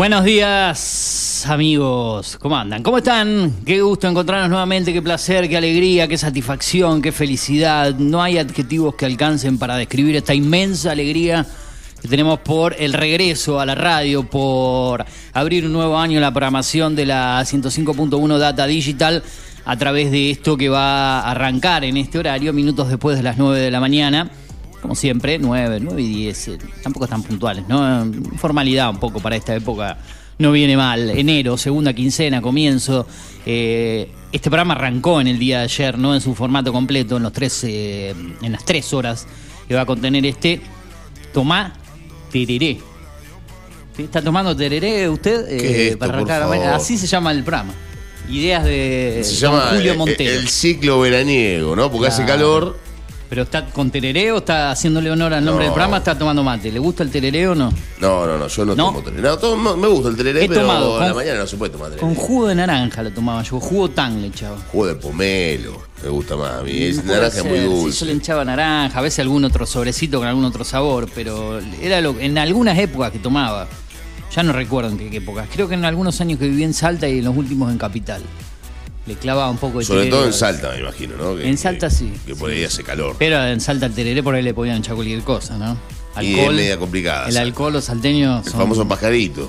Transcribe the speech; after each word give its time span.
Buenos 0.00 0.24
días, 0.24 1.44
amigos. 1.46 2.38
¿Cómo 2.40 2.56
andan? 2.56 2.82
¿Cómo 2.82 2.96
están? 2.96 3.54
Qué 3.66 3.82
gusto 3.82 4.08
encontrarnos 4.08 4.48
nuevamente, 4.48 4.94
qué 4.94 5.02
placer, 5.02 5.46
qué 5.46 5.58
alegría, 5.58 6.08
qué 6.08 6.16
satisfacción, 6.16 7.02
qué 7.02 7.12
felicidad. 7.12 7.94
No 7.96 8.22
hay 8.22 8.38
adjetivos 8.38 8.94
que 8.94 9.04
alcancen 9.04 9.58
para 9.58 9.76
describir 9.76 10.16
esta 10.16 10.32
inmensa 10.32 10.92
alegría 10.92 11.44
que 12.00 12.08
tenemos 12.08 12.38
por 12.38 12.74
el 12.78 12.94
regreso 12.94 13.60
a 13.60 13.66
la 13.66 13.74
radio, 13.74 14.22
por 14.22 15.04
abrir 15.34 15.66
un 15.66 15.74
nuevo 15.74 15.98
año 15.98 16.16
en 16.16 16.22
la 16.22 16.30
programación 16.30 16.96
de 16.96 17.04
la 17.04 17.42
105.1 17.42 18.38
Data 18.38 18.66
Digital 18.66 19.22
a 19.66 19.76
través 19.76 20.10
de 20.10 20.30
esto 20.30 20.56
que 20.56 20.70
va 20.70 21.20
a 21.20 21.30
arrancar 21.30 21.84
en 21.84 21.98
este 21.98 22.18
horario, 22.18 22.54
minutos 22.54 22.88
después 22.88 23.18
de 23.18 23.22
las 23.22 23.36
9 23.36 23.60
de 23.60 23.70
la 23.70 23.80
mañana. 23.80 24.30
Como 24.82 24.94
siempre, 24.94 25.38
9, 25.38 25.78
9 25.80 26.02
y 26.02 26.08
10. 26.08 26.48
eh, 26.48 26.58
Tampoco 26.82 27.04
están 27.04 27.22
puntuales, 27.22 27.68
¿no? 27.68 28.10
Formalidad 28.38 28.90
un 28.90 28.98
poco 28.98 29.20
para 29.20 29.36
esta 29.36 29.54
época. 29.54 29.98
No 30.38 30.52
viene 30.52 30.74
mal. 30.76 31.10
Enero, 31.10 31.58
segunda 31.58 31.92
quincena, 31.92 32.40
comienzo. 32.40 33.06
Eh, 33.44 34.10
este 34.32 34.48
programa 34.48 34.72
arrancó 34.74 35.20
en 35.20 35.26
el 35.28 35.38
día 35.38 35.58
de 35.58 35.64
ayer, 35.64 35.98
¿no? 35.98 36.14
En 36.14 36.20
su 36.22 36.34
formato 36.34 36.72
completo, 36.72 37.18
en, 37.18 37.22
los 37.24 37.32
tres, 37.32 37.62
eh, 37.64 38.14
en 38.40 38.52
las 38.52 38.64
tres 38.64 38.92
horas 38.94 39.26
que 39.68 39.74
va 39.74 39.82
a 39.82 39.86
contener 39.86 40.24
este. 40.24 40.62
Tomá 41.34 41.74
tereré. 42.32 42.78
¿Está 43.98 44.22
tomando 44.22 44.56
tereré 44.56 45.08
usted? 45.10 45.46
¿Qué 45.46 45.56
es 45.56 45.76
esto, 45.92 45.98
para 45.98 46.12
por 46.12 46.30
arrancar? 46.30 46.42
favor? 46.58 46.74
Así 46.74 46.96
se 46.96 47.06
llama 47.06 47.32
el 47.32 47.42
programa. 47.44 47.74
Ideas 48.30 48.64
de 48.64 49.20
Se 49.24 49.44
don 49.44 49.56
llama 49.58 49.70
Julio 49.74 49.92
eh, 49.92 49.96
Montero. 49.96 50.40
el 50.40 50.48
ciclo 50.48 51.00
veraniego, 51.00 51.76
¿no? 51.76 51.90
Porque 51.90 52.08
hace 52.08 52.24
calor. 52.24 52.78
¿Pero 53.30 53.42
está 53.42 53.64
con 53.66 53.92
tereré 53.92 54.32
o 54.32 54.38
está 54.38 54.72
haciéndole 54.72 55.08
honor 55.08 55.32
al 55.32 55.44
nombre 55.44 55.64
No. 55.66 55.70
del 55.70 55.72
programa? 55.72 55.98
¿Está 55.98 56.18
tomando 56.18 56.42
mate? 56.42 56.72
¿Le 56.72 56.80
gusta 56.80 57.04
el 57.04 57.10
tereré 57.10 57.46
o 57.46 57.54
no? 57.54 57.72
No, 58.00 58.26
no, 58.26 58.36
no, 58.36 58.48
yo 58.48 58.64
no, 58.66 58.74
¿No? 58.74 58.86
tomo. 58.92 59.02
No, 59.08 59.38
tomo- 59.38 59.76
me 59.76 59.86
gusta 59.86 60.08
el 60.08 60.36
He 60.36 60.48
pero 60.48 60.62
tomado 60.62 61.00
a 61.00 61.06
la 61.06 61.14
mañana 61.14 61.38
no 61.38 61.46
se 61.46 61.56
puede 61.56 61.70
tomar. 61.72 61.96
Con 61.96 62.16
jugo 62.16 62.48
de 62.48 62.56
naranja 62.56 63.04
lo 63.04 63.12
tomaba 63.12 63.42
yo, 63.44 63.60
jugo 63.60 63.88
tan 63.90 64.20
le 64.20 64.26
echaba. 64.28 64.56
Jugo 64.72 64.88
de 64.88 64.94
pomelo, 64.96 65.80
me 66.02 66.08
gusta 66.08 66.34
más 66.36 66.54
a 66.54 66.62
mí. 66.64 66.72
Es 66.72 67.04
naranja 67.04 67.38
es 67.38 67.44
muy 67.44 67.58
ser, 67.58 67.68
sí, 67.68 67.74
dulce. 67.74 67.98
yo 68.00 68.06
le 68.06 68.12
echaba 68.18 68.44
naranja, 68.44 68.98
a 68.98 69.02
veces 69.02 69.20
algún 69.20 69.44
otro 69.44 69.64
sobrecito 69.64 70.18
con 70.18 70.26
algún 70.26 70.44
otro 70.44 70.64
sabor, 70.64 71.08
pero 71.14 71.60
era 71.80 72.00
lo, 72.00 72.18
en 72.18 72.36
algunas 72.36 72.76
épocas 72.78 73.12
que 73.12 73.20
tomaba. 73.20 73.68
Ya 74.34 74.42
no 74.42 74.52
recuerdo 74.52 74.90
en 74.90 74.98
qué, 74.98 75.08
qué 75.08 75.16
épocas. 75.18 75.48
Creo 75.52 75.68
que 75.68 75.74
en 75.74 75.84
algunos 75.84 76.20
años 76.20 76.38
que 76.40 76.48
viví 76.48 76.64
en 76.64 76.74
Salta 76.74 77.08
y 77.08 77.18
en 77.18 77.24
los 77.24 77.36
últimos 77.36 77.70
en 77.70 77.78
Capital. 77.78 78.22
Le 79.10 79.16
clavaba 79.16 79.50
un 79.50 79.56
poco 79.58 79.80
de 79.80 79.84
Sobre 79.84 80.02
tereré. 80.02 80.16
todo 80.16 80.26
en 80.26 80.32
Salta, 80.32 80.70
me 80.70 80.78
imagino, 80.80 81.16
¿no? 81.16 81.34
Que- 81.36 81.48
En 81.48 81.58
Salta 81.58 81.88
que- 81.88 81.94
sí. 81.96 82.12
Que 82.26 82.36
por 82.36 82.48
ahí 82.50 82.62
hace 82.62 82.84
calor. 82.84 83.16
Pero 83.18 83.44
en 83.44 83.60
Salta 83.60 83.86
el 83.86 83.92
tereré 83.92 84.22
por 84.22 84.36
ahí 84.36 84.42
le 84.42 84.54
podían 84.54 84.76
echar 84.78 84.94
cualquier 84.94 85.22
cosa, 85.22 85.58
¿no? 85.58 85.76
Y 86.22 86.38
es 86.38 86.52
media 86.52 86.78
complicada, 86.78 87.26
El 87.26 87.32
Salta. 87.32 87.40
alcohol, 87.48 87.72
los 87.72 87.84
salteños. 87.86 88.46
El 88.46 88.52
son- 88.52 88.60
famoso 88.60 88.86
pajarito. 88.86 89.48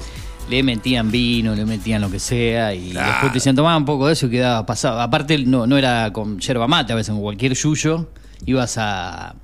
le 0.49 0.63
metían 0.63 1.11
vino, 1.11 1.53
le 1.55 1.63
metían 1.63 2.01
lo 2.01 2.09
que 2.11 2.19
sea 2.19 2.73
y 2.73 2.89
Claro. 2.89 3.07
después 3.11 3.31
te 3.31 3.37
decían 3.37 3.55
tomaba 3.55 3.77
un 3.77 3.85
poco 3.85 4.07
de 4.07 4.13
eso 4.13 4.25
y 4.25 4.31
quedaba 4.31 4.65
pasado. 4.65 4.99
Aparte 4.99 5.37
no, 5.37 5.65
no 5.67 5.77
era 5.77 6.11
con 6.11 6.39
yerba 6.39 6.67
mate, 6.67 6.91
a 6.91 6.95
veces 6.95 7.11
con 7.13 7.21
cualquier 7.21 7.53
yuyo 7.53 8.09
ibas 8.47 8.77
a 8.79 9.35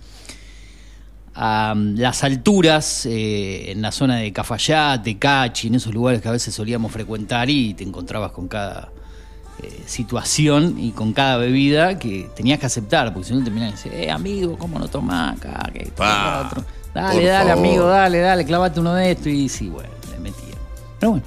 a 1.36 1.74
um, 1.76 1.96
las 1.96 2.24
alturas 2.24 3.06
eh, 3.06 3.72
en 3.72 3.82
la 3.84 3.92
zona 3.92 4.18
de 4.18 4.34
Cafayate, 4.34 5.18
Cachi, 5.20 5.68
en 5.68 5.76
esos 5.76 5.94
lugares 5.94 6.20
que 6.22 6.28
a 6.28 6.32
veces 6.32 6.54
solíamos 6.56 6.92
frecuentar 6.92 7.48
y 7.50 7.76
te 7.76 7.84
encontrabas 7.84 8.32
con 8.32 8.48
cada 8.48 8.90
eh, 9.64 9.84
situación 9.86 10.76
y 10.80 10.92
con 10.92 11.14
cada 11.14 11.38
bebida 11.38 11.98
que 11.98 12.30
tenías 12.36 12.60
que 12.60 12.66
aceptar, 12.68 13.14
porque 13.14 13.30
si 13.30 13.34
no 13.34 13.44
terminabas 13.44 13.76
diciendo, 13.76 14.00
eh, 14.00 14.12
amigo, 14.12 14.58
¿cómo 14.58 14.78
no 14.80 14.88
tomás 14.88 15.38
acá? 15.38 15.70
Que 15.74 15.84
esto, 15.84 15.96
Pa, 15.96 16.42
lo 16.42 16.48
otro". 16.48 16.66
Dale, 16.94 17.26
dale, 17.26 17.50
favor. 17.50 17.66
amigo, 17.66 17.88
dale, 17.88 18.20
dale, 18.20 18.46
clavate 18.46 18.80
uno 18.80 18.94
de 18.94 19.12
estos 19.12 19.28
y 19.28 19.50
sí, 19.50 19.70
bueno, 19.70 19.90
le 20.12 20.20
metía. 20.20 20.56
Pero 21.00 21.12
bueno. 21.12 21.26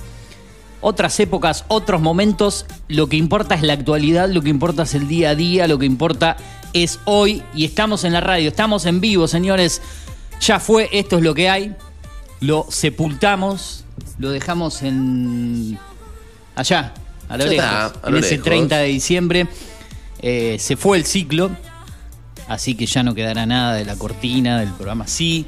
Otras 0.82 1.20
épocas, 1.20 1.64
otros 1.68 2.00
momentos, 2.00 2.64
lo 2.88 3.06
que 3.08 3.16
importa 3.16 3.54
es 3.54 3.62
la 3.62 3.74
actualidad, 3.74 4.30
lo 4.30 4.40
que 4.40 4.48
importa 4.48 4.84
es 4.84 4.94
el 4.94 5.08
día 5.08 5.30
a 5.30 5.34
día, 5.34 5.68
lo 5.68 5.78
que 5.78 5.84
importa 5.84 6.38
es 6.72 7.00
hoy 7.04 7.42
y 7.54 7.66
estamos 7.66 8.04
en 8.04 8.14
la 8.14 8.20
radio, 8.20 8.48
estamos 8.48 8.86
en 8.86 9.00
vivo, 9.00 9.28
señores. 9.28 9.82
Ya 10.40 10.58
fue, 10.58 10.88
esto 10.92 11.18
es 11.18 11.22
lo 11.22 11.34
que 11.34 11.50
hay. 11.50 11.76
Lo 12.40 12.64
sepultamos, 12.70 13.84
lo 14.18 14.30
dejamos 14.30 14.82
en 14.82 15.78
allá, 16.54 16.94
a 17.30 17.36
lo 17.36 17.44
Ya 17.44 17.50
lejos, 17.50 17.64
está, 17.64 17.86
a 17.86 18.08
en 18.08 18.16
ese 18.16 18.30
lejos. 18.32 18.44
30 18.44 18.78
de 18.78 18.86
diciembre. 18.88 19.46
Eh, 20.20 20.56
se 20.58 20.76
fue 20.76 20.98
el 20.98 21.06
ciclo, 21.06 21.50
así 22.48 22.74
que 22.74 22.86
ya 22.86 23.02
no 23.02 23.14
quedará 23.14 23.46
nada 23.46 23.74
de 23.74 23.84
la 23.84 23.96
cortina 23.96 24.58
del 24.58 24.70
programa. 24.70 25.06
Sí, 25.06 25.46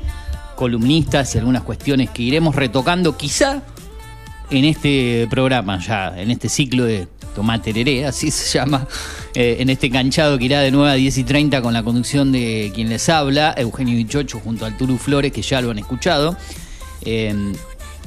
columnistas 0.57 1.35
y 1.35 1.39
algunas 1.39 1.63
cuestiones 1.63 2.09
que 2.11 2.23
iremos 2.23 2.55
retocando 2.55 3.17
quizá 3.17 3.63
en 4.51 4.65
este 4.65 5.27
programa, 5.29 5.79
ya 5.79 6.15
en 6.17 6.31
este 6.31 6.49
ciclo 6.49 6.85
de 6.85 7.09
Tomate 7.35 7.73
Tereré, 7.73 8.07
así 8.07 8.31
se 8.31 8.59
llama, 8.59 8.87
eh, 9.35 9.57
en 9.59 9.69
este 9.71 9.89
enganchado 9.89 10.39
que 10.39 10.45
irá 10.45 10.61
de 10.61 10.71
9 10.71 10.91
a 10.91 10.95
10 10.95 11.19
y 11.19 11.25
30 11.25 11.63
con 11.63 11.73
la 11.73 11.83
conducción 11.83 12.31
de 12.31 12.71
quien 12.75 12.89
les 12.89 13.09
habla, 13.09 13.55
Eugenio 13.57 13.97
Dichocho 13.97 14.39
junto 14.39 14.67
al 14.67 14.77
Turu 14.77 14.99
Flores, 14.99 15.33
que 15.33 15.43
ya 15.43 15.61
lo 15.61 15.71
han 15.71 15.79
escuchado. 15.79 16.37
Eh, 17.05 17.53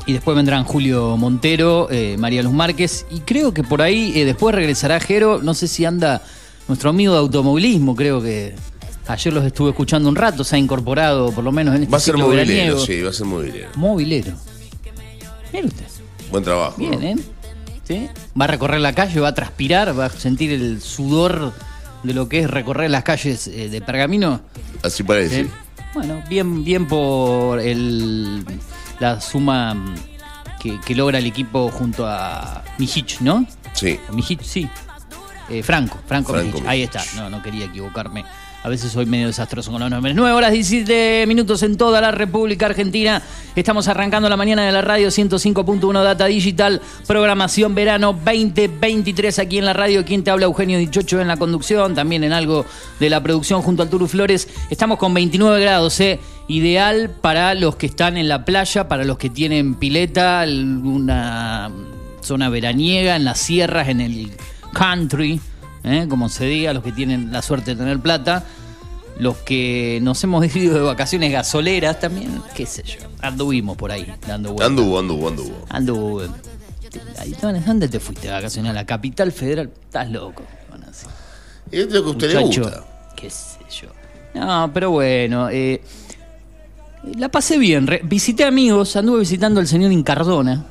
y 0.05 0.13
después 0.13 0.35
vendrán 0.35 0.63
Julio 0.63 1.17
Montero, 1.17 1.87
eh, 1.89 2.15
María 2.17 2.43
Luz 2.43 2.53
Márquez, 2.53 3.05
y 3.09 3.21
creo 3.21 3.53
que 3.53 3.63
por 3.63 3.81
ahí 3.81 4.13
eh, 4.15 4.25
después 4.25 4.53
regresará 4.53 4.99
Jero, 4.99 5.41
no 5.41 5.53
sé 5.53 5.67
si 5.67 5.85
anda 5.85 6.21
nuestro 6.67 6.89
amigo 6.89 7.13
de 7.13 7.19
automovilismo, 7.19 7.95
creo 7.95 8.21
que 8.21 8.55
ayer 9.07 9.33
los 9.33 9.43
estuve 9.45 9.69
escuchando 9.69 10.09
un 10.09 10.15
rato, 10.15 10.43
se 10.43 10.55
ha 10.55 10.59
incorporado 10.59 11.31
por 11.31 11.43
lo 11.43 11.51
menos 11.51 11.75
en 11.75 11.83
este 11.83 11.91
Va 11.91 11.97
a 11.97 12.01
ser 12.01 12.17
movilero, 12.17 12.47
veraniego. 12.47 12.79
sí, 12.79 13.01
va 13.01 13.09
a 13.09 13.13
ser 13.13 13.25
movilero. 13.25 13.69
Movilero. 13.75 14.33
Mire 15.53 15.67
usted. 15.67 15.85
Buen 16.31 16.43
trabajo. 16.43 16.75
Bien, 16.77 16.91
¿no? 16.91 17.01
¿eh? 17.01 17.15
¿Sí? 17.83 18.07
Va 18.39 18.45
a 18.45 18.47
recorrer 18.47 18.81
la 18.81 18.93
calle, 18.93 19.19
va 19.19 19.29
a 19.29 19.35
transpirar, 19.35 19.97
va 19.97 20.05
a 20.05 20.09
sentir 20.09 20.51
el 20.51 20.81
sudor 20.81 21.53
de 22.03 22.13
lo 22.13 22.27
que 22.27 22.39
es 22.39 22.49
recorrer 22.49 22.89
las 22.89 23.03
calles 23.03 23.47
eh, 23.47 23.69
de 23.69 23.81
Pergamino. 23.81 24.41
Así 24.81 25.03
parece. 25.03 25.43
¿Sí? 25.43 25.49
Bueno, 25.93 26.21
bien, 26.27 26.63
bien 26.63 26.87
por 26.87 27.59
el, 27.59 28.43
la 28.99 29.21
suma 29.21 29.73
mm, 29.73 29.95
que, 30.59 30.79
que 30.81 30.95
logra 30.95 31.19
el 31.19 31.25
equipo 31.25 31.69
junto 31.69 32.05
a 32.07 32.63
Mijic, 32.77 33.21
¿no? 33.21 33.45
Sí. 33.73 33.99
Mijic, 34.11 34.41
sí. 34.41 34.69
Eh, 35.49 35.61
Franco, 35.61 35.99
Franco, 36.07 36.33
Franco 36.33 36.53
Mijic. 36.53 36.67
Ahí 36.67 36.83
está. 36.83 37.03
No, 37.15 37.29
no 37.29 37.41
quería 37.41 37.65
equivocarme. 37.65 38.25
A 38.65 38.67
veces 38.67 38.91
soy 38.91 39.05
medio 39.05 39.27
desastroso 39.27 39.69
con 39.71 39.79
los 39.79 39.91
nombres. 39.91 40.15
9 40.15 40.33
horas 40.35 40.51
17 40.51 41.25
minutos 41.27 41.61
en 41.61 41.77
toda 41.77 42.01
la 42.01 42.09
República 42.09 42.65
Argentina. 42.65 43.21
Estamos 43.55 43.87
arrancando 43.87 44.27
la 44.27 44.37
mañana 44.37 44.65
de 44.65 44.71
la 44.71 44.81
radio 44.81 45.09
105.1 45.09 46.03
Data 46.03 46.25
Digital. 46.25 46.81
Programación 47.05 47.75
verano 47.75 48.13
2023 48.13 49.37
aquí 49.37 49.59
en 49.59 49.65
la 49.65 49.73
radio. 49.73 50.03
Quien 50.03 50.23
te 50.23 50.31
habla 50.31 50.45
Eugenio 50.45 50.79
Dichocho 50.79 51.21
en 51.21 51.27
la 51.27 51.37
conducción, 51.37 51.93
también 51.93 52.23
en 52.23 52.33
algo 52.33 52.65
de 52.99 53.11
la 53.11 53.21
producción 53.21 53.61
junto 53.61 53.83
al 53.83 53.89
Turu 53.91 54.07
Flores. 54.07 54.47
Estamos 54.71 54.97
con 54.97 55.13
29 55.13 55.61
grados, 55.61 55.99
¿eh? 55.99 56.19
Ideal 56.47 57.09
para 57.09 57.55
los 57.55 57.75
que 57.75 57.87
están 57.87 58.17
en 58.17 58.27
la 58.27 58.45
playa, 58.45 58.87
para 58.87 59.03
los 59.03 59.17
que 59.17 59.29
tienen 59.29 59.75
pileta, 59.75 60.41
alguna 60.41 61.71
zona 62.21 62.49
veraniega, 62.49 63.15
en 63.15 63.25
las 63.25 63.39
sierras, 63.39 63.89
en 63.89 64.01
el 64.01 64.31
country, 64.73 65.39
¿eh? 65.83 66.05
como 66.07 66.29
se 66.29 66.45
diga, 66.45 66.73
los 66.73 66.83
que 66.83 66.91
tienen 66.91 67.31
la 67.31 67.41
suerte 67.41 67.71
de 67.71 67.77
tener 67.77 67.99
plata. 67.99 68.43
Los 69.17 69.37
que 69.37 69.99
nos 70.01 70.21
hemos 70.23 70.43
ido 70.55 70.75
de 70.75 70.81
vacaciones 70.81 71.31
gasoleras 71.31 71.99
también, 71.99 72.41
qué 72.53 72.65
sé 72.65 72.83
yo, 72.83 72.99
anduvimos 73.21 73.77
por 73.77 73.91
ahí, 73.91 74.05
dando 74.27 74.49
vueltas. 74.49 74.69
Anduvo, 74.69 74.99
anduvo, 74.99 75.27
anduvo. 75.29 75.65
Anduve. 75.69 76.29
Ahí, 77.17 77.35
¿Dónde 77.41 77.87
te 77.87 77.99
fuiste 77.99 78.27
de 78.27 78.33
vacaciones? 78.33 78.69
A 78.71 78.73
la 78.73 78.85
capital 78.85 79.31
federal. 79.31 79.71
Estás 79.83 80.09
loco. 80.11 80.43
Bueno, 80.69 80.85
sí. 80.91 81.07
Es 81.71 81.91
lo 81.91 82.03
que 82.03 82.09
a 82.09 82.11
usted 82.11 82.33
le 82.33 82.41
gusta. 82.43 82.83
qué 83.15 83.29
sé 83.29 83.59
yo. 83.81 83.89
No, 84.33 84.69
pero 84.73 84.91
bueno, 84.91 85.49
eh, 85.49 85.81
la 87.17 87.29
pasé 87.29 87.57
bien. 87.57 87.87
Re- 87.87 88.01
visité 88.03 88.43
amigos, 88.43 88.95
anduve 88.95 89.19
visitando 89.19 89.59
al 89.59 89.67
señor 89.67 89.91
Incardona 89.91 90.65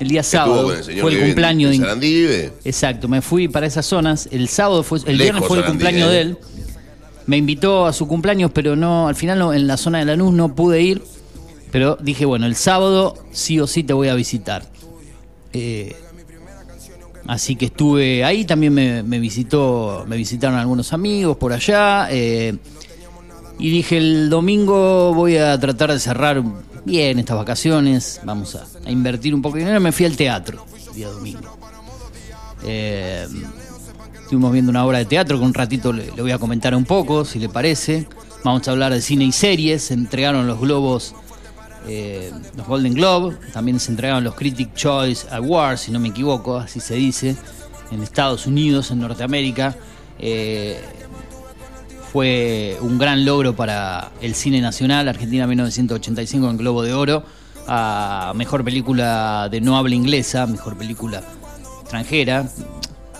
el 0.00 0.08
día 0.08 0.22
sábado. 0.22 0.72
el 0.74 1.00
Fue 1.00 1.12
el 1.14 1.20
cumpleaños 1.20 1.72
en 1.72 1.80
de 1.80 1.86
Sarandí. 1.86 2.26
Exacto, 2.64 3.08
me 3.08 3.22
fui 3.22 3.48
para 3.48 3.66
esas 3.66 3.86
zonas. 3.86 4.28
El 4.30 4.48
sábado 4.48 4.82
fue, 4.82 4.98
el 5.06 5.16
Lejos, 5.18 5.18
viernes 5.18 5.44
fue 5.46 5.56
el 5.58 5.62
Sarandí, 5.64 5.84
cumpleaños 5.84 6.10
eh. 6.10 6.12
de 6.14 6.20
él. 6.20 6.38
Me 7.26 7.36
invitó 7.38 7.86
a 7.86 7.92
su 7.92 8.06
cumpleaños, 8.06 8.50
pero 8.52 8.76
no, 8.76 9.08
al 9.08 9.14
final 9.14 9.38
no, 9.38 9.54
en 9.54 9.66
la 9.66 9.76
zona 9.78 9.98
de 10.00 10.04
Lanús 10.04 10.32
no 10.34 10.54
pude 10.54 10.82
ir. 10.82 11.02
Pero 11.70 11.96
dije, 12.00 12.24
bueno, 12.26 12.46
el 12.46 12.54
sábado 12.54 13.14
sí 13.32 13.58
o 13.60 13.66
sí 13.66 13.82
te 13.82 13.92
voy 13.92 14.08
a 14.08 14.14
visitar. 14.14 14.64
Eh, 15.52 15.96
así 17.26 17.56
que 17.56 17.66
estuve 17.66 18.24
ahí, 18.24 18.44
también 18.44 18.74
me, 18.74 19.02
me 19.02 19.18
visitó, 19.18 20.04
me 20.06 20.16
visitaron 20.16 20.58
algunos 20.58 20.92
amigos 20.92 21.36
por 21.36 21.52
allá. 21.52 22.08
eh, 22.10 22.54
y 23.58 23.70
dije, 23.70 23.98
el 23.98 24.30
domingo 24.30 25.14
voy 25.14 25.36
a 25.36 25.58
tratar 25.58 25.92
de 25.92 25.98
cerrar 25.98 26.42
bien 26.84 27.18
estas 27.18 27.36
vacaciones. 27.36 28.20
Vamos 28.24 28.56
a, 28.56 28.90
invertir 28.90 29.34
un 29.34 29.42
poco 29.42 29.56
de 29.56 29.62
dinero. 29.62 29.80
Me 29.80 29.92
fui 29.92 30.06
al 30.06 30.16
teatro 30.16 30.64
el 30.88 30.94
día 30.94 31.08
domingo. 31.08 31.58
Eh, 32.64 33.26
estuvimos 34.22 34.52
viendo 34.52 34.70
una 34.70 34.84
obra 34.84 34.98
de 34.98 35.04
teatro 35.04 35.38
que 35.38 35.44
un 35.44 35.54
ratito 35.54 35.92
le, 35.92 36.06
le 36.06 36.22
voy 36.22 36.32
a 36.32 36.38
comentar 36.38 36.74
un 36.74 36.84
poco, 36.84 37.24
si 37.24 37.38
le 37.38 37.48
parece. 37.48 38.06
Vamos 38.44 38.68
a 38.68 38.72
hablar 38.72 38.92
de 38.92 39.00
cine 39.00 39.24
y 39.24 39.32
series. 39.32 39.84
Se 39.84 39.94
entregaron 39.94 40.46
los 40.46 40.60
globos, 40.60 41.14
eh, 41.88 42.30
los 42.56 42.66
Golden 42.66 42.92
Globe. 42.92 43.36
También 43.52 43.80
se 43.80 43.90
entregaron 43.90 44.22
los 44.22 44.34
Critic 44.34 44.74
Choice 44.74 45.26
Awards, 45.30 45.80
si 45.80 45.90
no 45.90 45.98
me 45.98 46.08
equivoco, 46.08 46.58
así 46.58 46.80
se 46.80 46.94
dice, 46.94 47.36
en 47.90 48.02
Estados 48.02 48.46
Unidos, 48.46 48.90
en 48.90 49.00
Norteamérica. 49.00 49.76
Eh, 50.18 50.78
fue 52.14 52.78
un 52.80 52.96
gran 52.96 53.24
logro 53.24 53.56
para 53.56 54.12
el 54.20 54.36
cine 54.36 54.60
nacional, 54.60 55.08
Argentina 55.08 55.48
1985 55.48 56.48
en 56.48 56.56
Globo 56.56 56.84
de 56.84 56.94
Oro, 56.94 57.24
a 57.66 58.32
mejor 58.36 58.62
película 58.62 59.48
de 59.50 59.60
no 59.60 59.76
habla 59.76 59.96
inglesa, 59.96 60.46
mejor 60.46 60.78
película 60.78 61.24
extranjera, 61.80 62.48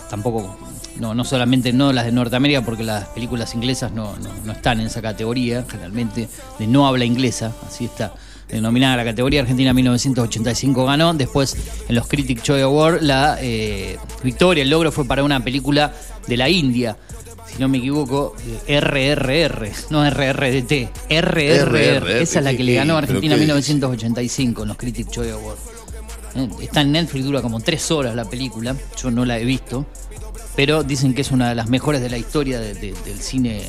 tampoco, 0.08 0.56
no, 1.00 1.12
no 1.12 1.24
solamente 1.24 1.72
no 1.72 1.92
las 1.92 2.04
de 2.04 2.12
Norteamérica, 2.12 2.64
porque 2.64 2.84
las 2.84 3.08
películas 3.08 3.52
inglesas 3.56 3.90
no, 3.90 4.16
no, 4.18 4.28
no 4.44 4.52
están 4.52 4.78
en 4.78 4.86
esa 4.86 5.02
categoría, 5.02 5.64
generalmente 5.68 6.28
de 6.60 6.66
no 6.68 6.86
habla 6.86 7.04
inglesa, 7.04 7.52
así 7.66 7.86
está 7.86 8.14
denominada 8.48 8.96
la 8.96 9.04
categoría. 9.04 9.40
Argentina 9.40 9.74
1985 9.74 10.84
ganó, 10.84 11.12
después 11.14 11.56
en 11.88 11.96
los 11.96 12.06
Critic 12.06 12.42
Choice 12.42 12.62
Award 12.62 13.02
la 13.02 13.38
eh, 13.40 13.98
victoria, 14.22 14.62
el 14.62 14.70
logro 14.70 14.92
fue 14.92 15.04
para 15.04 15.24
una 15.24 15.40
película 15.40 15.92
de 16.28 16.36
la 16.36 16.48
India. 16.48 16.96
Si 17.54 17.60
no 17.60 17.68
me 17.68 17.78
equivoco, 17.78 18.34
eh, 18.66 18.80
RRR, 18.80 19.70
no 19.90 20.04
RRDT, 20.08 20.88
RRR. 21.08 22.20
Esa 22.22 22.38
es 22.40 22.44
la 22.44 22.56
que 22.56 22.64
le 22.64 22.74
ganó 22.74 22.96
a 22.96 23.00
¿Pero 23.00 23.08
Argentina 23.18 23.34
qué 23.34 23.40
1985 23.40 24.62
en 24.62 24.68
los 24.68 24.76
Critic 24.76 25.08
Choice 25.10 25.30
Awards. 25.32 25.60
Eh, 26.34 26.48
Está 26.62 26.80
en 26.80 26.90
Netflix, 26.92 27.24
dura 27.24 27.40
como 27.42 27.60
tres 27.60 27.90
horas 27.92 28.14
la 28.16 28.24
película. 28.28 28.74
Yo 29.00 29.10
no 29.10 29.24
la 29.24 29.38
he 29.38 29.44
visto. 29.44 29.86
Pero 30.56 30.82
dicen 30.82 31.14
que 31.14 31.22
es 31.22 31.30
una 31.30 31.48
de 31.48 31.54
las 31.54 31.68
mejores 31.68 32.00
de 32.00 32.10
la 32.10 32.18
historia 32.18 32.58
de- 32.60 32.74
de- 32.74 32.94
del 33.04 33.18
cine. 33.20 33.62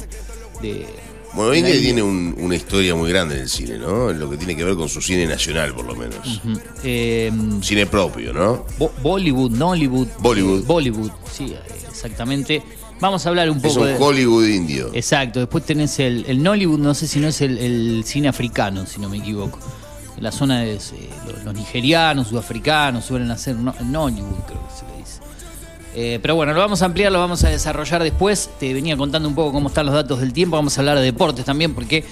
De, 0.61 0.87
Bueno, 1.33 1.53
India 1.53 1.69
India. 1.75 1.83
tiene 1.83 2.01
un- 2.03 2.35
una 2.39 2.55
historia 2.55 2.95
muy 2.95 3.09
grande 3.09 3.35
en 3.35 3.41
el 3.41 3.49
cine, 3.49 3.77
¿no? 3.77 4.09
En 4.09 4.19
lo 4.19 4.29
que 4.29 4.37
tiene 4.37 4.55
que 4.55 4.63
ver 4.63 4.75
con 4.75 4.87
su 4.89 5.01
cine 5.01 5.25
nacional, 5.27 5.73
por 5.75 5.85
lo 5.85 5.95
menos. 5.95 6.41
Eh, 6.83 7.31
Cine 7.61 7.85
propio, 7.87 8.33
¿no? 8.33 8.65
Bo- 8.79 8.91
Bollywood, 9.03 9.51
Nollywood. 9.51 10.07
Bollywood. 10.19 10.59
eh, 10.61 10.65
Bollywood, 10.65 11.11
sí, 11.31 11.53
eh, 11.53 11.59
exactamente. 11.89 12.63
Vamos 12.99 13.25
a 13.25 13.29
hablar 13.29 13.49
un 13.49 13.57
Es 13.57 13.63
poco 13.63 13.81
un 13.81 13.87
de. 13.87 13.95
Hollywood 13.99 14.45
indio. 14.47 14.89
Exacto, 14.93 15.39
después 15.39 15.65
tenés 15.65 15.99
el, 15.99 16.25
el 16.27 16.41
Nollywood, 16.41 16.79
no 16.79 16.93
sé 16.93 17.07
si 17.07 17.19
no 17.19 17.27
es 17.27 17.41
el, 17.41 17.57
el 17.57 18.03
cine 18.05 18.27
africano, 18.29 18.85
si 18.85 18.99
no 19.01 19.09
me 19.09 19.17
equivoco. 19.17 19.59
La 20.19 20.31
zona 20.31 20.61
de 20.61 20.75
los, 20.75 20.93
los 21.43 21.53
nigerianos, 21.53 22.29
sudafricanos, 22.29 23.03
suelen 23.03 23.29
hacer 23.31 23.55
no- 23.57 23.75
Nollywood, 23.83 24.39
creo 24.47 24.65
que 24.67 24.73
se 24.79 24.85
le 24.91 24.97
dice. 24.99 25.19
Eh, 25.93 26.19
pero 26.21 26.35
bueno, 26.35 26.53
lo 26.53 26.59
vamos 26.59 26.81
a 26.81 26.85
ampliar, 26.85 27.11
lo 27.11 27.19
vamos 27.19 27.43
a 27.43 27.49
desarrollar 27.49 28.01
después. 28.01 28.49
Te 28.59 28.73
venía 28.73 28.95
contando 28.95 29.27
un 29.27 29.35
poco 29.35 29.51
cómo 29.51 29.67
están 29.67 29.85
los 29.85 29.95
datos 29.95 30.21
del 30.21 30.31
tiempo. 30.31 30.55
Vamos 30.55 30.77
a 30.77 30.81
hablar 30.81 30.97
de 30.97 31.03
deportes 31.03 31.43
también, 31.43 31.73
porque 31.73 32.05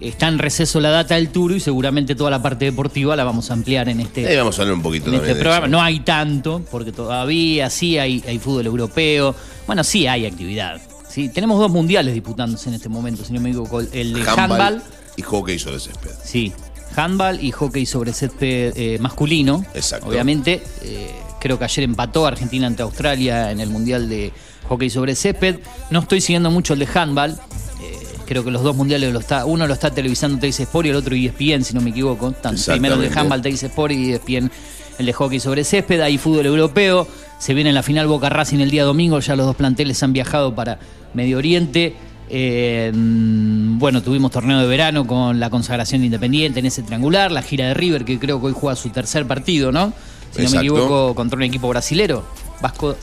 está 0.00 0.26
en 0.26 0.38
receso 0.38 0.80
la 0.80 0.90
data 0.90 1.14
del 1.14 1.28
Tour 1.28 1.52
y 1.52 1.60
seguramente 1.60 2.16
toda 2.16 2.30
la 2.30 2.42
parte 2.42 2.64
deportiva 2.64 3.14
la 3.14 3.22
vamos 3.22 3.50
a 3.50 3.54
ampliar 3.54 3.88
en 3.88 4.00
este, 4.00 4.26
Ahí 4.26 4.36
vamos 4.36 4.58
a 4.58 4.62
hablar 4.62 4.74
un 4.76 4.82
poquito 4.82 5.08
en 5.10 5.14
este 5.14 5.36
programa. 5.36 5.68
No 5.68 5.80
hay 5.80 6.00
tanto, 6.00 6.60
porque 6.72 6.90
todavía 6.90 7.70
sí 7.70 7.98
hay, 7.98 8.22
hay 8.26 8.38
fútbol 8.40 8.66
europeo. 8.66 9.34
Bueno, 9.66 9.84
sí 9.84 10.06
hay 10.06 10.26
actividad. 10.26 10.80
Sí, 11.08 11.28
tenemos 11.28 11.58
dos 11.60 11.70
mundiales 11.70 12.12
disputándose 12.14 12.68
en 12.68 12.74
este 12.74 12.88
momento, 12.88 13.24
si 13.24 13.32
no 13.32 13.40
me 13.40 13.50
equivoco. 13.50 13.80
El 13.80 14.12
de 14.14 14.28
handball, 14.28 14.82
y 15.16 15.22
hockey 15.22 15.58
sobre 15.58 15.78
césped. 15.78 16.10
sí, 16.24 16.52
handball 16.96 17.42
y 17.42 17.50
hockey 17.52 17.86
sobre 17.86 18.12
césped 18.12 18.72
eh, 18.76 18.98
masculino. 19.00 19.64
Exacto. 19.74 20.08
Obviamente, 20.08 20.62
eh, 20.82 21.10
creo 21.40 21.58
que 21.58 21.64
ayer 21.64 21.84
empató 21.84 22.26
Argentina 22.26 22.66
ante 22.66 22.82
Australia 22.82 23.50
en 23.52 23.60
el 23.60 23.70
mundial 23.70 24.08
de 24.08 24.32
hockey 24.68 24.90
sobre 24.90 25.14
césped. 25.14 25.60
No 25.90 26.00
estoy 26.00 26.20
siguiendo 26.20 26.50
mucho 26.50 26.72
el 26.74 26.80
de 26.80 26.88
handball. 26.92 27.32
Eh, 27.80 27.98
Creo 28.26 28.42
que 28.42 28.50
los 28.50 28.62
dos 28.62 28.74
mundiales 28.74 29.12
lo 29.12 29.18
está, 29.20 29.44
uno 29.44 29.66
lo 29.66 29.74
está 29.74 29.90
televisando 29.90 30.38
Teis 30.38 30.58
Sport 30.58 30.86
y 30.86 30.88
el 30.88 30.96
otro 30.96 31.14
ESPN, 31.14 31.62
si 31.62 31.74
no 31.74 31.82
me 31.82 31.90
equivoco. 31.90 32.32
Tan- 32.32 32.56
Primero 32.56 32.94
el 32.94 33.02
de 33.02 33.18
handball 33.20 33.42
Teis 33.42 33.62
Sport 33.62 33.92
y 33.92 34.12
ESPN 34.14 34.50
el 34.98 35.06
de 35.06 35.12
hockey 35.12 35.38
sobre 35.40 35.62
césped. 35.62 36.00
Hay 36.00 36.16
fútbol 36.18 36.46
europeo. 36.46 37.06
Se 37.44 37.52
viene 37.52 37.74
la 37.74 37.82
final 37.82 38.06
Boca 38.06 38.30
Racing 38.30 38.60
el 38.60 38.70
día 38.70 38.84
domingo. 38.84 39.20
Ya 39.20 39.36
los 39.36 39.44
dos 39.44 39.54
planteles 39.54 40.02
han 40.02 40.14
viajado 40.14 40.54
para 40.54 40.78
Medio 41.12 41.36
Oriente. 41.36 41.94
Eh, 42.30 42.90
mm, 42.90 43.78
bueno, 43.78 44.02
tuvimos 44.02 44.30
torneo 44.30 44.60
de 44.60 44.66
verano 44.66 45.06
con 45.06 45.38
la 45.38 45.50
consagración 45.50 46.00
de 46.00 46.06
Independiente 46.06 46.60
en 46.60 46.64
ese 46.64 46.82
triangular. 46.82 47.30
La 47.30 47.42
gira 47.42 47.66
de 47.66 47.74
River, 47.74 48.06
que 48.06 48.18
creo 48.18 48.40
que 48.40 48.46
hoy 48.46 48.54
juega 48.56 48.76
su 48.76 48.88
tercer 48.88 49.26
partido, 49.26 49.72
¿no? 49.72 49.92
Si 50.34 50.40
no 50.40 50.50
me 50.52 50.56
equivoco, 50.56 51.14
contra 51.14 51.36
un 51.36 51.42
equipo 51.42 51.68
brasilero. 51.68 52.24
Vasco, 52.62 52.96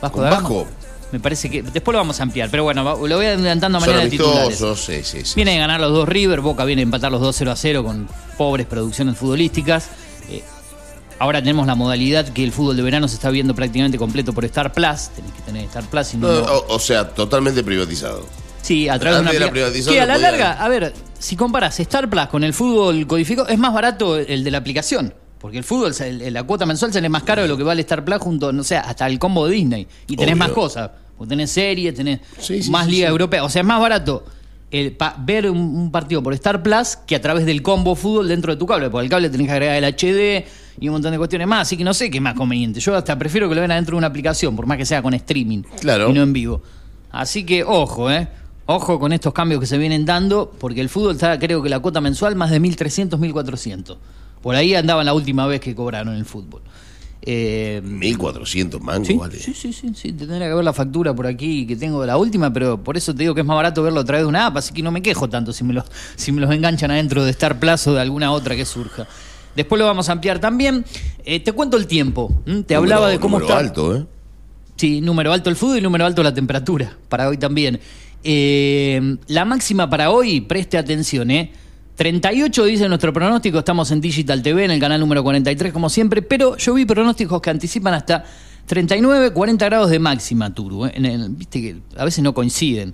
Vasco 0.00 0.18
¿Con 0.18 0.22
da 0.22 0.30
Gama. 0.30 0.42
Vasco? 0.42 0.66
Me 1.10 1.18
parece 1.18 1.50
que. 1.50 1.62
Después 1.62 1.92
lo 1.94 1.98
vamos 1.98 2.20
a 2.20 2.22
ampliar, 2.22 2.50
pero 2.52 2.62
bueno, 2.62 2.84
lo 2.84 3.16
voy 3.16 3.26
adelantando 3.26 3.78
a 3.78 3.80
Son 3.80 3.90
manera 3.90 4.04
de 4.04 4.10
titulares. 4.10 4.56
sí, 4.76 5.00
sí, 5.02 5.24
sí. 5.24 5.32
Viene 5.34 5.56
a 5.56 5.58
ganar 5.58 5.80
los 5.80 5.90
dos 5.90 6.08
River, 6.08 6.42
Boca 6.42 6.64
viene 6.64 6.82
a 6.82 6.84
empatar 6.84 7.10
los 7.10 7.20
dos 7.20 7.34
0 7.34 7.50
a 7.50 7.56
0 7.56 7.82
con 7.82 8.06
pobres 8.38 8.68
producciones 8.68 9.18
futbolísticas. 9.18 9.90
Ahora 11.18 11.40
tenemos 11.40 11.66
la 11.66 11.74
modalidad 11.74 12.28
que 12.28 12.42
el 12.44 12.52
fútbol 12.52 12.76
de 12.76 12.82
verano 12.82 13.06
se 13.08 13.14
está 13.14 13.30
viendo 13.30 13.54
prácticamente 13.54 13.98
completo 13.98 14.32
por 14.32 14.44
Star 14.44 14.72
Plus. 14.72 15.08
Tenés 15.14 15.32
que 15.32 15.42
tener 15.46 15.64
Star 15.64 15.84
Plus 15.84 16.14
y 16.14 16.16
no. 16.16 16.28
No, 16.28 16.40
no- 16.40 16.52
o, 16.52 16.74
o 16.74 16.78
sea, 16.78 17.08
totalmente 17.08 17.62
privatizado. 17.62 18.26
Sí, 18.62 18.88
a 18.88 18.98
través 18.98 19.18
de 19.18 19.22
una 19.22 19.30
aplica- 19.30 19.50
privatizado, 19.50 19.92
Que 19.94 20.00
a 20.00 20.06
la 20.06 20.14
podía- 20.14 20.30
larga, 20.30 20.52
a 20.52 20.68
ver, 20.68 20.92
si 21.18 21.36
comparas 21.36 21.78
Star 21.80 22.08
Plus 22.10 22.26
con 22.26 22.42
el 22.44 22.52
fútbol 22.54 23.06
codificado, 23.06 23.48
es 23.48 23.58
más 23.58 23.72
barato 23.72 24.16
el 24.18 24.42
de 24.42 24.50
la 24.50 24.58
aplicación. 24.58 25.14
Porque 25.38 25.58
el 25.58 25.64
fútbol, 25.64 25.92
la 26.32 26.42
cuota 26.44 26.64
mensual 26.64 26.90
sale 26.92 27.08
más 27.10 27.22
caro 27.22 27.42
de 27.42 27.48
lo 27.48 27.56
que 27.58 27.62
vale 27.62 27.82
Star 27.82 28.02
Plus 28.04 28.18
junto, 28.18 28.50
no 28.52 28.64
sé, 28.64 28.76
hasta 28.76 29.06
el 29.06 29.18
combo 29.18 29.46
de 29.46 29.54
Disney. 29.56 29.86
Y 30.08 30.16
tenés 30.16 30.32
Obvio. 30.32 30.36
más 30.44 30.50
cosas. 30.52 30.90
Porque 31.18 31.28
tenés 31.28 31.50
series, 31.50 31.94
tenés 31.94 32.20
Sí, 32.40 32.62
sí, 32.62 32.70
más 32.70 32.86
sí, 32.86 32.92
liga 32.92 33.08
europea. 33.08 33.44
O 33.44 33.50
sea, 33.50 33.60
es 33.60 33.66
más 33.66 33.78
barato 33.78 34.24
el 34.70 34.92
pa- 34.92 35.14
ver 35.18 35.50
un, 35.50 35.58
un 35.58 35.92
partido 35.92 36.22
por 36.22 36.32
Star 36.32 36.62
Plus 36.62 36.96
que 37.06 37.14
a 37.14 37.20
través 37.20 37.44
del 37.44 37.60
combo 37.62 37.94
fútbol 37.94 38.26
dentro 38.26 38.52
de 38.54 38.58
tu 38.58 38.66
cable. 38.66 38.88
Porque 38.88 39.04
el 39.04 39.10
cable 39.10 39.28
tenés 39.28 39.46
que 39.46 39.52
agregar 39.52 39.76
el 39.76 39.84
HD 39.84 40.46
y 40.80 40.88
un 40.88 40.94
montón 40.94 41.12
de 41.12 41.18
cuestiones 41.18 41.46
más. 41.46 41.62
Así 41.62 41.76
que 41.76 41.84
no 41.84 41.94
sé 41.94 42.10
qué 42.10 42.18
es 42.18 42.22
más 42.22 42.34
conveniente. 42.34 42.80
Yo 42.80 42.94
hasta 42.94 43.18
prefiero 43.18 43.48
que 43.48 43.54
lo 43.54 43.60
vean 43.60 43.70
adentro 43.70 43.94
de 43.94 43.98
una 43.98 44.06
aplicación, 44.08 44.56
por 44.56 44.66
más 44.66 44.78
que 44.78 44.86
sea 44.86 45.02
con 45.02 45.14
streaming. 45.14 45.62
Claro. 45.80 46.10
Y 46.10 46.12
no 46.12 46.22
en 46.22 46.32
vivo. 46.32 46.62
Así 47.10 47.44
que 47.44 47.64
ojo, 47.64 48.10
¿eh? 48.10 48.28
Ojo 48.66 48.98
con 48.98 49.12
estos 49.12 49.34
cambios 49.34 49.60
que 49.60 49.66
se 49.66 49.76
vienen 49.76 50.06
dando, 50.06 50.50
porque 50.58 50.80
el 50.80 50.88
fútbol 50.88 51.12
está, 51.12 51.38
creo 51.38 51.62
que 51.62 51.68
la 51.68 51.80
cuota 51.80 52.00
mensual, 52.00 52.34
más 52.34 52.50
de 52.50 52.60
1.300, 52.60 53.18
1.400. 53.18 53.96
Por 54.42 54.54
ahí 54.54 54.74
andaban 54.74 55.04
la 55.04 55.12
última 55.12 55.46
vez 55.46 55.60
que 55.60 55.74
cobraron 55.74 56.14
el 56.14 56.24
fútbol. 56.24 56.62
Eh, 57.26 57.80
1400 57.82 58.82
mangos, 58.82 59.06
sí, 59.08 59.14
vale. 59.14 59.38
sí, 59.38 59.54
sí, 59.54 59.72
sí, 59.72 59.90
sí, 59.94 60.12
te 60.12 60.26
tendría 60.26 60.46
que 60.48 60.54
ver 60.54 60.64
la 60.64 60.74
factura 60.74 61.14
por 61.14 61.26
aquí 61.26 61.66
que 61.66 61.74
tengo 61.74 62.02
de 62.02 62.06
la 62.06 62.18
última, 62.18 62.52
pero 62.52 62.82
por 62.82 62.98
eso 62.98 63.14
te 63.14 63.20
digo 63.20 63.34
que 63.34 63.40
es 63.40 63.46
más 63.46 63.56
barato 63.56 63.82
verlo 63.82 64.00
a 64.00 64.04
través 64.04 64.24
de 64.24 64.28
una 64.28 64.46
app, 64.46 64.58
así 64.58 64.74
que 64.74 64.82
no 64.82 64.90
me 64.90 65.00
quejo 65.00 65.26
tanto 65.30 65.50
si 65.54 65.64
me 65.64 65.72
los, 65.72 65.84
si 66.16 66.32
me 66.32 66.42
los 66.42 66.52
enganchan 66.52 66.90
adentro 66.90 67.24
de 67.24 67.30
Star 67.30 67.58
Plus 67.58 67.86
o 67.86 67.94
de 67.94 68.02
alguna 68.02 68.30
otra 68.30 68.54
que 68.56 68.66
surja. 68.66 69.06
Después 69.56 69.78
lo 69.78 69.86
vamos 69.86 70.08
a 70.08 70.12
ampliar 70.12 70.38
también. 70.40 70.84
Eh, 71.24 71.40
te 71.40 71.52
cuento 71.52 71.76
el 71.76 71.86
tiempo. 71.86 72.32
Te 72.66 72.74
hablaba 72.74 73.08
de 73.08 73.18
cómo 73.18 73.38
número 73.38 73.54
está. 73.54 73.66
alto, 73.68 73.96
¿eh? 73.96 74.06
Sí, 74.76 75.00
número 75.00 75.32
alto 75.32 75.50
el 75.50 75.56
fútbol 75.56 75.78
y 75.78 75.80
número 75.82 76.04
alto 76.04 76.22
la 76.22 76.34
temperatura, 76.34 76.96
para 77.08 77.28
hoy 77.28 77.36
también. 77.38 77.78
Eh, 78.24 79.16
la 79.28 79.44
máxima 79.44 79.88
para 79.88 80.10
hoy, 80.10 80.40
preste 80.40 80.76
atención, 80.78 81.30
¿eh? 81.30 81.52
38 81.96 82.64
dice 82.64 82.88
nuestro 82.88 83.12
pronóstico, 83.12 83.60
estamos 83.60 83.90
en 83.92 84.00
Digital 84.00 84.42
TV, 84.42 84.64
en 84.64 84.72
el 84.72 84.80
canal 84.80 84.98
número 84.98 85.22
43 85.22 85.72
como 85.72 85.88
siempre, 85.88 86.22
pero 86.22 86.56
yo 86.56 86.74
vi 86.74 86.84
pronósticos 86.84 87.40
que 87.40 87.50
anticipan 87.50 87.94
hasta 87.94 88.24
39, 88.66 89.30
40 89.32 89.64
grados 89.66 89.90
de 89.90 90.00
máxima, 90.00 90.52
Turu. 90.52 90.86
¿eh? 90.86 90.92
En 90.94 91.04
el- 91.06 91.28
Viste 91.28 91.60
que 91.60 91.76
a 91.96 92.04
veces 92.04 92.24
no 92.24 92.34
coinciden. 92.34 92.92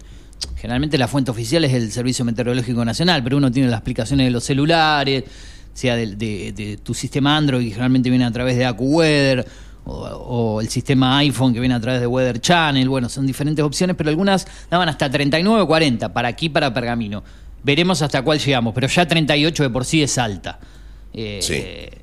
Generalmente 0.56 0.98
la 0.98 1.08
fuente 1.08 1.30
oficial 1.30 1.64
es 1.64 1.72
el 1.72 1.90
Servicio 1.92 2.24
Meteorológico 2.26 2.84
Nacional, 2.84 3.22
pero 3.24 3.38
uno 3.38 3.50
tiene 3.50 3.70
las 3.70 3.80
aplicaciones 3.80 4.26
de 4.26 4.30
los 4.32 4.44
celulares, 4.44 5.24
sea 5.72 5.96
de, 5.96 6.06
de 6.16 6.78
tu 6.82 6.94
sistema 6.94 7.36
Android, 7.36 7.64
que 7.64 7.70
generalmente 7.70 8.10
viene 8.10 8.24
a 8.24 8.30
través 8.30 8.56
de 8.56 8.64
AccuWeather, 8.66 9.46
o, 9.84 9.92
o 9.94 10.60
el 10.60 10.68
sistema 10.68 11.18
iPhone 11.18 11.52
que 11.54 11.60
viene 11.60 11.74
a 11.74 11.80
través 11.80 12.00
de 12.00 12.06
Weather 12.06 12.40
Channel. 12.40 12.88
Bueno, 12.88 13.08
son 13.08 13.26
diferentes 13.26 13.64
opciones, 13.64 13.96
pero 13.96 14.10
algunas 14.10 14.46
daban 14.70 14.88
hasta 14.88 15.10
39 15.10 15.62
o 15.62 15.66
40 15.66 16.12
para 16.12 16.28
aquí, 16.28 16.48
para 16.48 16.72
Pergamino. 16.72 17.22
Veremos 17.62 18.00
hasta 18.02 18.22
cuál 18.22 18.38
llegamos, 18.38 18.74
pero 18.74 18.86
ya 18.88 19.06
38 19.06 19.62
de 19.62 19.70
por 19.70 19.84
sí 19.84 20.02
es 20.02 20.16
alta. 20.18 20.58
Eh, 21.12 21.40
Sí. 21.42 22.00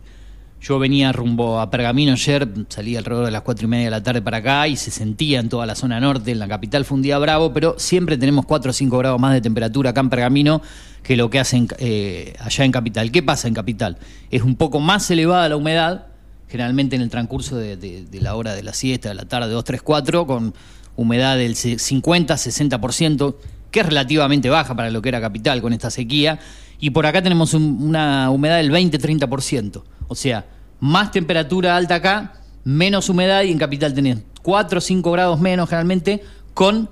Yo 0.62 0.80
venía 0.80 1.12
rumbo 1.12 1.60
a 1.60 1.70
Pergamino 1.70 2.14
ayer, 2.14 2.48
salí 2.70 2.96
alrededor 2.96 3.26
de 3.26 3.32
las 3.32 3.42
cuatro 3.44 3.66
y 3.68 3.70
media 3.70 3.86
de 3.86 3.92
la 3.92 4.04
tarde 4.04 4.22
para 4.22 4.38
acá 4.38 4.68
y 4.68 4.76
se 4.76 4.90
sentía 4.92 5.40
en 5.40 5.50
toda 5.50 5.66
la 5.66 5.76
zona 5.76 6.00
norte, 6.00 6.32
en 6.32 6.40
la 6.40 6.48
capital 6.48 6.84
fue 6.84 6.96
un 6.96 7.02
día 7.04 7.18
bravo, 7.20 7.54
pero 7.54 7.76
siempre 7.78 8.18
tenemos 8.18 8.46
4 8.46 8.72
o 8.72 8.74
5 8.74 8.98
grados 8.98 9.20
más 9.22 9.34
de 9.34 9.42
temperatura 9.42 9.92
acá 9.92 10.02
en 10.02 10.10
Pergamino 10.10 10.62
que 11.04 11.16
lo 11.16 11.30
que 11.30 11.40
hacen 11.40 11.68
eh, 11.80 12.34
allá 12.40 12.66
en 12.66 12.72
capital. 12.72 13.12
¿Qué 13.12 13.22
pasa 13.24 13.48
en 13.48 13.54
capital? 13.54 13.98
Es 14.32 14.42
un 14.42 14.56
poco 14.56 14.80
más 14.80 15.10
elevada 15.12 15.48
la 15.48 15.56
humedad, 15.56 16.08
generalmente 16.50 16.96
en 16.96 17.02
el 17.02 17.10
transcurso 17.10 17.56
de, 17.56 17.78
de- 17.78 18.06
la 18.20 18.36
hora 18.36 18.54
de 18.56 18.64
la 18.64 18.74
siesta, 18.74 19.10
de 19.10 19.16
la 19.16 19.26
tarde, 19.26 19.50
2, 19.52 19.64
3, 19.64 19.82
4, 19.84 20.26
con 20.28 20.54
humedad 20.96 21.38
del 21.38 21.56
50-60%, 21.56 23.36
que 23.72 23.80
es 23.82 23.86
relativamente 23.86 24.50
baja 24.50 24.76
para 24.76 24.90
lo 24.90 25.02
que 25.02 25.10
era 25.10 25.22
capital 25.22 25.62
con 25.62 25.72
esta 25.74 25.90
sequía. 25.92 26.40
Y 26.80 26.90
por 26.92 27.06
acá 27.06 27.22
tenemos 27.22 27.54
un- 27.54 27.78
una 27.82 28.30
humedad 28.30 28.58
del 28.58 28.72
20-30%. 28.72 29.84
O 30.08 30.16
sea, 30.16 30.46
más 30.80 31.12
temperatura 31.12 31.76
alta 31.76 31.96
acá, 31.96 32.34
menos 32.64 33.10
humedad 33.10 33.44
y 33.44 33.52
en 33.52 33.58
capital 33.58 33.94
tenés 33.94 34.20
4 34.42 34.78
o 34.78 34.82
5 34.82 35.12
grados 35.12 35.40
menos 35.40 35.68
generalmente 35.70 36.24
con 36.54 36.90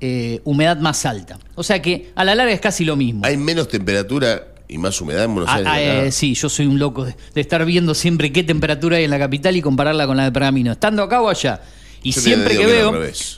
eh, 0.00 0.40
humedad 0.44 0.76
más 0.78 1.04
alta. 1.06 1.38
O 1.54 1.62
sea 1.62 1.80
que 1.80 2.12
a 2.14 2.24
la 2.24 2.34
larga 2.34 2.52
es 2.52 2.60
casi 2.60 2.84
lo 2.84 2.96
mismo. 2.96 3.24
Hay 3.24 3.36
menos 3.36 3.68
temperatura 3.68 4.48
y 4.68 4.78
más 4.78 5.00
humedad 5.00 5.24
en 5.24 5.34
Buenos 5.34 5.50
Ah, 5.50 5.56
Aires. 5.56 5.72
ah, 5.72 6.04
eh, 6.06 6.12
sí, 6.12 6.34
yo 6.34 6.48
soy 6.48 6.66
un 6.66 6.78
loco 6.78 7.04
de, 7.04 7.14
de 7.34 7.40
estar 7.40 7.64
viendo 7.64 7.94
siempre 7.94 8.32
qué 8.32 8.42
temperatura 8.42 8.96
hay 8.96 9.04
en 9.04 9.10
la 9.10 9.18
capital 9.18 9.56
y 9.56 9.62
compararla 9.62 10.06
con 10.06 10.16
la 10.16 10.24
de 10.24 10.32
Pergamino, 10.32 10.72
estando 10.72 11.02
acá 11.02 11.22
o 11.22 11.28
allá. 11.28 11.60
Y 12.02 12.12
Yo 12.12 12.20
siempre 12.20 12.56
que 12.56 12.66
veo. 12.66 12.92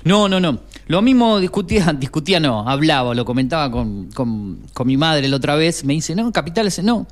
No, 0.05 0.29
no, 0.29 0.41
no. 0.41 0.61
Lo 0.89 1.01
mismo 1.03 1.39
discutía, 1.39 1.93
discutía 1.99 2.41
no, 2.41 2.69
hablaba, 2.69 3.15
lo 3.15 3.25
comentaba 3.25 3.71
con, 3.71 4.11
con- 4.13 4.59
con 4.75 4.87
mi 4.87 4.97
madre 4.97 5.29
la 5.29 5.37
otra 5.37 5.55
vez. 5.55 5.85
Me 5.85 5.93
dice, 5.95 6.15
no, 6.15 6.31
capitales, 6.33 6.83
no. 6.83 7.07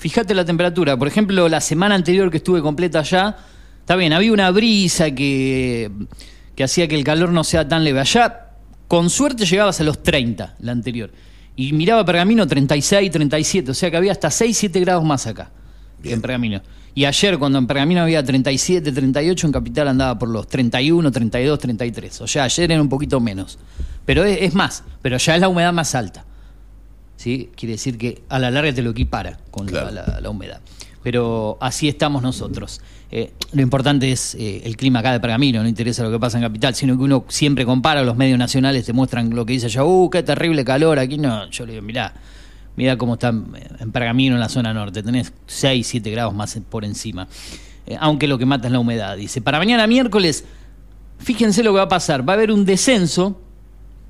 Fíjate 0.00 0.34
la 0.34 0.46
temperatura. 0.46 0.96
Por 0.96 1.08
ejemplo, 1.08 1.46
la 1.46 1.60
semana 1.60 1.94
anterior 1.94 2.30
que 2.30 2.38
estuve 2.38 2.62
completa 2.62 3.00
allá, 3.00 3.36
está 3.80 3.96
bien, 3.96 4.14
había 4.14 4.32
una 4.32 4.50
brisa 4.50 5.10
que, 5.10 5.90
que 6.56 6.64
hacía 6.64 6.88
que 6.88 6.94
el 6.94 7.04
calor 7.04 7.28
no 7.28 7.44
sea 7.44 7.68
tan 7.68 7.84
leve. 7.84 8.00
Allá, 8.00 8.46
con 8.88 9.10
suerte, 9.10 9.44
llegabas 9.44 9.78
a 9.78 9.84
los 9.84 10.02
30, 10.02 10.56
la 10.60 10.72
anterior. 10.72 11.12
Y 11.54 11.74
miraba 11.74 12.02
Pergamino 12.06 12.46
36, 12.46 13.10
37, 13.10 13.70
o 13.72 13.74
sea 13.74 13.90
que 13.90 13.98
había 13.98 14.12
hasta 14.12 14.30
6, 14.30 14.56
7 14.56 14.80
grados 14.80 15.04
más 15.04 15.26
acá 15.26 15.50
que 16.02 16.14
en 16.14 16.22
Pergamino. 16.22 16.62
Y 16.94 17.04
ayer, 17.04 17.38
cuando 17.38 17.58
en 17.58 17.66
Pergamino 17.66 18.00
había 18.00 18.24
37, 18.24 18.92
38, 18.92 19.46
en 19.48 19.52
Capital 19.52 19.88
andaba 19.88 20.18
por 20.18 20.30
los 20.30 20.48
31, 20.48 21.12
32, 21.12 21.58
33. 21.58 22.20
O 22.22 22.26
sea, 22.26 22.44
ayer 22.44 22.72
era 22.72 22.80
un 22.80 22.88
poquito 22.88 23.20
menos. 23.20 23.58
Pero 24.06 24.24
es, 24.24 24.38
es 24.40 24.54
más, 24.54 24.82
pero 25.02 25.18
ya 25.18 25.34
es 25.34 25.40
la 25.42 25.48
humedad 25.48 25.74
más 25.74 25.94
alta. 25.94 26.24
¿Sí? 27.20 27.50
Quiere 27.54 27.72
decir 27.74 27.98
que 27.98 28.22
a 28.30 28.38
la 28.38 28.50
larga 28.50 28.72
te 28.72 28.80
lo 28.80 28.92
equipara 28.92 29.38
con 29.50 29.66
la- 29.70 30.20
la 30.22 30.30
humedad. 30.30 30.60
Pero 31.02 31.58
así 31.60 31.86
estamos 31.86 32.22
nosotros. 32.22 32.80
Eh, 33.10 33.34
lo 33.52 33.60
importante 33.60 34.10
es 34.10 34.34
eh, 34.36 34.62
el 34.64 34.78
clima 34.78 35.00
acá 35.00 35.12
de 35.12 35.20
Pergamino, 35.20 35.62
no 35.62 35.68
interesa 35.68 36.02
lo 36.02 36.10
que 36.10 36.18
pasa 36.18 36.38
en 36.38 36.44
Capital, 36.44 36.74
sino 36.74 36.96
que 36.96 37.02
uno 37.02 37.26
siempre 37.28 37.66
compara, 37.66 38.02
los 38.04 38.16
medios 38.16 38.38
nacionales 38.38 38.86
te 38.86 38.94
muestran 38.94 39.34
lo 39.34 39.44
que 39.44 39.52
dice 39.52 39.66
allá, 39.66 39.84
uh, 39.84 40.08
qué 40.08 40.22
terrible 40.22 40.64
calor, 40.64 40.98
aquí 40.98 41.18
no, 41.18 41.50
yo 41.50 41.66
le 41.66 41.72
digo, 41.72 41.82
mirá, 41.84 42.14
mirá 42.76 42.96
cómo 42.96 43.14
está 43.14 43.28
en 43.28 43.92
Pergamino, 43.92 44.36
en 44.36 44.40
la 44.40 44.48
zona 44.48 44.72
norte, 44.72 45.02
tenés 45.02 45.34
6, 45.46 45.86
7 45.86 46.10
grados 46.10 46.32
más 46.34 46.58
por 46.70 46.86
encima. 46.86 47.28
Eh, 47.86 47.98
aunque 48.00 48.28
lo 48.28 48.38
que 48.38 48.46
mata 48.46 48.68
es 48.68 48.72
la 48.72 48.78
humedad. 48.78 49.14
Dice, 49.18 49.42
para 49.42 49.58
mañana 49.58 49.86
miércoles, 49.86 50.46
fíjense 51.18 51.62
lo 51.62 51.72
que 51.72 51.76
va 51.78 51.82
a 51.84 51.88
pasar, 51.88 52.26
va 52.26 52.32
a 52.32 52.36
haber 52.36 52.50
un 52.50 52.64
descenso, 52.64 53.38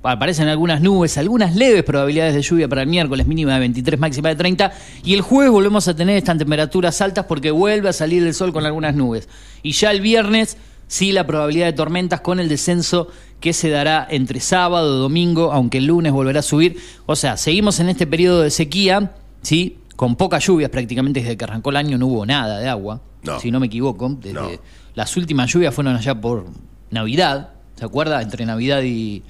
aparecen 0.03 0.49
algunas 0.49 0.81
nubes, 0.81 1.19
algunas 1.19 1.55
leves 1.57 1.83
probabilidades 1.85 2.35
de 2.35 2.43
lluvia 2.43 2.69
para 2.69 2.83
el 2.83 2.89
miércoles, 2.89 3.27
mínima 3.27 3.55
de 3.55 3.61
23, 3.61 4.01
máxima 4.01 4.29
de 4.31 4.37
30, 4.37 4.73
y 5.05 5.15
el 5.15 5.21
jueves 5.21 5.51
volvemos 5.53 5.87
a 5.89 5.95
tener 5.95 6.17
estas 6.17 6.39
temperaturas 6.39 7.01
altas 7.01 7.27
porque 7.27 7.51
vuelve 7.51 7.89
a 7.89 7.93
salir 7.93 8.23
el 8.27 8.35
sol 8.35 8.53
con 8.53 8.65
algunas 8.65 8.95
nubes. 8.95 9.29
Y 9.63 9.73
ya 9.73 9.91
el 9.91 10.01
viernes, 10.01 10.57
sí, 10.87 11.13
la 11.13 11.27
probabilidad 11.27 11.67
de 11.67 11.73
tormentas 11.75 12.21
con 12.23 12.41
el 12.41 12.49
descenso 12.49 13.09
que 13.41 13.53
se 13.53 13.69
dará 13.71 14.07
entre 14.11 14.41
sábado 14.41 14.97
y 14.97 15.01
domingo, 15.01 15.53
aunque 15.53 15.79
el 15.79 15.87
lunes 15.87 16.13
volverá 16.13 16.41
a 16.41 16.43
subir. 16.43 16.79
O 17.07 17.17
sea, 17.17 17.37
seguimos 17.37 17.79
en 17.81 17.89
este 17.91 18.07
periodo 18.07 18.43
de 18.43 18.51
sequía, 18.51 19.13
¿sí? 19.43 19.79
Con 19.97 20.17
pocas 20.17 20.47
lluvias, 20.47 20.71
prácticamente 20.71 21.21
desde 21.21 21.37
que 21.37 21.45
arrancó 21.45 21.71
el 21.71 21.77
año 21.77 21.99
no 21.99 22.07
hubo 22.07 22.25
nada 22.27 22.59
de 22.59 22.69
agua, 22.69 23.03
No. 23.23 23.39
si 23.39 23.51
no 23.51 23.61
me 23.61 23.67
equivoco. 23.67 24.09
Desde- 24.21 24.33
No. 24.35 24.49
Las 24.95 25.17
últimas 25.17 25.53
lluvias 25.53 25.75
fueron 25.75 25.95
allá 25.97 26.19
por 26.21 26.47
Navidad, 26.91 27.51
¿se 27.77 27.85
acuerda? 27.85 28.23
Entre 28.23 28.45
Navidad 28.47 28.83
y... 28.83 29.23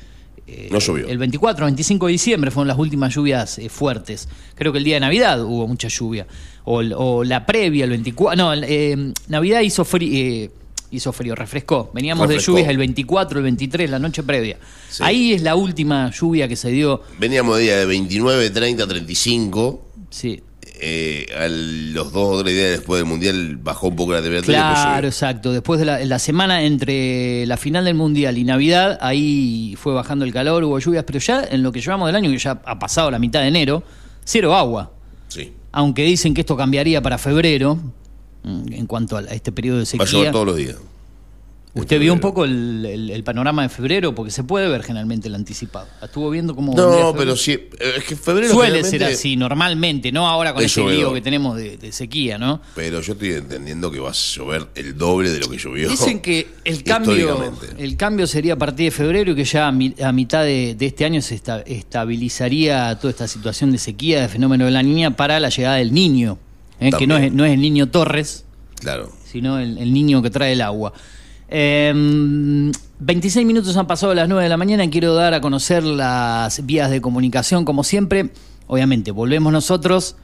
eh, 0.50 0.68
No 0.70 0.78
llovió. 0.78 1.06
El 1.08 1.18
24, 1.18 1.64
25 1.64 2.06
de 2.06 2.12
diciembre 2.12 2.50
fueron 2.50 2.68
las 2.68 2.78
últimas 2.78 3.14
lluvias 3.14 3.58
eh, 3.58 3.68
fuertes. 3.68 4.28
Creo 4.54 4.72
que 4.72 4.78
el 4.78 4.84
día 4.84 4.96
de 4.96 5.00
Navidad 5.00 5.42
hubo 5.44 5.66
mucha 5.66 5.88
lluvia. 5.88 6.26
O, 6.64 7.24
la 7.24 7.46
previa, 7.46 7.84
el 7.84 7.90
24. 7.90 8.36
No, 8.36 8.52
eh, 8.54 9.12
Navidad 9.28 9.60
hizo 9.60 9.84
frío. 9.84 10.50
hizo 10.90 11.12
frío, 11.12 11.34
refrescó. 11.34 11.90
Veníamos 11.94 12.26
Refrescó. 12.28 12.52
de 12.52 12.58
lluvias 12.58 12.70
el 12.70 12.78
24, 12.78 13.38
el 13.38 13.44
23, 13.44 13.90
la 13.90 13.98
noche 13.98 14.22
previa. 14.22 14.58
Sí. 14.88 15.02
Ahí 15.04 15.32
es 15.32 15.42
la 15.42 15.54
última 15.56 16.10
lluvia 16.10 16.48
que 16.48 16.56
se 16.56 16.70
dio. 16.70 17.02
Veníamos 17.18 17.56
de 17.56 17.62
día 17.62 17.76
de 17.78 17.86
29, 17.86 18.50
30, 18.50 18.86
35. 18.86 19.86
Sí. 20.10 20.42
Eh, 20.82 21.26
a 21.38 21.46
los 21.48 22.12
dos 22.12 22.38
o 22.38 22.42
tres 22.42 22.54
días 22.54 22.70
después 22.70 23.00
del 23.00 23.06
Mundial 23.06 23.56
bajó 23.56 23.88
un 23.88 23.96
poco 23.96 24.12
la 24.12 24.22
temperatura. 24.22 24.56
Claro, 24.58 25.06
exacto. 25.08 25.52
Después 25.52 25.78
de 25.78 25.86
la, 25.86 26.04
la 26.04 26.18
semana 26.18 26.62
entre 26.62 27.44
la 27.46 27.56
final 27.56 27.84
del 27.84 27.94
Mundial 27.94 28.38
y 28.38 28.44
Navidad, 28.44 28.98
ahí 29.02 29.74
fue 29.78 29.92
bajando 29.92 30.24
el 30.24 30.32
calor, 30.32 30.64
hubo 30.64 30.78
lluvias, 30.78 31.04
pero 31.04 31.18
ya 31.18 31.44
en 31.50 31.62
lo 31.62 31.70
que 31.72 31.80
llevamos 31.80 32.08
del 32.08 32.16
año, 32.16 32.30
que 32.30 32.38
ya 32.38 32.60
ha 32.64 32.78
pasado 32.78 33.10
la 33.10 33.18
mitad 33.18 33.40
de 33.42 33.48
enero, 33.48 33.82
cero 34.24 34.54
agua. 34.54 34.90
Sí. 35.28 35.52
Aunque 35.72 36.02
dicen 36.04 36.32
que 36.34 36.40
esto 36.40 36.56
cambiaría 36.56 37.02
para 37.02 37.18
febrero, 37.18 37.76
mm, 38.42 38.72
en 38.72 38.86
cuanto 38.86 39.16
a 39.18 39.20
este 39.24 39.52
periodo 39.52 39.78
de 39.78 39.84
Va 39.84 40.04
a 40.04 40.06
llover 40.06 40.08
sequía. 40.08 40.32
todos 40.32 40.46
los 40.46 40.56
días. 40.56 40.76
¿Usted 41.72 42.00
vio 42.00 42.12
un 42.12 42.18
poco 42.18 42.44
el, 42.44 42.84
el- 42.84 43.10
el 43.10 43.22
panorama 43.22 43.62
de 43.62 43.68
febrero? 43.68 44.12
Porque 44.12 44.32
se 44.32 44.42
puede 44.42 44.68
ver 44.68 44.82
generalmente 44.82 45.28
el 45.28 45.36
anticipado. 45.36 45.86
Estuvo 46.02 46.28
viendo 46.28 46.56
cómo... 46.56 46.74
No, 46.74 47.14
pero 47.16 47.36
sí. 47.36 47.52
eh, 47.52 47.68
Es 47.98 48.04
que 48.04 48.16
febrero 48.16 48.52
Suele 48.52 48.82
ser 48.82 49.04
así, 49.04 49.36
normalmente, 49.36 50.10
no 50.10 50.26
ahora 50.26 50.52
con 50.52 50.64
Es 50.64 50.76
este 50.76 50.90
lío 50.90 51.12
que 51.14 51.20
tenemos 51.20 51.56
de, 51.56 51.76
de 51.76 51.92
sequía, 51.92 52.38
¿no? 52.38 52.60
Pero 52.74 53.00
yo 53.00 53.12
estoy 53.12 53.34
entendiendo 53.34 53.88
que 53.92 54.00
va 54.00 54.10
a 54.10 54.14
llover 54.14 54.66
el 54.74 54.98
doble 54.98 55.30
de 55.30 55.38
lo 55.38 55.48
que 55.48 55.58
llovió. 55.58 55.88
Dicen 55.88 56.20
que 56.20 56.48
el 56.64 56.82
cambio, 56.82 57.52
el 57.78 57.96
cambio 57.96 58.26
sería 58.26 58.54
a 58.54 58.58
partir 58.58 58.86
de 58.86 58.90
febrero 58.90 59.30
y 59.30 59.36
que 59.36 59.44
ya 59.44 59.68
a, 59.68 59.72
mi- 59.72 59.94
a 60.02 60.10
mitad 60.10 60.42
de, 60.42 60.74
de 60.74 60.86
este 60.86 61.04
año 61.04 61.22
se 61.22 61.36
esta- 61.36 61.60
estabilizaría 61.60 62.98
toda 62.98 63.10
esta 63.12 63.28
situación 63.28 63.70
de 63.70 63.78
sequía, 63.78 64.20
de 64.22 64.28
fenómeno 64.28 64.64
de 64.64 64.72
la 64.72 64.82
niña, 64.82 65.14
para 65.16 65.38
la 65.38 65.48
llegada 65.50 65.76
del 65.76 65.94
niño. 65.94 66.36
¿eh? 66.80 66.90
Que 66.98 67.06
no 67.06 67.16
es, 67.16 67.32
no 67.32 67.44
es 67.44 67.52
el 67.52 67.60
niño 67.60 67.88
Torres, 67.88 68.44
Claro. 68.80 69.12
sino 69.30 69.58
el, 69.60 69.78
el 69.78 69.92
niño 69.92 70.20
que 70.20 70.30
trae 70.30 70.52
el 70.54 70.62
agua. 70.62 70.92
Eh, 71.50 72.72
26 73.00 73.46
minutos 73.46 73.76
han 73.76 73.86
pasado 73.86 74.12
a 74.12 74.14
las 74.14 74.28
9 74.28 74.42
de 74.42 74.48
la 74.48 74.56
mañana. 74.56 74.88
Quiero 74.88 75.14
dar 75.14 75.34
a 75.34 75.40
conocer 75.40 75.82
las 75.82 76.64
vías 76.64 76.90
de 76.90 77.00
comunicación, 77.00 77.64
como 77.64 77.82
siempre. 77.82 78.30
Obviamente, 78.66 79.10
volvemos 79.10 79.52
nosotros. 79.52 80.16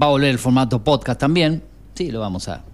Va 0.00 0.06
a 0.06 0.10
volver 0.10 0.30
el 0.30 0.38
formato 0.38 0.82
podcast 0.82 1.20
también. 1.20 1.62
Sí, 1.94 2.10
lo 2.10 2.20
vamos 2.20 2.48
a, 2.48 2.64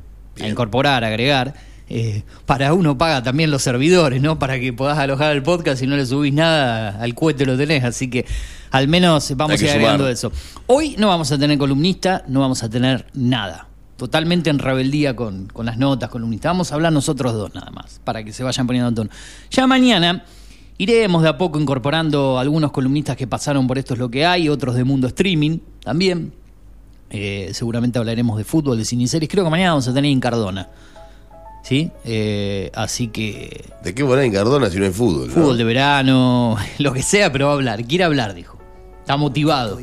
a 0.40 0.46
incorporar, 0.46 1.02
agregar. 1.02 1.54
Eh, 1.90 2.22
para 2.44 2.74
uno 2.74 2.98
paga 2.98 3.22
también 3.22 3.50
los 3.50 3.62
servidores, 3.62 4.20
¿no? 4.20 4.38
Para 4.38 4.60
que 4.60 4.72
puedas 4.74 4.98
alojar 4.98 5.32
el 5.32 5.42
podcast 5.42 5.82
y 5.82 5.86
no 5.86 5.96
le 5.96 6.04
subís 6.04 6.34
nada, 6.34 7.00
al 7.00 7.14
cohete 7.14 7.46
lo 7.46 7.56
tenés. 7.56 7.82
Así 7.84 8.10
que 8.10 8.26
al 8.70 8.86
menos 8.86 9.34
vamos 9.34 9.60
a 9.60 9.64
ir 9.64 9.70
agregando 9.70 10.04
sumar. 10.04 10.12
eso. 10.12 10.30
Hoy 10.66 10.94
no 10.98 11.08
vamos 11.08 11.32
a 11.32 11.38
tener 11.38 11.56
columnista, 11.56 12.24
no 12.28 12.40
vamos 12.40 12.62
a 12.62 12.68
tener 12.68 13.06
nada. 13.14 13.68
Totalmente 13.98 14.48
en 14.48 14.58
rebeldía 14.58 15.14
con, 15.14 15.48
con 15.48 15.66
las 15.66 15.76
notas 15.76 16.08
columnistas. 16.08 16.50
Vamos 16.50 16.72
a 16.72 16.76
hablar 16.76 16.92
nosotros 16.92 17.34
dos 17.34 17.52
nada 17.54 17.70
más, 17.70 18.00
para 18.04 18.24
que 18.24 18.32
se 18.32 18.42
vayan 18.44 18.66
poniendo 18.66 18.88
en 18.88 18.94
tono. 18.94 19.10
Ya 19.50 19.66
mañana 19.66 20.24
iremos 20.78 21.22
de 21.22 21.28
a 21.28 21.36
poco 21.36 21.58
incorporando 21.60 22.38
algunos 22.38 22.70
columnistas 22.70 23.16
que 23.16 23.26
pasaron 23.26 23.66
por 23.66 23.76
esto 23.76 23.94
es 23.94 23.98
lo 24.00 24.08
que 24.08 24.24
hay, 24.24 24.48
otros 24.48 24.76
de 24.76 24.84
mundo 24.84 25.08
streaming 25.08 25.58
también. 25.82 26.32
Eh, 27.10 27.50
seguramente 27.52 27.98
hablaremos 27.98 28.38
de 28.38 28.44
fútbol, 28.44 28.78
de 28.78 28.84
cine 28.84 29.02
y 29.02 29.08
series. 29.08 29.30
Creo 29.30 29.44
que 29.44 29.50
mañana 29.50 29.70
vamos 29.70 29.88
a 29.88 29.94
tener 29.94 30.10
en 30.10 30.20
Cardona. 30.20 30.68
¿Sí? 31.64 31.90
Eh, 32.04 32.70
así 32.74 33.08
que 33.08 33.64
¿De 33.82 33.94
qué 33.94 34.02
volar 34.02 34.24
en 34.24 34.32
Cardona 34.32 34.70
si 34.70 34.78
no 34.78 34.84
hay 34.84 34.92
fútbol? 34.92 35.26
no? 35.28 35.34
fútbol 35.34 35.58
de 35.58 35.64
verano, 35.64 36.56
lo 36.78 36.92
que 36.92 37.02
sea, 37.02 37.32
pero 37.32 37.46
va 37.46 37.52
a 37.52 37.54
hablar. 37.56 37.84
Quiere 37.84 38.04
hablar, 38.04 38.34
dijo. 38.34 38.57
Está 39.08 39.16
motivado. 39.16 39.78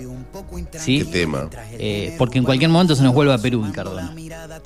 ¿Sí? 0.77 0.99
¿Qué 0.99 1.05
tema? 1.05 1.49
Eh, 1.71 2.13
porque 2.19 2.37
en 2.37 2.43
cualquier 2.43 2.69
momento 2.69 2.95
se 2.95 3.01
nos 3.01 3.11
vuelve 3.11 3.33
a 3.33 3.39
Perú, 3.39 3.65
Incardona. 3.65 4.13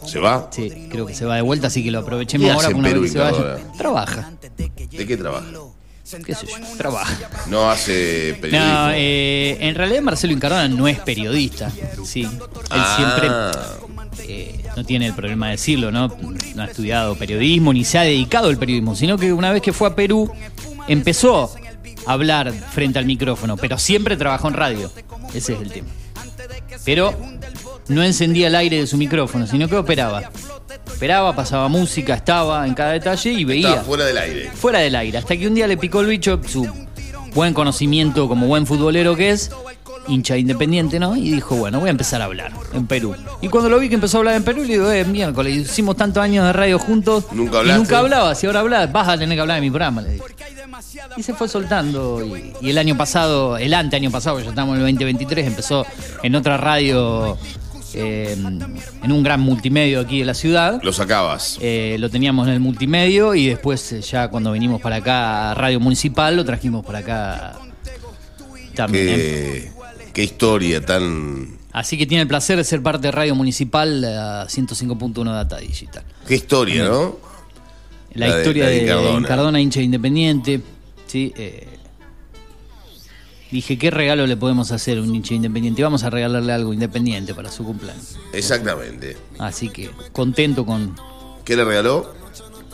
¿Se 0.05 0.19
va? 0.19 0.49
Sí, 0.51 0.89
creo 0.91 1.05
que 1.05 1.13
se 1.15 1.23
va 1.23 1.37
de 1.37 1.41
vuelta, 1.41 1.67
así 1.67 1.81
que 1.81 1.91
lo 1.91 1.99
aprovechemos 1.99 2.45
¿Qué 2.47 2.51
ahora 2.51 2.65
hace 2.67 2.73
con 2.73 2.81
una 2.81 2.89
Perú, 2.89 3.01
vez 3.03 3.11
que 3.13 3.17
se 3.17 3.23
vaya. 3.23 3.37
Incardona? 3.37 3.71
Trabaja, 3.77 4.31
¿De 4.57 5.07
qué 5.07 5.15
trabaja? 5.15 5.45
qué 6.25 6.35
sé 6.35 6.47
yo, 6.47 6.55
trabaja. 6.77 7.15
No 7.47 7.69
hace 7.71 8.37
periodismo. 8.41 8.67
No, 8.67 8.91
eh, 8.95 9.57
en 9.61 9.75
realidad 9.75 10.01
Marcelo 10.01 10.33
Incardona 10.33 10.67
no 10.67 10.89
es 10.89 10.99
periodista, 10.99 11.71
sí. 12.03 12.23
Él 12.23 12.29
Ah, 12.69 12.95
siempre 12.97 14.27
eh, 14.27 14.65
no 14.75 14.83
tiene 14.83 15.07
el 15.07 15.13
problema 15.13 15.45
de 15.45 15.51
decirlo, 15.53 15.89
¿no? 15.89 16.09
No 16.53 16.63
ha 16.63 16.65
estudiado 16.65 17.15
periodismo 17.15 17.71
ni 17.71 17.85
se 17.85 17.97
ha 17.97 18.01
dedicado 18.01 18.49
al 18.49 18.57
periodismo, 18.57 18.93
sino 18.93 19.17
que 19.17 19.31
una 19.31 19.53
vez 19.53 19.61
que 19.61 19.71
fue 19.71 19.87
a 19.87 19.95
Perú 19.95 20.29
empezó 20.89 21.49
hablar 22.05 22.51
frente 22.53 23.00
al 23.00 23.05
micrófono, 23.05 23.57
pero 23.57 23.77
siempre 23.77 24.17
trabajó 24.17 24.48
en 24.48 24.53
radio. 24.53 24.91
Ese 25.33 25.53
es 25.53 25.62
el 25.62 25.71
tema. 25.71 25.88
Pero 26.86 27.13
no 27.88 28.03
encendía 28.03 28.48
el 28.48 28.55
aire 28.55 28.77
de 28.77 28.88
su 28.88 28.98
micrófono, 28.98 29.48
sino 29.48 29.67
que 29.67 29.75
operaba. 29.75 30.31
Operaba, 30.95 31.36
pasaba 31.36 31.67
música, 31.67 32.15
estaba 32.15 32.65
en 32.67 32.74
cada 32.74 32.91
detalle 32.91 33.31
y 33.31 33.43
veía 33.45 33.69
Estaba 33.69 33.83
fuera 33.86 34.05
del 34.05 34.17
aire. 34.17 34.51
fuera 34.53 34.79
del 34.79 34.95
aire. 34.95 35.17
Hasta 35.17 35.38
que 35.38 35.48
un 35.48 35.55
día 35.55 35.67
le 35.67 35.77
picó 35.77 36.01
el 36.01 36.07
bicho 36.07 36.39
su 36.48 36.67
buen 37.33 37.53
conocimiento 37.53 38.27
como 38.27 38.48
buen 38.48 38.65
futbolero 38.65 39.15
que 39.15 39.29
es, 39.31 39.51
hincha 40.08 40.38
independiente, 40.38 41.00
¿no? 41.00 41.15
Y 41.15 41.32
dijo, 41.32 41.56
bueno, 41.56 41.79
voy 41.79 41.88
a 41.88 41.91
empezar 41.91 42.22
a 42.22 42.25
hablar 42.25 42.51
en 42.74 42.88
Perú. 42.88 43.15
Y 43.41 43.48
cuando 43.50 43.70
lo 43.70 43.79
vi 43.79 43.89
que 43.89 43.96
empezó 43.96 44.18
a 44.18 44.20
hablar 44.20 44.36
en 44.36 44.44
Perú, 44.44 44.62
le 44.62 44.68
digo, 44.74 44.91
eh, 44.91 45.06
miércoles, 45.06 45.56
hicimos 45.56 45.96
tantos 45.98 46.24
años 46.24 46.46
de 46.46 46.53
radio 46.53 46.79
juntos. 46.79 47.25
Nunca 47.32 47.58
Y 47.58 47.60
hablaste. 47.60 47.79
nunca 47.79 48.00
hablaba, 48.00 48.36
si 48.36 48.48
ahora 48.48 48.62
hablas, 48.62 48.91
vas 48.91 49.08
a 49.08 49.18
tener 49.18 49.36
que 49.38 49.41
hablar 49.41 49.56
de 49.56 49.62
mi 49.62 49.70
programa, 49.70 50.01
le 50.01 50.13
dije. 50.13 50.24
Y 51.18 51.24
se 51.24 51.34
fue 51.34 51.48
soltando. 51.48 52.24
Y, 52.25 52.53
y 52.62 52.70
el 52.70 52.77
año 52.77 52.98
pasado, 52.98 53.58
el 53.58 53.74
ante 53.74 53.96
año 53.98 54.10
pasado, 54.12 54.39
ya 54.39 54.50
estamos 54.50 54.75
en 54.75 54.82
el 54.86 54.88
2023, 54.94 55.48
empezó 55.48 55.86
en 56.24 56.36
otra 56.36 56.58
radio, 56.58 57.38
eh, 57.94 58.36
en 59.03 59.12
un 59.12 59.24
gran 59.24 59.41
multimedio 59.41 60.00
aquí 60.00 60.20
de 60.20 60.25
la 60.25 60.34
ciudad. 60.34 60.79
Lo 60.82 60.94
sacabas. 60.94 61.58
Eh, 61.62 61.98
lo 62.00 62.10
teníamos 62.10 62.48
en 62.48 62.53
el 62.53 62.60
multimedio 62.60 63.36
y 63.36 63.48
después 63.48 63.91
eh, 63.91 64.01
ya 64.01 64.29
cuando 64.29 64.51
vinimos 64.53 64.82
para 64.82 64.98
acá 64.98 65.51
a 65.51 65.53
Radio 65.56 65.79
Municipal 65.79 66.36
lo 66.36 66.46
trajimos 66.46 66.86
para 66.86 67.00
acá 67.00 67.60
también. 68.75 69.06
Qué, 69.08 69.72
qué 70.19 70.23
historia 70.25 70.85
tan. 70.85 71.57
Así 71.71 71.97
que 71.97 72.05
tiene 72.05 72.23
el 72.23 72.27
placer 72.27 72.57
de 72.57 72.65
ser 72.65 72.83
parte 72.83 73.07
de 73.07 73.11
Radio 73.11 73.35
Municipal 73.35 74.03
a 74.03 74.47
105.1 74.47 75.23
Data 75.31 75.57
Digital. 75.59 76.03
Qué 76.27 76.35
historia, 76.35 76.83
¿no? 76.83 77.15
La, 78.15 78.27
La 78.27 78.33
de- 78.35 78.41
historia 78.41 78.63
la 78.65 78.69
de 78.69 78.75
de, 78.75 78.81
Incardona. 78.81 79.27
Cardona. 79.29 79.61
hincha 79.61 79.79
independiente. 79.81 80.61
¿sí? 81.07 81.31
Eh, 81.38 81.67
dije, 83.49 83.77
¿qué 83.77 83.91
regalo 83.91 84.27
le 84.27 84.35
podemos 84.35 84.71
hacer 84.73 84.97
a 84.97 85.01
un 85.01 85.15
hincha 85.15 85.35
independiente? 85.35 85.81
Vamos 85.83 86.03
a 86.03 86.09
regalarle 86.09 86.51
algo 86.51 86.73
independiente 86.73 87.33
para 87.33 87.49
su 87.49 87.63
cumpleaños. 87.63 88.17
Exactamente. 88.33 89.15
Así 89.38 89.69
que 89.69 89.89
contento 90.11 90.65
con 90.65 90.95
¿Qué 91.45 91.55
le 91.55 91.63
regaló? 91.63 92.13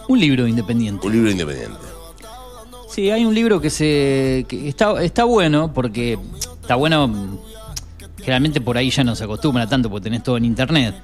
un 0.08 0.20
libro 0.20 0.48
independiente. 0.48 1.06
Un 1.06 1.14
libro 1.14 1.30
independiente. 1.30 1.78
Sí, 2.90 3.12
hay 3.12 3.24
un 3.26 3.36
libro 3.36 3.62
que 3.62 3.70
se 3.70 4.46
que 4.48 4.68
está, 4.70 5.04
está 5.04 5.26
bueno 5.26 5.74
porque 5.74 6.18
está 6.66 6.76
bueno. 6.76 7.40
Generalmente 8.18 8.60
por 8.60 8.76
ahí 8.76 8.90
ya 8.90 9.04
no 9.04 9.16
se 9.16 9.24
acostumbra 9.24 9.68
tanto 9.68 9.90
porque 9.90 10.06
tenés 10.06 10.24
todo 10.24 10.38
en 10.38 10.46
internet. 10.46 10.96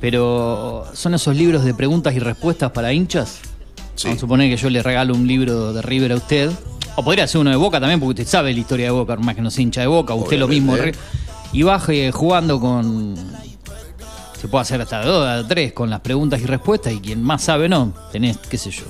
Pero 0.00 0.84
son 0.92 1.14
esos 1.14 1.34
libros 1.34 1.64
de 1.64 1.72
preguntas 1.72 2.14
y 2.14 2.18
respuestas 2.18 2.70
para 2.72 2.92
hinchas. 2.92 3.40
Sí. 3.94 4.08
Vamos 4.08 4.18
a 4.18 4.20
suponer 4.20 4.50
que 4.50 4.56
yo 4.56 4.68
le 4.68 4.82
regalo 4.82 5.14
un 5.14 5.26
libro 5.26 5.72
de 5.72 5.80
River 5.80 6.12
a 6.12 6.16
usted. 6.16 6.50
O 6.96 7.02
podría 7.02 7.26
ser 7.26 7.40
uno 7.40 7.50
de 7.50 7.56
Boca 7.56 7.80
también, 7.80 8.00
porque 8.00 8.22
usted 8.22 8.30
sabe 8.30 8.52
la 8.52 8.60
historia 8.60 8.86
de 8.86 8.92
Boca, 8.92 9.16
más 9.16 9.34
que 9.34 9.40
no 9.40 9.50
sea 9.50 9.62
hincha 9.62 9.80
de 9.80 9.86
Boca, 9.86 10.12
usted 10.12 10.38
lo 10.38 10.46
mismo. 10.46 10.76
Y 11.52 11.62
baje 11.62 12.12
jugando 12.12 12.60
con. 12.60 13.14
Se 14.38 14.48
puede 14.48 14.62
hacer 14.62 14.80
hasta 14.80 15.04
dos, 15.04 15.46
tres 15.48 15.72
con 15.72 15.88
las 15.88 16.00
preguntas 16.00 16.40
y 16.40 16.46
respuestas, 16.46 16.92
y 16.92 17.00
quien 17.00 17.22
más 17.22 17.42
sabe, 17.42 17.68
no. 17.68 17.94
Tenés, 18.10 18.36
qué 18.38 18.58
sé 18.58 18.70
yo, 18.70 18.84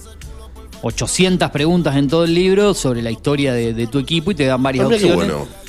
800 0.83 1.51
preguntas 1.51 1.95
en 1.97 2.09
todo 2.09 2.25
el 2.25 2.35
libro 2.35 2.75
sobre 2.75 3.03
la 3.03 3.11
historia 3.11 3.53
de, 3.53 3.73
de 3.73 3.87
tu 3.87 3.99
equipo 3.99 4.33
y 4.33 4.35
te 4.35 4.47
dan 4.47 4.63
varias 4.63 4.87
opciones. 4.87 5.15
bueno. 5.15 5.62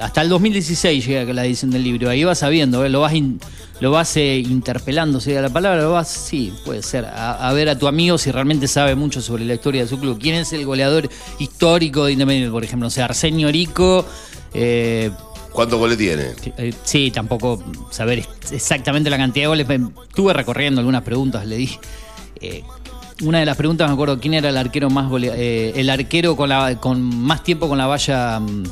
Hasta 0.00 0.22
el 0.22 0.28
2016 0.28 1.06
llega 1.06 1.32
la 1.32 1.44
edición 1.44 1.70
del 1.70 1.82
libro. 1.84 2.08
Ahí 2.10 2.22
vas 2.24 2.38
sabiendo, 2.38 2.84
¿eh? 2.84 2.88
lo 2.88 3.00
vas 3.00 3.14
in- 3.14 3.40
lo 3.80 3.90
vas 3.92 4.16
eh, 4.16 4.38
interpelando, 4.38 5.20
sería 5.20 5.40
la 5.40 5.50
palabra, 5.50 5.80
lo 5.82 5.92
vas, 5.92 6.08
sí, 6.08 6.52
puede 6.64 6.82
ser, 6.82 7.04
a, 7.04 7.48
a 7.48 7.52
ver 7.52 7.68
a 7.68 7.78
tu 7.78 7.86
amigo 7.86 8.18
si 8.18 8.30
realmente 8.32 8.66
sabe 8.66 8.94
mucho 8.96 9.20
sobre 9.22 9.44
la 9.44 9.54
historia 9.54 9.82
de 9.82 9.88
su 9.88 9.98
club. 10.00 10.18
¿Quién 10.20 10.34
es 10.34 10.52
el 10.52 10.64
goleador 10.66 11.08
histórico 11.38 12.04
de 12.04 12.12
Independiente, 12.12 12.50
por 12.50 12.64
ejemplo? 12.64 12.88
O 12.88 12.90
sea, 12.90 13.04
Arsenio 13.06 13.50
Rico. 13.52 14.04
Eh, 14.52 15.10
¿Cuántos 15.52 15.78
goles 15.78 15.96
tiene? 15.96 16.26
eh, 16.58 16.72
sí, 16.84 17.10
tampoco 17.10 17.62
saber 17.90 18.18
ex- 18.20 18.52
exactamente 18.52 19.10
la 19.10 19.16
cantidad 19.16 19.44
de 19.44 19.48
goles. 19.48 19.68
Me- 19.68 19.90
Estuve 20.08 20.32
recorriendo 20.32 20.80
algunas 20.80 21.02
preguntas, 21.02 21.46
le 21.46 21.56
di. 21.56 21.70
eh, 22.40 22.62
una 23.22 23.40
de 23.40 23.46
las 23.46 23.56
preguntas 23.56 23.88
me 23.88 23.94
acuerdo 23.94 24.20
quién 24.20 24.34
era 24.34 24.48
el 24.48 24.56
arquero 24.56 24.90
más 24.90 25.08
golea- 25.10 25.34
eh, 25.36 25.72
el 25.76 25.90
arquero 25.90 26.36
con 26.36 26.48
la 26.48 26.76
con 26.80 27.00
más 27.02 27.42
tiempo 27.42 27.68
con 27.68 27.76
la 27.78 27.86
valla 27.86 28.38
mm, 28.38 28.62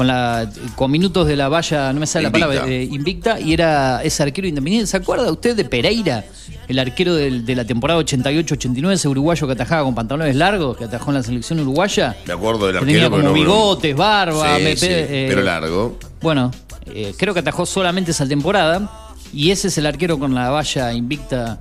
con 0.00 0.06
la 0.06 0.50
con 0.76 0.90
minutos 0.90 1.26
de 1.28 1.36
la 1.36 1.50
valla, 1.50 1.92
no 1.92 2.00
me 2.00 2.06
sale 2.06 2.28
Invicta. 2.28 2.46
la 2.46 2.52
palabra, 2.54 2.72
eh, 2.72 2.84
invicta 2.90 3.38
y 3.38 3.52
era 3.52 4.02
ese 4.02 4.22
arquero 4.22 4.48
independiente. 4.48 4.86
¿Se 4.86 4.96
acuerda 4.96 5.30
usted 5.30 5.54
de 5.54 5.66
Pereira? 5.66 6.24
El 6.68 6.78
arquero 6.78 7.14
del- 7.14 7.44
de 7.44 7.54
la 7.54 7.66
temporada 7.66 8.00
88-89, 8.00 8.94
ese 8.94 9.08
uruguayo 9.08 9.46
que 9.46 9.52
atajaba 9.52 9.84
con 9.84 9.94
pantalones 9.94 10.34
largos, 10.36 10.78
que 10.78 10.84
atajó 10.84 11.10
en 11.10 11.16
la 11.18 11.22
selección 11.22 11.60
uruguaya. 11.60 12.16
Me 12.26 12.32
acuerdo 12.32 12.64
del 12.64 12.76
Que 12.76 12.78
arquero. 12.78 12.94
Tenía 12.96 13.10
como 13.10 13.22
no- 13.24 13.32
bigotes, 13.34 13.94
barba, 13.94 14.56
Sí, 14.56 14.62
me- 14.64 14.76
sí, 14.76 14.86
eh, 14.88 15.26
pero 15.28 15.42
largo. 15.42 15.98
bueno, 16.22 16.50
eh, 16.86 17.12
creo 17.18 17.34
que 17.34 17.40
atajó 17.40 17.66
solamente 17.66 18.12
esa 18.12 18.26
temporada. 18.26 19.10
Y 19.34 19.50
ese 19.50 19.68
es 19.68 19.76
el 19.76 19.84
arquero 19.84 20.18
con 20.18 20.34
la 20.34 20.48
valla 20.48 20.94
invicta, 20.94 21.60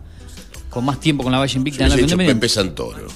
con 0.69 0.85
más 0.85 1.01
tiempo 1.01 1.23
con 1.23 1.33
la 1.33 1.39
valla 1.39 1.57
invicta 1.57 1.83
en 1.83 1.89
la 1.89 1.95
hecho. 1.97 2.15
Pepe 2.15 2.47
Santoro. 2.47 3.07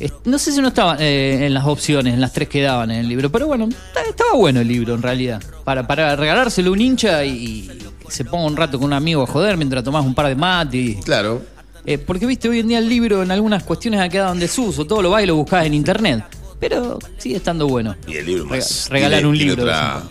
Es- 0.00 0.12
No 0.24 0.38
sé 0.38 0.50
si 0.52 0.60
no 0.60 0.68
estaba 0.68 0.96
eh, 0.98 1.46
en 1.46 1.54
las 1.54 1.64
opciones, 1.66 2.14
en 2.14 2.20
las 2.20 2.32
tres 2.32 2.48
que 2.48 2.62
daban 2.62 2.90
en 2.90 2.98
el 3.00 3.08
libro, 3.08 3.30
pero 3.30 3.46
bueno, 3.46 3.68
estaba 4.08 4.32
bueno 4.34 4.60
el 4.60 4.68
libro 4.68 4.94
en 4.94 5.02
realidad. 5.02 5.42
Para, 5.64 5.86
para 5.86 6.16
regalárselo 6.16 6.70
a 6.70 6.72
un 6.72 6.80
hincha 6.80 7.24
y, 7.24 7.30
y 7.30 7.70
se 8.08 8.24
ponga 8.24 8.46
un 8.46 8.56
rato 8.56 8.78
con 8.78 8.86
un 8.86 8.92
amigo 8.94 9.22
a 9.22 9.26
joder 9.26 9.56
mientras 9.56 9.84
tomás 9.84 10.04
un 10.04 10.14
par 10.14 10.26
de 10.28 10.34
mate. 10.34 10.76
y- 10.76 10.94
Claro. 10.96 11.42
eh, 11.86 11.98
porque 11.98 12.26
viste, 12.26 12.48
hoy 12.48 12.60
en 12.60 12.68
día 12.68 12.78
el 12.78 12.88
libro 12.88 13.22
en 13.22 13.30
algunas 13.30 13.62
cuestiones 13.62 14.00
ha 14.00 14.08
quedado 14.08 14.32
en 14.32 14.40
desuso, 14.40 14.86
todo 14.86 15.02
lo 15.02 15.10
vas 15.10 15.22
y 15.22 15.26
lo 15.26 15.36
buscás 15.36 15.66
en 15.66 15.74
internet. 15.74 16.24
Pero 16.58 16.98
sigue 17.18 17.36
estando 17.36 17.66
bueno. 17.68 17.94
Y 18.06 18.16
el 18.16 18.26
libro 18.26 18.44
más. 18.46 18.88
regalar 18.90 19.24
un 19.24 19.36
libro. 19.36 19.62
Otra, 19.62 20.02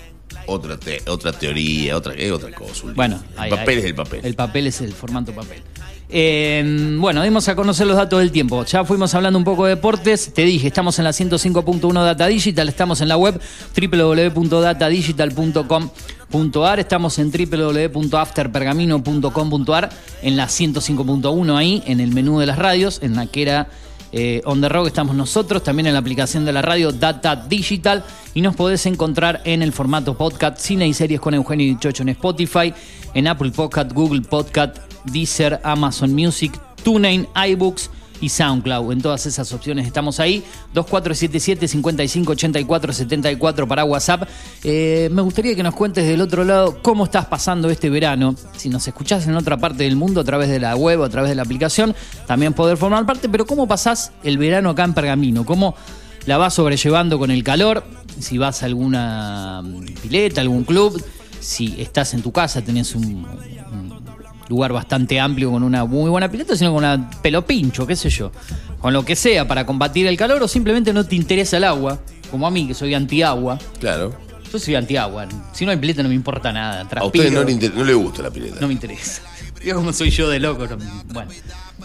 otra, 0.48 0.78
te- 0.80 1.02
otra 1.08 1.32
teoría, 1.32 1.96
otra, 1.96 2.14
es 2.16 2.32
otra 2.32 2.52
cosa. 2.52 2.88
un. 2.88 2.96
Bueno, 2.96 3.20
el 3.36 3.40
ahí- 3.40 3.50
papel 3.52 3.70
ahí- 3.70 3.78
es 3.80 3.86
el 3.86 3.96
papel. 3.96 4.20
El 4.24 4.34
papel 4.34 4.68
es 4.68 4.82
el 4.82 4.92
formato 4.94 5.32
papel. 5.32 5.62
Eh, 6.12 6.96
bueno, 6.98 7.22
dimos 7.22 7.48
a 7.50 7.56
conocer 7.56 7.86
los 7.86 7.96
datos 7.96 8.18
del 8.20 8.32
tiempo. 8.32 8.66
Ya 8.66 8.84
fuimos 8.84 9.14
hablando 9.14 9.38
un 9.38 9.46
poco 9.46 9.66
de 9.66 9.76
deportes. 9.76 10.34
Te 10.34 10.42
dije, 10.44 10.66
estamos 10.68 10.98
en 10.98 11.06
la 11.06 11.12
105.1 11.12 12.04
Data 12.04 12.26
Digital, 12.28 12.68
estamos 12.68 13.02
en 13.02 13.10
la 13.10 13.18
web 13.18 13.40
www.datadigital.com.ar, 13.80 16.80
estamos 16.80 17.20
en 17.20 17.32
www.afterpergamino.com.ar, 17.32 19.90
en 20.24 20.36
la 20.36 20.48
105.1 20.48 21.56
ahí, 21.56 21.84
en 21.86 22.00
el 22.00 22.12
menú 22.12 22.40
de 22.40 22.48
las 22.48 22.58
radios, 22.58 23.04
en 23.04 23.16
la 23.16 23.28
que 23.28 23.44
era 23.44 23.68
eh, 24.12 24.42
On 24.46 24.60
The 24.60 24.70
Rock 24.70 24.88
estamos 24.88 25.16
nosotros, 25.16 25.62
también 25.62 25.86
en 25.86 25.94
la 25.94 26.00
aplicación 26.00 26.44
de 26.44 26.52
la 26.52 26.64
radio 26.64 26.92
Data 26.92 27.36
Digital 27.36 28.04
y 28.34 28.42
nos 28.42 28.56
podés 28.56 28.88
encontrar 28.88 29.42
en 29.46 29.62
el 29.62 29.72
formato 29.72 30.18
podcast 30.18 30.58
Cine 30.58 30.88
y 30.88 30.96
Series 30.96 31.22
con 31.22 31.36
Eugenio 31.36 31.68
y 31.68 31.78
Chocho 31.78 32.02
en 32.02 32.10
Spotify, 32.10 32.74
en 33.14 33.28
Apple 33.28 33.52
Podcast, 33.52 33.94
Google 33.94 34.22
Podcast, 34.22 34.89
Deezer, 35.06 35.60
Amazon 35.64 36.14
Music, 36.14 36.60
TuneIn, 36.84 37.28
iBooks 37.50 37.90
y 38.22 38.30
SoundCloud. 38.30 38.92
En 38.92 39.02
todas 39.02 39.26
esas 39.26 39.52
opciones 39.54 39.88
estamos 39.88 40.20
ahí. 40.20 40.44
2477-5584-74 40.76 43.68
para 43.68 43.86
WhatsApp. 43.86 44.28
Eh, 44.64 45.10
me 45.12 45.22
gustaría 45.22 45.56
que 45.56 45.64
nos 45.64 45.74
cuentes 45.76 46.08
del 46.08 46.22
otro 46.22 46.44
lado 46.44 46.82
cómo 46.82 47.06
estás 47.06 47.26
pasando 47.26 47.70
este 47.70 47.90
verano. 47.90 48.36
Si 48.56 48.70
nos 48.70 48.88
escuchás 48.88 49.28
en 49.28 49.36
otra 49.36 49.58
parte 49.58 49.84
del 49.84 49.96
mundo 49.96 50.22
a 50.22 50.24
través 50.24 50.50
de 50.50 50.60
la 50.60 50.76
web 50.76 51.02
o 51.02 51.04
a 51.04 51.10
través 51.10 51.30
de 51.30 51.36
la 51.36 51.44
aplicación, 51.44 51.96
también 52.28 52.54
poder 52.54 52.78
formar 52.78 53.06
parte. 53.06 53.30
Pero 53.30 53.46
¿cómo 53.46 53.68
pasás 53.68 54.12
el 54.24 54.38
verano 54.38 54.70
acá 54.70 54.84
en 54.84 54.94
Pergamino? 54.94 55.46
¿Cómo 55.46 55.76
la 56.26 56.38
vas 56.38 56.56
sobrellevando 56.56 57.18
con 57.18 57.32
el 57.32 57.42
calor? 57.44 57.86
Si 58.20 58.38
vas 58.38 58.64
a 58.64 58.66
alguna 58.66 59.64
pileta, 60.02 60.42
algún 60.42 60.66
club, 60.66 61.02
si 61.40 61.80
estás 61.80 62.14
en 62.14 62.22
tu 62.22 62.34
casa, 62.34 62.62
tenés 62.62 62.96
un 62.96 63.26
lugar 64.50 64.74
bastante 64.74 65.20
amplio 65.20 65.52
con 65.52 65.64
una 65.64 65.86
muy 65.86 66.10
buena 66.10 66.30
pileta, 66.30 66.56
sino 66.56 66.72
con 66.74 66.80
una 66.84 67.10
pelo 67.22 67.46
pincho, 67.46 67.86
qué 67.88 67.96
sé 67.96 68.10
yo. 68.10 68.32
Con 68.80 68.94
lo 68.94 69.06
que 69.06 69.16
sea 69.16 69.48
para 69.48 69.66
combatir 69.66 70.08
el 70.08 70.18
calor 70.18 70.42
o 70.44 70.48
simplemente 70.48 70.92
no 70.92 71.06
te 71.06 71.16
interesa 71.16 71.58
el 71.58 71.64
agua, 71.66 72.00
como 72.32 72.48
a 72.48 72.52
mí 72.52 72.68
que 72.68 72.74
soy 72.74 72.94
antiagua. 72.94 73.58
Claro. 73.80 74.14
Yo 74.52 74.58
soy 74.58 74.74
antiagua. 74.76 75.28
Si 75.54 75.64
no 75.66 75.72
hay 75.72 75.78
pileta 75.78 76.02
no 76.02 76.10
me 76.10 76.16
importa 76.16 76.52
nada. 76.52 76.82
A 76.82 76.84
ustedes 76.84 76.90
transpiro, 76.90 77.32
no 77.32 77.44
le, 77.44 77.52
inter- 77.52 77.74
no 77.76 77.84
le 77.84 77.94
gusta 77.94 78.24
la 78.24 78.32
pileta. 78.32 78.58
no 78.60 78.68
me 78.68 78.74
interesa. 78.74 79.22
Digo 79.64 79.76
como 79.78 79.94
soy 79.94 80.10
yo 80.10 80.28
de 80.30 80.40
loco. 80.40 80.66
no- 80.66 80.78
bueno. 81.14 81.30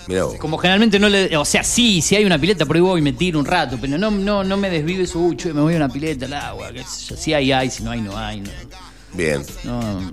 Mirá 0.06 0.24
vos. 0.24 0.36
Como 0.36 0.56
generalmente 0.58 0.98
no 0.98 1.08
le. 1.08 1.36
O 1.36 1.44
sea, 1.44 1.62
sí, 1.62 2.00
si 2.00 2.16
hay 2.16 2.24
una 2.24 2.38
pileta, 2.38 2.64
por 2.66 2.76
ahí 2.76 2.82
voy 2.82 3.00
y 3.00 3.02
me 3.02 3.12
tiro 3.12 3.38
un 3.38 3.44
rato, 3.44 3.76
pero 3.80 3.98
no, 3.98 4.10
no, 4.10 4.42
no 4.44 4.56
me 4.56 4.70
desvive 4.70 5.06
su 5.06 5.24
ucho 5.26 5.48
y 5.50 5.52
me 5.52 5.60
voy 5.60 5.74
a 5.74 5.76
una 5.76 5.88
pileta 5.90 6.24
al 6.26 6.32
agua. 6.34 6.72
qué 6.72 6.82
sé 6.84 7.10
yo. 7.10 7.16
Si 7.16 7.34
hay, 7.34 7.52
hay, 7.52 7.68
si 7.70 7.82
no 7.82 7.90
hay, 7.90 8.00
no 8.00 8.16
hay. 8.16 8.40
No, 8.40 8.50
Bien. 9.12 9.42
no- 9.64 10.12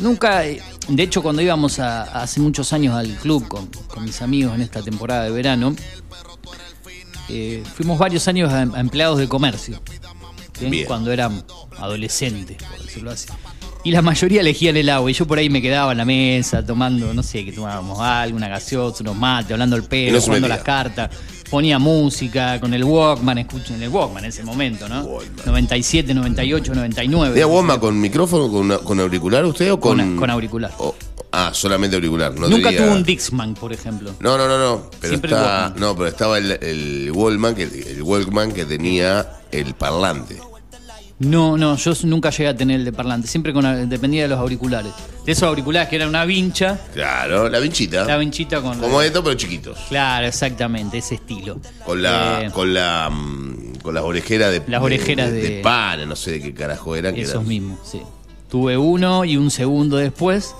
nunca. 0.00 0.40
De 0.40 1.02
hecho, 1.02 1.22
cuando 1.22 1.42
íbamos 1.42 1.78
a- 1.78 2.02
hace 2.22 2.40
muchos 2.40 2.72
años 2.72 2.94
al 2.94 3.08
club 3.16 3.46
con, 3.48 3.66
con 3.88 4.04
mis 4.04 4.20
amigos 4.22 4.54
en 4.54 4.62
esta 4.62 4.82
temporada 4.82 5.24
de 5.24 5.30
verano, 5.30 5.74
eh, 7.28 7.62
fuimos 7.74 7.98
varios 7.98 8.26
años 8.28 8.52
a, 8.52 8.60
a 8.62 8.80
empleados 8.80 9.18
de 9.18 9.28
comercio. 9.28 9.80
Cuando 10.86 11.12
eran 11.12 11.44
adolescentes, 11.78 12.56
por 12.56 12.82
decirlo 12.84 13.10
así. 13.10 13.28
Y 13.84 13.92
la 13.92 14.02
mayoría 14.02 14.40
elegían 14.40 14.76
el 14.76 14.88
agua. 14.90 15.08
Y 15.10 15.14
yo 15.14 15.24
por 15.26 15.38
ahí 15.38 15.48
me 15.48 15.62
quedaba 15.62 15.92
en 15.92 15.98
la 15.98 16.04
mesa 16.04 16.66
tomando, 16.66 17.14
no 17.14 17.22
sé, 17.22 17.44
que 17.44 17.52
tomábamos 17.52 18.00
algo, 18.00 18.36
una 18.36 18.48
gaseosa, 18.48 19.02
unos 19.04 19.16
mates, 19.16 19.52
hablando 19.52 19.76
el 19.76 19.84
pelo, 19.84 20.12
no 20.16 20.20
jugando 20.24 20.48
las 20.48 20.64
cartas. 20.64 21.10
Ponía 21.50 21.78
música 21.78 22.60
con 22.60 22.74
el 22.74 22.84
Walkman, 22.84 23.38
escuchen 23.38 23.82
el 23.82 23.88
Walkman 23.88 24.24
en 24.24 24.28
ese 24.28 24.44
momento, 24.44 24.86
¿no? 24.88 25.00
Walkman. 25.02 25.46
97, 25.46 26.12
98, 26.12 26.74
99. 26.74 27.32
¿Tenía 27.34 27.46
Walkman 27.46 27.80
con 27.80 27.98
micrófono, 28.00 28.48
con, 28.50 28.60
una- 28.66 28.78
con 28.78 29.00
auricular 29.00 29.44
usted 29.46 29.72
o 29.72 29.80
con. 29.80 29.96
Con- 29.98 30.16
con 30.16 30.30
auricular. 30.30 30.72
o- 30.78 30.94
ah, 31.32 31.50
solamente 31.54 31.96
auricular. 31.96 32.34
No 32.34 32.48
Nunca 32.48 32.68
tenía- 32.68 32.84
tuvo 32.84 32.94
un 32.96 33.02
Dixman, 33.04 33.54
por 33.54 33.72
ejemplo. 33.72 34.12
No, 34.20 34.36
no, 34.36 34.46
no, 34.46 34.58
no. 34.58 34.90
Pero 35.00 35.08
Siempre 35.10 35.30
está, 35.32 35.72
no, 35.78 35.96
pero 35.96 36.08
estaba 36.08 36.36
el, 36.36 36.52
el 36.52 37.12
Walkman 37.14 37.54
que 37.54 37.62
el 37.62 38.02
Walkman 38.02 38.52
que 38.52 38.66
tenía 38.66 39.26
el 39.50 39.72
parlante. 39.74 40.38
No, 41.20 41.56
no, 41.56 41.76
yo 41.76 41.92
nunca 42.04 42.30
llegué 42.30 42.48
a 42.48 42.56
tener 42.56 42.76
el 42.78 42.84
de 42.84 42.92
parlante. 42.92 43.26
Siempre 43.26 43.52
con, 43.52 43.88
dependía 43.88 44.22
de 44.22 44.28
los 44.28 44.38
auriculares. 44.38 44.92
De 45.26 45.32
esos 45.32 45.42
auriculares 45.48 45.88
que 45.88 45.96
eran 45.96 46.08
una 46.10 46.24
vincha, 46.24 46.78
Claro, 46.94 47.48
la 47.48 47.58
vinchita. 47.58 48.04
la 48.04 48.16
vinchita 48.18 48.60
con. 48.62 48.78
Como 48.78 49.02
esto, 49.02 49.22
pero 49.24 49.34
chiquitos. 49.34 49.78
Claro, 49.88 50.26
exactamente, 50.28 50.98
ese 50.98 51.16
estilo. 51.16 51.58
Con 51.84 52.02
la, 52.02 52.42
Eh, 52.44 52.50
con 52.52 52.72
la, 52.72 53.10
mm, 53.10 53.78
con 53.82 53.94
las 53.94 54.04
orejeras 54.04 54.52
de, 54.52 54.62
Las 54.68 54.80
orejeras 54.80 55.32
de- 55.32 55.60
pan, 55.62 56.08
no 56.08 56.14
sé 56.14 56.30
de 56.32 56.40
qué 56.40 56.54
carajo 56.54 56.94
eran. 56.94 57.16
Esos 57.16 57.34
eran- 57.34 57.48
mismos, 57.48 57.80
sí. 57.84 58.00
Tuve 58.48 58.76
uno 58.78 59.24
y 59.24 59.36
un 59.36 59.50
segundo 59.50 59.96
después, 59.96 60.54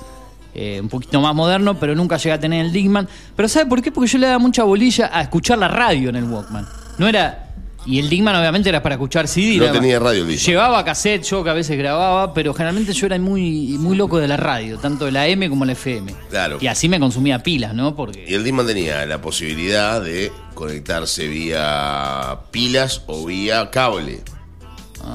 eh, 0.57 0.81
un 0.83 0.89
poquito 0.89 1.21
más 1.21 1.35
moderno, 1.37 1.79
pero 1.79 1.95
nunca 1.95 2.17
llegué 2.17 2.33
a 2.33 2.41
tener 2.41 2.67
el 2.67 2.73
Digman. 2.73 3.09
Pero 3.37 3.49
¿sabe 3.49 3.67
por 3.67 3.81
qué? 3.81 3.93
Porque 3.93 4.11
yo 4.11 4.19
le 4.19 4.27
daba 4.27 4.41
mucha 4.41 4.65
bolilla 4.65 5.09
a 5.13 5.23
escuchar 5.23 5.57
la 5.59 5.69
radio 5.69 6.09
en 6.11 6.17
el 6.17 6.25
Walkman. 6.25 6.67
No 6.99 7.07
era... 7.07 7.45
Y 7.89 7.99
el 7.99 8.11
Digman 8.11 8.37
obviamente 8.37 8.69
era 8.69 8.83
para 8.83 8.97
escuchar 8.97 9.27
CD. 9.27 9.57
No 9.57 9.73
tenía 9.73 9.99
radio 9.99 10.27
el. 10.27 10.37
Llevaba 10.37 10.85
cassette, 10.85 11.23
yo 11.23 11.43
que 11.43 11.49
a 11.49 11.55
veces 11.55 11.79
grababa, 11.79 12.35
pero 12.35 12.53
generalmente 12.53 12.93
yo 12.93 13.07
era 13.07 13.19
muy, 13.19 13.79
muy 13.79 13.97
loco 13.97 14.19
de 14.19 14.29
la 14.29 14.37
radio, 14.37 14.77
tanto 14.77 15.07
de 15.07 15.13
la 15.13 15.27
M 15.27 15.49
como 15.49 15.65
la 15.65 15.73
FM. 15.73 16.15
Claro. 16.29 16.59
Y 16.61 16.67
así 16.67 16.87
me 16.87 17.01
consumía 17.01 17.43
pilas, 17.43 17.75
¿no? 17.75 17.97
Porque... 17.97 18.27
Y 18.29 18.35
el 18.35 18.45
Disman 18.45 18.67
tenía 18.67 19.07
la 19.07 19.23
posibilidad 19.23 20.03
de 20.03 20.31
conectarse 20.53 21.29
vía 21.29 22.41
pilas 22.51 23.05
o 23.07 23.25
vía 23.25 23.71
cable. 23.71 24.21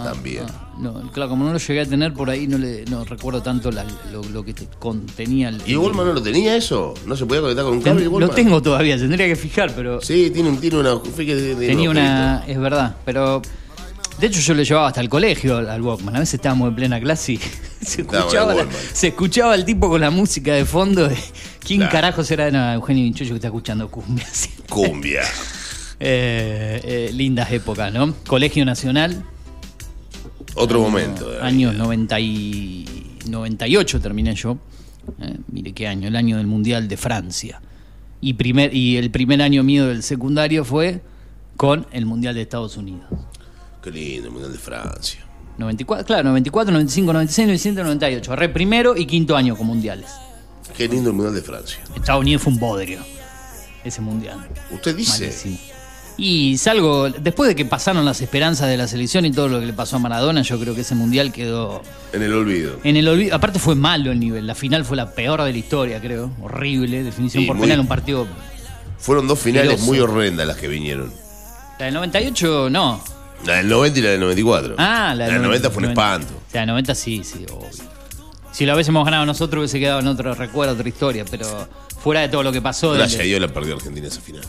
También. 0.03 0.45
Ah, 0.49 0.62
no, 0.77 1.11
claro, 1.11 1.29
como 1.29 1.45
no 1.45 1.53
lo 1.53 1.59
llegué 1.59 1.81
a 1.81 1.85
tener 1.85 2.13
por 2.13 2.29
ahí, 2.29 2.47
no 2.47 2.57
le 2.57 2.83
no 2.85 3.03
recuerdo 3.05 3.41
tanto 3.41 3.71
la- 3.71 3.85
lo, 4.11 4.23
lo 4.23 4.43
que 4.43 4.53
te 4.53 4.67
contenía 4.79 5.49
el. 5.49 5.61
¿Y 5.65 5.75
Walkman 5.75 6.07
no 6.07 6.13
lo 6.13 6.21
tenía 6.21 6.55
eso? 6.55 6.93
¿No 7.05 7.15
se 7.15 7.25
podía 7.25 7.41
conectar 7.41 7.65
con 7.65 7.75
un 7.77 7.81
cable? 7.81 8.03
el 8.05 8.09
Lo 8.11 8.29
tengo 8.29 8.61
todavía, 8.61 8.97
tendría 8.97 9.27
que 9.27 9.35
fijar, 9.35 9.71
pero 9.75 10.01
Sí, 10.01 10.29
tiene, 10.31 10.49
un- 10.49 10.59
tiene 10.59 10.77
una. 10.79 10.99
fíjate, 10.99 11.55
tenía 11.55 11.89
un 11.89 11.97
una. 11.97 12.43
Es 12.47 12.59
verdad, 12.59 12.95
pero. 13.05 13.41
De 14.19 14.27
hecho, 14.27 14.39
yo 14.41 14.53
lo 14.53 14.61
llevaba 14.61 14.87
hasta 14.89 15.01
el 15.01 15.09
colegio 15.09 15.57
al 15.57 15.69
al 15.69 15.81
Walkman. 15.81 16.15
A 16.15 16.19
veces 16.19 16.35
estábamos 16.35 16.69
en 16.69 16.75
plena 16.75 16.99
clase 16.99 17.33
y 17.33 17.37
se 17.81 18.01
escuchaba, 18.01 18.53
la- 18.53 18.67
se 18.93 19.07
escuchaba 19.07 19.55
el 19.55 19.65
tipo 19.65 19.89
con 19.89 20.01
la 20.01 20.11
música 20.11 20.53
de 20.53 20.65
fondo. 20.65 21.07
de- 21.09 21.17
¿Quién 21.59 21.79
Claro. 21.79 21.91
carajo 21.91 22.23
será? 22.23 22.51
No, 22.51 22.73
Eugenio 22.73 23.03
Vinchucho 23.03 23.29
que 23.31 23.35
está 23.35 23.47
escuchando 23.47 23.89
cumbia. 23.89 24.25
Cumbia. 24.69 25.21
Eh, 25.99 26.81
eh, 26.83 27.09
lindas 27.13 27.51
épocas, 27.51 27.91
¿no? 27.93 28.13
Colegio 28.27 28.65
Nacional, 28.65 29.23
Otro 30.55 30.81
momento. 30.81 31.29
de 31.29 31.39
la 31.39 31.45
años 31.45 31.71
vida. 31.73 31.83
90 31.83 32.19
y 32.19 32.85
98 33.27 34.01
terminé 34.01 34.35
yo. 34.35 34.57
Eh, 35.19 35.37
mire 35.51 35.73
qué 35.73 35.87
año, 35.87 36.07
el 36.07 36.15
año 36.15 36.37
del 36.37 36.47
Mundial 36.47 36.87
de 36.87 36.97
Francia. 36.97 37.61
Y, 38.21 38.33
primer, 38.33 38.73
y 38.73 38.97
el 38.97 39.11
primer 39.11 39.41
año 39.41 39.63
mío 39.63 39.87
del 39.87 40.03
secundario 40.03 40.63
fue 40.63 41.01
con 41.57 41.85
el 41.91 42.05
Mundial 42.05 42.35
de 42.35 42.41
Estados 42.41 42.77
Unidos. 42.77 43.05
Qué 43.81 43.91
lindo, 43.91 44.27
el 44.27 44.31
Mundial 44.31 44.53
de 44.53 44.59
Francia. 44.59 45.19
94, 45.57 46.05
claro, 46.05 46.29
94, 46.29 46.71
95, 46.71 47.13
96, 47.13 47.47
97, 47.47 47.83
98. 47.83 48.31
Agarré 48.31 48.49
primero 48.49 48.95
y 48.95 49.05
quinto 49.05 49.35
año 49.35 49.55
con 49.55 49.67
mundiales. 49.67 50.09
Qué 50.75 50.87
lindo 50.87 51.09
el 51.09 51.15
Mundial 51.15 51.35
de 51.35 51.41
Francia. 51.41 51.79
Estados 51.95 52.21
Unidos 52.21 52.41
fue 52.41 52.53
un 52.53 52.59
bodrio. 52.59 52.99
Ese 53.83 54.01
mundial. 54.01 54.47
Usted 54.71 54.95
dice. 54.95 55.25
Malísimo. 55.25 55.57
Y 56.17 56.57
salgo, 56.59 57.09
después 57.09 57.47
de 57.47 57.55
que 57.55 57.65
pasaron 57.65 58.05
las 58.05 58.21
esperanzas 58.21 58.69
de 58.69 58.77
la 58.77 58.87
selección 58.87 59.25
y 59.25 59.31
todo 59.31 59.47
lo 59.47 59.59
que 59.59 59.65
le 59.65 59.73
pasó 59.73 59.95
a 59.95 59.99
Maradona, 59.99 60.43
yo 60.43 60.59
creo 60.59 60.75
que 60.75 60.81
ese 60.81 60.93
mundial 60.95 61.31
quedó 61.33 61.81
En 62.13 62.21
el 62.21 62.33
olvido. 62.33 62.79
en 62.83 62.97
el 62.97 63.07
olvido. 63.07 63.35
Aparte 63.35 63.57
fue 63.59 63.73
malo 63.75 64.11
el 64.11 64.19
nivel. 64.19 64.45
La 64.45 64.53
final 64.55 64.85
fue 64.85 64.95
la 64.95 65.11
peor 65.11 65.41
de 65.43 65.51
la 65.51 65.57
historia, 65.57 65.99
creo. 65.99 66.31
Horrible. 66.41 67.03
Definición 67.03 67.43
Sí, 67.43 67.47
por 67.47 67.55
muy- 67.55 67.65
penal, 67.65 67.79
un 67.79 67.87
partido. 67.87 68.27
Fueron 68.99 69.27
dos 69.27 69.39
finales 69.39 69.81
muy 69.81 69.99
horrendas 69.99 70.45
las 70.47 70.57
que 70.57 70.67
vinieron. 70.67 71.11
La 71.79 71.85
del 71.85 71.95
98, 71.95 72.69
no. 72.69 73.01
La 73.45 73.55
del 73.55 73.67
90 73.67 73.99
y 73.99 74.01
la 74.03 74.09
del 74.11 74.19
94. 74.21 74.75
Ah, 74.77 75.13
la 75.17 75.25
del 75.27 75.41
90 75.41 75.69
fue 75.71 75.77
un 75.83 75.93
90. 75.93 76.01
espanto. 76.01 76.41
La 76.53 76.59
del 76.61 76.67
90 76.69 76.95
sí, 76.95 77.21
sí, 77.23 77.45
obvio. 77.51 77.67
Si 78.51 78.65
lo 78.67 78.75
hubiésemos 78.75 79.03
ganado 79.03 79.25
nosotros, 79.25 79.59
hubiese 79.61 79.79
quedado 79.79 79.99
en 79.99 80.07
otro 80.07 80.35
recuerdo, 80.35 80.73
otra 80.75 80.87
historia. 80.87 81.25
Pero 81.29 81.67
fuera 81.99 82.21
de 82.21 82.29
todo 82.29 82.43
lo 82.43 82.51
que 82.51 82.61
pasó, 82.61 82.91
del- 82.91 82.99
Gracias 82.99 83.21
a 83.21 83.23
Dios 83.23 83.41
la 83.41 83.47
perdió 83.47 83.73
Argentina 83.75 84.07
esa 84.07 84.21
final. 84.21 84.43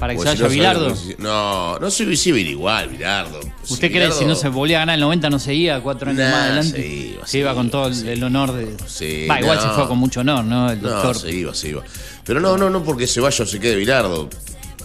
Para 0.00 0.14
que 0.14 0.18
se 0.20 0.24
si 0.24 0.28
vaya 0.28 0.42
no, 0.42 0.48
Bilardo. 0.48 0.94
que- 0.94 1.16
No, 1.18 1.78
no 1.78 1.90
se 1.90 2.04
hubiese 2.04 2.30
ido 2.30 2.38
igual, 2.38 2.88
Bilardo. 2.88 3.40
Si 3.62 3.74
¿Usted 3.74 3.92
cree 3.92 4.06
que 4.08 4.12
si 4.14 4.24
no 4.24 4.34
se 4.34 4.48
volvía 4.48 4.78
a 4.78 4.80
ganar 4.80 4.94
el 4.94 5.00
90 5.02 5.30
no 5.30 5.38
seguía 5.38 5.80
cuatro 5.80 6.10
años 6.10 6.20
Nah, 6.22 6.30
más 6.30 6.40
adelante? 6.42 6.80
se 6.80 6.86
iba, 6.88 7.26
se 7.26 7.38
iba 7.38 7.54
con 7.54 7.70
todo 7.70 7.86
el, 7.88 8.24
honor 8.24 8.52
de. 8.52 8.76
Sí, 8.86 9.26
Va, 9.30 9.40
igual 9.40 9.58
no. 9.58 9.62
se 9.62 9.68
fue 9.68 9.86
con 9.86 9.98
mucho 9.98 10.20
honor, 10.20 10.44
¿no? 10.44 10.70
El 10.72 10.82
No, 10.82 10.88
doctor. 10.90 11.16
se 11.18 11.30
iba, 11.30 11.54
se 11.54 11.68
iba. 11.68 11.82
Pero 12.24 12.40
no, 12.40 12.56
no, 12.56 12.70
no 12.70 12.82
porque 12.82 13.06
se 13.06 13.20
vaya 13.20 13.44
o 13.44 13.46
se 13.46 13.60
quede 13.60 13.76
Bilardo. 13.76 14.28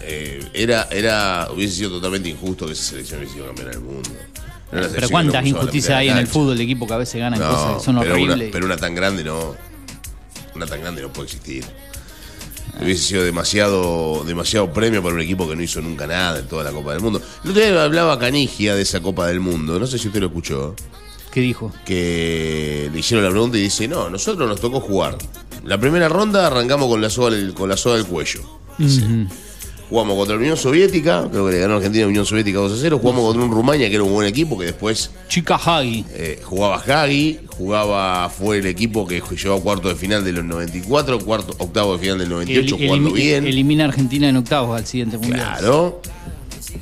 Eh, 0.01 0.45
era, 0.53 0.87
era, 0.91 1.47
hubiese 1.51 1.75
sido 1.77 1.89
totalmente 1.91 2.29
injusto 2.29 2.67
que 2.67 2.73
esa 2.73 2.83
selección 2.83 3.19
hubiese 3.19 3.33
sido 3.35 3.47
campeona 3.47 3.71
del 3.71 3.79
mundo. 3.81 4.09
Era 4.71 4.89
Pero 4.93 5.09
cuántas 5.09 5.41
no 5.43 5.49
injusticias 5.49 5.97
hay 5.97 6.09
en 6.09 6.17
el 6.17 6.27
fútbol 6.27 6.57
de 6.57 6.63
equipo 6.63 6.85
que 6.85 6.93
a 6.93 6.97
veces 6.97 7.19
ganan 7.21 7.39
cosas 7.39 7.77
que 7.77 7.83
son 7.83 7.99
pero 7.99 8.13
horribles. 8.13 8.35
Una, 8.41 8.51
pero 8.51 8.65
una 8.65 8.77
tan 8.77 8.93
grande 8.93 9.23
no. 9.23 9.55
Una 10.53 10.65
tan 10.67 10.81
grande 10.81 11.01
no 11.01 11.11
puede 11.11 11.25
existir. 11.27 11.63
Hubiese 12.81 13.03
sido 13.03 13.23
demasiado, 13.23 14.23
demasiado 14.25 14.71
premio 14.73 15.01
para 15.01 15.15
un 15.15 15.21
equipo 15.21 15.47
que 15.47 15.55
no 15.55 15.61
hizo 15.63 15.81
nunca 15.81 16.07
nada 16.07 16.39
en 16.39 16.47
toda 16.47 16.63
la 16.63 16.71
Copa 16.71 16.91
del 16.91 17.01
Mundo. 17.01 17.21
El 17.43 17.51
otro 17.51 17.61
día 17.63 17.83
hablaba 17.83 18.19
Canigia 18.19 18.75
de 18.75 18.81
esa 18.81 19.01
Copa 19.01 19.27
del 19.27 19.39
Mundo, 19.39 19.79
no 19.79 19.87
sé 19.87 19.97
si 19.97 20.07
usted 20.07 20.19
lo 20.19 20.27
escuchó, 20.27 20.75
¿Qué 21.31 21.41
dijo? 21.41 21.71
que 21.85 22.89
le 22.93 22.99
hicieron 22.99 23.23
la 23.23 23.31
pregunta 23.31 23.57
y 23.57 23.61
dice, 23.61 23.87
no, 23.87 24.09
nosotros 24.09 24.47
nos 24.47 24.59
tocó 24.59 24.79
jugar. 24.79 25.17
La 25.63 25.79
primera 25.79 26.09
ronda 26.09 26.47
arrancamos 26.47 26.87
con 26.87 27.01
la 27.01 27.09
soga, 27.09 27.35
con 27.53 27.69
la 27.69 27.77
soga 27.77 27.95
del 27.97 28.05
cuello. 28.05 28.41
Dice. 28.77 29.03
Jugamos 29.89 30.15
contra 30.15 30.35
la 30.35 30.41
Unión 30.41 30.57
Soviética, 30.57 31.27
creo 31.29 31.45
que 31.45 31.51
le 31.53 31.59
ganó 31.59 31.75
Argentina 31.75 32.03
a 32.03 32.07
la 32.07 32.09
Unión 32.09 32.25
Soviética 32.25 32.57
2 32.57 32.71
a 32.71 32.75
0. 32.81 32.99
Jugamos 32.99 33.23
contra 33.25 33.43
un 33.43 33.51
Rumania 33.51 33.87
que 33.87 33.95
era 33.95 34.03
un 34.03 34.11
buen 34.13 34.27
equipo, 34.27 34.57
que 34.57 34.65
después 34.65 35.11
Chica 35.27 35.55
Hagi. 35.63 36.03
eh, 36.13 36.39
jugaba 36.43 36.77
Hagi, 36.87 37.39
jugaba, 37.55 38.29
fue 38.29 38.57
el 38.57 38.65
equipo 38.65 39.05
que 39.07 39.21
llegó 39.21 39.55
a 39.55 39.61
cuarto 39.61 39.87
de 39.89 39.95
final 39.95 40.23
de 40.23 40.31
los 40.31 40.43
94, 40.43 41.19
cuarto, 41.19 41.55
octavo 41.59 41.93
de 41.93 41.99
final 41.99 42.17
del 42.17 42.29
98, 42.29 42.75
El- 42.79 42.87
jugando 42.87 43.11
bien. 43.11 43.45
Elimina 43.45 43.83
a 43.85 43.87
Argentina 43.89 44.27
en 44.27 44.37
octavos 44.37 44.75
al 44.75 44.85
siguiente 44.87 45.17
mundial. 45.19 45.55
Claro. 45.59 46.01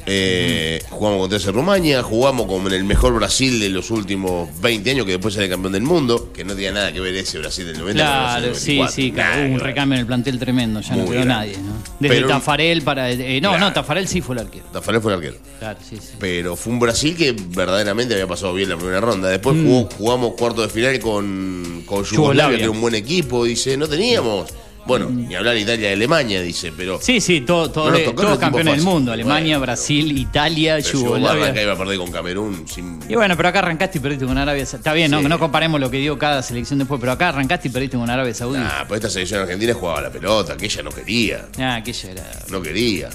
Eh, 0.06 0.82
jugamos 0.90 1.20
contra 1.20 1.38
ese 1.38 1.52
Rumania, 1.52 2.04
jugamos 2.04 2.46
con 2.48 2.72
el 2.72 2.84
mejor 2.84 3.14
Brasil 3.16 3.60
de 3.60 3.70
los 3.70 3.92
últimos 3.92 4.50
20 4.62 4.92
años, 4.92 5.06
que 5.06 5.14
después 5.14 5.34
sale 5.34 5.50
campeón 5.50 5.74
del 5.74 5.84
mundo, 5.84 6.32
que 6.34 6.44
no 6.44 6.54
tenía 6.54 6.72
nada 6.72 6.92
que 6.92 7.00
ver 7.00 7.16
ese 7.16 7.40
Brasil 7.40 7.66
del 7.66 7.78
90 7.80 8.04
con 8.04 8.12
el 8.14 8.18
Claro, 8.24 8.56
sí, 8.56 8.68
del 8.68 8.78
94. 8.78 8.96
sí, 8.96 9.12
claro, 9.12 9.46
hubo 9.48 9.54
un 9.54 9.60
recambio 9.60 9.96
en 9.96 10.00
el 10.02 10.06
plantel 10.08 10.40
tremendo, 10.40 10.82
ya 10.82 10.96
no 10.96 11.06
quedó 11.10 11.26
nadie, 11.26 11.58
¿no? 11.58 11.74
Desde 12.00 12.16
Pero- 12.16 12.28
Tafarel 12.28 12.82
para. 12.82 13.12
eh, 13.12 13.40
no, 13.42 13.50
Claro. 13.50 13.66
no, 13.66 13.74
Tafarel 13.74 14.08
sí 14.08 14.22
fue 14.22 14.36
el 14.36 14.42
arquero. 14.42 14.66
Tafarel 14.74 15.02
fue 15.02 15.12
el 15.14 15.18
arquero. 15.20 15.38
Claro, 15.60 15.80
sí, 15.88 15.98
sí. 15.98 16.14
Pero 16.20 16.56
fue 16.56 16.74
un 16.74 16.80
Brasil 16.80 17.16
que 17.16 17.34
verdaderamente 17.50 18.14
había 18.14 18.28
pasado 18.28 18.54
bien 18.54 18.70
la 18.70 18.78
primera 18.78 19.00
ronda. 19.02 19.30
Después 19.30 19.56
jugó- 19.62 19.90
jugamos 19.98 20.34
cuarto 20.38 20.62
de 20.62 20.70
final 20.70 21.00
con, 21.00 21.84
con 21.86 22.04
Yugoslavia, 22.04 22.04
Mm. 22.04 22.16
Yugoslavia. 22.16 22.58
que 22.58 22.64
era 22.64 22.72
un 22.72 22.82
buen 22.82 22.96
equipo. 22.96 23.46
Dice, 23.46 23.78
no 23.78 23.88
teníamos. 23.88 24.50
Bueno, 24.86 25.10
ni 25.10 25.34
hablar 25.34 25.56
Italia 25.58 25.92
y 25.92 25.94
Alemania, 25.94 26.42
dice, 26.42 26.74
pero. 26.76 27.00
Sí, 27.02 27.22
sí, 27.22 27.42
todo, 27.42 27.72
todo- 27.72 27.86
No 27.92 27.98
todos 28.00 28.10
equipo 28.10 28.38
campeones 28.38 28.76
del 28.76 28.84
mundo. 28.84 29.14
Alemania, 29.14 29.58
Bueno. 29.58 29.62
Brasil, 29.74 30.18
Italia, 30.18 30.78
pero 30.84 30.92
Yugoslavia 31.00 31.46
acá 31.48 31.62
iba 31.62 31.72
a 31.74 31.78
perder 31.78 31.98
con 32.00 32.12
Camerún 32.12 32.68
sin. 32.68 33.00
Y 33.08 33.16
bueno, 33.16 33.38
pero 33.38 33.48
acá 33.50 33.60
arrancaste 33.60 34.00
y 34.00 34.02
perdiste 34.02 34.26
con 34.26 34.38
Arabia 34.38 34.66
Saudí. 34.66 34.80
Está 34.82 34.94
bien, 34.94 35.10
no, 35.10 35.22
Sí. 35.22 35.28
no 35.28 35.40
comparemos 35.40 35.80
lo 35.80 35.90
que 35.90 35.98
dio 36.00 36.18
cada 36.20 36.44
selección 36.44 36.80
después, 36.80 37.00
pero 37.00 37.14
acá 37.14 37.30
arrancaste 37.30 37.70
y 37.70 37.72
perdiste 37.72 37.98
con 37.98 38.10
Arabia 38.10 38.34
Saudí. 38.34 38.60
Ah, 38.62 38.84
pues 38.88 39.00
esta 39.00 39.10
selección 39.10 39.40
argentina 39.42 39.74
jugaba 39.74 40.02
la 40.02 40.10
pelota, 40.10 40.58
que 40.58 40.66
ella 40.66 40.84
no 40.84 40.90
quería. 40.92 41.46
Ah, 41.60 41.76
aquella 41.76 42.12
era. 42.12 42.24
No 42.50 42.62
quería. 42.62 43.10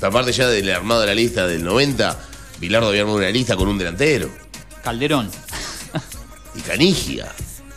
Aparte 0.00 0.32
ya 0.32 0.48
del 0.48 0.70
armado 0.70 1.02
de 1.02 1.06
la 1.08 1.14
lista 1.14 1.46
del 1.46 1.62
90, 1.62 2.18
Bilardo 2.58 2.88
había 2.88 3.00
armado 3.02 3.18
una 3.18 3.28
lista 3.28 3.56
con 3.56 3.68
un 3.68 3.76
delantero. 3.76 4.30
Calderón. 4.82 5.30
Y 6.54 6.60
Canigia. 6.62 7.28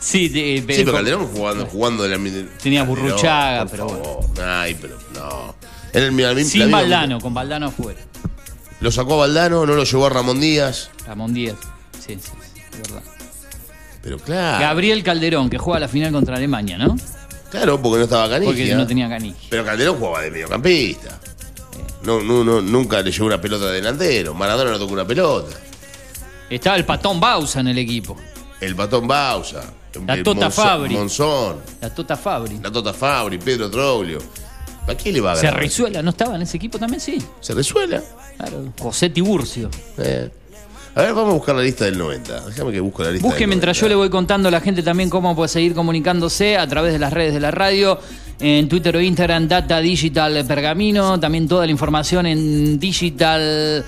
Sí, 0.04 0.28
de- 0.28 0.58
Sí, 0.58 0.64
pero 0.66 0.92
Calderón 0.92 1.26
jugando, 1.28 1.64
jugando 1.66 2.02
de 2.02 2.10
la 2.10 2.18
Tenía 2.62 2.82
Burruchaga, 2.82 3.64
pero 3.66 3.88
favor. 3.88 4.26
Ay, 4.44 4.76
pero 4.78 4.98
no. 5.14 5.54
Era 5.94 6.06
el, 6.06 6.16
la, 6.16 6.34
la 6.34 6.44
Sin 6.44 6.62
misma- 6.64 6.78
Valdano, 6.82 7.20
con 7.20 7.32
Valdano 7.32 7.66
afuera. 7.68 8.00
Lo 8.80 8.92
sacó 8.92 9.14
a 9.14 9.16
Valdano, 9.18 9.64
no 9.64 9.74
lo 9.74 9.84
llevó 9.84 10.04
a 10.06 10.10
Ramón 10.10 10.40
Díaz. 10.42 10.90
Ramón 11.06 11.32
Díaz. 11.32 11.56
Sí, 12.06 12.18
sí, 12.20 12.30
sí, 12.54 12.60
es 12.70 12.80
verdad. 12.82 13.02
Pero 14.02 14.18
claro. 14.18 14.60
Gabriel 14.60 15.02
Calderón, 15.02 15.48
que 15.48 15.56
juega 15.56 15.80
la 15.80 15.88
final 15.88 16.12
contra 16.12 16.36
Alemania, 16.36 16.76
¿no? 16.76 16.98
Claro, 17.50 17.80
porque 17.80 17.96
no 17.98 18.04
estaba 18.04 18.28
Canigia. 18.28 18.52
Porque 18.52 18.74
no 18.74 18.86
tenía 18.86 19.08
canilla. 19.08 19.36
Pero 19.48 19.64
Calderón 19.64 19.96
jugaba 19.96 20.20
de 20.20 20.30
mediocampista. 20.30 21.18
No, 22.02 22.20
no, 22.20 22.44
no, 22.44 22.60
nunca 22.60 23.00
le 23.00 23.10
llevó 23.10 23.24
una 23.26 23.40
pelota 23.40 23.66
de 23.66 23.76
delantero. 23.76 24.34
Maradona 24.34 24.72
no 24.72 24.78
tocó 24.78 24.92
una 24.92 25.06
pelota. 25.06 25.56
Estaba 26.50 26.76
el 26.76 26.84
patón 26.84 27.18
Bausa 27.18 27.60
en 27.60 27.68
el 27.68 27.78
equipo. 27.78 28.18
El 28.60 28.76
patón 28.76 29.06
Bausa. 29.08 29.62
La 30.06 30.22
Tota 30.22 30.50
Fabri. 30.50 30.94
Monzón. 30.94 31.56
La 31.80 31.90
Tota 31.94 32.16
Fabri. 32.16 32.58
La 32.62 32.70
Tota 32.70 32.92
Fabri, 32.92 33.38
Pedro 33.38 33.70
Troglio. 33.70 34.18
¿Para 34.86 34.98
qué 34.98 35.12
le 35.12 35.20
va 35.20 35.32
a 35.32 35.36
ganar? 35.36 35.54
Cerrizuela, 35.54 36.02
¿no 36.02 36.10
estaba 36.10 36.36
en 36.36 36.42
ese 36.42 36.56
equipo 36.56 36.78
también? 36.78 37.00
Sí. 37.00 37.18
Se 37.40 37.54
resuela. 37.54 38.02
Claro. 38.36 38.72
José 38.78 39.10
Tiburcio. 39.10 39.70
Eh. 39.98 40.30
A 40.96 41.02
ver, 41.02 41.14
vamos 41.14 41.30
a 41.30 41.34
buscar 41.34 41.56
la 41.56 41.62
lista 41.62 41.86
del 41.86 41.98
90. 41.98 42.40
Déjame 42.46 42.70
que 42.70 42.80
busque 42.80 43.02
la 43.02 43.10
lista 43.10 43.26
Busque 43.26 43.40
del 43.40 43.48
mientras 43.48 43.76
90. 43.76 43.80
yo 43.80 43.88
le 43.88 43.94
voy 43.96 44.10
contando 44.10 44.48
a 44.48 44.52
la 44.52 44.60
gente 44.60 44.82
también 44.82 45.10
cómo 45.10 45.34
puede 45.34 45.48
seguir 45.48 45.74
comunicándose 45.74 46.56
a 46.56 46.66
través 46.68 46.92
de 46.92 46.98
las 47.00 47.12
redes 47.12 47.34
de 47.34 47.40
la 47.40 47.50
radio, 47.50 47.98
en 48.38 48.68
Twitter 48.68 48.96
o 48.96 49.00
Instagram, 49.00 49.48
Data 49.48 49.80
Digital 49.80 50.44
Pergamino, 50.46 51.18
también 51.18 51.48
toda 51.48 51.64
la 51.66 51.72
información 51.72 52.26
en 52.26 52.78
Digital 52.78 53.84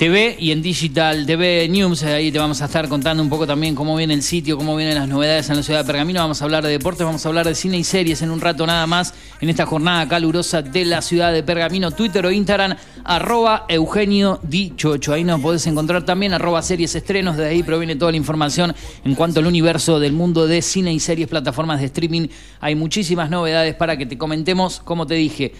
TV 0.00 0.34
y 0.40 0.50
en 0.50 0.62
Digital 0.62 1.26
TV 1.26 1.68
News. 1.68 2.04
Ahí 2.04 2.32
te 2.32 2.38
vamos 2.38 2.62
a 2.62 2.64
estar 2.64 2.88
contando 2.88 3.22
un 3.22 3.28
poco 3.28 3.46
también 3.46 3.74
cómo 3.74 3.94
viene 3.94 4.14
el 4.14 4.22
sitio, 4.22 4.56
cómo 4.56 4.74
vienen 4.74 4.94
las 4.94 5.06
novedades 5.06 5.50
en 5.50 5.56
la 5.56 5.62
ciudad 5.62 5.80
de 5.80 5.84
Pergamino. 5.84 6.20
Vamos 6.20 6.40
a 6.40 6.44
hablar 6.46 6.64
de 6.64 6.70
deportes, 6.70 7.04
vamos 7.04 7.22
a 7.26 7.28
hablar 7.28 7.46
de 7.46 7.54
cine 7.54 7.76
y 7.76 7.84
series 7.84 8.22
en 8.22 8.30
un 8.30 8.40
rato 8.40 8.66
nada 8.66 8.86
más 8.86 9.12
en 9.42 9.50
esta 9.50 9.66
jornada 9.66 10.08
calurosa 10.08 10.62
de 10.62 10.86
la 10.86 11.02
ciudad 11.02 11.34
de 11.34 11.42
Pergamino. 11.42 11.90
Twitter 11.90 12.24
o 12.24 12.30
Instagram, 12.30 12.76
arroba 13.04 13.66
Eugenio 13.68 14.40
Dichocho. 14.42 15.12
Ahí 15.12 15.22
nos 15.22 15.38
podés 15.42 15.66
encontrar 15.66 16.02
también, 16.06 16.32
arroba 16.32 16.62
series 16.62 16.94
estrenos. 16.94 17.36
De 17.36 17.48
ahí 17.48 17.62
proviene 17.62 17.94
toda 17.94 18.10
la 18.10 18.16
información 18.16 18.74
en 19.04 19.14
cuanto 19.14 19.40
al 19.40 19.46
universo 19.48 20.00
del 20.00 20.14
mundo 20.14 20.46
de 20.46 20.62
cine 20.62 20.94
y 20.94 21.00
series, 21.00 21.28
plataformas 21.28 21.78
de 21.78 21.84
streaming. 21.84 22.28
Hay 22.60 22.74
muchísimas 22.74 23.28
novedades 23.28 23.74
para 23.74 23.98
que 23.98 24.06
te 24.06 24.16
comentemos. 24.16 24.80
Como 24.80 25.06
te 25.06 25.16
dije, 25.16 25.52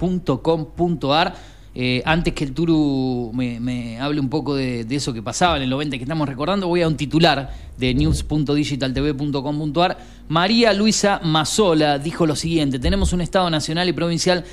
news.digitaltv.com.ar. 0.00 1.58
Eh, 1.80 2.02
antes 2.04 2.34
que 2.34 2.42
el 2.44 2.54
Turu 2.54 3.30
me, 3.34 4.00
hable 4.00 4.18
un 4.20 4.28
poco 4.28 4.56
de, 4.56 4.82
de 4.84 4.96
eso 4.96 5.12
que 5.12 5.22
pasaba 5.22 5.58
en 5.58 5.62
el 5.62 5.70
90 5.70 5.96
que 5.96 6.02
estamos 6.02 6.28
recordando, 6.28 6.66
voy 6.66 6.82
a 6.82 6.88
un 6.88 6.96
titular 6.96 7.54
de 7.76 7.94
news.digitaltv.com.ar. 7.94 9.98
María 10.28 10.72
Luisa 10.72 11.20
Mazola 11.22 11.98
dijo 11.98 12.26
lo 12.26 12.34
siguiente: 12.34 12.80
Tenemos 12.80 13.12
un 13.12 13.20
Estado 13.20 13.48
nacional 13.50 13.88
y 13.88 13.92
provincial 13.92 14.44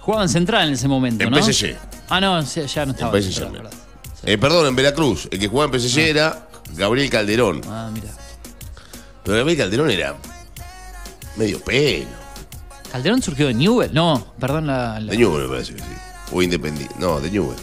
Jugaba 0.00 0.24
en 0.24 0.28
central 0.28 0.68
en 0.68 0.74
ese 0.74 0.88
momento, 0.88 1.22
En 1.24 1.30
¿no? 1.30 1.40
PSG. 1.42 1.76
Ah, 2.08 2.20
no, 2.20 2.40
ya 2.42 2.86
no 2.86 2.92
estaba. 2.92 3.12
PSG 3.12 3.26
en 3.26 3.32
central, 3.32 3.52
verdad. 3.52 3.72
Eh, 4.24 4.36
perdón, 4.38 4.66
en 4.66 4.74
Veracruz. 4.76 5.28
El 5.30 5.38
que 5.38 5.48
jugaba 5.48 5.72
en 5.72 5.80
PSG 5.80 5.98
era 6.00 6.48
Gabriel 6.74 7.08
Calderón. 7.08 7.60
Ah, 7.68 7.88
mira. 7.92 8.08
Pero 9.22 9.36
Gabriel 9.36 9.58
Calderón 9.58 9.90
era 9.90 10.16
medio 11.36 11.60
pelo. 11.62 12.06
¿Calderón 12.90 13.22
surgió 13.22 13.46
de 13.46 13.54
Newell? 13.54 13.94
No, 13.94 14.34
perdón 14.40 14.66
la. 14.66 14.98
la- 15.00 15.12
De 15.12 15.16
Newell, 15.18 15.44
me 15.44 15.48
parece 15.48 15.74
que 15.74 15.80
sí. 15.80 15.86
O 16.32 16.42
Independiente. 16.42 16.94
No, 16.98 17.20
de 17.20 17.30
Newell. 17.30 17.56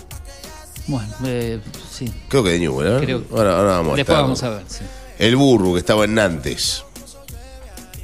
Bueno, 0.87 1.13
eh, 1.25 1.59
sí. 1.91 2.11
Creo 2.29 2.43
que 2.43 2.51
de 2.51 2.59
Newell, 2.59 2.87
¿eh? 2.87 2.99
Creo. 3.05 3.23
Ahora, 3.31 3.57
ahora 3.57 3.71
vamos 3.73 3.93
a 3.93 3.95
Después 3.97 4.17
vamos 4.17 4.43
a 4.43 4.49
ver, 4.49 4.63
sí. 4.67 4.79
El 5.19 5.35
burro 5.35 5.73
que 5.73 5.79
estaba 5.79 6.05
en 6.05 6.15
Nantes. 6.15 6.83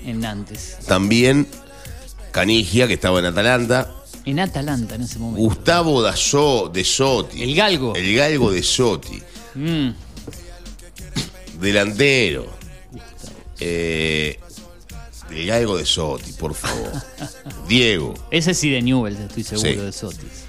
En 0.06 0.20
Nantes. 0.20 0.78
También 0.88 1.48
Canigia, 2.32 2.88
que 2.88 2.94
estaba 2.96 3.20
en 3.20 3.26
Atalanta. 3.26 3.92
En 4.26 4.40
Atalanta 4.40 4.96
en 4.96 5.02
ese 5.04 5.18
momento. 5.20 5.42
Gustavo 5.42 6.02
Dazo 6.02 6.70
de 6.74 6.84
Sotti. 6.84 7.42
El 7.42 7.56
galgo. 7.56 7.96
El 7.96 8.16
galgo 8.16 8.52
de 8.52 8.62
Sotti. 8.62 9.22
Mm, 9.56 9.90
Delantero. 11.60 12.48
Eh, 13.60 14.38
el 15.32 15.46
galgo 15.48 15.78
de 15.78 15.86
Sotti, 15.86 16.34
por 16.34 16.54
favor. 16.54 16.92
Diego. 17.68 18.14
Ese 18.32 18.54
sí 18.54 18.70
de 18.70 18.82
Newell, 18.82 19.16
estoy 19.16 19.44
seguro, 19.44 19.70
Sí. 19.70 19.76
de 19.76 19.92
Sotis. 19.92 20.46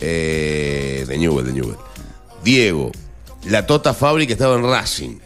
Eh, 0.00 1.04
de 1.08 1.18
Newell, 1.18 1.46
de 1.46 1.52
Newell. 1.52 1.76
Diego. 2.44 2.92
La 3.44 3.66
Tota 3.66 3.94
Fabri 3.94 4.26
que 4.26 4.34
estaba 4.34 4.56
en 4.56 4.62
Racing. 4.62 5.18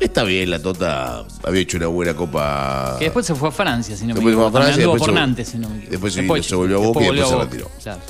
Está 0.00 0.22
bien, 0.22 0.50
la 0.50 0.60
Tota 0.62 1.24
había 1.42 1.60
hecho 1.62 1.76
una 1.76 1.88
buena 1.88 2.14
copa. 2.14 2.96
Que 2.98 3.06
después 3.06 3.26
se 3.26 3.34
fue 3.34 3.48
a 3.48 3.52
Francia, 3.52 3.96
si 3.96 4.02
no 4.06 4.08
me 4.08 4.14
Después 4.14 4.32
a 4.32 4.36
equivoco. 4.36 4.52
Francia, 4.52 4.76
después 4.76 5.00
por 5.00 5.08
se- 5.10 5.14
Nantes, 5.14 5.48
si 5.48 5.58
no 5.58 5.68
me 5.68 5.74
equivoco. 5.76 5.90
después 6.06 6.14
se- 6.44 6.48
se 6.50 6.54
volvió 6.54 6.76
a 6.76 6.80
Boca 6.80 7.00
y 7.00 7.04
después 7.10 7.28
se 7.28 7.36
retiró. 7.36 7.70
claro. 7.82 8.00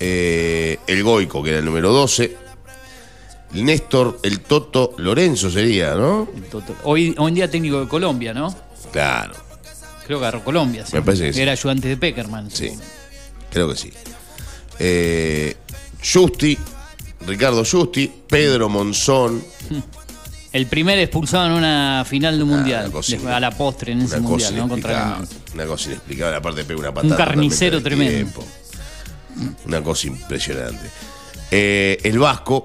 Eh, 0.00 0.78
el 0.86 1.02
Goico, 1.04 1.42
que 1.42 1.50
era 1.50 1.58
el 1.60 1.64
número 1.64 1.92
12. 1.92 2.36
El 3.54 3.64
Néstor, 3.66 4.18
el 4.22 4.40
Toto 4.40 4.94
Lorenzo 4.96 5.50
sería, 5.50 5.94
¿no? 5.94 6.28
El 6.34 6.44
Toto. 6.44 6.74
Hoy, 6.84 7.14
hoy 7.18 7.28
en 7.28 7.34
día 7.34 7.50
técnico 7.50 7.80
de 7.80 7.86
Colombia, 7.88 8.32
¿no? 8.32 8.54
Claro, 8.90 9.34
Creo 10.06 10.18
que 10.18 10.24
agarró 10.24 10.42
Colombia. 10.42 10.84
sí. 10.86 10.96
Me 10.96 11.02
parece 11.02 11.26
que 11.26 11.32
sí. 11.34 11.40
Era 11.42 11.52
ayudante 11.52 11.88
de 11.88 11.96
Peckerman. 11.96 12.50
sí. 12.50 12.72
Creo 13.50 13.68
que 13.68 13.76
sí. 13.76 13.92
Eh, 14.78 15.54
Justi, 16.02 16.58
Ricardo 17.26 17.62
Justi, 17.64 18.10
Pedro 18.26 18.68
Monzón, 18.70 19.44
El 20.52 20.66
primer 20.66 20.98
expulsado 20.98 21.46
en 21.46 21.52
una 21.52 22.04
final 22.06 22.36
de 22.36 22.44
un 22.44 22.52
Ah, 22.52 22.56
mundial. 22.56 22.92
a 23.28 23.40
la 23.40 23.50
postre 23.52 23.92
en 23.92 24.02
ese 24.02 24.20
mundial, 24.20 24.54
¿no? 24.56 24.68
Contra. 24.68 25.18
Una 25.54 25.64
cosa 25.66 25.88
inexplicable. 25.88 26.36
Aparte 26.36 26.64
pega 26.64 26.78
una 26.80 26.92
patada. 26.92 27.16
carnicero 27.16 27.78
totalmente 27.78 28.16
al 28.18 28.24
tremendo. 28.32 28.40
tiempo. 29.36 29.58
Una 29.66 29.82
cosa 29.82 30.06
impresionante. 30.08 30.90
Eh, 31.50 31.98
el 32.02 32.18
Vasco, 32.18 32.62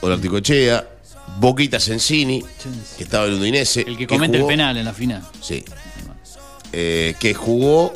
Olaticochea, 0.00 0.88
Boquita 1.38 1.80
Sensini, 1.80 2.42
que 2.96 3.02
estaba 3.04 3.26
en 3.26 3.34
Udinese. 3.34 3.80
El 3.80 3.96
que 3.96 4.06
comete 4.06 4.34
el 4.36 4.42
jugó- 4.42 4.48
penal 4.50 4.76
en 4.76 4.84
la 4.84 4.92
final. 4.92 5.22
Sí. 5.40 5.64
Eh, 6.72 7.14
que 7.18 7.34
jugó 7.34 7.92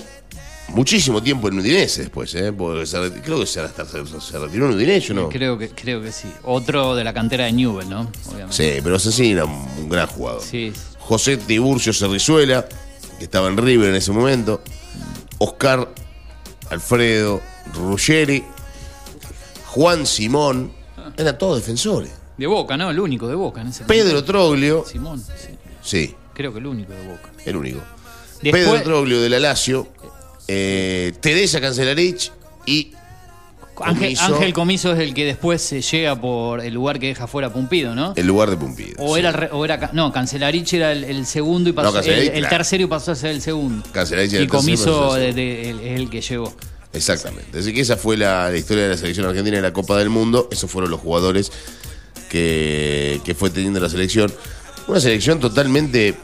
muchísimo 0.69 1.23
tiempo 1.23 1.49
en 1.49 1.59
Udinese 1.59 2.03
después, 2.03 2.35
¿eh? 2.35 2.53
Porque 2.53 2.87
se 2.87 3.11
creo 3.23 3.41
que 3.41 3.47
se, 3.47 3.61
hasta 3.61 3.85
se, 3.85 4.05
se 4.21 4.39
retiró 4.39 4.67
en 4.69 4.75
Udinese, 4.77 5.15
¿no? 5.15 5.29
Creo 5.29 5.57
que, 5.59 5.71
creo 5.71 6.03
que 6.03 6.13
sí. 6.13 6.29
Otro 6.45 6.95
de 6.95 7.05
la 7.05 7.13
cantera 7.15 7.45
de 7.45 7.53
Newell, 7.53 7.89
¿no? 7.89 8.11
Obviamente. 8.29 8.53
Sí, 8.77 8.81
pero 8.83 8.99
Sensini 8.99 9.31
era 9.31 9.45
un, 9.45 9.53
un 9.79 9.89
gran 9.89 10.07
jugador. 10.09 10.43
Sí. 10.43 10.73
José 10.99 11.37
Tiburcio 11.37 11.93
Cerrizuela, 11.93 12.67
que 13.19 13.25
estaba 13.25 13.49
en 13.49 13.57
River 13.57 13.91
en 13.91 13.95
ese 13.97 14.13
momento. 14.13 14.61
Oscar 15.39 15.89
Alfredo 16.71 17.41
Ruggeri. 17.75 18.43
Juan 19.67 20.07
Simón. 20.07 20.73
Eran 21.17 21.39
todos 21.39 21.59
defensores. 21.59 22.11
De 22.37 22.47
Boca, 22.47 22.77
¿no? 22.77 22.91
El 22.91 22.99
único 23.01 23.29
de 23.29 23.35
Boca 23.35 23.61
en 23.61 23.69
ese 23.69 23.85
Pedro 23.85 24.25
Troglio. 24.25 24.85
Simón, 24.91 25.21
sí. 25.21 25.55
Sí, 25.83 26.15
Creo 26.35 26.53
que 26.53 26.59
el 26.59 26.67
único 26.67 26.93
de 26.93 27.07
Boca. 27.07 27.31
el 27.45 27.57
único. 27.57 27.81
Después- 28.43 28.65
Pedro 28.65 28.83
Troglio 28.83 29.21
de 29.23 29.31
la 29.31 29.39
Lazio. 29.39 29.89
Eh, 30.49 31.13
Teresa 31.21 31.61
Cancelarich 31.61 32.31
y 32.67 32.93
Ángel, 33.79 34.15
Comiso. 34.17 34.23
Ángel 34.37 34.53
Comiso 34.55 34.93
es 34.95 35.01
el 35.01 35.13
que 35.13 35.25
después 35.27 35.61
se 35.61 35.83
llega 35.83 36.19
por 36.19 36.61
el 36.65 36.73
lugar 36.73 36.99
que 36.99 37.09
deja 37.09 37.27
fuera 37.27 37.53
Pumpido, 37.53 37.95
¿no? 37.95 38.15
el 38.17 38.27
lugar 38.27 38.49
de 38.49 38.57
Pumpido. 38.57 38.95
O 38.99 39.15
sí. 39.15 39.21
era, 39.21 39.33
re- 39.33 39.51
o 39.53 39.65
era 39.65 39.79
ca- 39.79 39.91
no, 39.93 40.11
Cancelarich 40.13 40.73
era 40.73 40.93
el, 40.93 41.05
el 41.05 41.27
segundo 41.27 41.69
y 41.69 41.73
pasó, 41.75 41.93
Cancelarich, 41.93 42.29
el, 42.31 42.35
el 42.37 42.41
claro. 42.41 42.57
tercero 42.57 42.85
y 42.85 42.87
pasó 42.87 43.13
a 43.13 43.15
ser 43.15 43.33
el 43.33 43.43
segundo. 43.43 43.85
Cancelarich 43.93 44.33
era 44.33 44.41
y 44.41 44.45
el 44.45 44.51
tercero 44.51 44.73
y 44.73 44.77
pasó 44.77 44.85
Comiso 44.95 45.13
a 45.13 45.17
ser 45.19 45.29
el 45.29 45.35
de- 45.35 45.43
de- 45.43 45.71
el- 45.71 45.81
es 45.81 46.01
el 46.01 46.09
que 46.11 46.21
llegó. 46.23 46.57
Exactamente. 46.95 47.59
Así 47.59 47.75
que 47.75 47.83
esa 47.83 47.99
fue 47.99 48.17
la, 48.17 48.51
la 48.51 48.57
historia 48.57 48.85
de 48.85 48.89
la 48.91 48.97
selección 48.97 49.27
argentina 49.27 49.59
en 49.59 49.63
la 49.63 49.75
Copa 49.75 49.99
del 49.99 50.09
Mundo. 50.09 50.49
Esos 50.51 50.71
fueron 50.71 50.91
los 50.91 51.01
jugadores 51.01 51.53
que, 52.31 53.21
que 53.25 53.35
fue 53.35 53.51
teniendo 53.51 53.79
la 53.81 53.91
selección. 53.91 54.33
Una 54.89 55.01
selección 55.01 55.39
totalmente 55.39 56.15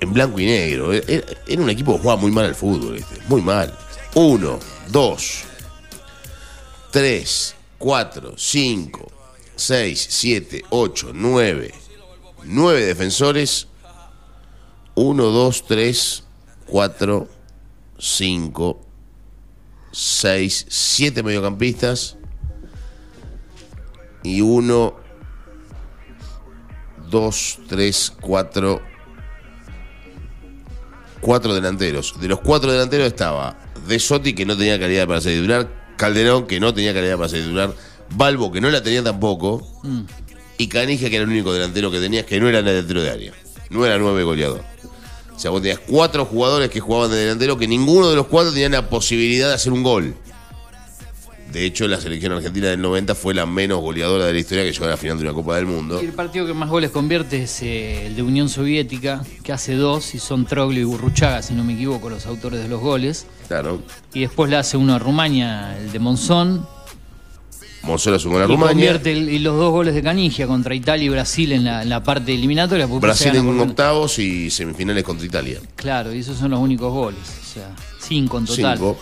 en 0.00 0.12
blanco 0.12 0.38
y 0.40 0.46
negro. 0.46 0.92
Era, 0.92 1.24
era 1.46 1.62
un 1.62 1.70
equipo 1.70 1.92
que 1.92 1.98
jugaba 2.00 2.20
muy 2.20 2.30
mal 2.30 2.46
al 2.46 2.54
fútbol. 2.54 3.04
Muy 3.28 3.42
mal. 3.42 3.76
Uno, 4.14 4.58
dos, 4.88 5.44
tres, 6.90 7.54
cuatro, 7.78 8.34
cinco, 8.36 9.10
seis, 9.56 10.06
siete, 10.08 10.64
ocho, 10.70 11.12
nueve. 11.12 11.74
Nueve 12.44 12.84
defensores. 12.84 13.66
Uno, 14.94 15.24
dos, 15.26 15.64
tres, 15.66 16.24
cuatro, 16.66 17.28
cinco, 17.98 18.80
6, 19.92 20.66
7 20.68 21.22
mediocampistas 21.22 22.16
y 24.22 24.40
1, 24.40 24.94
2, 27.10 27.58
3, 27.68 28.12
4, 28.20 28.82
4 31.20 31.54
delanteros. 31.54 32.14
De 32.20 32.28
los 32.28 32.40
4 32.40 32.72
delanteros 32.72 33.06
estaba 33.06 33.58
De 33.86 33.98
Sotti, 33.98 34.34
que 34.34 34.46
no 34.46 34.56
tenía 34.56 34.78
calidad 34.78 35.06
para 35.06 35.20
ser 35.20 35.34
titular, 35.34 35.68
Calderón, 35.96 36.46
que 36.46 36.60
no 36.60 36.72
tenía 36.72 36.94
calidad 36.94 37.16
para 37.16 37.28
ser 37.28 37.42
titular, 37.42 37.74
Balbo, 38.10 38.50
que 38.52 38.60
no 38.60 38.70
la 38.70 38.82
tenía 38.82 39.02
tampoco, 39.02 39.66
y 40.56 40.68
Canija, 40.68 41.10
que 41.10 41.16
era 41.16 41.24
el 41.24 41.30
único 41.30 41.52
delantero 41.52 41.90
que 41.90 42.00
tenías, 42.00 42.24
que 42.24 42.40
no 42.40 42.48
era 42.48 42.62
delantero 42.62 43.02
de 43.02 43.10
área, 43.10 43.32
no 43.70 43.84
era 43.84 43.98
9 43.98 44.24
goleador. 44.24 44.62
O 45.34 45.38
sea, 45.38 45.52
vos 45.52 45.62
tenías 45.62 45.78
cuatro 45.86 46.24
jugadores 46.24 46.68
que 46.68 46.80
jugaban 46.80 47.10
de 47.10 47.16
delantero 47.16 47.56
que 47.56 47.68
ninguno 47.68 48.10
de 48.10 48.16
los 48.16 48.26
cuatro 48.26 48.52
tenía 48.52 48.68
la 48.68 48.88
posibilidad 48.88 49.48
de 49.48 49.54
hacer 49.54 49.72
un 49.72 49.84
gol. 49.84 50.16
De 51.52 51.64
hecho, 51.64 51.88
la 51.88 51.98
selección 51.98 52.32
argentina 52.32 52.68
del 52.68 52.80
90 52.82 53.14
fue 53.14 53.32
la 53.34 53.46
menos 53.46 53.80
goleadora 53.80 54.26
de 54.26 54.34
la 54.34 54.38
historia 54.38 54.64
que 54.64 54.72
llegó 54.72 54.84
a 54.84 54.88
la 54.88 54.96
final 54.98 55.16
de 55.18 55.24
una 55.24 55.32
Copa 55.32 55.56
del 55.56 55.64
Mundo. 55.66 55.98
El 55.98 56.12
partido 56.12 56.46
que 56.46 56.52
más 56.52 56.68
goles 56.68 56.90
convierte 56.90 57.42
es 57.44 57.62
eh, 57.62 58.06
el 58.06 58.16
de 58.16 58.22
Unión 58.22 58.48
Soviética, 58.50 59.22
que 59.42 59.52
hace 59.52 59.74
dos, 59.74 60.14
y 60.14 60.18
son 60.18 60.44
Troglio 60.44 60.82
y 60.82 60.84
Burruchaga, 60.84 61.40
si 61.42 61.54
no 61.54 61.64
me 61.64 61.72
equivoco, 61.72 62.10
los 62.10 62.26
autores 62.26 62.60
de 62.62 62.68
los 62.68 62.80
goles. 62.80 63.26
Claro. 63.48 63.80
Y 64.12 64.20
después 64.20 64.50
le 64.50 64.56
hace 64.56 64.76
uno 64.76 64.94
a 64.94 64.98
Rumania, 64.98 65.78
el 65.78 65.90
de 65.90 65.98
Monzón, 65.98 66.66
Monzola 67.82 68.18
sumó 68.18 68.38
a 68.38 68.44
y 68.44 68.46
Rumania. 68.48 68.68
convierte 68.68 69.12
el- 69.12 69.30
y 69.30 69.38
los 69.38 69.56
dos 69.56 69.70
goles 69.70 69.94
de 69.94 70.02
Canigia 70.02 70.46
contra 70.46 70.74
Italia 70.74 71.06
y 71.06 71.08
Brasil 71.08 71.52
en 71.52 71.64
la, 71.64 71.82
en 71.82 71.88
la 71.88 72.02
parte 72.02 72.34
eliminatoria. 72.34 72.86
Brasil 72.86 73.34
en 73.34 73.46
por- 73.56 73.68
octavos 73.68 74.18
y 74.18 74.50
semifinales 74.50 75.04
contra 75.04 75.24
Italia. 75.24 75.60
Claro, 75.76 76.12
y 76.12 76.18
esos 76.18 76.36
son 76.36 76.50
los 76.50 76.60
únicos 76.60 76.92
goles. 76.92 77.20
O 77.40 77.46
sea, 77.54 77.70
cinco 78.00 78.38
en 78.38 78.44
total. 78.46 78.76
Cinco. 78.76 78.98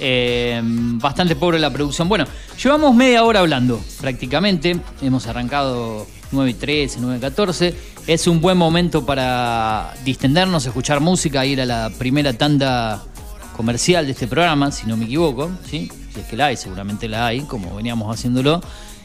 Eh, 0.00 0.60
bastante 0.62 1.36
pobre 1.36 1.58
la 1.58 1.70
producción. 1.70 2.08
Bueno, 2.08 2.24
llevamos 2.62 2.94
media 2.94 3.22
hora 3.22 3.40
hablando 3.40 3.80
prácticamente. 4.00 4.80
Hemos 5.02 5.26
arrancado 5.26 6.06
9 6.32 6.50
y 6.50 6.54
13, 6.54 6.98
9 7.00 7.18
y 7.18 7.20
14. 7.20 7.74
Es 8.06 8.26
un 8.26 8.40
buen 8.40 8.56
momento 8.56 9.04
para 9.04 9.94
distendernos, 10.04 10.64
escuchar 10.64 11.00
música, 11.00 11.44
ir 11.44 11.60
a 11.60 11.66
la 11.66 11.90
primera 11.98 12.32
tanda 12.32 13.02
comercial 13.56 14.06
de 14.06 14.12
este 14.12 14.26
programa, 14.26 14.72
si 14.72 14.86
no 14.86 14.96
me 14.96 15.04
equivoco. 15.04 15.50
¿sí? 15.70 15.90
Si 16.14 16.20
es 16.20 16.26
que 16.26 16.36
la 16.36 16.46
hay, 16.46 16.56
seguramente 16.56 17.06
la 17.08 17.26
hay, 17.26 17.42
como 17.42 17.76
veníamos 17.76 18.12
haciéndolo. 18.12 18.62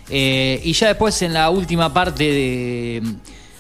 Eh, 0.10 0.62
y 0.64 0.74
ya 0.74 0.88
después 0.88 1.22
en 1.24 1.34
la 1.34 1.50
última 1.50 1.94
parte 1.94 2.24
de, 2.24 3.04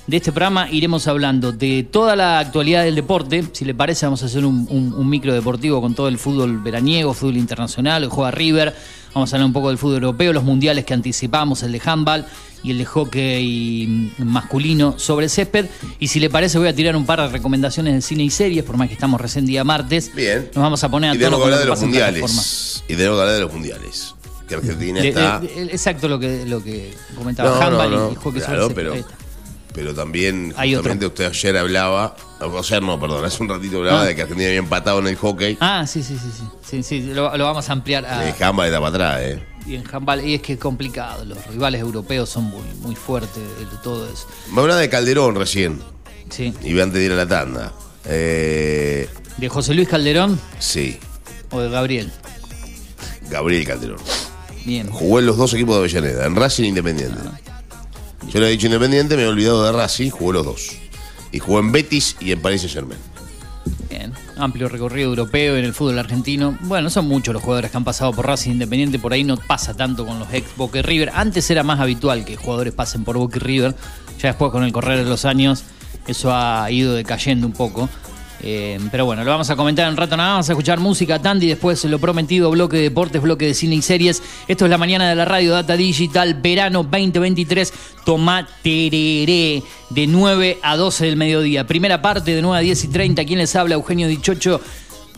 de 0.07 0.17
este 0.17 0.31
programa 0.31 0.69
iremos 0.71 1.07
hablando 1.07 1.51
de 1.51 1.87
toda 1.89 2.15
la 2.15 2.39
actualidad 2.39 2.83
del 2.83 2.95
deporte. 2.95 3.43
Si 3.53 3.65
le 3.65 3.73
parece, 3.73 4.05
vamos 4.05 4.21
a 4.23 4.27
hacer 4.27 4.45
un, 4.45 4.67
un- 4.69 4.93
un 4.93 5.09
micro 5.09 5.33
deportivo 5.33 5.81
con 5.81 5.95
todo 5.95 6.07
el 6.07 6.17
fútbol 6.19 6.59
veraniego, 6.59 7.13
fútbol 7.13 7.37
internacional, 7.37 8.03
el 8.03 8.09
juega 8.09 8.31
River. 8.31 8.75
Vamos 9.15 9.31
a 9.31 9.35
hablar 9.37 9.47
un 9.47 9.53
poco 9.53 9.69
del 9.69 9.77
fútbol 9.77 9.95
europeo, 10.03 10.33
los 10.33 10.43
mundiales 10.43 10.83
que 10.85 10.93
anticipamos, 10.93 11.63
el 11.63 11.71
de 11.71 11.81
handball 11.85 12.25
y 12.63 12.71
el 12.71 12.77
de 12.79 12.85
hockey 12.85 14.11
masculino 14.19 14.99
sobre 14.99 15.29
césped. 15.29 15.67
Y 15.99 16.09
si 16.09 16.19
le 16.19 16.29
parece, 16.29 16.57
voy 16.59 16.67
a 16.67 16.75
tirar 16.75 16.95
un 16.97 17.05
par 17.05 17.21
de 17.21 17.29
recomendaciones 17.29 17.93
de 17.93 18.01
cine 18.01 18.23
y 18.23 18.29
series, 18.29 18.63
por 18.65 18.75
más 18.77 18.89
que 18.89 18.93
estamos 18.93 19.19
recién 19.21 19.45
día 19.45 19.63
martes. 19.63 20.13
Bien. 20.13 20.49
Nos 20.53 20.61
vamos 20.61 20.83
a 20.83 20.89
poner 20.89 21.11
a 21.11 21.15
Y 21.15 21.19
tono 21.19 21.39
con 21.39 21.49
lo 21.49 21.57
de 21.57 21.65
los 21.65 21.81
mundiales. 21.81 22.83
Y 22.89 22.93
hablar 23.01 23.29
de 23.29 23.39
los 23.39 23.53
mundiales. 23.53 24.13
Que 24.49 24.55
Argentina 24.55 25.01
De- 25.01 25.07
está. 25.09 25.39
de- 25.39 25.47
de- 25.47 25.61
exacto 25.71 26.07
lo 26.07 26.19
que, 26.19 26.45
lo 26.45 26.61
que 26.63 26.93
comentaba 27.17 27.49
No, 27.49 27.61
handball 27.61 27.89
no, 27.91 27.97
no, 28.07 28.11
y 28.11 28.15
hockey 28.15 28.41
sobre 28.41 28.45
claro, 28.57 28.67
césped. 28.67 28.75
pero-. 28.75 29.24
Pero 29.75 29.93
también, 29.93 30.53
justamente 30.55 31.05
usted 31.05 31.25
ayer 31.25 31.57
hablaba, 31.57 32.15
o 32.39 32.57
ayer 32.59 32.81
no, 32.81 32.97
perdón, 32.97 33.25
hace 33.25 33.43
un 33.43 33.49
ratito 33.49 33.79
hablaba 33.79 34.01
Ah. 34.01 34.05
de 34.05 34.15
que 34.15 34.21
Argentina 34.21 34.47
había 34.47 34.59
empatado 34.59 34.99
en 34.99 35.07
el 35.07 35.15
hockey. 35.17 35.57
Ah, 35.59 35.85
sí, 35.85 36.01
sí, 36.01 36.17
sí, 36.17 36.29
sí. 36.33 36.43
Sí, 36.63 36.83
sí, 36.83 37.13
lo, 37.13 37.35
lo 37.35 37.43
vamos 37.43 37.67
a 37.69 37.73
ampliar 37.73 38.05
a, 38.05 38.25
El 38.29 38.41
handball 38.41 38.67
está 38.67 38.79
para 38.79 38.89
atrás, 38.89 39.21
¿eh? 39.23 39.43
y 39.67 39.75
en 39.75 39.83
handball. 39.91 40.25
Y 40.25 40.35
es 40.35 40.41
que 40.41 40.53
es 40.53 40.59
complicado, 40.59 41.25
los 41.25 41.45
rivales 41.47 41.81
europeos 41.81 42.29
son 42.29 42.45
muy, 42.45 42.63
muy 42.81 42.95
fuertes 42.95 43.35
de 43.59 43.77
todo 43.83 44.07
eso. 44.09 44.27
Me 44.53 44.61
hablaba 44.61 44.79
de 44.79 44.87
Calderón 44.89 45.35
recién, 45.35 45.81
Sí. 46.29 46.53
y 46.63 46.79
antes 46.79 46.99
de 46.99 47.05
ir 47.05 47.11
a 47.11 47.15
la 47.15 47.27
tanda. 47.27 47.73
Eh, 48.05 49.09
¿De 49.37 49.49
José 49.49 49.73
Luis 49.73 49.89
Calderón 49.89 50.39
sí, 50.59 50.97
o 51.51 51.59
de 51.59 51.69
Gabriel? 51.69 52.11
Gabriel 53.29 53.65
Calderón. 53.67 53.97
Bien. 54.65 54.87
Jugó 54.89 55.19
en 55.19 55.25
los 55.25 55.35
dos 55.37 55.53
equipos 55.53 55.75
de 55.75 55.79
Avellaneda, 55.81 56.25
en 56.25 56.35
Racing 56.35 56.63
e 56.63 56.67
Independiente. 56.67 57.17
Yo 58.29 58.39
le 58.39 58.47
he 58.47 58.51
dicho 58.51 58.67
Independiente, 58.67 59.15
me 59.15 59.23
he 59.23 59.27
olvidado 59.27 59.63
de 59.63 59.71
Racing, 59.71 60.09
jugó 60.09 60.33
los 60.33 60.45
dos. 60.45 60.71
Y 61.31 61.39
jugó 61.39 61.59
en 61.59 61.71
Betis 61.71 62.15
y 62.19 62.31
en 62.31 62.41
Paris 62.41 62.61
Saint 62.61 62.73
Germain. 62.73 62.99
Bien, 63.89 64.13
amplio 64.37 64.67
recorrido 64.67 65.09
europeo 65.09 65.55
en 65.57 65.65
el 65.65 65.73
fútbol 65.73 65.99
argentino. 65.99 66.57
Bueno, 66.61 66.89
son 66.89 67.07
muchos 67.07 67.33
los 67.33 67.43
jugadores 67.43 67.71
que 67.71 67.77
han 67.77 67.83
pasado 67.83 68.13
por 68.13 68.27
Racing 68.27 68.51
Independiente, 68.51 68.99
por 68.99 69.13
ahí 69.13 69.23
no 69.23 69.37
pasa 69.37 69.75
tanto 69.75 70.05
con 70.05 70.19
los 70.19 70.31
ex 70.33 70.55
Boca 70.55 70.81
River. 70.81 71.11
Antes 71.13 71.49
era 71.49 71.63
más 71.63 71.79
habitual 71.79 72.25
que 72.25 72.35
jugadores 72.35 72.73
pasen 72.73 73.03
por 73.03 73.17
Boca 73.17 73.39
River, 73.39 73.75
ya 74.19 74.29
después 74.29 74.51
con 74.51 74.63
el 74.63 74.71
correr 74.71 75.03
de 75.03 75.09
los 75.09 75.25
años 75.25 75.63
eso 76.07 76.33
ha 76.33 76.69
ido 76.69 76.93
decayendo 76.93 77.47
un 77.47 77.53
poco. 77.53 77.89
Eh, 78.47 78.79
pero 78.91 79.05
bueno, 79.05 79.23
lo 79.23 79.31
vamos 79.31 79.49
a 79.49 79.55
comentar 79.55 79.85
en 79.87 79.93
un 79.93 79.97
rato 79.97 80.15
nada, 80.15 80.29
más, 80.29 80.33
vamos 80.35 80.49
a 80.49 80.51
escuchar 80.51 80.79
música 80.79 81.19
Tandy, 81.19 81.47
después 81.47 81.83
lo 81.85 81.97
prometido, 81.97 82.51
bloque 82.51 82.77
de 82.77 82.83
deportes, 82.83 83.19
bloque 83.19 83.47
de 83.47 83.53
cine 83.55 83.73
y 83.73 83.81
series. 83.81 84.21
Esto 84.47 84.65
es 84.65 84.71
la 84.71 84.77
mañana 84.77 85.09
de 85.09 85.15
la 85.15 85.25
radio 85.25 85.51
Data 85.51 85.75
Digital, 85.75 86.35
verano 86.35 86.83
2023, 86.83 87.73
toma 88.05 88.47
tereré, 88.61 89.63
de 89.89 90.07
9 90.07 90.59
a 90.61 90.77
12 90.77 91.05
del 91.05 91.17
mediodía. 91.17 91.65
Primera 91.65 92.03
parte 92.03 92.35
de 92.35 92.41
9 92.43 92.57
a 92.59 92.61
10 92.61 92.83
y 92.83 92.87
30, 92.89 93.25
¿quién 93.25 93.39
les 93.39 93.55
habla? 93.55 93.73
Eugenio 93.73 94.07
Dichocho, 94.07 94.61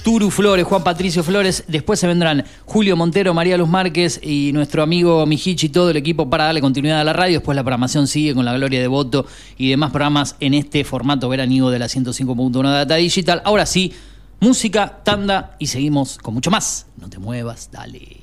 Turu 0.03 0.31
Flores, 0.31 0.65
Juan 0.65 0.83
Patricio 0.83 1.23
Flores. 1.23 1.63
Después 1.67 1.99
se 1.99 2.07
vendrán 2.07 2.45
Julio 2.65 2.95
Montero, 2.95 3.33
María 3.33 3.57
Luz 3.57 3.69
Márquez 3.69 4.19
y 4.23 4.51
nuestro 4.53 4.83
amigo 4.83 5.25
Mijichi 5.25 5.67
y 5.67 5.69
todo 5.69 5.89
el 5.89 5.97
equipo 5.97 6.29
para 6.29 6.45
darle 6.45 6.61
continuidad 6.61 7.01
a 7.01 7.03
la 7.03 7.13
radio. 7.13 7.39
Después 7.39 7.55
la 7.55 7.63
programación 7.63 8.07
sigue 8.07 8.33
con 8.33 8.45
la 8.45 8.53
Gloria 8.53 8.79
de 8.79 8.87
Voto 8.87 9.25
y 9.57 9.69
demás 9.69 9.91
programas 9.91 10.35
en 10.39 10.53
este 10.53 10.83
formato 10.83 11.29
veraniego 11.29 11.69
de 11.69 11.79
la 11.79 11.87
105.1 11.87 12.71
Data 12.71 12.95
Digital. 12.95 13.41
Ahora 13.43 13.65
sí, 13.65 13.93
música, 14.39 15.01
tanda 15.03 15.55
y 15.59 15.67
seguimos 15.67 16.17
con 16.17 16.33
mucho 16.33 16.51
más. 16.51 16.87
No 16.97 17.09
te 17.09 17.19
muevas, 17.19 17.69
dale. 17.71 18.17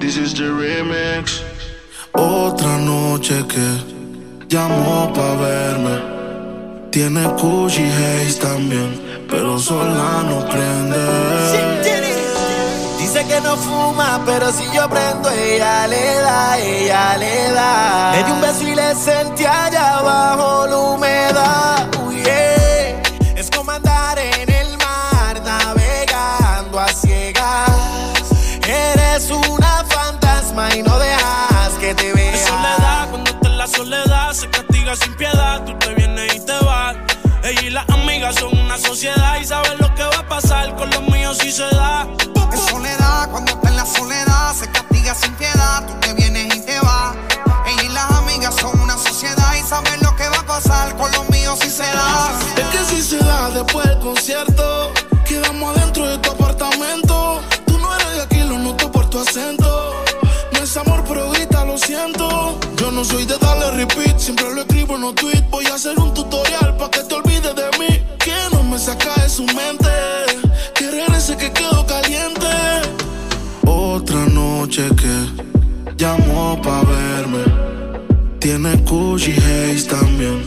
This 0.00 0.16
is 0.18 0.34
the 0.34 0.50
remix. 0.50 1.42
Otra 2.12 2.78
noche 2.78 3.44
que 3.48 4.46
llamó 4.48 5.12
pa' 5.12 5.34
verme. 5.36 6.23
Tiene 6.94 7.24
Gucci 7.26 7.82
Haze 7.82 8.38
también, 8.40 9.26
pero 9.28 9.58
sola 9.58 10.22
no 10.28 10.48
prende. 10.48 10.96
Dice 13.00 13.26
que 13.26 13.40
no 13.40 13.56
fuma, 13.56 14.22
pero 14.24 14.52
si 14.52 14.62
yo 14.72 14.88
prendo, 14.88 15.28
ella 15.28 15.88
le 15.88 16.14
da, 16.20 16.56
ella 16.56 17.16
le 17.16 17.50
da. 17.50 18.12
Le 18.12 18.22
di 18.22 18.30
un 18.30 18.40
beso 18.40 18.62
y 18.62 18.76
le 18.76 18.94
sentí 18.94 19.44
allá 19.44 19.98
abajo 19.98 20.68
la 20.68 20.78
humedad. 20.78 21.88
Uy, 22.06 22.22
yeah. 22.22 23.02
Es 23.34 23.50
como 23.50 23.72
andar 23.72 24.16
en 24.16 24.48
el 24.48 24.78
mar, 24.78 25.42
navegando 25.44 26.78
a 26.78 26.86
ciegas. 26.86 28.22
Eres 28.68 29.32
una 29.32 29.84
fantasma 29.88 30.72
y 30.76 30.82
no 30.84 30.96
dejas 31.00 31.72
que 31.80 31.92
te 31.92 32.12
vea. 32.12 32.34
Es 32.34 32.42
soledad, 32.42 33.10
cuando 33.10 33.32
está 33.32 33.48
en 33.48 33.58
la 33.58 33.66
soledad, 33.66 34.32
se 34.32 34.48
castiga 34.48 34.94
sin 34.94 35.12
piedad. 35.14 35.64
Tú 35.64 35.76
te. 35.80 36.03
Ella 37.44 37.60
y 37.60 37.68
las 37.68 37.86
amigas 37.90 38.36
son 38.36 38.58
una 38.58 38.78
sociedad 38.78 39.36
y 39.38 39.44
saben 39.44 39.76
lo 39.78 39.94
que 39.94 40.02
va 40.02 40.20
a 40.20 40.26
pasar 40.26 40.74
con 40.76 40.88
los 40.88 41.02
míos 41.02 41.36
si 41.42 41.52
se 41.52 41.64
da. 41.64 42.08
Es 42.50 42.60
soledad, 42.70 43.30
cuando 43.30 43.52
está 43.52 43.68
en 43.68 43.76
la 43.76 43.84
soledad, 43.84 44.54
se 44.54 44.66
castiga 44.70 45.14
sin 45.14 45.34
piedad. 45.34 45.86
Tú 45.86 45.92
te 46.00 46.14
vienes 46.14 46.46
y 46.54 46.60
te 46.60 46.80
vas. 46.80 47.14
Ella 47.66 47.82
y 47.82 47.88
las 47.90 48.10
amigas 48.12 48.54
son 48.58 48.80
una 48.80 48.96
sociedad 48.96 49.56
y 49.56 49.68
saben 49.68 50.00
lo 50.02 50.16
que 50.16 50.26
va 50.26 50.38
a 50.38 50.46
pasar 50.46 50.96
con 50.96 51.12
los 51.12 51.28
míos 51.28 51.58
si 51.60 51.68
se 51.68 51.82
da. 51.82 52.32
Es 52.56 52.66
que 52.68 52.94
si 52.94 53.02
se 53.02 53.18
da 53.18 53.50
después 53.50 53.84
del 53.88 53.98
concierto, 53.98 54.92
quedamos 55.28 55.76
adentro 55.76 56.06
de 56.06 56.16
tu 56.16 56.30
apartamento. 56.30 57.42
Tú 57.66 57.76
no 57.76 57.94
eres 57.94 58.16
de 58.16 58.22
aquí, 58.22 58.40
lo 58.44 58.58
noto 58.58 58.90
por 58.90 59.10
tu 59.10 59.20
acento. 59.20 59.92
No 60.52 60.58
es 60.60 60.74
amor, 60.78 61.04
pero 61.06 61.28
grita, 61.28 61.62
lo 61.66 61.76
siento. 61.76 62.58
Yo 62.76 62.90
no 62.90 63.04
soy 63.04 63.26
de 63.26 63.36
darle 63.36 63.70
repeat, 63.72 64.18
siempre 64.18 64.50
lo 64.54 64.62
escribo 64.62 64.94
en 64.94 65.02
los 65.02 65.14
tweets. 65.14 65.50
Voy 65.50 65.66
a 65.66 65.74
hacer 65.74 65.98
un 65.98 66.14
tutorial 66.14 66.74
para 66.78 66.90
que 66.90 67.00
te 67.00 67.14
olvides 67.14 67.23
saca 68.84 69.14
de 69.22 69.28
su 69.30 69.44
mente. 69.44 69.88
Que 70.74 70.90
regrese 70.90 71.36
que 71.36 71.50
quedo 71.50 71.86
caliente. 71.86 72.54
Otra 73.66 74.26
noche 74.26 74.82
que 75.00 75.16
llamó 75.96 76.60
pa' 76.60 76.82
verme. 76.84 77.44
Tiene 78.40 78.76
Gucci 78.88 79.32
Haze 79.32 79.88
también, 79.88 80.46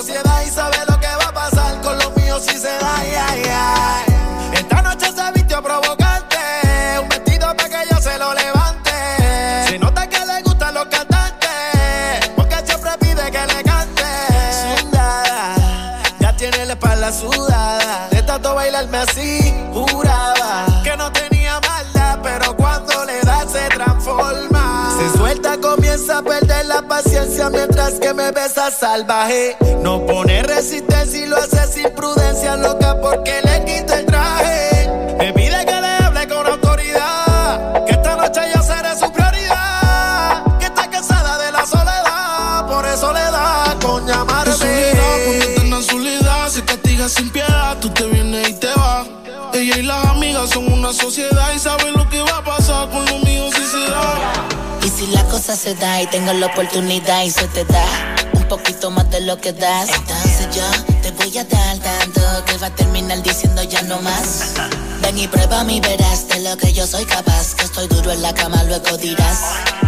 sociedad 0.01 0.41
y 0.43 0.49
sabe 0.49 0.77
lo 0.89 0.99
que 0.99 1.07
va 1.07 1.29
a 1.29 1.31
pasar 1.31 1.79
con 1.81 1.95
los 1.99 2.15
míos 2.15 2.43
si 2.43 2.57
se 2.57 2.69
da. 2.79 2.95
ay, 2.97 3.13
ay. 3.15 4.13
Esta 4.53 4.81
noche 4.81 5.05
se 5.15 5.31
vistió 5.33 5.61
provocante, 5.61 6.37
un 7.03 7.07
vestido 7.07 7.55
para 7.55 7.69
que 7.69 7.87
yo 7.91 8.01
se 8.01 8.17
lo 8.17 8.33
levante. 8.33 8.91
Se 9.67 9.77
nota 9.77 10.07
que 10.09 10.25
le 10.25 10.41
gustan 10.41 10.73
los 10.73 10.85
cantantes, 10.85 12.31
porque 12.35 12.55
siempre 12.65 12.91
pide 12.99 13.29
que 13.29 13.45
le 13.45 13.63
cante. 13.63 14.03
Sudada, 14.79 16.01
ya 16.19 16.35
tiene 16.35 16.65
la 16.65 16.73
espalda 16.73 17.11
sudada. 17.11 18.07
De 18.09 18.23
tanto 18.23 18.55
bailarme 18.55 18.97
así, 18.97 19.53
juraba 19.71 20.81
que 20.83 20.97
no 20.97 21.11
tenía 21.11 21.59
maldad, 21.59 22.17
pero 22.23 22.55
cuando 22.57 23.05
le 23.05 23.21
da 23.21 23.47
se 23.47 23.67
transforma. 23.69 24.97
Se 24.97 25.15
suelta, 25.15 25.57
comienza 25.61 26.17
a 26.17 26.21
la 26.73 26.81
paciencia 26.87 27.49
mientras 27.49 27.99
que 27.99 28.13
me 28.13 28.31
besa 28.31 28.71
salvaje. 28.71 29.57
No 29.81 30.05
pone 30.05 30.41
resistencia 30.43 31.25
y 31.25 31.27
lo 31.27 31.35
hace 31.35 31.67
sin 31.67 31.89
prudencia, 31.93 32.55
loca 32.55 32.97
porque 33.01 33.41
le 33.43 33.65
quita 33.65 33.99
el 33.99 34.05
traje. 34.05 34.89
Me 35.19 35.33
pide 35.33 35.65
que 35.65 35.81
le 35.81 35.91
hable 36.05 36.27
con 36.29 36.47
autoridad, 36.47 37.85
que 37.85 37.91
esta 37.91 38.15
noche 38.15 38.41
yo 38.55 38.61
seré 38.61 38.97
su 38.97 39.11
prioridad. 39.11 40.57
Que 40.59 40.67
está 40.67 40.89
cansada 40.89 41.37
de 41.43 41.51
la 41.51 41.65
soledad, 41.65 42.67
por 42.67 42.85
eso 42.85 43.11
le 43.11 43.25
da 43.37 43.77
con 43.81 44.07
llamarme. 44.07 44.53
Está 44.53 45.61
en 45.63 45.69
la 45.71 45.81
soledad, 45.81 46.47
se 46.47 46.63
castiga 46.63 47.09
sin 47.09 47.29
piedad, 47.31 47.77
tú 47.81 47.89
te 47.89 48.05
vienes 48.05 48.49
y 48.49 48.53
te 48.53 48.67
vas. 48.67 49.07
Ella 49.53 49.77
y 49.77 49.83
las 49.83 50.05
amigas 50.05 50.49
son 50.49 50.71
una 50.71 50.93
sociedad 50.93 51.51
y 51.53 51.59
saben 51.59 51.93
lo 51.93 52.07
que 52.09 52.21
va 52.21 52.37
a 52.37 52.43
pasar 52.43 52.50
cosa 55.41 55.55
se 55.55 55.73
da 55.73 55.99
y 55.99 56.05
tengo 56.05 56.33
la 56.33 56.45
oportunidad 56.45 57.23
y 57.23 57.31
se 57.31 57.47
te 57.47 57.65
da 57.65 57.83
un 58.33 58.47
poquito 58.47 58.91
más 58.91 59.09
de 59.09 59.21
lo 59.21 59.41
que 59.41 59.51
das, 59.53 59.89
entonces 59.89 60.47
yo 60.55 60.61
te 61.01 61.09
voy 61.11 61.35
a 61.35 61.43
dar 61.43 61.79
tanto 61.79 62.21
que 62.45 62.57
va 62.57 62.67
a 62.67 62.75
terminar 62.75 63.23
diciendo 63.23 63.63
ya 63.63 63.81
no 63.81 63.99
más. 64.01 64.53
Ven 65.01 65.17
y 65.17 65.27
prueba 65.27 65.63
mi 65.63 65.79
verás 65.79 66.27
de 66.27 66.41
lo 66.41 66.55
que 66.57 66.71
yo 66.73 66.85
soy 66.85 67.05
capaz, 67.05 67.55
que 67.55 67.65
estoy 67.65 67.87
duro 67.87 68.11
en 68.11 68.21
la 68.21 68.35
cama, 68.35 68.63
luego 68.65 68.95
dirás. 68.97 69.39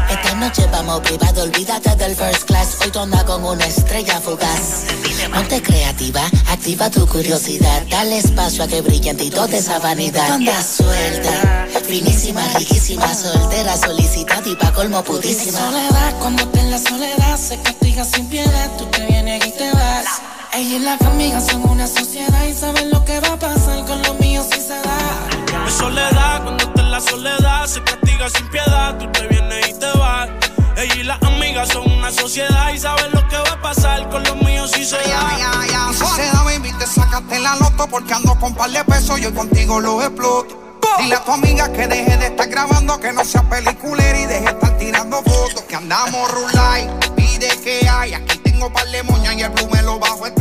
Esta 0.09 0.33
noche 0.35 0.67
vamos 0.71 1.01
privado, 1.01 1.43
olvídate 1.43 1.95
del 1.97 2.15
first 2.15 2.45
class, 2.45 2.77
hoy 2.81 2.89
tú 2.89 2.99
andas 2.99 3.23
con 3.23 3.43
una 3.45 3.65
estrella 3.67 4.19
fugaz. 4.19 4.85
Ponte 5.31 5.61
creativa, 5.61 6.23
activa 6.49 6.89
tu 6.89 7.07
curiosidad, 7.07 7.83
dale 7.89 8.17
espacio 8.17 8.63
a 8.63 8.67
que 8.67 8.81
brille 8.81 9.11
en 9.11 9.17
ti 9.17 9.29
toda 9.29 9.55
esa 9.55 9.77
vanidad. 9.77 10.31
Anda 10.31 10.63
suelta, 10.63 11.67
finísima, 11.87 12.41
riquísima, 12.57 13.13
soltera, 13.13 13.77
solicitada 13.77 14.47
y 14.49 14.55
pa' 14.55 14.73
colmo 14.73 15.03
pudísima. 15.03 15.42
Soledad, 15.51 16.19
cuando 16.19 16.47
te 16.49 16.59
en 16.59 16.71
la 16.71 16.77
soledad 16.77 17.37
se 17.37 17.59
castiga 17.61 18.05
sin 18.05 18.27
piedad, 18.29 18.71
tú 18.77 18.85
te 18.85 19.05
vienes 19.05 19.45
y 19.45 19.51
te 19.51 19.71
vas. 19.71 20.21
Ella 20.53 20.75
y 20.75 20.79
las 20.79 21.01
amigas 21.01 21.47
son 21.47 21.67
una 21.69 21.87
sociedad 21.87 22.45
y 22.45 22.53
saben 22.53 22.89
lo 22.91 23.03
que 23.03 23.19
va 23.19 23.33
a 23.33 23.39
pasar 23.39 23.83
con 23.85 24.01
los 24.03 24.19
míos 24.19 24.47
si 24.51 24.61
se 24.61 24.75
da. 24.75 25.67
Es 25.67 25.73
soledad, 25.73 26.43
cuando 26.43 26.63
está 26.63 26.81
en 26.81 26.91
la 26.91 27.01
soledad, 27.01 27.65
se 27.65 27.83
castiga 27.83 28.29
sin 28.29 28.47
piedad. 28.49 28.97
Tú 28.97 29.11
te 29.11 29.27
vienes 29.27 29.69
y 29.69 29.73
te 29.73 29.91
vas. 29.97 30.29
Ella 30.77 30.95
y 30.95 31.03
las 31.03 31.21
amigas 31.23 31.69
son 31.69 31.91
una 31.91 32.11
sociedad 32.11 32.71
y 32.71 32.79
saben 32.79 33.11
lo 33.11 33.27
que 33.27 33.37
va 33.37 33.51
a 33.51 33.61
pasar 33.61 34.09
con 34.09 34.23
los 34.23 34.35
míos 34.37 34.71
si 34.71 34.85
se 34.85 34.97
da. 34.97 35.89
Y 35.89 35.93
si 35.93 36.05
se 36.05 36.25
da, 36.31 36.43
baby, 36.43 36.71
te 36.79 36.87
sacaste 36.87 37.39
la 37.39 37.55
loto 37.55 37.87
porque 37.87 38.13
ando 38.13 38.39
con 38.39 38.53
par 38.55 38.71
de 38.71 38.83
pesos 38.85 39.19
y 39.19 39.25
hoy 39.25 39.33
contigo 39.33 39.79
los 39.81 40.03
exploto. 40.03 40.62
Dile 40.99 41.15
a 41.15 41.23
tu 41.23 41.31
amiga 41.31 41.71
que 41.71 41.87
deje 41.87 42.17
de 42.17 42.27
estar 42.27 42.47
grabando, 42.47 42.99
que 42.99 43.11
no 43.11 43.25
sea 43.25 43.41
peliculera 43.43 44.17
y 44.19 44.25
deje 44.25 44.41
de 44.41 44.51
estar 44.51 44.77
tirando 44.77 45.17
fotos. 45.23 45.63
Que 45.63 45.75
andamos 45.75 46.31
rulay, 46.31 46.89
pide 47.15 47.47
que 47.63 47.87
hay. 47.89 48.13
Aquí 48.13 48.37
tengo 48.39 48.71
par 48.71 48.87
de 48.87 49.01
moñas 49.03 49.35
y 49.35 49.41
el 49.41 49.49
blue 49.49 49.67
me 49.71 49.81
lo 49.81 49.99
bajo 49.99 50.27
el. 50.27 50.33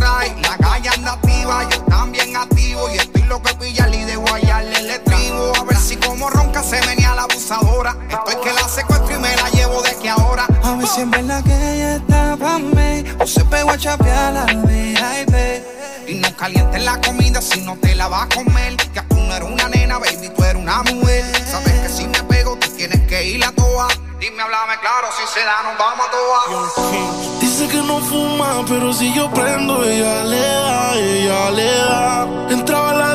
La 0.42 0.56
calle 0.58 0.90
anda 0.90 1.12
activa, 1.12 1.68
yo 1.70 1.82
también 1.84 2.36
activo. 2.36 2.90
Y 2.90 2.98
estoy 2.98 3.22
loco 3.22 3.48
de 3.48 3.54
pillarle 3.54 3.96
y 3.96 4.04
de 4.04 4.16
guayarle 4.16 4.78
el 4.78 4.90
estribo. 4.90 5.52
A 5.58 5.64
ver 5.64 5.76
si 5.76 5.96
como 5.96 6.28
ronca 6.28 6.62
se 6.62 6.80
venía 6.86 7.14
la 7.14 7.22
abusadora. 7.22 7.96
Estoy 8.10 8.36
que 8.42 8.52
la 8.52 8.68
secuestro 8.68 9.16
y 9.16 9.18
me 9.18 9.34
la 9.34 9.48
llevo 9.50 9.82
de 9.82 9.96
que 9.96 10.10
ahora. 10.10 10.46
A 10.62 10.76
ver 10.76 10.86
si 10.86 11.00
en 11.00 11.10
verdad 11.10 11.42
que 11.42 11.54
ella 11.54 11.96
está 11.96 12.36
pa' 12.36 12.58
mí 12.58 13.04
o 13.18 13.26
se 13.26 13.44
pegó 13.46 13.70
a 13.70 13.78
chapear 13.78 14.32
la 14.32 14.44
VIP. 14.44 15.34
Y 16.08 16.14
no 16.16 16.36
calientes 16.36 16.82
la 16.82 17.00
comida 17.00 17.40
si 17.40 17.60
no 17.62 17.76
te 17.76 17.94
la 17.94 18.08
vas 18.08 18.24
a 18.24 18.28
comer. 18.28 18.76
Una 20.72 20.90
mujer. 20.90 21.24
Sabes 21.46 21.72
que 21.80 21.88
si 21.88 22.06
me 22.06 22.22
pego, 22.24 22.56
tú 22.56 22.68
tienes 22.76 23.00
que 23.08 23.24
ir 23.24 23.44
a 23.44 23.52
toa. 23.52 23.88
Dime, 24.18 24.40
háblame 24.42 24.78
claro, 24.80 25.08
si 25.18 25.26
se 25.32 25.44
da, 25.44 25.62
nos 25.64 25.78
vamos 25.78 26.06
a 26.06 26.10
toa. 26.10 27.40
Dice 27.40 27.68
que 27.68 27.78
no 27.82 27.98
fuma, 27.98 28.64
pero 28.66 28.92
si 28.92 29.12
yo 29.12 29.30
prendo, 29.32 29.82
ella 29.84 30.24
le 30.24 30.40
da, 30.40 30.94
ella 30.94 31.50
le 31.50 31.72
da. 31.72 32.28
Entraba 32.50 32.94
la 32.94 33.11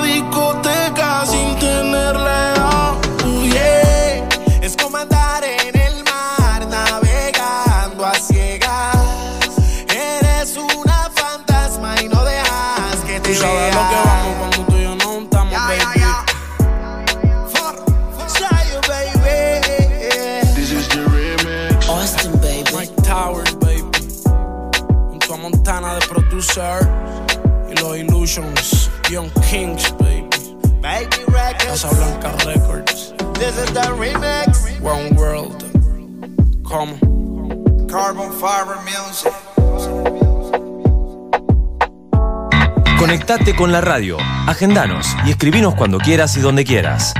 Young 29.09 29.29
Kings, 29.49 29.93
baby. 29.99 30.27
Baby 30.81 31.23
Records. 31.27 31.63
Casa 31.63 31.89
Blanca 31.95 32.35
Records. 32.45 33.13
This 33.39 33.57
is 33.57 33.71
the 33.71 33.87
remix. 33.95 34.59
One 34.81 35.15
World. 35.15 35.63
Come. 36.65 36.99
Carbon 37.87 38.33
Fiber 38.33 38.75
Music. 38.83 39.31
Conectate 42.99 43.55
con 43.55 43.71
la 43.71 43.79
radio, 43.79 44.17
agendanos 44.45 45.07
y 45.25 45.29
escribinos 45.29 45.75
cuando 45.75 45.99
quieras 45.99 46.35
y 46.35 46.41
donde 46.41 46.65
quieras. 46.65 47.13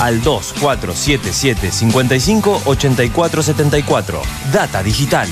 Al 0.00 0.22
2477 0.22 1.70
55 1.70 2.62
84 2.64 3.42
74. 3.42 4.22
Data 4.50 4.82
Digital 4.82 5.28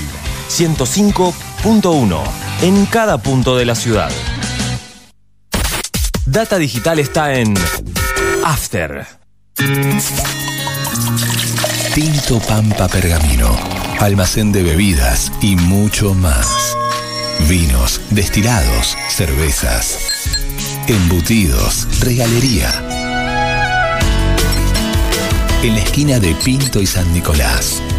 105.1 0.49 2.21
en 2.61 2.85
cada 2.85 3.17
punto 3.17 3.57
de 3.57 3.65
la 3.65 3.73
ciudad. 3.73 4.11
Data 6.35 6.57
Digital 6.57 6.99
está 6.99 7.33
en 7.33 7.53
After. 8.43 9.07
Tinto 11.93 12.39
Pampa 12.41 12.89
Pergamino, 12.89 13.57
almacén 14.01 14.51
de 14.51 14.61
bebidas 14.61 15.31
y 15.39 15.55
mucho 15.55 16.13
más. 16.13 16.75
Vinos, 17.47 18.01
destilados, 18.09 18.97
cervezas, 19.07 19.97
embutidos, 20.89 21.87
regalería. 22.01 22.69
En 25.63 25.73
la 25.73 25.79
esquina 25.79 26.19
de 26.19 26.35
Pinto 26.35 26.81
y 26.81 26.85
San 26.85 27.13
Nicolás 27.13 27.81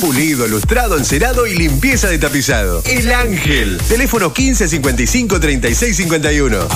Pulido, 0.00 0.46
lustrado, 0.46 0.98
encerado 0.98 1.46
y 1.46 1.54
limpieza 1.54 2.08
de 2.08 2.18
tapizado. 2.18 2.82
El 2.84 3.10
Ángel. 3.12 3.78
Teléfono 3.88 4.26
1555 4.26 5.40
3651. 5.40 6.68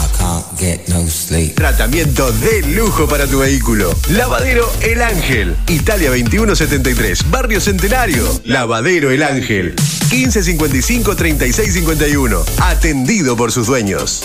Tratamiento 1.54 2.32
de 2.32 2.62
lujo 2.62 3.06
para 3.06 3.26
tu 3.26 3.40
vehículo. 3.40 3.94
Lavadero 4.08 4.70
El 4.80 5.02
Ángel. 5.02 5.54
Italia 5.68 6.08
2173. 6.08 7.30
Barrio 7.30 7.60
Centenario. 7.60 8.40
Lavadero 8.44 9.10
El 9.10 9.22
Ángel. 9.22 9.74
1555 10.10 11.14
3651. 11.14 12.42
Atendido 12.58 13.36
por 13.36 13.52
sus 13.52 13.66
dueños. 13.66 14.24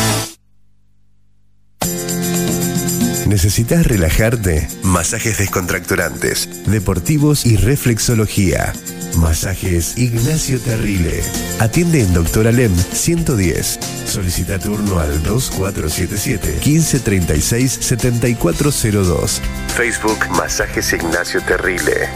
¿Necesitas 3.43 3.87
relajarte? 3.87 4.67
Masajes 4.83 5.39
descontracturantes, 5.39 6.47
deportivos 6.67 7.43
y 7.43 7.57
reflexología. 7.57 8.71
Masajes 9.17 9.97
Ignacio 9.97 10.59
Terrile. 10.59 11.23
Atiende 11.57 12.01
en 12.01 12.13
Doctor 12.13 12.45
Alem 12.45 12.71
110. 12.75 13.79
Solicita 14.05 14.59
turno 14.59 14.99
al 14.99 15.23
2477 15.23 16.59
1536 16.63 17.79
7402. 17.81 19.41
Facebook 19.75 20.19
Masajes 20.37 20.93
Ignacio 20.93 21.41
Terrile. 21.41 22.09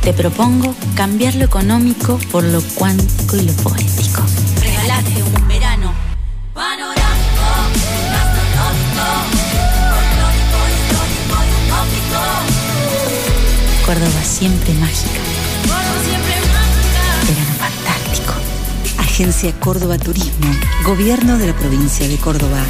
Te 0.00 0.14
propongo 0.14 0.74
cambiar 0.96 1.34
lo 1.34 1.44
económico 1.44 2.18
por 2.30 2.42
lo 2.42 2.62
cuántico 2.74 3.36
y 3.36 3.42
lo 3.42 3.52
poético. 3.52 4.22
Regalate 4.62 5.22
un 5.22 5.41
Córdoba 13.92 14.22
siempre 14.24 14.72
mágica. 14.72 15.20
Verano 17.28 17.54
fantástico. 17.58 18.32
Agencia 18.96 19.52
Córdoba 19.60 19.98
Turismo. 19.98 20.50
Gobierno 20.82 21.36
de 21.36 21.48
la 21.48 21.52
provincia 21.52 22.08
de 22.08 22.16
Córdoba. 22.16 22.62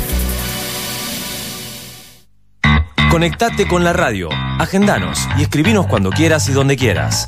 Conectate 3.09 3.69
con 3.69 3.85
la 3.85 3.93
radio, 3.93 4.31
agendanos 4.59 5.29
y 5.39 5.43
escribinos 5.43 5.87
cuando 5.87 6.11
quieras 6.11 6.49
y 6.49 6.53
donde 6.55 6.77
quieras. 6.77 7.25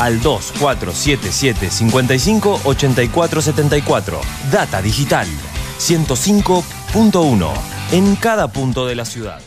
Al 0.00 0.20
2477 0.20 1.70
55 1.70 2.62
84 2.64 3.42
74. 3.42 4.20
Data 4.50 4.82
Digital 4.82 5.28
105.1 5.78 7.52
en 7.92 8.16
cada 8.16 8.48
punto 8.48 8.86
de 8.86 8.96
la 8.96 9.04
ciudad. 9.04 9.40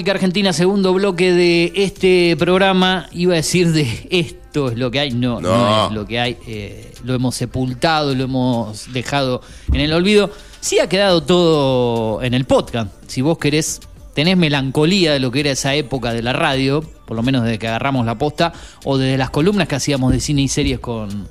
República 0.00 0.12
Argentina, 0.16 0.52
segundo 0.54 0.94
bloque 0.94 1.30
de 1.34 1.72
este 1.74 2.34
programa. 2.38 3.06
Iba 3.12 3.34
a 3.34 3.36
decir 3.36 3.70
de 3.70 4.08
esto 4.10 4.70
es 4.70 4.78
lo 4.78 4.90
que 4.90 4.98
hay, 4.98 5.10
no, 5.10 5.42
no, 5.42 5.58
No. 5.58 5.86
es 5.88 5.92
lo 5.92 6.06
que 6.06 6.18
hay. 6.18 6.38
eh, 6.46 6.90
lo 7.04 7.12
hemos 7.12 7.34
sepultado, 7.34 8.14
lo 8.14 8.24
hemos 8.24 8.90
dejado 8.94 9.42
en 9.70 9.80
el 9.80 9.92
olvido. 9.92 10.30
Sí 10.60 10.78
ha 10.78 10.88
quedado 10.88 11.22
todo 11.22 12.22
en 12.22 12.32
el 12.32 12.46
podcast. 12.46 12.90
Si 13.08 13.20
vos 13.20 13.36
querés, 13.36 13.80
tenés 14.14 14.38
melancolía 14.38 15.12
de 15.12 15.20
lo 15.20 15.30
que 15.30 15.40
era 15.40 15.50
esa 15.50 15.74
época 15.74 16.14
de 16.14 16.22
la 16.22 16.32
radio, 16.32 16.80
por 17.04 17.14
lo 17.14 17.22
menos 17.22 17.44
desde 17.44 17.58
que 17.58 17.68
agarramos 17.68 18.06
la 18.06 18.16
posta, 18.16 18.54
o 18.86 18.96
desde 18.96 19.18
las 19.18 19.28
columnas 19.28 19.68
que 19.68 19.74
hacíamos 19.74 20.12
de 20.14 20.20
cine 20.20 20.40
y 20.40 20.48
series 20.48 20.80
con, 20.80 21.28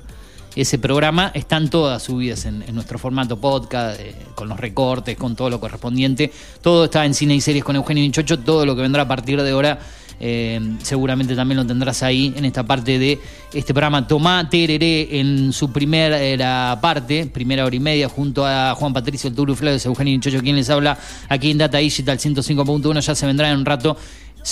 ese 0.56 0.78
programa 0.78 1.30
están 1.34 1.70
todas 1.70 2.02
subidas 2.02 2.44
en, 2.44 2.64
nuestro 2.74 2.98
formato 2.98 3.36
podcast, 3.38 4.00
eh, 4.00 4.14
con 4.34 4.48
los 4.48 4.58
recortes, 4.58 5.16
con 5.16 5.36
todo 5.36 5.48
lo 5.48 5.60
correspondiente. 5.60 6.32
Todo 6.60 6.86
está 6.86 7.04
en 7.04 7.14
cine 7.14 7.34
y 7.34 7.40
series 7.40 7.64
con 7.64 7.76
Eugenio 7.76 8.02
Vinchocho. 8.02 8.38
Todo 8.40 8.66
lo 8.66 8.74
que 8.74 8.82
vendrá 8.82 9.02
a 9.02 9.08
partir 9.08 9.40
de 9.40 9.50
ahora, 9.50 9.78
eh, 10.18 10.60
seguramente 10.82 11.36
también 11.36 11.58
lo 11.58 11.66
tendrás 11.66 12.02
ahí 12.02 12.34
en 12.36 12.44
esta 12.44 12.64
parte 12.64 12.98
de 12.98 13.18
este 13.52 13.72
programa. 13.72 14.06
Tomá 14.08 14.48
Tereré 14.50 15.20
en 15.20 15.52
su 15.52 15.70
primera 15.70 16.78
parte, 16.80 17.26
primera 17.26 17.64
hora 17.64 17.76
y 17.76 17.80
media, 17.80 18.08
junto 18.08 18.44
a 18.44 18.74
Juan 18.74 18.92
Patricio 18.92 19.28
El 19.28 19.36
Turu 19.36 19.54
Flores, 19.54 19.86
Eugenio 19.86 20.12
Vinchocho, 20.12 20.40
quien 20.40 20.56
les 20.56 20.68
habla 20.68 20.98
aquí 21.28 21.52
en 21.52 21.58
Data 21.58 21.78
Digital 21.78 22.18
105.1. 22.18 23.00
Ya 23.00 23.14
se 23.14 23.26
vendrá 23.26 23.50
en 23.50 23.58
un 23.58 23.64
rato 23.64 23.96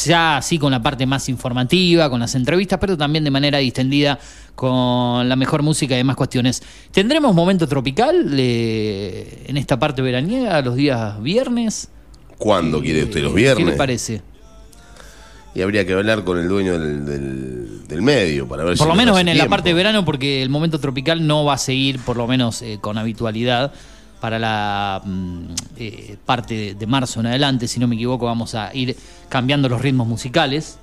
ya 0.04 0.36
así 0.36 0.58
con 0.58 0.70
la 0.70 0.82
parte 0.82 1.06
más 1.06 1.28
informativa, 1.28 2.10
con 2.10 2.20
las 2.20 2.34
entrevistas, 2.34 2.78
pero 2.78 2.96
también 2.96 3.24
de 3.24 3.30
manera 3.30 3.58
distendida 3.58 4.18
con 4.54 5.28
la 5.28 5.36
mejor 5.36 5.62
música 5.62 5.94
y 5.94 5.98
demás 5.98 6.16
cuestiones. 6.16 6.62
¿Tendremos 6.92 7.34
momento 7.34 7.66
tropical 7.66 8.34
eh, 8.36 9.44
en 9.46 9.56
esta 9.56 9.78
parte 9.78 10.02
veraniega 10.02 10.60
los 10.62 10.74
días 10.76 11.20
viernes? 11.22 11.88
¿Cuándo 12.36 12.80
quiere 12.80 13.04
usted? 13.04 13.22
¿Los 13.22 13.32
¿Qué 13.32 13.36
viernes? 13.40 13.66
le 13.66 13.72
parece? 13.72 14.22
Y 15.54 15.62
habría 15.62 15.84
que 15.86 15.92
hablar 15.94 16.24
con 16.24 16.38
el 16.38 16.46
dueño 16.48 16.78
del, 16.78 17.04
del- 17.04 17.88
del 17.88 18.02
medio 18.02 18.46
para 18.46 18.64
ver 18.64 18.76
si 18.76 18.78
Por 18.78 18.88
lo 18.88 18.94
nos 18.94 19.02
menos 19.04 19.18
en 19.18 19.38
la 19.38 19.48
parte 19.48 19.70
de 19.70 19.74
verano, 19.74 20.04
porque 20.04 20.42
el 20.42 20.50
momento 20.50 20.78
tropical 20.78 21.26
no 21.26 21.44
va 21.44 21.54
a 21.54 21.58
seguir, 21.58 21.98
por 22.00 22.16
lo 22.16 22.26
menos 22.28 22.60
eh, 22.62 22.78
con 22.80 22.98
habitualidad, 22.98 23.72
para 24.20 24.38
la 24.38 25.00
mm, 25.04 25.42
eh, 25.76 26.16
parte 26.26 26.54
de, 26.54 26.74
de 26.74 26.86
marzo 26.86 27.20
en 27.20 27.26
adelante. 27.26 27.68
Si 27.68 27.78
no 27.80 27.86
me 27.88 27.94
equivoco, 27.94 28.26
vamos 28.26 28.54
a 28.54 28.74
ir 28.74 28.96
cambiando 29.28 29.68
los 29.68 29.80
ritmos 29.80 30.06
musicales. 30.08 30.78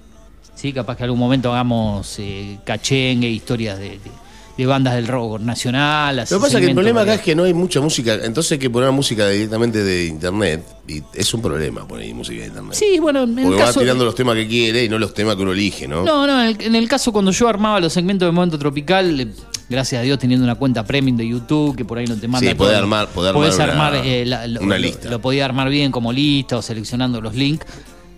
¿sí? 0.56 0.72
Capaz 0.74 0.96
que 0.98 1.04
en 1.04 1.06
algún 1.06 1.20
momento 1.20 1.52
hagamos 1.52 2.16
eh, 2.20 2.58
cachengue, 2.66 3.28
historias 3.30 3.78
de, 3.80 3.90
de- 3.90 4.26
de 4.58 4.66
bandas 4.66 4.96
del 4.96 5.06
rock 5.08 5.42
nacional. 5.42 6.18
así 6.20 6.34
Lo 6.34 6.40
que 6.40 6.46
pasa 6.46 6.60
es 6.60 6.64
que 6.64 6.70
el 6.70 6.76
problema 6.76 7.02
acá 7.02 7.16
es 7.16 7.22
que 7.22 7.36
no 7.36 7.44
hay 7.44 7.54
mucha 7.54 7.82
música, 7.82 8.14
entonces 8.24 8.54
hay 8.54 8.58
que 8.58 8.70
poner 8.70 8.90
música 8.94 9.28
directamente 9.28 9.84
de 9.84 10.06
internet 10.06 10.66
y 10.88 11.04
es 11.14 11.34
un 11.34 11.42
problema 11.42 11.86
poner 11.86 12.16
música 12.16 12.40
de 12.40 12.48
internet. 12.48 12.74
Sí, 12.74 12.98
bueno, 13.02 13.24
en 13.24 13.38
el 13.38 13.44
Porque 13.48 13.60
va 13.60 13.66
caso- 13.68 13.82
tirando 13.82 14.06
los 14.06 14.16
temas 14.16 14.36
que 14.38 14.48
quiere 14.48 14.86
y 14.86 14.88
no 14.88 14.98
los 14.98 15.14
temas 15.14 15.36
que 15.36 15.42
uno 15.42 15.52
elige, 15.52 15.90
¿no? 15.90 16.06
No, 16.06 16.26
no, 16.26 16.42
en 16.42 16.48
el, 16.56 16.62
en 16.68 16.74
el 16.76 16.88
caso 16.88 17.12
cuando 17.12 17.32
yo 17.32 17.50
armaba 17.50 17.82
los 17.82 17.92
segmentos 17.92 18.26
de 18.30 18.32
Momento 18.32 18.58
Tropical, 18.58 19.20
eh, 19.20 19.28
gracias 19.70 20.00
a 20.00 20.04
Dios 20.04 20.20
teniendo 20.20 20.44
una 20.44 20.56
cuenta 20.56 20.84
premium 20.86 21.18
de 21.18 21.28
YouTube, 21.28 21.76
que 21.76 21.86
por 21.86 21.98
ahí 21.98 22.06
no 22.06 22.16
te 22.16 22.28
manda 22.28 22.50
Sí, 22.50 22.56
poder 22.56 22.84
armar- 22.84 23.08
poder 23.08 23.34
Podés 23.34 23.60
armar 23.60 23.94
una- 23.94 24.06
eh, 24.06 24.26
la- 24.26 24.48
lo, 24.48 24.62
una 24.62 24.78
lista. 24.78 25.10
Lo, 25.10 25.20
podía 25.20 25.46
armar 25.46 25.70
bien 25.70 25.92
como 25.92 26.12
lista 26.14 26.58
o 26.58 26.62
seleccionando 26.62 27.22
los 27.22 27.36
links. 27.36 27.66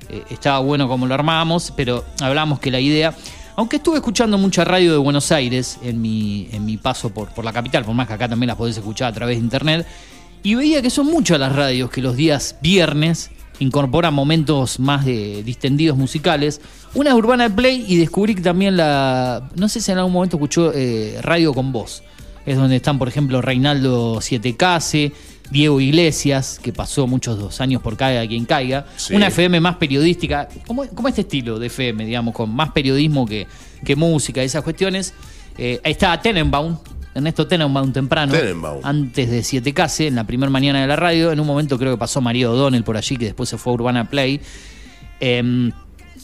Eh, 0.10 0.24
estaba 0.30 0.60
bueno 0.60 0.88
como 0.88 1.06
lo 1.06 1.14
armábamos, 1.14 1.74
pero 1.76 2.04
hablábamos 2.22 2.60
que 2.60 2.72
la 2.72 2.80
idea... 2.80 3.14
Aunque 3.56 3.78
estuve 3.78 3.96
escuchando 3.96 4.38
mucha 4.38 4.64
radio 4.64 4.92
de 4.92 4.98
Buenos 5.00 5.32
Aires 5.32 5.80
en 5.82 6.00
mi, 6.00 6.48
en 6.52 6.64
mi 6.64 6.78
paso 6.78 7.10
por, 7.10 7.30
por 7.30 7.44
la 7.44 7.52
capital, 7.52 7.84
por 7.84 7.96
más 7.96 8.08
que 8.08 8.14
acá 8.14 8.30
también 8.30 8.50
las 8.50 8.56
podés 8.56 8.78
escuchar 8.78 9.08
a 9.10 9.14
través 9.14 9.38
de 9.38 9.44
internet, 9.44 9.88
y 10.44 10.54
veía 10.54 10.80
que 10.84 10.92
son 10.92 11.08
muchas 11.08 11.40
las 11.40 11.56
radios 11.56 11.90
que 11.90 12.02
los 12.04 12.16
días 12.16 12.56
viernes 12.62 13.32
incorporan 13.60 14.14
momentos 14.14 14.80
más 14.80 15.06
de 15.06 15.44
distendidos 15.44 15.98
musicales. 15.98 16.62
Una 16.94 17.12
es 17.12 17.16
Urbana 17.16 17.54
Play 17.54 17.86
y 17.88 17.98
descubrí 17.98 18.36
que 18.36 18.42
también 18.42 18.78
la. 18.78 19.50
No 19.56 19.70
sé 19.70 19.82
si 19.82 19.92
en 19.92 19.98
algún 19.98 20.14
momento 20.14 20.38
escuchó 20.38 20.72
eh, 20.74 21.20
Radio 21.22 21.54
con 21.54 21.72
Voz. 21.72 22.04
es 22.46 22.58
donde 22.58 22.78
están, 22.78 22.98
por 22.98 23.08
ejemplo, 23.08 23.42
Reinaldo 23.42 24.22
Sietecase, 24.22 25.12
Diego 25.50 25.80
Iglesias, 25.82 26.60
que 26.62 26.74
pasó 26.74 27.08
muchos 27.08 27.38
dos 27.38 27.62
años 27.62 27.82
por 27.82 27.98
Caiga 27.98 28.28
quien 28.28 28.46
caiga. 28.46 28.86
Sí. 28.96 29.16
Una 29.16 29.28
FM 29.28 29.60
más 29.60 29.76
periodística, 29.78 30.48
como, 30.66 30.86
como 30.88 31.08
este 31.08 31.22
estilo 31.22 31.60
de 31.60 31.68
FM, 31.68 32.06
digamos, 32.06 32.34
con 32.34 32.54
más 32.54 32.72
periodismo 32.72 33.26
que, 33.26 33.48
que 33.84 33.96
música, 33.96 34.42
esas 34.42 34.64
cuestiones. 34.64 35.14
Eh, 35.58 35.82
ahí 35.84 35.92
está 35.92 36.22
Tenenbaum, 36.22 36.78
Ernesto 37.18 37.48
Tenenbaum 37.48 37.92
temprano, 37.92 38.32
Tenenbaum. 38.32 38.80
antes 38.84 39.30
de 39.30 39.40
7K, 39.40 40.06
en 40.06 40.16
la 40.16 40.26
primera 40.26 40.52
mañana 40.52 40.82
de 40.82 40.88
la 40.88 40.96
radio. 40.96 41.32
En 41.32 41.40
un 41.40 41.48
momento 41.48 41.80
creo 41.80 41.92
que 41.92 41.98
pasó 41.98 42.22
María 42.22 42.50
O'Donnell 42.52 42.84
por 42.84 42.96
allí, 42.96 43.18
que 43.18 43.26
después 43.26 43.50
se 43.50 43.58
fue 43.58 43.72
a 43.72 43.74
Urbana 43.74 44.08
Play. 44.08 44.40
Em, 45.20 45.72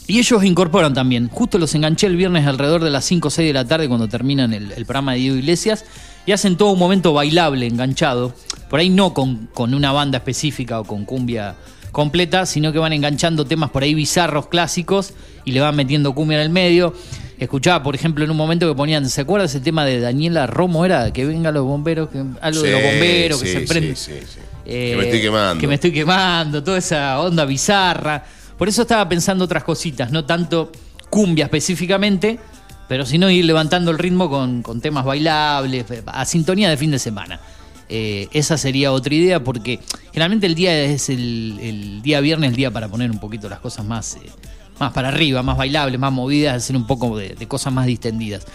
y 0.06 0.18
ellos 0.20 0.44
incorporan 0.44 0.94
también, 0.94 1.28
justo 1.28 1.58
los 1.58 1.74
enganché 1.74 2.06
el 2.06 2.16
viernes 2.16 2.46
alrededor 2.46 2.84
de 2.84 2.90
las 2.90 3.04
5 3.06 3.26
o 3.26 3.30
6 3.30 3.48
de 3.48 3.52
la 3.52 3.64
tarde 3.64 3.88
cuando 3.88 4.08
terminan 4.08 4.52
el, 4.52 4.70
el 4.70 4.86
programa 4.86 5.14
de 5.14 5.18
Diego 5.18 5.36
Iglesias 5.36 5.84
y 6.26 6.32
hacen 6.32 6.56
todo 6.56 6.70
un 6.70 6.78
momento 6.78 7.12
bailable, 7.12 7.66
enganchado. 7.66 8.32
Por 8.70 8.78
ahí 8.78 8.88
no 8.88 9.14
con, 9.14 9.48
con 9.52 9.74
una 9.74 9.90
banda 9.90 10.18
específica 10.18 10.78
o 10.78 10.84
con 10.84 11.04
cumbia 11.04 11.56
completa, 11.90 12.46
sino 12.46 12.72
que 12.72 12.78
van 12.78 12.92
enganchando 12.92 13.46
temas 13.46 13.70
por 13.70 13.82
ahí 13.82 13.94
bizarros, 13.94 14.46
clásicos 14.46 15.12
y 15.44 15.50
le 15.50 15.60
van 15.60 15.74
metiendo 15.74 16.14
cumbia 16.14 16.38
en 16.38 16.42
el 16.44 16.50
medio. 16.50 16.94
Escuchaba, 17.38 17.82
por 17.82 17.94
ejemplo, 17.94 18.24
en 18.24 18.30
un 18.30 18.36
momento 18.36 18.68
que 18.68 18.74
ponían, 18.76 19.08
¿se 19.08 19.22
acuerda 19.22 19.46
ese 19.46 19.60
tema 19.60 19.84
de 19.84 19.98
Daniela 20.00 20.46
Romo? 20.46 20.84
Era 20.84 21.12
que 21.12 21.24
vengan 21.24 21.52
los 21.54 21.64
bomberos, 21.64 22.08
que, 22.08 22.18
algo 22.18 22.62
de 22.62 22.70
los 22.72 22.80
Sí, 22.80 22.86
bomberos, 22.86 23.42
que 23.42 23.52
se 23.52 23.60
prende. 23.62 23.96
sí, 23.96 24.12
sí, 24.12 24.26
sí. 24.34 24.40
Eh, 24.66 24.90
Que 24.92 24.96
me 24.96 25.04
estoy 25.04 25.20
quemando. 25.20 25.60
Que 25.60 25.66
me 25.66 25.74
estoy 25.74 25.92
quemando, 25.92 26.62
toda 26.62 26.78
esa 26.78 27.20
onda 27.20 27.44
bizarra. 27.44 28.24
Por 28.56 28.68
eso 28.68 28.82
estaba 28.82 29.08
pensando 29.08 29.44
otras 29.44 29.64
cositas, 29.64 30.10
no 30.12 30.24
tanto 30.24 30.70
cumbia 31.10 31.44
específicamente, 31.46 32.38
pero 32.88 33.04
sino 33.04 33.28
ir 33.30 33.44
levantando 33.44 33.90
el 33.90 33.98
ritmo 33.98 34.30
con, 34.30 34.62
con 34.62 34.80
temas 34.80 35.04
bailables, 35.04 35.84
a 36.06 36.24
sintonía 36.24 36.70
de 36.70 36.76
fin 36.76 36.90
de 36.92 36.98
semana. 36.98 37.40
Eh, 37.88 38.28
esa 38.32 38.56
sería 38.56 38.92
otra 38.92 39.12
idea 39.14 39.42
porque 39.44 39.80
generalmente 40.12 40.46
el 40.46 40.54
día 40.54 40.82
es 40.84 41.10
el, 41.10 41.58
el 41.60 42.02
día 42.02 42.20
viernes, 42.20 42.50
el 42.50 42.56
día 42.56 42.70
para 42.70 42.88
poner 42.88 43.10
un 43.10 43.18
poquito 43.18 43.48
las 43.48 43.58
cosas 43.58 43.84
más, 43.84 44.14
eh, 44.16 44.20
más 44.84 44.92
para 44.92 45.08
arriba, 45.08 45.42
más 45.42 45.56
bailables, 45.56 45.98
más 45.98 46.12
movidas, 46.12 46.56
hacer 46.56 46.76
un 46.76 46.86
poco 46.86 47.16
de, 47.16 47.30
de 47.34 47.48
cosas 47.48 47.72
más 47.72 47.86
distendidas. 47.86 48.46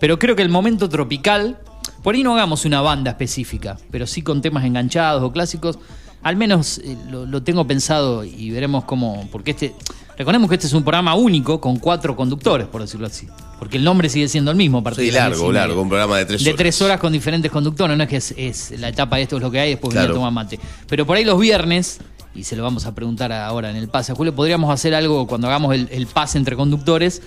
Pero 0.00 0.18
creo 0.18 0.36
que 0.36 0.42
el 0.42 0.48
momento 0.50 0.88
tropical, 0.88 1.58
por 2.02 2.14
ahí 2.14 2.22
no 2.22 2.34
hagamos 2.34 2.64
una 2.64 2.80
banda 2.82 3.12
específica, 3.12 3.78
pero 3.90 4.06
sí 4.06 4.22
con 4.22 4.42
temas 4.42 4.64
enganchados 4.64 5.22
o 5.22 5.32
clásicos. 5.32 5.78
Al 6.22 6.36
menos 6.36 6.78
eh, 6.78 6.96
lo, 7.08 7.24
lo 7.24 7.42
tengo 7.42 7.66
pensado 7.66 8.24
y 8.24 8.50
veremos 8.50 8.84
cómo. 8.84 9.28
Porque 9.32 9.52
este. 9.52 9.74
Recordemos 10.18 10.48
que 10.48 10.54
este 10.54 10.66
es 10.66 10.72
un 10.72 10.82
programa 10.82 11.14
único 11.14 11.60
con 11.60 11.76
cuatro 11.78 12.16
conductores, 12.16 12.66
por 12.66 12.80
decirlo 12.80 13.06
así. 13.06 13.28
Porque 13.58 13.76
el 13.76 13.84
nombre 13.84 14.08
sigue 14.08 14.28
siendo 14.28 14.50
el 14.50 14.56
mismo. 14.56 14.78
a 14.78 14.82
partir 14.82 15.04
Sí, 15.04 15.10
de 15.10 15.18
largo, 15.18 15.52
largo, 15.52 15.82
un 15.82 15.88
programa 15.90 16.16
de 16.16 16.24
tres 16.24 16.42
De 16.42 16.50
horas. 16.50 16.58
tres 16.58 16.82
horas 16.82 16.98
con 17.00 17.12
diferentes 17.12 17.50
conductores, 17.52 17.96
no 17.98 18.02
es 18.02 18.08
que 18.08 18.16
es, 18.16 18.34
es 18.36 18.80
la 18.80 18.88
etapa 18.88 19.16
de 19.16 19.22
esto 19.24 19.36
es 19.36 19.42
lo 19.42 19.50
que 19.50 19.60
hay, 19.60 19.70
después 19.72 19.92
Claro. 19.92 20.06
viene 20.08 20.14
a 20.14 20.18
tomar 20.18 20.32
mate. 20.32 20.58
Pero 20.88 21.04
por 21.06 21.18
ahí 21.18 21.24
los 21.24 21.38
viernes, 21.38 21.98
y 22.36 22.44
se 22.44 22.56
lo 22.56 22.62
vamos 22.62 22.86
a 22.86 22.94
preguntar 22.94 23.32
ahora 23.32 23.70
en 23.70 23.76
el 23.76 23.88
pase 23.88 24.12
Julio, 24.14 24.34
podríamos 24.34 24.70
hacer 24.72 24.94
algo 24.94 25.26
cuando 25.26 25.46
hagamos 25.48 25.74
el, 25.74 25.88
el 25.90 26.06
pase 26.06 26.38
entre 26.38 26.56
conductores 26.56 27.22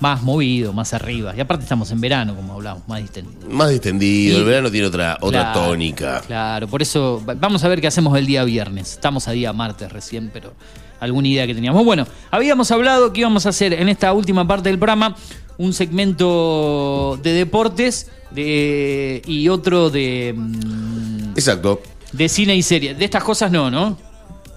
más 0.00 0.22
movido, 0.22 0.72
más 0.72 0.94
arriba. 0.94 1.32
Y 1.36 1.40
aparte 1.40 1.62
estamos 1.62 1.90
en 1.92 2.00
verano, 2.00 2.34
como 2.34 2.54
hablamos, 2.54 2.82
más 2.88 3.00
distendido. 3.00 3.48
Más 3.48 3.70
distendido, 3.70 4.36
Y- 4.36 4.40
el 4.40 4.44
verano 4.44 4.68
tiene 4.70 4.86
otra, 4.88 5.16
otra 5.20 5.52
Claro, 5.52 5.68
tónica. 5.68 6.20
Claro, 6.26 6.66
por 6.66 6.82
eso 6.82 7.22
va- 7.28 7.34
vamos 7.34 7.62
a 7.62 7.68
ver 7.68 7.80
qué 7.80 7.86
hacemos 7.86 8.18
el 8.18 8.26
día 8.26 8.42
viernes. 8.42 8.92
Estamos 8.94 9.28
a 9.28 9.30
día 9.32 9.52
martes 9.52 9.92
recién, 9.92 10.30
pero 10.32 10.54
alguna 10.98 11.28
idea 11.28 11.46
que 11.46 11.54
teníamos. 11.54 11.84
Bueno, 11.84 12.04
habíamos 12.32 12.70
hablado 12.72 13.12
que 13.12 13.20
íbamos 13.20 13.46
a 13.46 13.50
hacer 13.50 13.74
en 13.74 13.88
esta 13.88 14.12
última 14.12 14.44
parte 14.46 14.70
del 14.70 14.78
programa 14.78 15.14
un 15.58 15.72
segmento 15.72 17.18
de 17.22 17.32
deportes 17.32 18.10
de, 18.32 19.22
y 19.26 19.48
otro 19.48 19.90
de, 19.90 20.34
mm, 20.36 21.30
Exacto. 21.36 21.80
de 22.12 22.28
cine 22.28 22.56
y 22.56 22.62
serie. 22.62 22.94
De 22.94 23.04
estas 23.04 23.22
cosas 23.22 23.52
no, 23.52 23.70
¿no? 23.70 23.96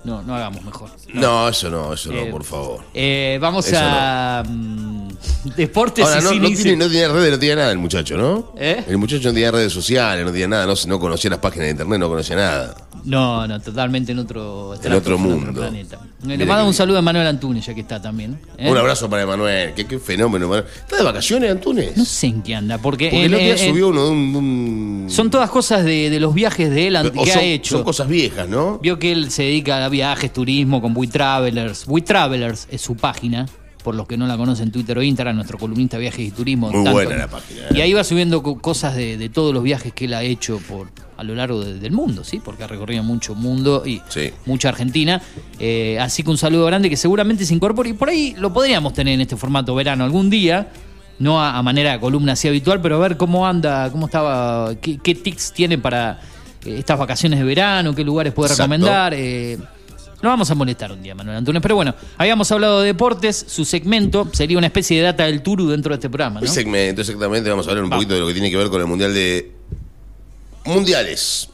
No, 0.06 0.22
no 0.22 0.36
hagamos 0.36 0.64
mejor. 0.64 0.90
No, 1.14 1.50
eso 1.50 1.70
no, 1.70 1.94
eso 1.94 2.12
Eh, 2.12 2.26
no, 2.26 2.32
por 2.32 2.44
favor. 2.44 2.82
Eh, 2.94 3.40
vamos 3.42 3.68
Eso 3.68 3.78
a 3.80 4.44
mm, 4.48 5.08
deportes 5.56 6.06
Ahora, 6.06 6.20
y 6.20 6.24
no, 6.40 6.48
no 6.48 6.56
tiene, 6.56 6.76
no 6.76 6.88
tiene 6.88 7.08
redes, 7.08 7.32
no 7.32 7.40
tiene 7.40 7.56
nada 7.56 7.72
el 7.72 7.80
muchacho, 7.80 8.16
¿no? 8.16 8.54
¿Eh? 8.56 8.84
El 8.88 9.00
muchacho 9.00 9.30
no 9.30 9.34
tiene 9.34 9.50
redes 9.50 9.74
sociales, 9.74 10.24
no 10.24 10.32
tiene 10.32 10.50
nada, 10.50 10.68
no, 10.68 10.76
no 10.88 11.00
conocía 11.00 11.32
las 11.32 11.40
páginas 11.40 11.66
de 11.66 11.72
internet, 11.72 12.00
no 12.00 12.08
conocía 12.08 12.36
nada. 12.36 12.76
No, 13.06 13.48
no, 13.48 13.62
totalmente 13.62 14.12
en 14.12 14.20
otro, 14.20 14.74
En 14.84 14.94
otro 14.94 15.16
en 15.16 15.22
mundo. 15.22 15.54
planeta. 15.54 16.00
Mira 16.24 16.38
Le 16.38 16.46
mando 16.46 16.66
un 16.68 16.74
saludo 16.74 16.98
a 16.98 17.02
Manuel 17.02 17.28
Antunes, 17.28 17.66
ya 17.66 17.74
que 17.76 17.82
está 17.82 18.02
también. 18.02 18.40
¿eh? 18.58 18.70
Un 18.70 18.78
abrazo 18.78 19.10
para 19.10 19.22
Emanuel, 19.24 19.74
qué, 19.76 19.86
qué 19.86 20.00
fenómeno. 20.00 20.54
¿Está 20.56 20.98
de 20.98 21.04
vacaciones, 21.04 21.52
Antunes? 21.52 21.96
No 21.96 22.04
sé 22.04 22.28
en 22.28 22.42
qué 22.42 22.56
anda, 22.56 22.78
porque, 22.80 23.10
Porque 23.10 23.26
el 23.26 23.34
otro 23.34 23.46
día 23.46 23.58
subió 23.58 23.90
uno 23.90 24.06
de 24.06 24.10
un, 24.12 25.06
son 25.10 25.30
todas 25.30 25.50
cosas 25.52 25.86
de, 25.86 26.10
de 26.10 26.20
los 26.20 26.34
viajes 26.34 26.70
de 26.72 26.88
él 26.88 26.98
que 27.14 27.30
son, 27.32 27.40
ha 27.40 27.44
hecho. 27.44 27.76
son 27.76 27.84
cosas 27.84 28.08
viejas, 28.08 28.50
¿no? 28.50 28.80
Vio 28.80 28.98
que 28.98 29.12
él 29.12 29.30
se 29.30 29.44
dedica 29.44 29.86
a 29.86 29.90
viajes, 29.90 30.34
turismo 30.34 30.82
con 30.82 30.94
We 30.98 31.08
Travelers. 31.08 31.86
We 31.88 32.02
Travelers 32.02 32.68
es 32.72 32.82
su 32.82 32.96
página, 32.96 33.46
por 33.86 33.96
los 33.96 34.06
que 34.08 34.18
no 34.18 34.28
la 34.28 34.36
conocen, 34.36 34.72
Twitter 34.72 34.98
o 34.98 35.02
Instagram, 35.04 35.36
nuestro 35.38 35.58
columnista 35.58 35.98
Viajes 35.98 36.28
y 36.28 36.32
Turismo. 36.32 36.72
Muy 36.72 36.92
buena 36.92 37.16
la 37.16 37.28
página, 37.30 37.62
¿eh? 37.62 37.74
Y 37.76 37.80
ahí 37.82 37.94
va 37.94 38.04
subiendo 38.04 38.44
co- 38.44 38.60
cosas 38.60 38.96
de, 38.96 39.16
de 39.18 39.30
todos 39.30 39.54
los 39.54 39.64
viajes 39.64 39.94
que 39.94 40.06
él 40.06 40.14
ha 40.16 40.24
hecho 40.24 40.60
por 40.68 40.88
a 41.18 41.24
lo 41.24 41.34
largo 41.36 41.64
de- 41.64 41.80
del 41.80 41.92
mundo, 41.94 42.24
¿sí? 42.26 42.42
Porque 42.44 42.64
ha 42.64 42.68
recorrido 42.68 43.04
mucho 43.04 43.36
mundo 43.36 43.84
y 43.86 44.02
mucha 44.46 44.68
Argentina. 44.70 45.22
Eh, 45.60 45.98
así 46.02 46.24
que 46.24 46.30
un 46.32 46.38
saludo 46.38 46.66
grande 46.66 46.90
que 46.90 46.98
seguramente 46.98 47.46
se 47.46 47.54
incorpore. 47.54 47.92
Y 47.92 47.94
por 47.94 48.10
ahí 48.10 48.36
lo 48.38 48.52
podríamos 48.52 48.92
tener 48.94 49.14
en 49.14 49.22
este 49.22 49.38
formato 49.38 49.74
verano 49.76 50.04
algún 50.04 50.30
día. 50.30 50.68
No 51.20 51.42
a, 51.42 51.58
a 51.58 51.64
manera 51.64 51.94
de 51.94 52.00
columna 52.02 52.34
así 52.34 52.48
habitual, 52.50 52.82
pero 52.82 52.98
a 52.98 53.00
ver 53.00 53.16
cómo 53.16 53.48
anda, 53.48 53.90
cómo 53.92 54.08
estaba, 54.08 54.76
qué, 54.82 54.98
qué 54.98 55.16
tics 55.16 55.54
tiene 55.54 55.78
para 55.78 56.20
eh, 56.66 56.76
estas 56.80 57.00
vacaciones 57.00 57.40
de 57.40 57.46
verano, 57.46 57.96
qué 57.96 58.04
lugares 58.04 58.34
puede 58.34 58.52
Exacto. 58.52 58.64
recomendar. 58.74 59.14
eh, 59.14 59.58
lo 60.26 60.32
vamos 60.32 60.50
a 60.52 60.56
molestar 60.56 60.92
un 60.92 61.02
día, 61.02 61.16
Manuel 61.16 61.38
Antunes. 61.38 61.62
Pero 61.62 61.76
bueno, 61.76 61.96
habíamos 62.18 62.52
hablado 62.52 62.82
de 62.82 62.88
deportes, 62.88 63.46
su 63.48 63.64
segmento 63.66 64.28
sería 64.34 64.58
una 64.58 64.68
especie 64.68 64.98
de 64.98 65.04
data 65.04 65.26
del 65.26 65.42
Turu 65.42 65.70
dentro 65.70 65.90
de 65.92 65.96
este 65.96 66.10
programa, 66.10 66.40
¿no? 66.42 66.46
El 66.46 66.52
segmento, 66.52 67.02
exactamente, 67.02 67.50
vamos 67.50 67.68
a 67.68 67.72
hablar 67.72 67.84
un 67.86 67.90
poquito 67.90 68.14
de 68.14 68.20
lo 68.20 68.28
que 68.28 68.34
tiene 68.34 68.52
que 68.52 68.58
ver 68.58 68.70
con 68.70 68.82
el 68.82 68.88
Mundial 68.88 69.14
de... 69.14 69.52
Mundiales. 70.66 71.50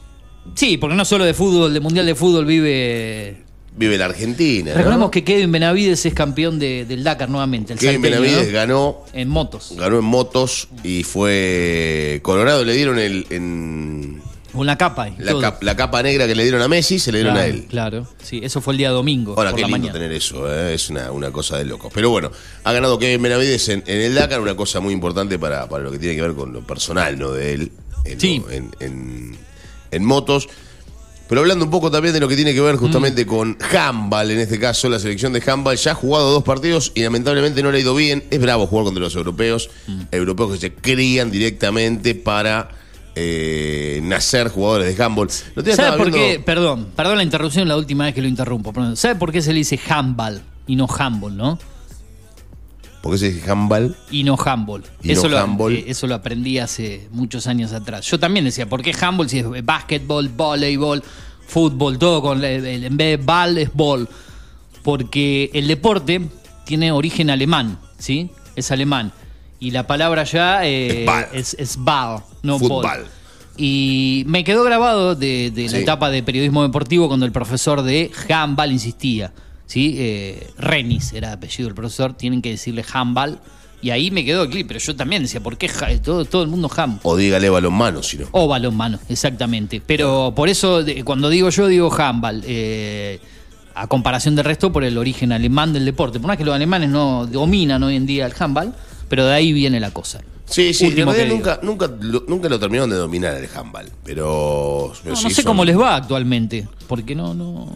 Sí, 0.54 0.76
porque 0.76 0.96
no 0.96 1.04
solo 1.04 1.24
de 1.24 1.34
fútbol, 1.34 1.72
de 1.72 1.80
Mundial 1.80 2.06
de 2.06 2.14
Fútbol 2.14 2.44
vive... 2.46 3.42
Vive 3.74 3.96
la 3.96 4.04
Argentina. 4.06 4.72
¿no? 4.72 4.76
Recordemos 4.76 5.10
que 5.10 5.24
Kevin 5.24 5.50
Benavides 5.50 6.04
es 6.04 6.12
campeón 6.12 6.58
de- 6.58 6.84
del 6.84 7.02
Dakar 7.02 7.30
nuevamente. 7.30 7.72
El 7.72 7.78
Kevin 7.78 8.02
salteño, 8.02 8.20
Benavides 8.22 8.48
¿no? 8.48 8.52
ganó, 8.52 8.98
En 9.14 9.28
motos. 9.28 9.72
ganó 9.78 9.98
en 9.98 10.04
motos 10.04 10.68
y 10.84 11.04
fue 11.04 12.20
Colorado, 12.22 12.64
le 12.66 12.74
dieron 12.74 12.98
el, 12.98 13.26
en 13.30 14.20
Con 14.52 14.66
la 14.66 14.76
capa 14.76 15.08
y 15.08 15.14
la, 15.18 15.32
todo. 15.32 15.40
cap- 15.40 15.62
la 15.62 15.74
capa 15.76 16.02
negra 16.02 16.26
que 16.26 16.34
le 16.34 16.42
dieron 16.42 16.60
a 16.62 16.68
Messi, 16.68 16.98
se 16.98 17.10
le 17.10 17.18
dieron 17.18 17.34
claro, 17.34 17.46
a 17.46 17.50
él. 17.54 17.66
Claro, 17.70 18.06
sí, 18.22 18.40
eso 18.42 18.60
fue 18.60 18.74
el 18.74 18.78
día 18.78 18.90
domingo. 18.90 19.34
Ahora, 19.36 19.50
por 19.50 19.56
qué 19.56 19.62
la 19.62 19.68
lindo 19.68 19.78
mañana. 19.88 19.92
tener 19.98 20.12
eso, 20.12 20.52
¿eh? 20.52 20.74
es 20.74 20.90
una, 20.90 21.10
una 21.10 21.30
cosa 21.30 21.56
de 21.58 21.64
locos. 21.64 21.90
Pero 21.94 22.10
bueno, 22.10 22.30
ha 22.64 22.72
ganado 22.72 22.98
Kevin 22.98 23.22
Benavides 23.22 23.68
en, 23.70 23.82
en 23.86 24.00
el 24.00 24.14
Dakar, 24.14 24.40
una 24.40 24.54
cosa 24.54 24.80
muy 24.80 24.92
importante 24.92 25.38
para, 25.38 25.68
para 25.68 25.84
lo 25.84 25.90
que 25.90 25.98
tiene 25.98 26.16
que 26.16 26.22
ver 26.22 26.34
con 26.34 26.52
lo 26.52 26.60
personal 26.66 27.18
¿no? 27.18 27.32
de 27.32 27.54
él 27.54 27.72
en, 28.04 28.20
Sí. 28.20 28.42
en, 28.50 28.70
en- 28.80 29.36
en 29.90 30.04
motos. 30.04 30.48
Pero 31.28 31.40
hablando 31.40 31.64
un 31.64 31.70
poco 31.70 31.90
también 31.90 32.12
de 32.12 32.20
lo 32.20 32.28
que 32.28 32.36
tiene 32.36 32.52
que 32.52 32.60
ver 32.60 32.74
Mm. 32.74 32.78
justamente 32.78 33.24
con 33.26 33.56
handball, 33.72 34.30
en 34.32 34.40
este 34.40 34.58
caso 34.58 34.90
la 34.90 34.98
selección 34.98 35.32
de 35.32 35.42
handball 35.46 35.76
ya 35.78 35.92
ha 35.92 35.94
jugado 35.94 36.30
dos 36.30 36.42
partidos 36.44 36.92
y 36.94 37.02
lamentablemente 37.02 37.62
no 37.62 37.70
le 37.72 37.78
ha 37.78 37.80
ido 37.80 37.94
bien. 37.94 38.22
Es 38.30 38.38
bravo 38.40 38.66
jugar 38.66 38.84
contra 38.84 39.02
los 39.02 39.14
europeos, 39.16 39.70
Mm. 39.86 40.00
europeos 40.12 40.52
que 40.52 40.58
se 40.58 40.74
crían 40.74 41.30
directamente 41.30 42.14
para 42.14 42.68
eh, 43.14 44.00
nacer 44.02 44.48
jugadores 44.48 44.96
de 44.96 45.04
handball. 45.04 45.30
¿Sabe 45.30 45.96
por 45.98 46.10
qué? 46.10 46.40
Perdón, 46.44 46.88
perdón 46.96 47.16
la 47.18 47.22
interrupción 47.22 47.68
la 47.68 47.76
última 47.76 48.04
vez 48.04 48.14
que 48.14 48.22
lo 48.22 48.28
interrumpo. 48.28 48.72
perdón. 48.72 48.96
¿Sabe 48.96 49.16
por 49.16 49.32
qué 49.32 49.42
se 49.42 49.52
le 49.52 49.58
dice 49.58 49.78
handball 49.88 50.42
y 50.66 50.76
no 50.76 50.86
handball, 50.86 51.36
no? 51.36 51.58
¿Por 53.02 53.12
qué 53.12 53.18
se 53.18 53.32
dice 53.32 53.50
handball? 53.50 53.96
Y 54.10 54.22
no 54.22 54.36
handball. 54.42 54.84
Y 55.02 55.10
eso, 55.12 55.24
no 55.24 55.30
lo, 55.30 55.38
handball. 55.40 55.72
eh, 55.74 55.84
eso 55.88 56.06
lo 56.06 56.14
aprendí 56.14 56.58
hace 56.58 57.08
muchos 57.10 57.46
años 57.48 57.72
atrás. 57.72 58.06
Yo 58.06 58.18
también 58.20 58.44
decía, 58.44 58.68
¿por 58.68 58.80
qué 58.82 58.94
handball 58.98 59.28
si 59.28 59.40
es 59.40 59.46
básquetbol, 59.64 60.28
voleibol, 60.28 61.02
fútbol, 61.46 61.98
todo 61.98 62.22
con 62.22 62.44
el- 62.44 62.64
el- 62.64 62.84
en 62.84 62.96
vez 62.96 63.18
de 63.18 63.24
ball 63.24 63.58
es 63.58 63.70
ball? 63.74 64.08
Porque 64.84 65.50
el 65.52 65.66
deporte 65.68 66.20
tiene 66.64 66.92
origen 66.92 67.28
alemán, 67.30 67.78
¿sí? 67.98 68.30
Es 68.56 68.70
alemán. 68.70 69.12
Y 69.62 69.70
la 69.70 69.86
palabra 69.86 70.24
ya 70.24 70.66
eh, 70.66 71.00
Es 71.02 71.06
ball. 71.06 71.26
es, 71.32 71.56
es 71.58 71.76
ball, 71.76 72.22
no 72.42 72.58
Fútbol. 72.58 72.82
ball. 72.84 73.04
Y 73.56 74.24
me 74.26 74.44
quedó 74.44 74.64
grabado 74.64 75.14
de, 75.14 75.50
de 75.54 75.68
la 75.68 75.78
etapa 75.78 76.10
de 76.10 76.22
periodismo 76.22 76.62
deportivo 76.62 77.06
cuando 77.06 77.26
el 77.26 77.32
profesor 77.32 77.82
de 77.82 78.10
handball 78.28 78.72
insistía. 78.72 79.32
¿sí? 79.66 79.94
Eh, 79.98 80.48
Renis 80.58 81.12
era 81.12 81.28
el 81.28 81.34
apellido 81.34 81.68
del 81.68 81.74
profesor, 81.74 82.14
tienen 82.14 82.42
que 82.42 82.50
decirle 82.50 82.84
handball. 82.92 83.38
Y 83.82 83.90
ahí 83.90 84.10
me 84.10 84.24
quedó 84.24 84.44
el 84.44 84.48
clip, 84.50 84.66
pero 84.68 84.80
yo 84.80 84.96
también 84.96 85.22
decía, 85.22 85.40
¿por 85.40 85.56
qué 85.58 85.68
todo, 86.02 86.24
todo 86.24 86.42
el 86.42 86.48
mundo 86.48 86.70
ham? 86.76 86.98
O 87.02 87.16
dígale 87.16 87.48
balonmano, 87.50 88.02
si 88.02 88.16
no. 88.16 88.26
O 88.32 88.48
balonmano, 88.48 88.98
exactamente. 89.08 89.82
Pero 89.84 90.32
por 90.34 90.48
eso, 90.48 90.82
cuando 91.04 91.28
digo 91.28 91.50
yo, 91.50 91.66
digo 91.68 91.92
handball. 91.92 92.42
eh, 92.46 93.20
a 93.74 93.86
comparación 93.86 94.34
del 94.36 94.44
resto, 94.44 94.70
por 94.72 94.84
el 94.84 94.98
origen 94.98 95.32
alemán 95.32 95.72
del 95.72 95.84
deporte. 95.84 96.20
Por 96.20 96.28
más 96.28 96.36
que 96.36 96.44
los 96.44 96.54
alemanes 96.54 96.90
no 96.90 97.26
dominan 97.26 97.82
hoy 97.82 97.96
en 97.96 98.06
día 98.06 98.26
el 98.26 98.34
handball, 98.38 98.74
pero 99.12 99.26
de 99.26 99.34
ahí 99.34 99.52
viene 99.52 99.78
la 99.78 99.90
cosa. 99.90 100.22
Sí, 100.46 100.72
sí, 100.72 100.84
en 100.86 100.90
último 100.92 101.12
realidad 101.12 101.28
que 101.60 101.66
nunca, 101.66 101.86
nunca, 101.86 101.96
lo, 102.00 102.24
nunca 102.28 102.48
lo 102.48 102.58
terminaron 102.58 102.88
de 102.88 102.96
dominar 102.96 103.34
el 103.34 103.46
handball, 103.54 103.90
pero, 104.02 104.90
pero 105.02 105.10
No, 105.14 105.16
sí 105.20 105.24
no 105.24 105.28
sé 105.30 105.36
son- 105.42 105.44
cómo 105.44 105.66
les 105.66 105.78
va 105.78 105.96
actualmente, 105.96 106.66
porque 106.86 107.14
no, 107.14 107.34
no. 107.34 107.74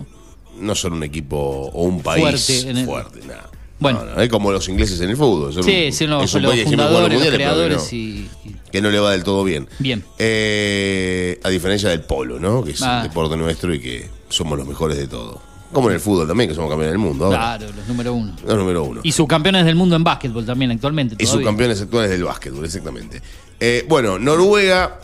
no 0.59 0.75
son 0.75 0.95
un 0.95 1.03
equipo 1.03 1.37
o 1.37 1.83
un 1.83 2.01
país 2.01 2.23
Fuerte 2.23 2.85
fuerte, 2.87 3.19
el- 3.21 3.27
nada. 3.29 3.51
Bueno. 3.79 4.03
No, 4.07 4.15
no, 4.15 4.23
es 4.23 4.31
como 4.31 4.51
los 4.51 4.67
ingleses 4.71 4.99
en 5.03 5.11
el 5.11 5.17
fútbol. 5.19 5.53
son 5.53 5.63
Sí, 5.63 5.93
sí, 5.93 6.07
no, 6.07 6.27
son 6.27 6.41
los 6.41 6.53
país 6.53 6.65
que 6.65 6.71
fundadores, 6.71 7.19
los 7.19 7.29
que 7.29 7.35
creadores 7.35 7.93
no- 7.93 7.99
y, 7.99 8.31
que 8.73 8.81
no 8.81 8.91
le 8.91 8.99
va 8.99 9.11
del 9.13 9.25
todo 9.25 9.45
bien. 9.45 9.69
Bien. 9.79 10.03
Eh, 10.19 11.39
a 11.43 11.51
diferencia 11.51 11.91
del 11.91 12.01
polo, 12.01 12.41
¿no? 12.41 12.65
Que 12.65 12.71
es 12.71 12.81
Ah. 12.83 13.03
un 13.03 13.09
deporte 13.11 13.37
nuestro 13.37 13.75
y 13.75 13.81
que 13.81 14.09
somos 14.31 14.57
los 14.57 14.67
mejores 14.67 14.97
de 14.97 15.07
todo. 15.07 15.43
Como 15.73 15.89
en 15.89 15.95
el 15.95 16.01
fútbol 16.01 16.27
también, 16.29 16.49
que 16.49 16.55
somos 16.55 16.71
campeones 16.71 16.93
del 16.93 16.99
mundo. 16.99 17.27
ahora. 17.27 17.39
Claro, 17.59 17.73
los 17.77 17.87
número 17.89 18.15
uno. 18.15 18.33
Los 18.47 18.57
número 18.57 18.85
uno. 18.85 19.01
Y 19.03 19.13
subcampeones 19.13 19.65
del 19.65 19.75
mundo 19.75 19.97
en 19.97 20.05
básquetbol 20.05 20.47
también 20.47 20.71
actualmente. 20.71 21.15
Y 21.19 21.25
todavía. 21.25 21.41
subcampeones 21.45 21.81
actuales 21.83 22.11
del 22.11 22.25
básquetbol, 22.25 22.65
exactamente. 22.65 23.21
Eh, 23.61 23.85
bueno, 23.89 24.19
Noruega 24.19 25.01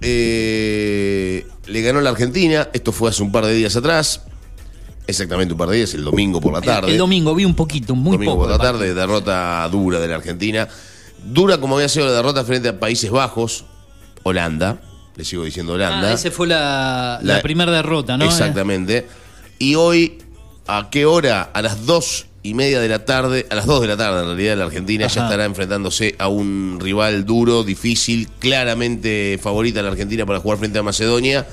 eh, 0.00 1.46
le 1.66 1.82
ganó 1.82 1.98
a 1.98 2.02
la 2.02 2.10
Argentina. 2.10 2.68
Esto 2.72 2.92
fue 2.92 3.10
hace 3.10 3.22
un 3.22 3.32
par 3.32 3.46
de 3.46 3.54
días 3.54 3.74
atrás. 3.76 4.22
Exactamente 5.06 5.52
un 5.54 5.58
par 5.58 5.68
de 5.70 5.76
días, 5.78 5.92
el 5.94 6.04
domingo 6.04 6.40
por 6.40 6.52
la 6.52 6.58
El- 6.60 6.64
tarde. 6.64 6.92
El, 6.92 6.98
domingo 6.98 7.34
vi 7.34 7.44
un 7.44 7.54
poquito, 7.56 7.94
muy 7.94 8.12
domingo 8.12 8.32
poco. 8.32 8.42
por 8.44 8.50
la 8.50 8.58
de 8.58 8.62
tarde, 8.62 8.94
derrota 8.94 9.68
dura 9.70 9.98
de 9.98 10.08
la 10.08 10.16
Argentina. 10.16 10.68
Dura 11.24 11.58
como 11.58 11.76
había 11.76 11.88
sido 11.88 12.06
la 12.06 12.12
derrota 12.12 12.44
frente 12.44 12.68
a 12.68 12.78
Países 12.78 13.10
Bajos, 13.10 13.64
Holanda. 14.22 14.80
Le 15.16 15.24
sigo 15.24 15.44
diciendo 15.44 15.72
Holanda. 15.72 16.10
Ah, 16.10 16.12
esa 16.12 16.30
fue 16.30 16.46
la, 16.46 17.18
la, 17.22 17.36
La- 17.36 17.42
primera 17.42 17.72
derrota, 17.72 18.16
¿no? 18.16 18.24
Exactamente. 18.24 19.08
Y 19.62 19.74
hoy, 19.74 20.16
¿a 20.66 20.88
qué 20.90 21.04
hora? 21.04 21.42
A 21.52 21.60
las 21.60 21.84
dos 21.84 22.26
y 22.42 22.54
media 22.54 22.80
de 22.80 22.88
la 22.88 23.04
tarde, 23.04 23.46
a 23.50 23.54
las 23.54 23.66
dos 23.66 23.82
de 23.82 23.88
la 23.88 23.96
tarde 23.98 24.20
en 24.20 24.26
realidad, 24.28 24.56
la 24.56 24.64
Argentina 24.64 25.06
ya 25.06 25.24
estará 25.24 25.44
enfrentándose 25.44 26.14
a 26.18 26.28
un 26.28 26.78
rival 26.80 27.26
duro, 27.26 27.62
difícil, 27.62 28.26
claramente 28.38 29.38
favorita 29.40 29.82
la 29.82 29.90
Argentina 29.90 30.24
para 30.24 30.40
jugar 30.40 30.56
frente 30.58 30.78
a 30.78 30.82
Macedonia. 30.82 31.46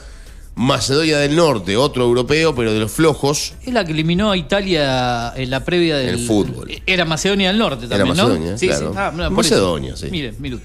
Macedonia 0.56 1.18
del 1.20 1.36
Norte, 1.36 1.76
otro 1.76 2.06
europeo, 2.06 2.56
pero 2.56 2.74
de 2.74 2.80
los 2.80 2.94
flojos. 2.94 3.56
Es 3.62 3.74
la 3.74 3.84
que 3.84 3.92
eliminó 3.92 4.32
a 4.32 4.38
Italia 4.38 5.34
en 5.36 5.50
la 5.50 5.66
previa 5.66 5.98
del 5.98 6.16
el 6.20 6.26
fútbol. 6.26 6.72
Era 6.86 7.04
Macedonia 7.04 7.50
del 7.50 7.58
Norte 7.60 7.88
Era 7.88 7.98
también, 7.98 8.16
Macedonia, 8.16 8.52
¿no? 8.52 8.58
Sí, 8.58 8.68
claro. 8.68 8.92
sí. 8.94 8.98
Ah, 8.98 9.12
eso. 9.14 9.32
Macedonia, 9.32 9.98
sí. 9.98 10.08
Mire, 10.10 10.34
mire. 10.40 10.60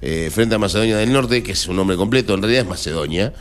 eh, 0.00 0.30
frente 0.32 0.54
a 0.54 0.58
Macedonia 0.58 0.96
del 0.98 1.12
Norte, 1.12 1.42
que 1.42 1.52
es 1.52 1.66
un 1.66 1.74
nombre 1.74 1.96
completo, 1.96 2.34
en 2.34 2.40
realidad 2.40 2.62
es 2.62 2.68
Macedonia, 2.68 3.34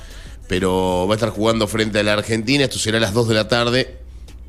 pero 0.48 1.06
va 1.08 1.14
a 1.14 1.16
estar 1.16 1.30
jugando 1.30 1.68
frente 1.68 2.00
a 2.00 2.04
la 2.04 2.14
Argentina, 2.14 2.64
esto 2.66 2.80
será 2.80 2.98
a 2.98 3.02
las 3.02 3.14
2 3.14 3.28
de 3.30 3.34
la 3.36 3.48
tarde, 3.48 3.98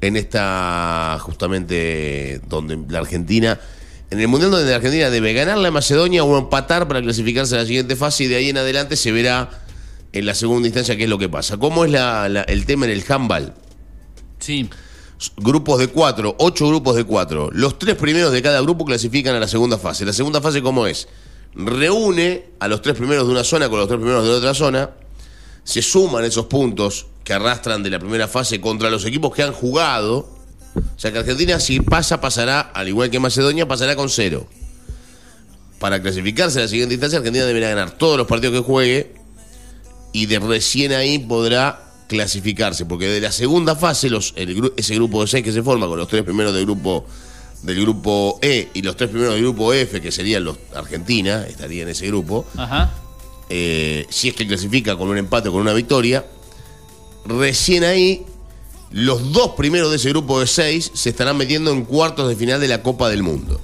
en 0.00 0.16
esta 0.16 1.16
justamente 1.20 2.40
donde 2.48 2.78
la 2.88 2.98
Argentina, 2.98 3.58
en 4.10 4.20
el 4.20 4.28
Mundial 4.28 4.50
donde 4.50 4.68
la 4.70 4.76
Argentina 4.76 5.08
debe 5.10 5.32
ganar 5.32 5.58
la 5.58 5.70
Macedonia 5.70 6.22
o 6.24 6.38
empatar 6.38 6.86
para 6.88 7.00
clasificarse 7.00 7.54
a 7.54 7.58
la 7.58 7.66
siguiente 7.66 7.96
fase 7.96 8.24
y 8.24 8.26
de 8.28 8.36
ahí 8.36 8.48
en 8.50 8.58
adelante 8.58 8.96
se 8.96 9.12
verá 9.12 9.50
en 10.12 10.26
la 10.26 10.34
segunda 10.34 10.68
instancia 10.68 10.96
qué 10.96 11.04
es 11.04 11.08
lo 11.10 11.18
que 11.18 11.28
pasa. 11.28 11.56
¿Cómo 11.56 11.84
es 11.84 11.90
la- 11.90 12.28
la- 12.28 12.42
el 12.42 12.66
tema 12.66 12.84
en 12.86 12.92
el 12.92 13.04
handball? 13.08 13.54
Sí. 14.38 14.68
Grupos 15.38 15.78
de 15.78 15.88
cuatro, 15.88 16.36
ocho 16.38 16.68
grupos 16.68 16.96
de 16.96 17.04
cuatro. 17.04 17.48
Los 17.52 17.78
tres 17.78 17.94
primeros 17.96 18.30
de 18.32 18.42
cada 18.42 18.60
grupo 18.60 18.84
clasifican 18.84 19.34
a 19.34 19.40
la 19.40 19.48
segunda 19.48 19.78
fase. 19.78 20.04
La 20.04 20.12
segunda 20.12 20.40
fase, 20.40 20.60
¿cómo 20.60 20.86
es? 20.86 21.08
Reúne 21.54 22.44
a 22.60 22.68
los 22.68 22.82
tres 22.82 22.94
primeros 22.96 23.26
de 23.26 23.32
una 23.32 23.42
zona 23.44 23.68
con 23.68 23.78
los 23.78 23.88
tres 23.88 23.98
primeros 23.98 24.24
de 24.24 24.30
otra 24.30 24.52
zona. 24.54 24.90
Se 25.64 25.82
suman 25.82 26.24
esos 26.24 26.46
puntos 26.46 27.06
que 27.24 27.32
arrastran 27.32 27.82
de 27.82 27.90
la 27.90 27.98
primera 27.98 28.28
fase 28.28 28.60
contra 28.60 28.90
los 28.90 29.04
equipos 29.04 29.34
que 29.34 29.42
han 29.42 29.52
jugado. 29.52 30.28
O 30.76 30.98
sea 30.98 31.12
que 31.12 31.18
Argentina, 31.18 31.58
si 31.58 31.80
pasa, 31.80 32.20
pasará, 32.20 32.60
al 32.60 32.88
igual 32.88 33.10
que 33.10 33.18
Macedonia, 33.18 33.66
pasará 33.66 33.96
con 33.96 34.10
cero. 34.10 34.46
Para 35.78 36.00
clasificarse 36.00 36.58
a 36.58 36.62
la 36.62 36.68
siguiente 36.68 36.94
instancia, 36.94 37.18
Argentina 37.18 37.44
deberá 37.44 37.70
ganar 37.70 37.92
todos 37.92 38.18
los 38.18 38.26
partidos 38.26 38.54
que 38.54 38.62
juegue 38.62 39.14
y 40.12 40.26
de 40.26 40.38
recién 40.38 40.92
ahí 40.92 41.18
podrá 41.18 41.82
clasificarse, 42.08 42.84
porque 42.86 43.08
de 43.08 43.20
la 43.20 43.32
segunda 43.32 43.74
fase, 43.74 44.10
los, 44.10 44.34
ese 44.36 44.94
grupo 44.94 45.22
de 45.22 45.26
seis 45.26 45.42
que 45.42 45.52
se 45.52 45.62
forma 45.62 45.86
con 45.86 45.98
los 45.98 46.08
tres 46.08 46.22
primeros 46.22 46.54
del 46.54 46.64
grupo 46.64 47.06
del 47.62 47.80
grupo 47.80 48.38
E 48.42 48.68
y 48.74 48.82
los 48.82 48.94
tres 48.94 49.08
primeros 49.08 49.34
del 49.34 49.42
grupo 49.42 49.72
F, 49.72 50.00
que 50.00 50.12
serían 50.12 50.44
los 50.44 50.58
Argentina, 50.74 51.44
estaría 51.48 51.82
en 51.82 51.88
ese 51.88 52.06
grupo, 52.06 52.46
Ajá. 52.56 52.92
Eh, 53.48 54.06
si 54.08 54.28
es 54.28 54.34
que 54.34 54.46
clasifica 54.46 54.96
con 54.96 55.08
un 55.08 55.18
empate 55.18 55.48
o 55.48 55.52
con 55.52 55.60
una 55.60 55.72
victoria, 55.72 56.24
recién 57.26 57.84
ahí 57.84 58.24
los 58.90 59.32
dos 59.32 59.50
primeros 59.56 59.90
de 59.90 59.96
ese 59.96 60.08
grupo 60.10 60.40
de 60.40 60.46
seis 60.46 60.90
se 60.94 61.10
estarán 61.10 61.36
metiendo 61.36 61.70
en 61.72 61.84
cuartos 61.84 62.28
de 62.28 62.36
final 62.36 62.60
de 62.60 62.68
la 62.68 62.82
Copa 62.82 63.08
del 63.08 63.22
Mundo. 63.22 63.60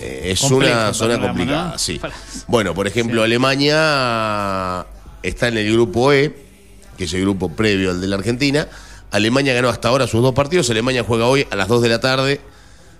Eh, 0.00 0.30
es 0.32 0.42
una 0.42 0.92
zona 0.94 1.20
complicada, 1.20 1.78
sí. 1.78 2.00
Bueno, 2.46 2.74
por 2.74 2.86
ejemplo, 2.86 3.22
Alemania 3.22 4.86
está 5.22 5.48
en 5.48 5.58
el 5.58 5.72
grupo 5.72 6.12
E, 6.12 6.34
que 6.96 7.04
es 7.04 7.12
el 7.14 7.22
grupo 7.22 7.50
previo 7.50 7.90
al 7.90 8.00
de 8.00 8.06
la 8.06 8.16
Argentina. 8.16 8.68
Alemania 9.10 9.54
ganó 9.54 9.68
hasta 9.68 9.88
ahora 9.88 10.06
sus 10.06 10.22
dos 10.22 10.34
partidos. 10.34 10.68
Alemania 10.70 11.04
juega 11.06 11.26
hoy 11.26 11.46
a 11.50 11.56
las 11.56 11.68
2 11.68 11.82
de 11.82 11.88
la 11.88 12.00
tarde 12.00 12.40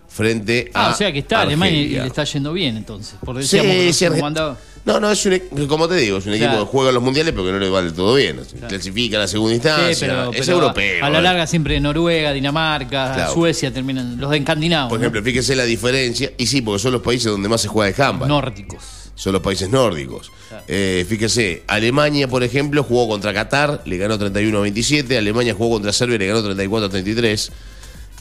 frente 0.09 0.71
a. 0.75 0.89
Ah, 0.89 0.93
o 0.93 0.95
sea 0.97 1.13
que 1.13 1.19
está 1.21 1.41
Alemania 1.41 1.81
y 1.81 1.89
le 1.91 2.07
está 2.07 2.25
yendo 2.25 2.53
bien 2.53 2.77
entonces. 2.77 3.17
Por 3.25 3.37
decíamos 3.37 3.73
que 3.73 3.93
sí, 3.93 4.05
andaba- 4.07 4.57
No, 4.85 5.01
no, 5.01 5.11
es 5.11 5.25
un, 5.25 5.33
e- 5.33 5.43
como 5.67 5.89
te 5.89 5.95
digo, 5.97 6.19
es 6.19 6.27
un 6.27 6.35
equipo 6.35 6.51
Claro. 6.51 6.65
que 6.67 6.71
juega 6.71 6.93
los 6.93 7.03
mundiales, 7.03 7.33
pero 7.33 7.47
que 7.47 7.53
no 7.53 7.59
le 7.59 7.71
va 7.71 7.83
del 7.83 7.95
todo 7.95 8.15
bien. 8.17 8.41
Clasifica 8.69 9.17
a 9.17 9.21
la 9.21 9.29
segunda 9.29 9.55
instancia. 9.55 9.95
Sí, 9.95 10.01
pero, 10.01 10.31
es 10.33 10.41
pero 10.47 10.53
europeo. 10.59 11.05
A 11.05 11.09
la 11.11 11.23
larga 11.23 11.47
siempre 11.47 11.81
Noruega, 11.81 12.33
Dinamarca, 12.33 13.13
Claro. 13.15 13.33
Suecia 13.33 13.73
terminan, 13.73 14.21
los 14.21 14.31
de 14.31 14.37
escandinavos. 14.39 14.91
Por 14.91 15.01
ejemplo, 15.01 15.23
fíjese 15.23 15.57
la 15.57 15.65
diferencia. 15.65 16.33
Y 16.37 16.47
sí, 16.47 16.61
porque 16.61 16.81
son 16.83 16.93
los 16.93 17.01
países 17.01 17.33
donde 17.33 17.49
más 17.49 17.63
se 17.63 17.69
juega 17.69 17.95
de 17.97 18.03
handball. 18.03 18.29
Nórdicos. 18.29 18.83
Son 19.15 19.33
los 19.33 19.41
países 19.43 19.71
nórdicos. 19.71 20.31
Eh, 20.69 21.07
fíjese, 21.09 21.63
Alemania, 21.69 22.29
por 22.29 22.43
ejemplo, 22.43 22.83
jugó 22.83 23.09
contra 23.09 23.33
Qatar, 23.33 23.81
le 23.87 23.97
ganó 23.97 24.19
31 24.19 24.59
a 24.59 24.61
27. 24.63 25.17
Alemania 25.17 25.55
jugó 25.55 25.71
contra 25.77 25.93
Serbia, 25.93 26.19
le 26.19 26.27
ganó 26.27 26.43
34 26.43 26.87
a 26.87 26.91
33. 26.91 27.53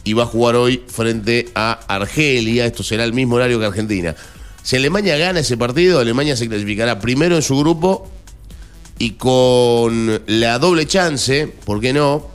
Y 0.06 0.14
va 0.14 0.24
a 0.24 0.26
jugar 0.28 0.56
hoy 0.56 0.84
frente 0.88 1.50
a 1.56 1.72
Argelia. 1.88 2.66
Esto 2.66 2.84
será 2.84 3.04
el 3.06 3.14
mismo 3.14 3.36
horario 3.36 3.60
que 3.60 3.66
Argentina. 3.66 4.16
Si 4.64 4.78
Alemania 4.78 5.18
gana 5.18 5.42
ese 5.42 5.58
partido, 5.58 6.00
Alemania 6.00 6.38
se 6.38 6.48
clasificará 6.48 7.00
primero 7.00 7.36
en 7.36 7.42
su 7.42 7.60
grupo 7.60 8.10
y 8.98 9.12
con 9.12 10.22
la 10.26 10.58
doble 10.58 10.88
chance, 10.88 11.48
¿por 11.66 11.82
qué 11.82 11.92
no?, 11.92 12.28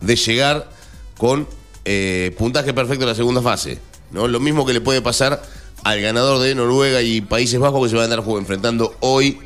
de 0.00 0.16
llegar 0.16 0.70
con 1.16 1.48
eh, 1.84 2.34
puntaje 2.36 2.74
perfecto 2.74 3.04
en 3.04 3.10
la 3.10 3.14
segunda 3.14 3.40
fase. 3.40 3.78
¿no? 4.10 4.26
Lo 4.26 4.40
mismo 4.40 4.66
que 4.66 4.72
le 4.72 4.80
puede 4.80 5.00
pasar 5.00 5.42
al 5.84 6.00
ganador 6.00 6.40
de 6.40 6.54
Noruega 6.54 7.00
y 7.02 7.20
Países 7.20 7.60
Bajos 7.60 7.84
que 7.84 7.90
se 7.90 7.94
van 7.94 8.10
a 8.10 8.14
andar 8.14 8.28
enfrentando 8.38 8.96
hoy 9.00 9.38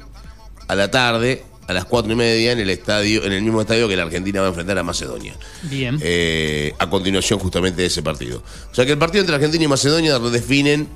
a 0.69 0.75
la 0.75 0.91
tarde, 0.91 1.45
a 1.67 1.75
las 1.75 1.85
cuatro 1.85 2.11
y 2.13 2.17
media, 2.17 2.53
en 2.53 2.61
el 2.61 2.71
estadio, 2.71 3.25
en 3.25 3.33
el 3.33 3.43
mismo 3.43 3.61
estadio 3.61 3.87
que 3.87 3.97
la 3.97 4.05
Argentina 4.05 4.41
va 4.41 4.47
a 4.47 4.49
enfrentar 4.49 4.79
a 4.79 4.83
Macedonia. 4.83 5.35
Bien. 5.65 5.99
Eh, 6.01 6.75
a 6.79 6.89
continuación 6.89 7.39
justamente 7.39 7.83
de 7.83 7.89
ese 7.89 8.03
partido. 8.03 8.43
O 8.73 8.75
sea 8.75 8.87
que 8.87 8.93
el 8.93 8.99
partido 8.99 9.21
entre 9.21 9.35
Argentina 9.35 9.65
y 9.65 9.69
Macedonia 9.69 10.19
redefinen 10.19 10.89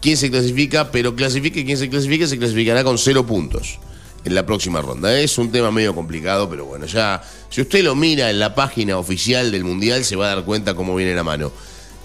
quién 0.00 0.16
se 0.16 0.30
clasifica, 0.30 0.90
pero 0.90 1.14
clasifique 1.14 1.64
quien 1.64 1.78
se 1.78 1.88
clasifique 1.88 2.26
se 2.26 2.38
clasificará 2.38 2.84
con 2.84 2.98
cero 2.98 3.26
puntos 3.26 3.78
en 4.24 4.34
la 4.34 4.44
próxima 4.46 4.80
ronda. 4.80 5.18
Es 5.18 5.38
un 5.38 5.50
tema 5.50 5.70
medio 5.70 5.94
complicado, 5.94 6.48
pero 6.48 6.64
bueno, 6.64 6.86
ya 6.86 7.22
si 7.48 7.60
usted 7.60 7.82
lo 7.82 7.94
mira 7.94 8.30
en 8.30 8.38
la 8.38 8.54
página 8.54 8.98
oficial 8.98 9.50
del 9.50 9.64
Mundial 9.64 10.04
se 10.04 10.16
va 10.16 10.26
a 10.26 10.36
dar 10.36 10.44
cuenta 10.44 10.74
cómo 10.74 10.94
viene 10.94 11.14
la 11.14 11.24
mano. 11.24 11.52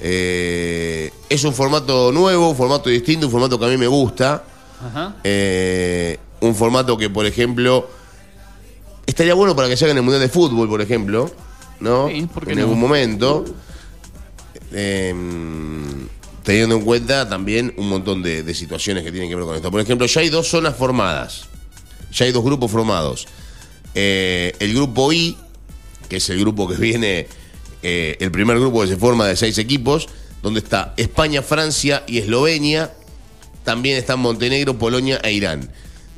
Eh, 0.02 1.12
es 1.30 1.44
un 1.44 1.54
formato 1.54 2.12
nuevo, 2.12 2.50
un 2.50 2.56
formato 2.56 2.90
distinto, 2.90 3.28
un 3.28 3.32
formato 3.32 3.60
que 3.60 3.66
a 3.66 3.70
mí 3.70 3.78
me 3.78 3.88
gusta. 3.88 4.44
Ajá. 4.86 5.16
Eh, 5.24 6.18
un 6.42 6.56
formato 6.56 6.98
que, 6.98 7.10
por 7.10 7.26
ejemplo, 7.26 7.90
estaría 9.06 9.34
bueno 9.34 9.56
para 9.56 9.70
que 9.70 9.78
se 9.78 9.86
haga 9.86 9.92
en 9.92 9.98
el 9.98 10.04
Mundial 10.04 10.22
de 10.22 10.28
Fútbol, 10.28 10.68
por 10.68 10.82
ejemplo, 10.82 11.32
¿no? 11.80 12.10
Sí, 12.10 12.28
¿por 12.34 12.46
qué 12.46 12.52
en 12.52 12.58
no? 12.58 12.64
algún 12.64 12.80
momento. 12.80 13.46
Eh, 14.74 15.14
teniendo 16.44 16.76
en 16.76 16.82
cuenta 16.82 17.28
también 17.28 17.74
un 17.78 17.90
montón 17.90 18.22
de, 18.22 18.54
situaciones 18.54 19.04
que 19.04 19.12
tienen 19.12 19.30
que 19.30 19.36
ver 19.36 19.46
con 19.46 19.56
esto. 19.56 19.72
Por 19.72 19.82
ejemplo, 19.82 20.06
ya 20.06 20.22
hay 20.22 20.30
dos 20.30 20.48
zonas 20.48 20.76
formadas. 20.76 21.46
Ya 22.12 22.26
hay 22.26 22.32
dos 22.32 22.44
grupos 22.44 22.70
formados. 22.70 23.28
Eh, 23.96 24.54
el 24.60 24.74
grupo 24.74 25.12
I, 25.12 25.38
que 26.10 26.18
es 26.18 26.30
el 26.30 26.40
grupo 26.40 26.68
que 26.68 26.76
viene, 26.76 27.28
eh, 27.82 28.18
el 28.20 28.32
primer 28.32 28.60
grupo 28.60 28.82
que 28.82 28.88
se 28.88 28.98
forma 28.98 29.26
de 29.26 29.36
seis 29.36 29.58
equipos, 29.58 30.08
donde 30.42 30.60
está 30.60 30.94
España, 30.98 31.42
Francia 31.42 32.04
y 32.06 32.20
Eslovenia. 32.20 32.94
También 33.64 33.98
están 33.98 34.20
Montenegro, 34.20 34.78
Polonia 34.78 35.22
e 35.24 35.32
Irán. 35.32 35.70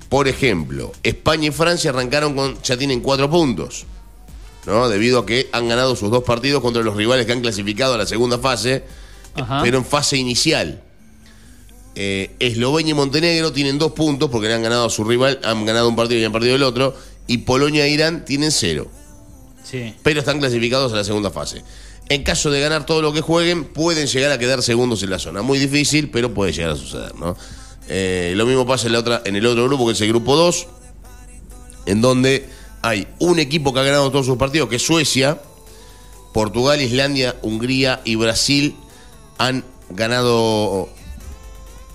Por 0.09 0.27
ejemplo, 0.27 0.91
España 1.03 1.49
y 1.49 1.51
Francia 1.51 1.91
arrancaron 1.91 2.35
con, 2.35 2.61
ya 2.63 2.75
tienen 2.75 3.01
cuatro 3.01 3.29
puntos. 3.29 3.85
¿no? 4.65 4.89
Debido 4.89 5.19
a 5.19 5.25
que 5.27 5.49
han 5.51 5.67
ganado 5.67 5.95
sus 5.95 6.09
dos 6.09 6.23
partidos 6.23 6.63
contra 6.63 6.81
los 6.81 6.95
rivales 6.95 7.27
que 7.27 7.33
han 7.33 7.41
clasificado 7.41 7.93
a 7.93 7.97
la 7.99 8.07
segunda 8.07 8.39
fase, 8.39 8.83
Ajá. 9.35 9.61
pero 9.63 9.77
en 9.77 9.85
fase 9.85 10.17
inicial. 10.17 10.81
Eh, 11.97 12.35
Eslovenia 12.39 12.91
y 12.91 12.93
Montenegro 12.93 13.53
tienen 13.53 13.77
dos 13.79 13.93
puntos 13.93 14.29
porque 14.29 14.47
le 14.49 14.53
han 14.53 14.63
ganado 14.63 14.85
a 14.85 14.89
su 14.89 15.03
rival, 15.05 15.39
han 15.43 15.65
ganado 15.65 15.87
un 15.87 15.95
partido 15.95 16.19
y 16.19 16.25
han 16.25 16.31
perdido 16.33 16.55
el 16.55 16.63
otro, 16.63 16.95
y 17.27 17.39
Polonia 17.39 17.85
e 17.85 17.89
Irán 17.89 18.25
tienen 18.25 18.51
cero, 18.51 18.87
Sí. 19.63 19.93
pero 20.03 20.19
están 20.19 20.39
clasificados 20.39 20.91
a 20.91 20.97
la 20.97 21.03
segunda 21.05 21.31
fase. 21.31 21.63
En 22.09 22.23
caso 22.23 22.51
de 22.51 22.59
ganar 22.59 22.85
todo 22.85 23.01
lo 23.01 23.13
que 23.13 23.21
jueguen, 23.21 23.63
pueden 23.63 24.07
llegar 24.07 24.31
a 24.31 24.37
quedar 24.37 24.61
segundos 24.61 25.01
en 25.03 25.09
la 25.09 25.19
zona. 25.19 25.41
Muy 25.41 25.57
difícil, 25.57 26.09
pero 26.11 26.33
puede 26.33 26.51
llegar 26.51 26.71
a 26.71 26.75
suceder, 26.75 27.15
¿no? 27.15 27.35
Eh, 27.87 28.33
lo 28.35 28.45
mismo 28.45 28.65
pasa 28.67 28.87
en, 28.87 28.93
la 28.93 28.99
otra, 28.99 29.21
en 29.25 29.35
el 29.35 29.45
otro 29.45 29.63
grupo, 29.65 29.87
que 29.87 29.93
es 29.93 30.01
el 30.01 30.09
grupo 30.09 30.35
2, 30.35 30.67
en 31.87 32.01
donde 32.01 32.47
hay 32.81 33.07
un 33.19 33.39
equipo 33.39 33.73
que 33.73 33.79
ha 33.79 33.83
ganado 33.83 34.11
todos 34.11 34.25
sus 34.25 34.37
partidos, 34.37 34.69
que 34.69 34.75
es 34.75 34.85
Suecia, 34.85 35.39
Portugal, 36.33 36.81
Islandia, 36.81 37.35
Hungría 37.41 38.01
y 38.03 38.15
Brasil 38.15 38.75
han 39.37 39.63
ganado 39.89 40.89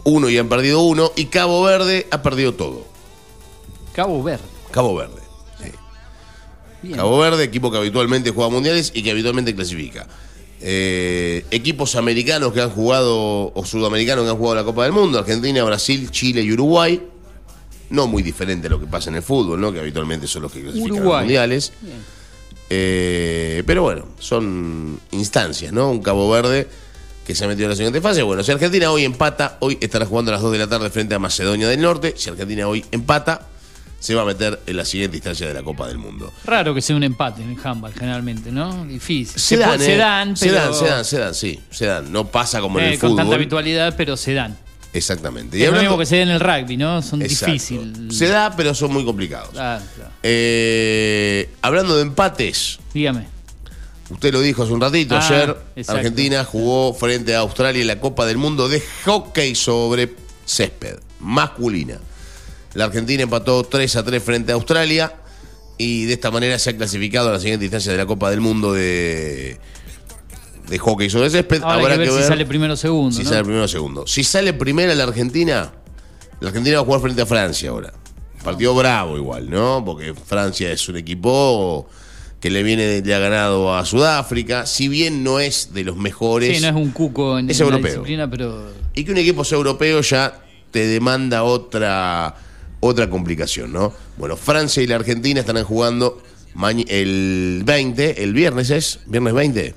uno 0.05 0.28
y 0.28 0.38
han 0.38 0.49
perdido 0.49 0.82
uno, 0.82 1.12
y 1.16 1.26
Cabo 1.26 1.62
Verde 1.62 2.07
ha 2.11 2.22
perdido 2.22 2.55
todo. 2.55 2.86
Cabo 3.93 4.22
Verde. 4.22 4.45
Cabo 4.70 4.95
Verde. 4.95 5.20
sí. 5.62 5.70
Bien. 6.82 6.97
Cabo 6.97 7.18
Verde, 7.18 7.45
equipo 7.45 7.70
que 7.70 7.76
habitualmente 7.76 8.30
juega 8.30 8.51
mundiales 8.51 8.93
y 8.95 9.03
que 9.03 9.11
habitualmente 9.11 9.55
clasifica. 9.55 10.07
Eh, 10.62 11.45
equipos 11.51 11.97
americanos 11.97 12.53
que 12.53 12.61
han 12.61 12.70
jugado, 12.70 13.53
o 13.55 13.64
sudamericanos 13.64 14.24
que 14.24 14.30
han 14.30 14.36
jugado 14.36 14.57
la 14.57 14.64
Copa 14.64 14.84
del 14.84 14.93
Mundo, 14.93 15.18
Argentina, 15.18 15.64
Brasil, 15.64 16.11
Chile 16.11 16.43
y 16.43 16.53
Uruguay. 16.53 17.03
No 17.88 18.07
muy 18.07 18.22
diferente 18.22 18.68
a 18.68 18.70
lo 18.70 18.78
que 18.78 18.86
pasa 18.86 19.11
en 19.11 19.16
el 19.16 19.22
fútbol, 19.22 19.61
¿no? 19.61 19.72
Que 19.72 19.80
habitualmente 19.80 20.28
son 20.28 20.43
los 20.43 20.53
que 20.53 20.62
clasifican 20.62 21.05
los 21.05 21.18
mundiales. 21.18 21.72
Eh, 22.68 23.64
pero 23.66 23.82
bueno, 23.82 24.07
son 24.20 25.01
instancias, 25.11 25.72
¿no? 25.72 25.91
Un 25.91 26.01
Cabo 26.01 26.30
Verde 26.30 26.68
que 27.27 27.35
se 27.35 27.45
ha 27.45 27.49
metido 27.49 27.66
en 27.66 27.71
la 27.71 27.77
siguiente 27.77 28.01
fase. 28.01 28.23
Bueno, 28.23 28.43
si 28.43 28.51
Argentina 28.53 28.91
hoy 28.91 29.05
empata, 29.05 29.57
hoy 29.61 29.79
estará 29.81 30.07
jugando 30.07 30.31
a 30.31 30.35
las 30.35 30.43
2 30.43 30.53
de 30.53 30.59
la 30.59 30.66
tarde 30.66 30.91
frente 30.91 31.14
a 31.14 31.18
Macedonia 31.18 31.68
del 31.68 31.81
Norte. 31.81 32.14
Si 32.16 32.29
Argentina 32.31 32.66
hoy 32.66 32.85
empata, 32.91 33.47
se 34.01 34.14
va 34.14 34.23
a 34.23 34.25
meter 34.25 34.59
en 34.66 34.77
la 34.77 34.85
siguiente 34.85 35.18
instancia 35.18 35.47
de 35.47 35.55
la 35.55 35.62
Copa 35.62 35.87
del 35.87 35.99
Mundo. 35.99 36.33
Raro 36.45 36.75
que 36.75 36.81
sea 36.81 36.97
un 36.97 37.03
empate 37.03 37.43
en 37.43 37.51
el 37.51 37.59
handball, 37.62 37.93
generalmente, 37.93 38.51
¿no? 38.51 38.85
Difícil. 38.87 39.39
Se 39.39 39.57
dan, 39.59 39.79
se 39.79 39.95
eh. 39.95 39.97
dan, 39.99 40.37
se 40.37 40.47
pero- 40.49 40.61
dan, 40.61 40.75
se 40.75 40.87
dan, 40.87 41.05
se 41.05 41.18
dan, 41.18 41.35
sí, 41.35 41.61
se 41.71 41.87
dan. 41.87 42.11
No 42.11 42.27
pasa 42.27 42.61
como 42.61 42.79
en 42.79 42.87
eh, 42.87 42.93
el 42.95 42.99
con 42.99 43.11
tanta 43.11 43.25
fútbol. 43.25 43.35
habitualidad, 43.35 43.95
pero 43.97 44.16
se 44.16 44.33
dan. 44.35 44.57
Exactamente. 44.93 45.57
Y 45.57 45.62
es 45.62 45.71
lo 45.73 45.79
mismo 45.81 45.97
que 45.99 46.07
se 46.07 46.16
da 46.16 46.23
en 46.23 46.29
el 46.31 46.41
rugby, 46.41 46.77
¿no? 46.77 47.01
Son 47.03 47.21
difíciles. 47.21 48.16
Se 48.16 48.27
da, 48.27 48.57
pero 48.57 48.75
son 48.75 48.93
muy 48.93 49.05
complicados. 49.05 49.51
Claro, 49.51 49.85
claro. 49.95 50.11
Eh, 50.23 51.49
hablando 51.62 51.95
de 51.97 52.03
empates, 52.03 52.79
Dígame. 52.93 53.27
Usted 54.11 54.32
lo 54.32 54.40
dijo 54.40 54.62
hace 54.62 54.72
un 54.72 54.80
ratito, 54.80 55.14
Ah, 55.16 55.26
ayer 55.26 55.56
exacto. 55.76 55.98
Argentina 55.98 56.44
jugó 56.44 56.92
frente 56.94 57.34
a 57.34 57.40
Australia 57.40 57.80
en 57.80 57.86
la 57.86 58.00
Copa 58.00 58.26
del 58.26 58.36
Mundo 58.38 58.68
de 58.68 58.82
hockey 59.04 59.54
sobre 59.54 60.14
césped, 60.44 60.98
masculina. 61.20 61.98
La 62.74 62.84
Argentina 62.84 63.22
empató 63.22 63.64
3 63.64 63.96
a 63.96 64.04
3 64.04 64.22
frente 64.22 64.52
a 64.52 64.54
Australia 64.54 65.12
y 65.78 66.04
de 66.04 66.12
esta 66.12 66.30
manera 66.30 66.58
se 66.58 66.70
ha 66.70 66.76
clasificado 66.76 67.28
a 67.30 67.32
la 67.32 67.40
siguiente 67.40 67.64
instancia 67.64 67.90
de 67.92 67.98
la 67.98 68.06
Copa 68.06 68.30
del 68.30 68.40
Mundo 68.40 68.72
de, 68.72 69.58
de 70.68 70.78
hockey 70.78 71.11
sobre 71.11 71.30
césped. 71.30 71.62
Ahora 71.62 71.76
hay 71.76 71.92
que 71.92 71.98
ver, 71.98 72.08
que 72.11 72.22
si 72.22 72.28
sale 72.28 72.46
primero 72.46 72.74
o 72.74 72.76
segundo. 72.76 73.16
si 73.16 73.24
¿no? 73.24 73.30
sale 73.30 73.42
primero 73.42 73.64
o 73.64 73.68
segundo. 73.68 74.06
Si 74.06 74.22
sale 74.24 74.52
primera 74.52 74.94
la 74.94 75.04
Argentina, 75.04 75.72
la 76.40 76.48
Argentina 76.48 76.76
va 76.76 76.82
a 76.82 76.84
jugar 76.84 77.00
frente 77.00 77.22
a 77.22 77.26
Francia 77.26 77.70
ahora. 77.70 77.92
Partido 78.44 78.74
bravo 78.74 79.16
igual, 79.16 79.50
¿no? 79.50 79.82
Porque 79.84 80.14
Francia 80.14 80.70
es 80.70 80.88
un 80.88 80.96
equipo 80.96 81.86
que 82.41 82.49
le 82.51 82.62
viene, 82.62 83.03
le 83.03 83.14
ha 83.14 83.18
ganado 83.18 83.74
a 83.76 83.84
Sudáfrica, 83.84 84.64
si 84.66 84.88
bien 84.88 85.22
no 85.22 85.41
es 85.41 85.74
de 85.74 85.84
los 85.84 85.97
mejores. 85.97 86.57
Sí, 86.57 86.62
no 86.62 86.68
es 86.68 86.74
un 86.74 86.91
cuco 86.91 87.38
en, 87.38 87.51
Es 87.51 87.61
en 87.61 87.66
la 87.66 87.72
europeo. 87.74 87.91
disciplina, 87.93 88.30
pero 88.30 88.72
Y 88.95 89.05
que 89.05 89.12
un 89.12 89.18
equipo 89.18 89.45
sea 89.45 89.57
europeo 89.59 90.01
ya 90.01 90.41
te 90.70 90.86
demanda 90.86 91.43
otra, 91.43 92.34
otra 92.80 93.11
complicación, 93.11 93.72
¿no? 93.72 93.93
Bueno, 94.16 94.36
Francia 94.36 94.82
y 94.82 94.86
la 94.86 94.97
Argentina 94.97 95.41
estarán 95.41 95.64
jugando 95.64 96.22
el 96.88 97.62
20, 97.64 98.22
el 98.22 98.32
viernes 98.32 98.70
es, 98.70 99.01
viernes 99.07 99.34
20. 99.34 99.74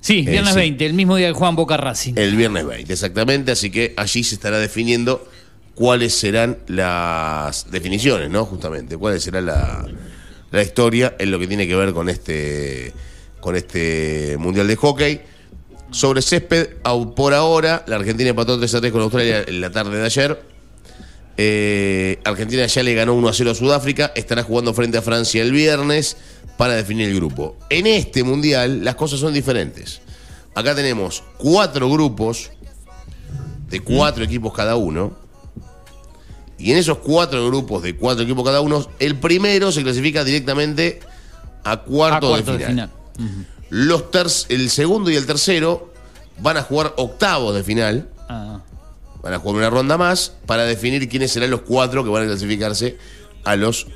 Sí, 0.00 0.18
Eh, 0.26 0.30
viernes 0.30 0.52
sí. 0.52 0.58
20, 0.60 0.86
el 0.86 0.94
mismo 0.94 1.16
día 1.16 1.28
que 1.28 1.32
Juan 1.34 1.56
Boca 1.56 1.76
Racing. 1.76 2.14
El 2.16 2.36
viernes 2.36 2.66
20, 2.66 2.92
exactamente. 2.92 3.52
Así 3.52 3.70
que 3.70 3.94
allí 3.96 4.22
se 4.24 4.34
estará 4.34 4.58
definiendo 4.58 5.26
cuáles 5.74 6.14
serán 6.14 6.58
las 6.66 7.70
definiciones, 7.70 8.30
¿no? 8.30 8.44
Justamente, 8.44 8.96
cuál 8.96 9.20
será 9.20 9.40
la, 9.40 9.86
la 10.54 10.62
historia 10.62 11.16
en 11.18 11.32
lo 11.32 11.38
que 11.40 11.48
tiene 11.48 11.66
que 11.66 11.74
ver 11.74 11.92
con 11.92 12.08
este, 12.08 12.92
con 13.40 13.56
este 13.56 14.36
Mundial 14.38 14.68
de 14.68 14.76
Hockey. 14.76 15.20
Sobre 15.90 16.22
césped, 16.22 16.76
por 17.16 17.34
ahora, 17.34 17.84
la 17.88 17.96
Argentina 17.96 18.30
empató 18.30 18.56
3 18.56 18.74
a 18.74 18.80
3 18.80 18.92
con 18.92 19.02
Australia 19.02 19.44
en 19.46 19.60
la 19.60 19.70
tarde 19.70 19.98
de 19.98 20.04
ayer. 20.04 20.42
Eh, 21.36 22.20
Argentina 22.24 22.64
ya 22.66 22.82
le 22.84 22.94
ganó 22.94 23.14
1 23.14 23.28
a 23.28 23.32
0 23.32 23.50
a 23.50 23.54
Sudáfrica. 23.56 24.12
Estará 24.14 24.44
jugando 24.44 24.72
frente 24.74 24.96
a 24.96 25.02
Francia 25.02 25.42
el 25.42 25.50
viernes 25.50 26.16
para 26.56 26.74
definir 26.74 27.08
el 27.08 27.16
grupo. 27.16 27.56
En 27.68 27.88
este 27.88 28.22
mundial 28.22 28.84
las 28.84 28.94
cosas 28.94 29.18
son 29.18 29.34
diferentes. 29.34 30.02
Acá 30.54 30.76
tenemos 30.76 31.24
cuatro 31.36 31.90
grupos 31.90 32.52
de 33.70 33.80
cuatro 33.80 34.22
equipos 34.22 34.54
cada 34.54 34.76
uno. 34.76 35.18
Y 36.58 36.70
en 36.72 36.78
esos 36.78 36.98
cuatro 36.98 37.46
grupos 37.46 37.82
de 37.82 37.96
cuatro 37.96 38.24
equipos 38.24 38.44
cada 38.44 38.60
uno, 38.60 38.86
el 38.98 39.16
primero 39.16 39.72
se 39.72 39.82
clasifica 39.82 40.22
directamente 40.24 41.00
a 41.64 41.78
cuarto 41.78 42.36
de 42.36 42.42
de 42.42 42.66
final. 42.66 42.90
Los 43.70 44.10
ter- 44.10 44.26
el 44.50 44.70
segundo 44.70 45.10
y 45.10 45.16
el 45.16 45.26
tercero 45.26 45.92
van 46.38 46.56
a 46.56 46.62
jugar 46.62 46.94
octavos 46.96 47.54
de 47.54 47.64
final. 47.64 48.08
Ah. 48.28 48.60
Van 49.22 49.32
a 49.34 49.38
jugar 49.38 49.56
una 49.56 49.70
ronda 49.70 49.96
más 49.96 50.34
para 50.46 50.64
definir 50.64 51.08
quiénes 51.08 51.32
serán 51.32 51.50
los 51.50 51.62
cuatro 51.62 52.04
que 52.04 52.10
van 52.10 52.24
a 52.24 52.26
clasificarse 52.26 52.98
a 53.44 53.56
los 53.56 53.86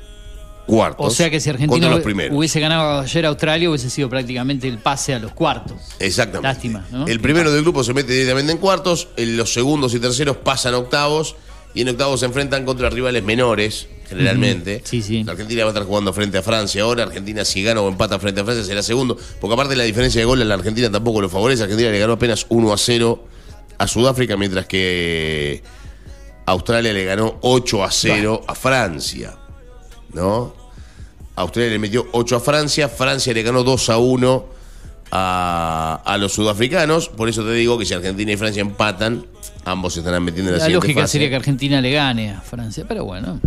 cuartos. 0.65 1.07
O 1.07 1.09
sea 1.11 1.29
que 1.29 1.39
si 1.39 1.49
Argentina 1.49 1.89
los 1.89 2.03
hubiese 2.31 2.59
ganado 2.59 2.99
ayer 3.01 3.25
a 3.25 3.29
Australia, 3.29 3.69
hubiese 3.69 3.89
sido 3.89 4.09
prácticamente 4.09 4.67
el 4.67 4.79
pase 4.79 5.13
a 5.13 5.19
los 5.19 5.31
cuartos. 5.31 5.77
Exactamente. 5.99 6.47
Lástima, 6.47 6.85
¿no? 6.91 7.07
El 7.07 7.19
primero 7.19 7.51
del 7.51 7.61
grupo 7.61 7.83
se 7.83 7.93
mete 7.93 8.11
directamente 8.13 8.51
en 8.51 8.57
cuartos, 8.57 9.07
los 9.17 9.53
segundos 9.53 9.93
y 9.93 9.99
terceros 9.99 10.37
pasan 10.37 10.73
a 10.73 10.79
octavos 10.79 11.35
y 11.73 11.81
en 11.81 11.89
octavos 11.89 12.19
se 12.19 12.25
enfrentan 12.25 12.65
contra 12.65 12.89
rivales 12.89 13.23
menores, 13.23 13.87
generalmente. 14.07 14.81
Sí, 14.83 15.01
sí. 15.01 15.23
La 15.23 15.33
Argentina 15.33 15.63
va 15.63 15.69
a 15.69 15.73
estar 15.73 15.85
jugando 15.85 16.11
frente 16.13 16.39
a 16.39 16.41
Francia 16.41 16.83
ahora, 16.83 17.03
Argentina 17.03 17.45
si 17.45 17.63
gana 17.63 17.81
o 17.81 17.87
empata 17.87 18.19
frente 18.19 18.41
a 18.41 18.43
Francia 18.43 18.63
será 18.63 18.81
segundo, 18.81 19.17
porque 19.39 19.53
aparte 19.53 19.75
la 19.75 19.83
diferencia 19.83 20.19
de 20.19 20.25
gol 20.25 20.41
en 20.41 20.49
la 20.49 20.55
Argentina 20.55 20.89
tampoco 20.89 21.21
lo 21.21 21.29
favorece, 21.29 21.63
Argentina 21.63 21.91
le 21.91 21.99
ganó 21.99 22.13
apenas 22.13 22.45
1 22.49 22.73
a 22.73 22.77
0 22.77 23.27
a 23.77 23.87
Sudáfrica, 23.87 24.35
mientras 24.35 24.65
que 24.65 25.61
Australia 26.45 26.91
le 26.91 27.05
ganó 27.05 27.37
8 27.41 27.83
a 27.83 27.91
0 27.91 28.41
a 28.47 28.55
Francia, 28.55 29.37
¿no? 30.13 30.55
Australia 31.35 31.71
le 31.71 31.79
metió 31.79 32.07
8 32.11 32.35
a 32.35 32.39
Francia, 32.39 32.89
Francia 32.89 33.33
le 33.33 33.43
ganó 33.43 33.63
2 33.63 33.89
a 33.89 33.97
1 33.97 34.58
a, 35.11 36.01
a 36.05 36.17
los 36.17 36.33
sudafricanos. 36.33 37.09
Por 37.09 37.29
eso 37.29 37.43
te 37.43 37.53
digo 37.53 37.77
que 37.77 37.85
si 37.85 37.93
Argentina 37.93 38.31
y 38.31 38.37
Francia 38.37 38.61
empatan, 38.61 39.25
ambos 39.65 39.93
se 39.93 39.99
estarán 39.99 40.23
metiendo 40.23 40.51
en 40.51 40.57
la, 40.57 40.59
La 40.59 40.65
siguiente 40.65 40.87
lógica 40.87 41.01
fase. 41.01 41.11
sería 41.13 41.29
que 41.29 41.35
Argentina 41.35 41.81
le 41.81 41.91
gane 41.91 42.31
a 42.31 42.41
Francia, 42.41 42.85
pero 42.87 43.05
bueno, 43.05 43.39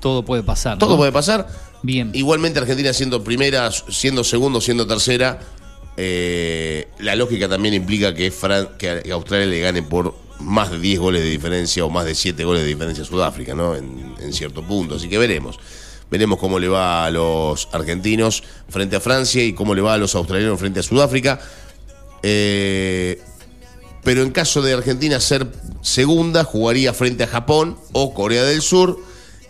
todo 0.00 0.24
puede 0.24 0.42
pasar. 0.42 0.78
Todo 0.78 0.90
¿no? 0.90 0.96
puede 0.96 1.12
pasar. 1.12 1.46
Bien. 1.82 2.10
Igualmente 2.14 2.58
Argentina 2.58 2.92
siendo 2.92 3.22
primera, 3.22 3.70
siendo 3.70 4.24
segundo, 4.24 4.60
siendo 4.60 4.86
tercera, 4.86 5.40
eh, 5.96 6.88
la 6.98 7.14
lógica 7.16 7.48
también 7.48 7.74
implica 7.74 8.14
que, 8.14 8.30
Fran- 8.32 8.76
que 8.76 9.02
Australia 9.12 9.46
le 9.46 9.60
gane 9.60 9.82
por 9.82 10.14
más 10.40 10.70
de 10.70 10.78
10 10.78 11.00
goles 11.00 11.22
de 11.22 11.30
diferencia 11.30 11.84
o 11.84 11.90
más 11.90 12.04
de 12.04 12.14
7 12.14 12.44
goles 12.44 12.62
de 12.62 12.68
diferencia 12.68 13.02
a 13.02 13.06
Sudáfrica, 13.06 13.54
¿no? 13.54 13.74
En, 13.74 14.14
en 14.20 14.32
cierto 14.32 14.62
punto. 14.62 14.96
Así 14.96 15.08
que 15.08 15.16
veremos. 15.16 15.58
Veremos 16.10 16.38
cómo 16.38 16.58
le 16.58 16.68
va 16.68 17.04
a 17.04 17.10
los 17.10 17.68
argentinos 17.72 18.42
frente 18.68 18.96
a 18.96 19.00
Francia 19.00 19.42
y 19.44 19.52
cómo 19.52 19.74
le 19.74 19.82
va 19.82 19.94
a 19.94 19.98
los 19.98 20.14
australianos 20.14 20.58
frente 20.58 20.80
a 20.80 20.82
Sudáfrica. 20.82 21.40
Eh, 22.22 23.20
pero 24.04 24.22
en 24.22 24.30
caso 24.30 24.62
de 24.62 24.72
Argentina 24.72 25.18
ser 25.18 25.48
segunda, 25.82 26.44
jugaría 26.44 26.94
frente 26.94 27.24
a 27.24 27.26
Japón 27.26 27.76
o 27.92 28.14
Corea 28.14 28.44
del 28.44 28.62
Sur. 28.62 29.00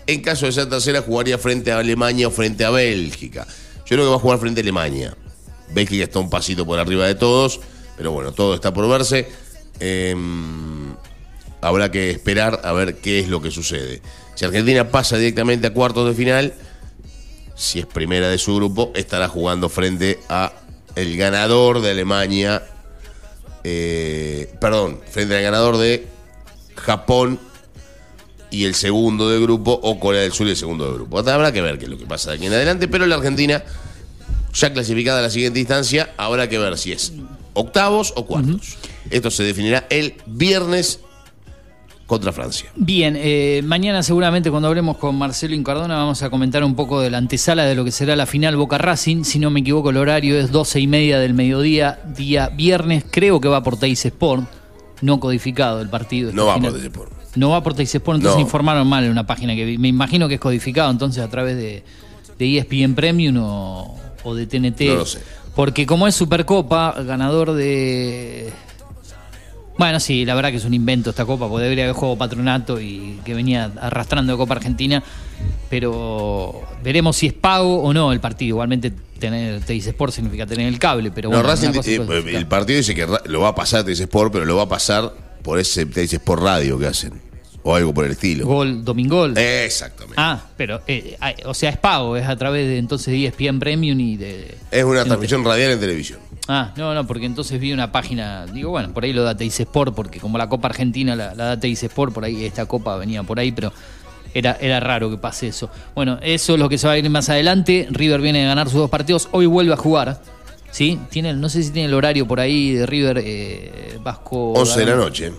En 0.06 0.22
caso 0.22 0.46
de 0.46 0.52
ser 0.52 0.68
tercera, 0.68 1.02
jugaría 1.02 1.36
frente 1.36 1.72
a 1.72 1.78
Alemania 1.78 2.28
o 2.28 2.30
frente 2.30 2.64
a 2.64 2.70
Bélgica. 2.70 3.46
Yo 3.78 3.96
creo 3.96 4.04
que 4.04 4.10
va 4.10 4.16
a 4.16 4.20
jugar 4.20 4.38
frente 4.38 4.60
a 4.60 4.62
Alemania. 4.62 5.14
Bélgica 5.74 6.04
está 6.04 6.20
un 6.20 6.30
pasito 6.30 6.64
por 6.64 6.78
arriba 6.78 7.06
de 7.06 7.16
todos, 7.16 7.60
pero 7.96 8.12
bueno, 8.12 8.32
todo 8.32 8.54
está 8.54 8.72
por 8.72 8.88
verse. 8.88 9.28
Em, 9.78 10.85
habrá 11.66 11.90
que 11.90 12.10
esperar 12.10 12.60
a 12.64 12.72
ver 12.72 12.96
qué 12.96 13.18
es 13.18 13.28
lo 13.28 13.42
que 13.42 13.50
sucede. 13.50 14.00
Si 14.34 14.44
Argentina 14.44 14.90
pasa 14.90 15.16
directamente 15.16 15.66
a 15.66 15.72
cuartos 15.72 16.08
de 16.08 16.14
final, 16.14 16.54
si 17.56 17.80
es 17.80 17.86
primera 17.86 18.28
de 18.28 18.38
su 18.38 18.54
grupo, 18.54 18.92
estará 18.94 19.28
jugando 19.28 19.68
frente 19.68 20.20
a 20.28 20.52
el 20.94 21.16
ganador 21.16 21.80
de 21.80 21.90
Alemania, 21.90 22.62
eh, 23.64 24.54
perdón, 24.60 25.00
frente 25.10 25.36
al 25.36 25.42
ganador 25.42 25.76
de 25.78 26.06
Japón 26.76 27.40
y 28.50 28.64
el 28.64 28.74
segundo 28.74 29.28
del 29.28 29.42
grupo, 29.42 29.78
o 29.82 29.98
Corea 29.98 30.22
del 30.22 30.32
Sur 30.32 30.46
y 30.46 30.50
el 30.50 30.56
segundo 30.56 30.84
del 30.84 30.94
grupo. 30.94 31.18
Habrá 31.18 31.50
que 31.50 31.62
ver 31.62 31.78
qué 31.78 31.86
es 31.86 31.90
lo 31.90 31.98
que 31.98 32.06
pasa 32.06 32.30
de 32.30 32.36
aquí 32.36 32.46
en 32.46 32.52
adelante, 32.52 32.86
pero 32.86 33.06
la 33.06 33.16
Argentina, 33.16 33.64
ya 34.54 34.72
clasificada 34.72 35.18
a 35.18 35.22
la 35.22 35.30
siguiente 35.30 35.58
instancia, 35.58 36.14
habrá 36.16 36.48
que 36.48 36.58
ver 36.58 36.78
si 36.78 36.92
es 36.92 37.12
octavos 37.54 38.12
o 38.16 38.26
cuartos. 38.26 38.76
Esto 39.10 39.30
se 39.30 39.42
definirá 39.42 39.86
el 39.90 40.14
viernes 40.26 41.00
contra 42.06 42.32
Francia. 42.32 42.70
Bien, 42.76 43.14
eh, 43.18 43.62
mañana 43.64 44.02
seguramente 44.02 44.50
cuando 44.50 44.68
hablemos 44.68 44.96
con 44.96 45.16
Marcelo 45.16 45.54
Incardona 45.54 45.96
vamos 45.96 46.22
a 46.22 46.30
comentar 46.30 46.62
un 46.64 46.76
poco 46.76 47.00
de 47.00 47.10
la 47.10 47.18
antesala 47.18 47.64
de 47.64 47.74
lo 47.74 47.84
que 47.84 47.90
será 47.90 48.14
la 48.14 48.26
final 48.26 48.56
Boca 48.56 48.78
Racing. 48.78 49.24
Si 49.24 49.38
no 49.40 49.50
me 49.50 49.60
equivoco, 49.60 49.90
el 49.90 49.96
horario 49.96 50.38
es 50.38 50.52
12 50.52 50.80
y 50.80 50.86
media 50.86 51.18
del 51.18 51.34
mediodía, 51.34 51.98
día 52.16 52.48
viernes. 52.48 53.04
Creo 53.10 53.40
que 53.40 53.48
va 53.48 53.62
por 53.62 53.76
Teis 53.78 54.04
Sport, 54.06 54.44
no 55.02 55.18
codificado 55.18 55.80
el 55.80 55.88
partido. 55.88 56.32
No 56.32 56.42
esta 56.42 56.44
va 56.44 56.54
final. 56.54 56.70
por 56.72 56.80
Teis 56.80 56.92
Sport. 56.92 57.12
No 57.36 57.50
va 57.50 57.62
por 57.62 57.74
Teis 57.74 57.94
Sport, 57.94 58.16
entonces 58.18 58.36
No. 58.38 58.42
informaron 58.42 58.86
mal 58.86 59.04
en 59.04 59.10
una 59.10 59.26
página 59.26 59.54
que 59.56 59.64
vi. 59.64 59.76
Me 59.78 59.88
imagino 59.88 60.28
que 60.28 60.34
es 60.34 60.40
codificado 60.40 60.90
entonces 60.90 61.22
a 61.24 61.28
través 61.28 61.56
de, 61.56 61.82
de 62.38 62.58
ESPN 62.58 62.94
Premium 62.94 63.36
o, 63.40 63.98
o 64.22 64.34
de 64.34 64.46
TNT. 64.46 64.80
No 64.82 64.94
lo 64.94 65.06
sé. 65.06 65.18
Porque 65.56 65.86
como 65.86 66.06
es 66.06 66.14
Supercopa, 66.14 66.94
ganador 67.02 67.52
de... 67.54 68.52
Bueno, 69.78 70.00
sí, 70.00 70.24
la 70.24 70.34
verdad 70.34 70.50
que 70.50 70.56
es 70.56 70.64
un 70.64 70.74
invento 70.74 71.10
esta 71.10 71.26
copa, 71.26 71.48
porque 71.48 71.64
debería 71.64 71.84
haber 71.84 71.96
juego 71.96 72.16
patronato 72.16 72.80
y 72.80 73.20
que 73.24 73.34
venía 73.34 73.70
arrastrando 73.80 74.32
de 74.32 74.38
Copa 74.38 74.54
Argentina, 74.54 75.02
pero 75.68 76.62
veremos 76.82 77.16
si 77.16 77.26
es 77.26 77.32
pago 77.34 77.82
o 77.82 77.92
no 77.92 78.12
el 78.12 78.20
partido. 78.20 78.48
Igualmente 78.48 78.92
tener 79.18 79.60
Teis 79.62 79.86
Sport 79.86 80.14
significa 80.14 80.46
tener 80.46 80.66
el 80.66 80.78
cable, 80.78 81.10
pero 81.10 81.28
no, 81.28 81.36
bueno, 81.36 81.48
Racing, 81.48 81.70
eh, 81.84 82.36
el 82.36 82.46
partido 82.46 82.78
dice 82.78 82.94
que 82.94 83.06
lo 83.26 83.40
va 83.40 83.48
a 83.48 83.54
pasar, 83.54 83.84
te 83.84 83.90
dice 83.90 84.04
Sport, 84.04 84.32
pero 84.32 84.44
lo 84.44 84.56
va 84.56 84.62
a 84.62 84.68
pasar 84.68 85.12
por 85.42 85.58
ese, 85.58 85.84
te 85.86 86.00
dice 86.00 86.16
Sport 86.16 86.42
Radio 86.42 86.78
que 86.78 86.86
hacen. 86.86 87.26
O 87.62 87.74
algo 87.74 87.92
por 87.92 88.04
el 88.04 88.12
estilo. 88.12 88.46
Gol, 88.46 88.84
Domingol. 88.84 89.36
Exactamente. 89.36 90.14
Ah, 90.16 90.40
pero, 90.56 90.82
eh, 90.86 91.16
o 91.46 91.52
sea, 91.52 91.70
es 91.70 91.76
pago, 91.76 92.16
es 92.16 92.24
a 92.24 92.36
través 92.36 92.64
de 92.68 92.78
entonces 92.78 93.08
de 93.08 93.26
ESPN 93.26 93.58
Premium 93.58 93.98
y 93.98 94.16
de... 94.16 94.54
Es 94.70 94.84
una 94.84 95.04
transmisión 95.04 95.44
radial 95.44 95.72
en 95.72 95.80
televisión. 95.80 96.20
Ah, 96.48 96.72
no, 96.76 96.94
no, 96.94 97.06
porque 97.06 97.26
entonces 97.26 97.60
vi 97.60 97.72
una 97.72 97.90
página, 97.90 98.46
digo, 98.46 98.70
bueno, 98.70 98.92
por 98.92 99.04
ahí 99.04 99.12
lo 99.12 99.24
da 99.24 99.36
Teis 99.36 99.58
Sport, 99.58 99.94
porque 99.94 100.20
como 100.20 100.38
la 100.38 100.48
Copa 100.48 100.68
Argentina 100.68 101.16
la, 101.16 101.34
la 101.34 101.44
da 101.44 101.60
Teis 101.60 101.82
Sport, 101.82 102.12
por 102.12 102.24
ahí 102.24 102.44
esta 102.44 102.66
Copa 102.66 102.96
venía 102.96 103.22
por 103.24 103.40
ahí, 103.40 103.50
pero 103.50 103.72
era, 104.32 104.56
era 104.60 104.80
raro 104.80 105.10
que 105.10 105.16
pase 105.16 105.48
eso. 105.48 105.70
Bueno, 105.94 106.18
eso 106.22 106.54
es 106.54 106.58
lo 106.60 106.68
que 106.68 106.78
se 106.78 106.86
va 106.86 106.92
a 106.92 106.98
ir 106.98 107.08
más 107.10 107.28
adelante. 107.28 107.88
River 107.90 108.20
viene 108.20 108.40
de 108.40 108.46
ganar 108.46 108.68
sus 108.68 108.78
dos 108.78 108.90
partidos, 108.90 109.28
hoy 109.32 109.46
vuelve 109.46 109.72
a 109.72 109.76
jugar. 109.76 110.20
¿Sí? 110.70 110.98
Tiene, 111.08 111.32
no 111.32 111.48
sé 111.48 111.62
si 111.62 111.70
tiene 111.70 111.88
el 111.88 111.94
horario 111.94 112.28
por 112.28 112.38
ahí 112.38 112.74
de 112.74 112.86
River 112.86 113.22
eh, 113.24 113.98
Vasco. 114.02 114.52
11 114.52 114.80
de 114.80 114.86
la 114.86 114.96
noche. 114.96 115.32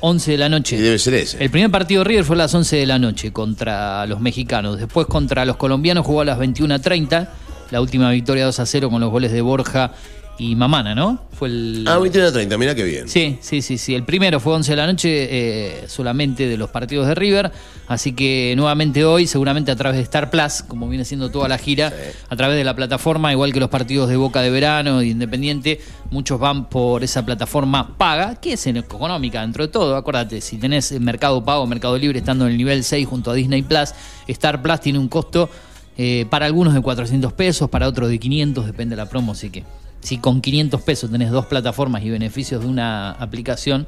11 0.00 0.30
de 0.32 0.38
la 0.38 0.48
noche. 0.48 0.76
Y 0.76 0.80
debe 0.80 0.98
ser 0.98 1.14
ese. 1.14 1.42
El 1.42 1.50
primer 1.50 1.70
partido 1.70 2.02
de 2.02 2.08
River 2.08 2.24
fue 2.24 2.34
a 2.34 2.38
las 2.38 2.54
11 2.54 2.76
de 2.76 2.86
la 2.86 2.98
noche 2.98 3.32
contra 3.32 4.04
los 4.06 4.20
mexicanos. 4.20 4.78
Después 4.78 5.06
contra 5.06 5.44
los 5.44 5.56
colombianos 5.56 6.04
jugó 6.04 6.22
a 6.22 6.24
las 6.24 6.38
21.30. 6.38 7.28
La 7.70 7.80
última 7.80 8.10
victoria 8.10 8.46
2 8.46 8.58
a 8.58 8.66
0 8.66 8.90
con 8.90 9.00
los 9.00 9.10
goles 9.10 9.30
de 9.30 9.42
Borja 9.42 9.92
y 10.38 10.54
Mamana, 10.54 10.94
¿no? 10.94 11.18
Fue 11.32 11.48
el. 11.48 11.84
Ah, 11.86 11.98
21 11.98 12.28
a 12.28 12.32
30, 12.32 12.58
mira 12.58 12.74
qué 12.74 12.82
bien. 12.82 13.08
Sí, 13.08 13.38
sí, 13.40 13.60
sí, 13.60 13.76
sí. 13.76 13.94
El 13.94 14.04
primero 14.04 14.40
fue 14.40 14.54
11 14.54 14.72
de 14.72 14.76
la 14.76 14.86
noche 14.86 15.08
eh, 15.30 15.84
solamente 15.86 16.48
de 16.48 16.56
los 16.56 16.70
partidos 16.70 17.06
de 17.06 17.14
River. 17.14 17.52
Así 17.88 18.12
que 18.12 18.54
nuevamente 18.56 19.04
hoy, 19.04 19.26
seguramente 19.26 19.70
a 19.70 19.76
través 19.76 19.98
de 19.98 20.04
Star 20.04 20.30
Plus, 20.30 20.62
como 20.62 20.88
viene 20.88 21.04
siendo 21.04 21.30
toda 21.30 21.48
la 21.48 21.58
gira, 21.58 21.92
a 22.28 22.36
través 22.36 22.56
de 22.56 22.64
la 22.64 22.74
plataforma, 22.74 23.32
igual 23.32 23.52
que 23.52 23.60
los 23.60 23.68
partidos 23.68 24.08
de 24.08 24.16
Boca 24.16 24.40
de 24.42 24.50
Verano 24.50 25.02
y 25.02 25.10
Independiente, 25.10 25.80
muchos 26.10 26.38
van 26.38 26.68
por 26.68 27.02
esa 27.02 27.26
plataforma 27.26 27.98
paga, 27.98 28.36
que 28.36 28.52
es 28.54 28.66
económica 28.66 29.40
dentro 29.42 29.66
de 29.66 29.72
todo. 29.72 29.96
Acuérdate, 29.96 30.40
si 30.40 30.56
tenés 30.56 30.92
Mercado 31.00 31.44
Pago, 31.44 31.66
Mercado 31.66 31.98
Libre, 31.98 32.20
estando 32.20 32.46
en 32.46 32.52
el 32.52 32.56
nivel 32.56 32.84
6 32.84 33.06
junto 33.06 33.30
a 33.30 33.34
Disney 33.34 33.62
Plus, 33.62 33.90
Star 34.28 34.62
Plus 34.62 34.80
tiene 34.80 34.98
un 34.98 35.08
costo 35.08 35.50
eh, 35.98 36.26
para 36.30 36.46
algunos 36.46 36.72
de 36.74 36.80
400 36.80 37.32
pesos, 37.32 37.68
para 37.68 37.88
otros 37.88 38.08
de 38.08 38.18
500, 38.18 38.66
depende 38.66 38.96
de 38.96 39.02
la 39.02 39.08
promo, 39.08 39.32
así 39.32 39.50
que 39.50 39.64
si 40.00 40.18
con 40.18 40.40
500 40.40 40.80
pesos 40.82 41.10
tenés 41.10 41.30
dos 41.30 41.46
plataformas 41.46 42.02
y 42.04 42.10
beneficios 42.10 42.62
de 42.62 42.66
una 42.68 43.12
aplicación, 43.12 43.86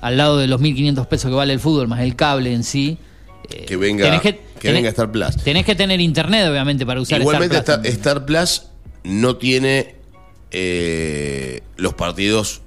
al 0.00 0.16
lado 0.16 0.38
de 0.38 0.46
los 0.46 0.60
1.500 0.60 1.06
pesos 1.06 1.30
que 1.30 1.34
vale 1.36 1.52
el 1.52 1.60
fútbol, 1.60 1.88
más 1.88 2.00
el 2.00 2.16
cable 2.16 2.52
en 2.52 2.64
sí, 2.64 2.96
eh, 3.50 3.64
Que 3.66 3.76
venga, 3.76 4.04
tenés 4.04 4.20
que, 4.22 4.36
que- 4.58 4.68
tenés- 4.68 4.74
venga 4.74 4.88
Star 4.90 5.10
Plus. 5.12 5.36
tenés 5.38 5.64
que 5.66 5.74
tener 5.74 6.00
internet, 6.00 6.46
obviamente, 6.48 6.86
para 6.86 7.00
usar 7.00 7.20
Igualmente 7.20 7.56
Star 7.56 7.80
Plus. 7.82 7.92
Star, 7.94 8.16
Star 8.16 8.26
Plus 8.26 8.62
no 9.04 9.36
tiene 9.36 9.96
eh, 10.52 11.60
los 11.76 11.94
partidos 11.94 12.60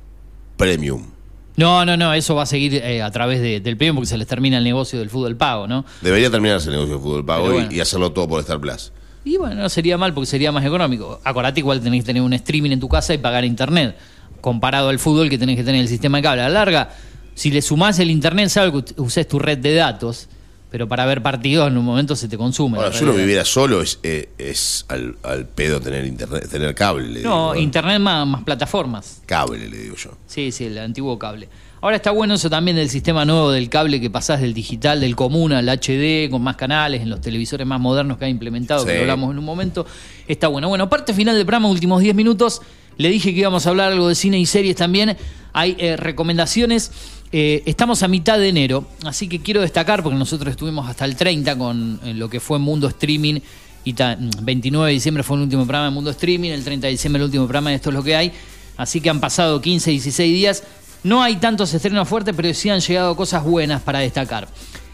premium. 0.58 1.08
No, 1.56 1.86
no, 1.86 1.96
no, 1.98 2.14
eso 2.14 2.34
va 2.34 2.44
a 2.44 2.46
seguir 2.48 2.76
eh, 2.76 3.02
a 3.04 3.12
través 3.12 3.40
de- 3.42 3.60
del 3.60 3.78
premium 3.78 3.96
porque 3.98 4.08
se 4.10 4.18
les 4.18 4.28
termina 4.28 4.58
el 4.58 4.64
negocio 4.64 4.98
del 5.00 5.10
fútbol 5.10 5.36
pago, 5.36 5.68
¿no? 5.68 5.86
Debería 6.02 6.32
terminarse 6.32 6.70
el 6.70 6.76
negocio 6.76 6.96
de 6.96 7.02
fútbol 7.02 7.26
pago 7.26 7.62
y, 7.70 7.80
hacerlo 7.80 8.12
todo 8.12 8.28
por 8.28 8.40
Star 8.42 8.60
Plus. 8.60 8.92
Y 9.26 9.38
bueno, 9.38 9.56
no 9.56 9.70
sería 9.70 9.98
mal 9.98 10.14
porque 10.14 10.26
sería 10.28 10.52
más 10.52 10.66
económico. 10.66 11.20
Acordate, 11.24 11.60
igual 11.62 11.82
tenés 11.82 12.02
que 12.02 12.08
tener 12.08 12.22
un 12.22 12.34
streaming 12.34 12.72
en 12.72 12.80
tu 12.80 12.90
casa 12.90 13.14
y 13.14 13.18
pagar 13.18 13.46
internet. 13.46 13.96
Comparado 14.42 14.90
al 14.90 15.00
fútbol 15.00 15.30
que 15.30 15.38
tenés 15.38 15.56
que 15.56 15.64
tener 15.64 15.82
el 15.82 15.88
sistema 15.88 16.18
de 16.18 16.24
cable. 16.24 16.42
A 16.42 16.50
la 16.50 16.54
larga, 16.54 16.90
si 17.34 17.50
le 17.52 17.62
sumás 17.62 18.00
el 18.00 18.12
internet, 18.12 18.50
sabes 18.50 18.84
que 18.84 19.02
usés 19.02 19.28
tu 19.28 19.40
red 19.40 19.58
de 19.60 19.74
datos, 19.76 20.28
pero 20.70 20.88
para 20.90 21.06
ver 21.06 21.22
partidos 21.24 21.70
en 21.70 21.78
un 21.78 21.86
momento 21.86 22.16
se 22.18 22.28
te 22.28 22.38
consume. 22.38 22.78
Ahora, 22.78 22.92
si 22.92 23.04
uno 23.06 23.14
viviera 23.14 23.46
solo, 23.46 23.82
es, 23.82 24.00
eh, 24.04 24.30
es 24.38 24.86
al, 24.90 25.16
al 25.24 25.48
pedo 25.48 25.80
tener 25.80 26.06
internet, 26.06 26.50
tener 26.50 26.76
cable. 26.76 27.08
le 27.08 27.22
No, 27.22 27.54
digo, 27.54 27.64
internet 27.64 28.00
más, 28.02 28.28
más 28.28 28.44
plataformas. 28.44 29.22
Cable, 29.26 29.70
le 29.70 29.78
digo 29.78 29.96
yo. 29.96 30.18
Sí, 30.28 30.52
sí, 30.52 30.66
el 30.66 30.78
antiguo 30.80 31.18
cable. 31.18 31.48
Ahora 31.84 31.98
está 31.98 32.12
bueno 32.12 32.36
eso 32.36 32.50
también 32.50 32.78
del 32.78 32.90
sistema 32.90 33.26
nuevo 33.26 33.52
del 33.52 33.68
cable 33.68 34.00
que 34.00 34.10
pasás 34.10 34.40
del 34.40 34.54
digital, 34.54 35.02
del 35.02 35.18
común 35.18 35.52
al 35.52 35.68
HD, 35.68 36.30
con 36.32 36.42
más 36.42 36.56
canales, 36.56 37.02
en 37.02 37.10
los 37.10 37.20
televisores 37.20 37.68
más 37.68 37.78
modernos 37.82 38.18
que 38.18 38.24
ha 38.24 38.30
implementado, 38.30 38.86
que 38.86 38.92
Sí. 38.92 38.96
lo 38.96 39.02
hablamos 39.02 39.32
en 39.32 39.40
un 39.40 39.44
momento. 39.44 39.86
Está 40.26 40.48
bueno. 40.48 40.70
Bueno, 40.70 40.90
parte 40.90 41.14
final 41.14 41.36
del 41.36 41.46
programa, 41.46 41.68
últimos 41.68 42.02
10 42.02 42.16
minutos. 42.16 42.62
Le 42.96 43.10
dije 43.10 43.34
que 43.34 43.42
íbamos 43.42 43.68
a 43.68 43.70
hablar 43.72 43.92
algo 43.92 44.08
de 44.08 44.16
cine 44.16 44.40
y 44.40 44.46
series 44.46 44.78
también. 44.78 45.18
Hay 45.52 45.76
eh, 45.78 45.98
recomendaciones. 45.98 46.90
Eh, 47.34 47.64
estamos 47.66 48.02
a 48.02 48.08
mitad 48.08 48.40
de 48.40 48.48
enero, 48.48 48.86
así 49.04 49.28
que 49.28 49.42
quiero 49.42 49.60
destacar, 49.60 50.04
porque 50.04 50.18
nosotros 50.18 50.52
estuvimos 50.52 50.88
hasta 50.88 51.04
el 51.04 51.18
30 51.18 51.58
con 51.58 52.00
eh, 52.06 52.14
lo 52.14 52.30
que 52.30 52.40
fue 52.40 52.60
Mundo 52.60 52.88
Streaming. 52.88 53.42
Y 53.84 53.92
ta- 53.92 54.18
29 54.42 54.88
de 54.88 54.94
diciembre 54.94 55.22
fue 55.24 55.36
el 55.36 55.44
último 55.44 55.64
programa 55.64 55.88
de 55.90 55.92
Mundo 55.92 56.12
Streaming, 56.12 56.52
el 56.52 56.64
30 56.64 56.88
de 56.88 56.92
diciembre 56.92 57.20
el 57.20 57.26
último 57.26 57.44
programa 57.44 57.72
de 57.72 57.76
Esto 57.76 57.90
es 57.90 57.96
lo 57.96 58.04
que 58.04 58.16
hay. 58.16 58.32
Así 58.78 59.02
que 59.02 59.10
han 59.10 59.20
pasado 59.20 59.60
15, 59.62 59.92
16 59.92 60.34
días. 60.34 60.64
No 61.04 61.22
hay 61.22 61.36
tantos 61.36 61.74
estrenos 61.74 62.08
fuertes, 62.08 62.34
pero 62.36 62.54
sí 62.54 62.70
han 62.70 62.80
llegado 62.80 63.16
cosas 63.16 63.44
buenas 63.44 63.82
para 63.82 64.00
destacar. 64.00 64.48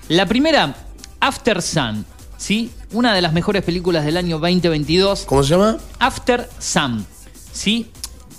La 0.08 0.26
primera, 0.26 0.76
After 1.20 1.62
Sun, 1.62 2.06
¿sí? 2.38 2.72
Una 2.92 3.14
de 3.14 3.22
las 3.22 3.32
mejores 3.32 3.64
películas 3.64 4.06
del 4.06 4.18
año 4.18 4.40
2022. 4.40 5.26
¿Cómo 5.26 5.44
se 5.44 5.50
llama? 5.52 5.78
After 6.00 6.50
Sun, 6.58 7.06
¿sí? 7.52 7.92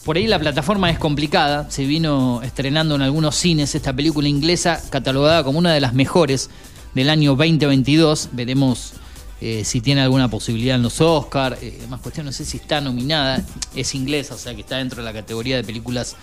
Por 0.04 0.16
ahí 0.16 0.26
la 0.26 0.38
plataforma 0.38 0.90
es 0.90 0.98
complicada, 0.98 1.70
se 1.70 1.84
vino 1.84 2.40
estrenando 2.42 2.96
en 2.96 3.02
algunos 3.02 3.36
cines 3.36 3.74
esta 3.74 3.92
película 3.92 4.26
inglesa 4.26 4.82
catalogada 4.90 5.44
como 5.44 5.58
una 5.58 5.72
de 5.72 5.80
las 5.80 5.94
mejores 5.94 6.50
del 6.94 7.10
año 7.10 7.36
2022. 7.36 8.30
Veremos 8.32 8.94
eh, 9.42 9.62
si 9.64 9.80
tiene 9.80 10.00
alguna 10.00 10.28
posibilidad 10.28 10.76
en 10.76 10.82
los 10.82 11.00
Oscars. 11.00 11.58
más 11.88 12.00
cuestión, 12.00 12.26
no 12.26 12.32
sé 12.32 12.44
si 12.44 12.56
está 12.56 12.80
nominada. 12.80 13.44
Es 13.74 13.94
inglesa, 13.94 14.34
o 14.34 14.38
sea 14.38 14.54
que 14.54 14.62
está 14.62 14.78
dentro 14.78 15.02
de 15.02 15.04
la 15.04 15.12
categoría 15.12 15.56
de 15.56 15.64
películas, 15.64 16.16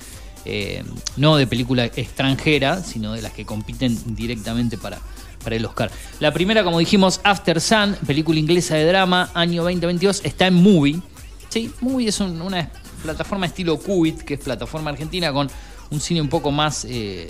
eh, 0.50 0.84
no 1.18 1.36
de 1.38 1.46
película 1.46 1.86
extranjera, 1.86 2.82
sino 2.84 3.14
de 3.14 3.22
las 3.22 3.34
que 3.34 3.46
compiten 3.46 3.98
directamente 4.16 4.78
para, 4.78 4.98
para 5.44 5.56
el 5.56 5.66
Oscar. 5.66 5.92
La 6.20 6.32
primera, 6.34 6.64
como 6.64 6.80
dijimos, 6.80 7.20
After 7.24 7.60
Sun, 7.60 7.96
película 8.08 8.40
inglesa 8.40 8.76
de 8.76 8.86
drama, 8.86 9.30
año 9.34 9.64
2022, 9.64 10.22
está 10.24 10.48
en 10.48 10.54
Movie. 10.56 11.00
Sí, 11.50 11.72
Movie 11.82 12.08
es 12.10 12.20
un- 12.20 12.42
una 12.42 12.70
plataforma 13.04 13.46
estilo 13.46 13.78
Qubit, 13.78 14.22
que 14.22 14.36
es 14.36 14.40
plataforma 14.40 14.90
argentina 14.92 15.32
con 15.34 15.50
un 15.92 16.00
cine 16.00 16.22
un 16.22 16.30
poco 16.30 16.52
más... 16.52 16.86
eh, 16.86 17.28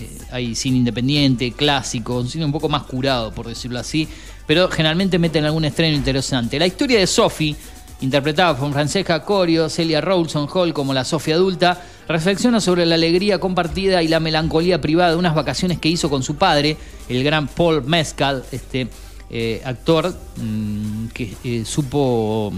eh, 0.00 0.18
hay 0.30 0.54
cine 0.54 0.78
independiente, 0.78 1.52
clásico, 1.52 2.18
un 2.18 2.28
cine 2.28 2.44
un 2.44 2.52
poco 2.52 2.68
más 2.68 2.84
curado, 2.84 3.32
por 3.32 3.46
decirlo 3.46 3.78
así, 3.78 4.08
pero 4.46 4.68
generalmente 4.68 5.18
meten 5.18 5.44
algún 5.44 5.64
estreno 5.64 5.94
interesante. 5.96 6.58
La 6.58 6.66
historia 6.66 6.98
de 6.98 7.06
Sophie, 7.06 7.54
interpretada 8.02 8.56
por 8.56 8.72
Francesca 8.72 9.22
Corio, 9.24 9.68
Celia 9.68 10.00
Rawson 10.00 10.48
Hall 10.52 10.74
como 10.74 10.92
la 10.92 11.04
Sophie 11.04 11.34
adulta, 11.34 11.80
reflexiona 12.08 12.60
sobre 12.60 12.84
la 12.84 12.96
alegría 12.96 13.38
compartida 13.38 14.02
y 14.02 14.08
la 14.08 14.20
melancolía 14.20 14.80
privada 14.80 15.12
de 15.12 15.16
unas 15.16 15.34
vacaciones 15.34 15.78
que 15.78 15.88
hizo 15.88 16.10
con 16.10 16.22
su 16.22 16.36
padre, 16.36 16.76
el 17.08 17.24
gran 17.24 17.48
Paul 17.48 17.84
Mescal, 17.84 18.44
este 18.52 18.88
eh, 19.30 19.62
actor 19.64 20.14
mm, 20.36 21.06
que 21.08 21.34
eh, 21.44 21.64
supo 21.64 22.52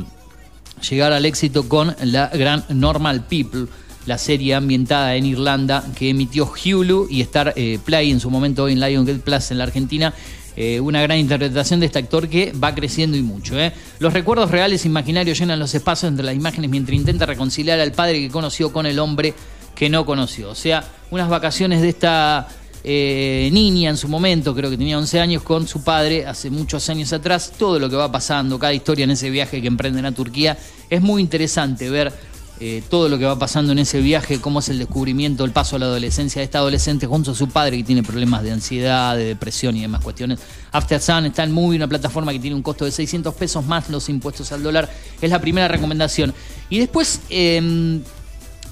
llegar 0.88 1.12
al 1.12 1.24
éxito 1.24 1.68
con 1.68 1.94
la 2.02 2.28
gran 2.28 2.64
Normal 2.70 3.26
People, 3.28 3.66
la 4.06 4.18
serie 4.18 4.54
ambientada 4.54 5.14
en 5.14 5.24
Irlanda 5.24 5.84
que 5.94 6.10
emitió 6.10 6.50
Hulu 6.52 7.06
y 7.08 7.20
Star 7.22 7.52
eh, 7.56 7.78
Play 7.84 8.10
en 8.10 8.20
su 8.20 8.30
momento 8.30 8.64
hoy 8.64 8.72
en 8.72 8.80
Lionsgate 8.80 9.20
Plus 9.20 9.50
en 9.50 9.58
la 9.58 9.64
Argentina. 9.64 10.14
Eh, 10.56 10.78
una 10.78 11.02
gran 11.02 11.18
interpretación 11.18 11.80
de 11.80 11.86
este 11.86 11.98
actor 11.98 12.28
que 12.28 12.52
va 12.52 12.74
creciendo 12.74 13.16
y 13.16 13.22
mucho. 13.22 13.58
¿eh? 13.58 13.72
Los 13.98 14.12
recuerdos 14.12 14.50
reales 14.50 14.84
e 14.84 14.88
imaginarios 14.88 15.38
llenan 15.38 15.58
los 15.58 15.74
espacios 15.74 16.08
entre 16.08 16.24
las 16.24 16.34
imágenes 16.34 16.70
mientras 16.70 16.96
intenta 16.96 17.26
reconciliar 17.26 17.80
al 17.80 17.92
padre 17.92 18.20
que 18.20 18.28
conoció 18.28 18.72
con 18.72 18.86
el 18.86 18.98
hombre 18.98 19.34
que 19.74 19.88
no 19.88 20.06
conoció. 20.06 20.50
O 20.50 20.54
sea, 20.54 20.84
unas 21.10 21.28
vacaciones 21.28 21.82
de 21.82 21.88
esta 21.88 22.46
eh, 22.84 23.48
niña 23.52 23.90
en 23.90 23.96
su 23.96 24.08
momento, 24.08 24.54
creo 24.54 24.70
que 24.70 24.76
tenía 24.76 24.98
11 24.98 25.20
años, 25.20 25.42
con 25.42 25.66
su 25.66 25.82
padre 25.82 26.26
hace 26.26 26.50
muchos 26.50 26.88
años 26.88 27.12
atrás. 27.12 27.52
Todo 27.58 27.80
lo 27.80 27.90
que 27.90 27.96
va 27.96 28.12
pasando, 28.12 28.58
cada 28.58 28.74
historia 28.74 29.04
en 29.04 29.10
ese 29.10 29.30
viaje 29.30 29.60
que 29.60 29.66
emprenden 29.66 30.06
a 30.06 30.12
Turquía. 30.12 30.56
Es 30.88 31.02
muy 31.02 31.20
interesante 31.20 31.90
ver 31.90 32.12
eh, 32.60 32.82
todo 32.88 33.08
lo 33.08 33.18
que 33.18 33.24
va 33.24 33.38
pasando 33.38 33.72
en 33.72 33.78
ese 33.78 34.00
viaje, 34.00 34.40
cómo 34.40 34.60
es 34.60 34.68
el 34.68 34.78
descubrimiento, 34.78 35.44
el 35.44 35.50
paso 35.50 35.76
a 35.76 35.78
la 35.78 35.86
adolescencia 35.86 36.40
de 36.40 36.44
esta 36.44 36.58
adolescente 36.58 37.06
junto 37.06 37.32
a 37.32 37.34
su 37.34 37.48
padre 37.48 37.78
que 37.78 37.84
tiene 37.84 38.02
problemas 38.02 38.42
de 38.42 38.52
ansiedad, 38.52 39.16
de 39.16 39.24
depresión 39.24 39.76
y 39.76 39.82
demás 39.82 40.02
cuestiones. 40.02 40.40
After 40.72 41.00
Sun 41.00 41.26
está 41.26 41.44
en 41.44 41.52
Movie, 41.52 41.76
una 41.76 41.88
plataforma 41.88 42.32
que 42.32 42.38
tiene 42.38 42.56
un 42.56 42.62
costo 42.62 42.84
de 42.84 42.90
600 42.90 43.34
pesos 43.34 43.64
más 43.64 43.90
los 43.90 44.08
impuestos 44.08 44.52
al 44.52 44.62
dólar. 44.62 44.90
Es 45.20 45.30
la 45.30 45.40
primera 45.40 45.68
recomendación. 45.68 46.34
Y 46.70 46.78
después... 46.78 47.20
eh, 47.30 48.00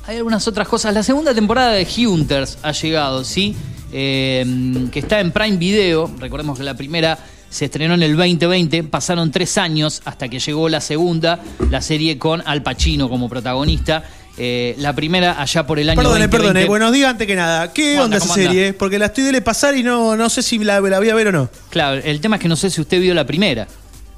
hay 0.05 0.17
algunas 0.17 0.49
otras 0.49 0.67
cosas. 0.67 0.93
La 0.95 1.05
segunda 1.05 1.33
temporada 1.33 1.71
de 1.75 1.87
Hunters 2.09 2.59
ha 2.65 2.73
llegado, 2.73 3.23
¿sí? 3.23 3.55
eh, 3.93 4.89
que 4.91 4.99
está 4.99 5.21
en 5.21 5.31
Prime 5.31 5.57
Video. 5.57 6.11
Recordemos 6.19 6.59
que 6.59 6.65
la 6.65 6.75
primera 6.75 7.19
se 7.53 7.67
estrenó 7.67 7.95
en 7.95 8.03
el 8.03 8.17
2020, 8.17 8.85
pasaron 8.85 9.31
tres 9.31 9.59
años 9.59 10.01
hasta 10.07 10.29
que 10.29 10.39
llegó 10.39 10.69
la 10.71 10.81
segunda, 10.81 11.39
la 11.71 11.83
serie 11.83 12.17
con 12.19 12.43
Al 12.47 12.63
Pacino 12.63 13.09
como 13.11 13.29
protagonista. 13.29 14.03
Eh, 14.39 14.75
la 14.79 14.95
primera 14.95 15.43
allá 15.43 15.67
por 15.67 15.79
el 15.79 15.91
año 15.91 15.97
Perdone, 15.99 16.21
2020. 16.21 16.39
perdone. 16.55 16.67
Buenos 16.67 16.93
días 16.93 17.11
antes 17.11 17.27
que 17.27 17.37
nada. 17.37 17.71
¿Qué 17.75 17.93
¿Cómo 17.93 18.05
onda 18.05 18.17
anda, 18.17 18.25
esa 18.25 18.35
anda? 18.35 18.47
serie? 18.47 18.73
Porque 18.73 18.99
la 18.99 19.07
estoy 19.07 19.25
de 19.25 19.43
pasar 19.43 19.77
y 19.77 19.83
no, 19.83 20.17
no 20.17 20.31
sé 20.31 20.43
si 20.43 20.59
la, 20.59 20.81
la 20.81 20.99
voy 20.99 21.11
a 21.11 21.15
ver 21.15 21.29
o 21.29 21.33
no. 21.33 21.51
Claro, 21.69 22.01
el 22.03 22.19
tema 22.23 22.37
es 22.37 22.43
que 22.43 22.49
no 22.49 22.57
sé 22.57 22.71
si 22.71 22.81
usted 22.81 22.99
vio 22.99 23.13
la 23.13 23.27
primera. 23.27 23.69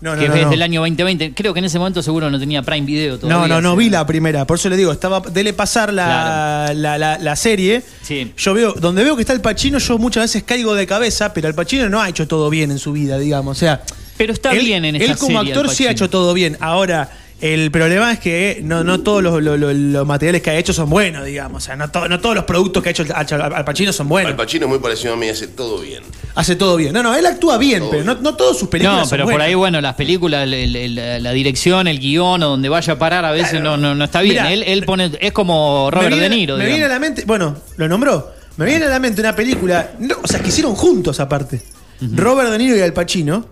No, 0.05 0.15
no, 0.15 0.21
que 0.21 0.29
no, 0.29 0.35
es 0.35 0.51
del 0.51 0.61
año 0.61 0.81
2020. 0.83 1.33
Creo 1.35 1.55
que 1.55 1.61
en 1.61 1.65
ese 1.65 1.79
momento 1.79 2.03
seguro 2.03 2.31
no 2.31 2.39
tenía 2.39 2.61
Prime 2.63 2.87
Video 2.87 3.19
todavía. 3.19 3.49
No, 3.49 3.49
no, 3.49 3.61
no 3.63 3.75
vi 3.75 3.89
la 3.89 4.07
primera. 4.07 4.47
Por 4.47 4.59
eso 4.59 4.69
le 4.69 4.77
digo, 4.77 4.93
estaba 4.93 5.21
dele 5.21 5.55
pasar 5.55 5.95
la, 5.95 6.73
la, 6.75 6.99
la- 6.99 7.19
la 7.19 7.37
serie. 7.37 7.83
Sí. 8.03 8.33
Yo 8.37 8.53
veo, 8.53 8.75
donde 8.75 9.03
veo 9.03 9.17
que 9.17 9.23
está 9.23 9.33
el 9.33 9.41
Pachino, 9.41 9.79
yo 9.79 9.97
muchas 9.99 10.25
veces 10.25 10.43
caigo 10.43 10.75
de 10.75 10.87
cabeza, 10.87 11.33
pero 11.33 11.49
el 11.49 11.55
Pachino 11.55 11.89
no 11.89 12.03
ha 12.03 12.09
hecho 12.11 12.29
todo 12.29 12.51
bien 12.51 12.71
en 12.71 12.79
su 12.79 12.93
vida, 12.93 13.19
digamos. 13.19 13.57
O 13.57 13.61
sea, 13.61 13.81
Pero 14.19 14.33
está 14.35 14.53
él, 14.53 14.65
bien 14.65 14.85
en 14.85 14.97
esta 14.97 15.13
Él 15.13 15.17
como 15.19 15.39
serie, 15.39 15.53
actor 15.55 15.71
sí 15.71 15.87
ha 15.87 15.91
hecho 15.91 16.11
todo 16.11 16.35
bien. 16.35 16.59
Ahora, 16.61 17.11
el 17.41 17.71
problema 17.71 18.13
es 18.13 18.21
que 18.21 18.61
no, 18.63 18.85
no 18.85 19.01
todos 19.01 19.23
los, 19.23 19.43
los- 19.43 19.59
los- 19.59 19.75
los 19.75 20.07
materiales 20.07 20.41
que 20.41 20.51
ha 20.51 20.57
hecho 20.57 20.73
son 20.73 20.89
buenos, 20.89 21.25
digamos. 21.27 21.63
O 21.63 21.67
sea, 21.67 21.77
no, 21.77 21.91
to- 21.91 22.09
no 22.09 22.19
todos 22.21 22.35
los 22.35 22.45
productos 22.45 22.83
que 22.83 22.89
ha 22.89 22.93
hecho 22.93 23.05
Al 23.15 23.53
Al 23.53 23.65
Pacino 23.65 23.93
son 23.93 24.09
buenos. 24.09 24.31
Al 24.31 24.37
Pacino 24.37 24.65
es 24.67 24.71
muy 24.71 24.79
parecido 24.79 25.13
a 25.15 25.17
mí, 25.17 25.29
hace 25.29 25.49
todo 25.49 25.79
bien. 25.81 26.03
Hace 26.37 26.57
todo 26.57 26.77
bien. 26.77 26.93
No, 26.95 27.03
no, 27.03 27.15
él 27.15 27.27
actúa 27.27 27.59
bien, 27.59 27.83
pero 27.91 28.03
no, 28.05 28.15
no 28.15 28.35
todas 28.35 28.57
sus 28.59 28.69
películas 28.69 28.97
No, 29.01 29.05
son 29.05 29.11
pero 29.11 29.25
por 29.25 29.33
buenas. 29.35 29.49
ahí, 29.49 29.55
bueno, 29.55 29.81
las 29.81 29.95
películas, 29.95 30.45
el- 30.45 30.55
el- 30.55 30.77
el- 30.99 31.23
la 31.23 31.33
dirección, 31.33 31.87
el 31.87 31.99
guion 32.01 32.43
o 32.43 32.49
donde 32.51 32.69
vaya 32.69 32.95
a 32.95 32.99
parar, 32.99 33.25
a 33.25 33.31
veces 33.33 33.61
no, 33.61 33.77
no, 33.77 33.95
no 33.95 34.05
está 34.05 34.21
bien. 34.23 34.37
Mirá, 34.37 34.53
él, 34.53 34.63
él 34.67 34.85
pone, 34.85 35.13
es 35.21 35.33
como 35.33 35.91
Robert 35.91 36.11
viene, 36.11 36.29
De 36.29 36.37
Niro. 36.37 36.57
Me 36.57 36.65
digamos. 36.65 36.79
viene 36.79 36.85
a 36.87 36.95
la 36.95 37.01
mente, 37.01 37.25
bueno, 37.27 37.57
lo 37.77 37.89
nombró. 37.89 38.33
Me 38.57 38.65
viene 38.67 38.87
a 38.87 38.89
la 38.89 39.01
mente 39.01 39.21
una 39.21 39.35
película, 39.37 39.93
no, 39.99 40.15
o 40.23 40.27
sea, 40.29 40.41
que 40.41 40.49
hicieron 40.49 40.75
juntos 40.77 41.19
aparte. 41.21 41.61
Robert 42.01 42.51
De 42.51 42.59
Niro 42.59 42.77
y 42.77 42.81
Al 42.81 42.93
Pacino, 42.93 43.47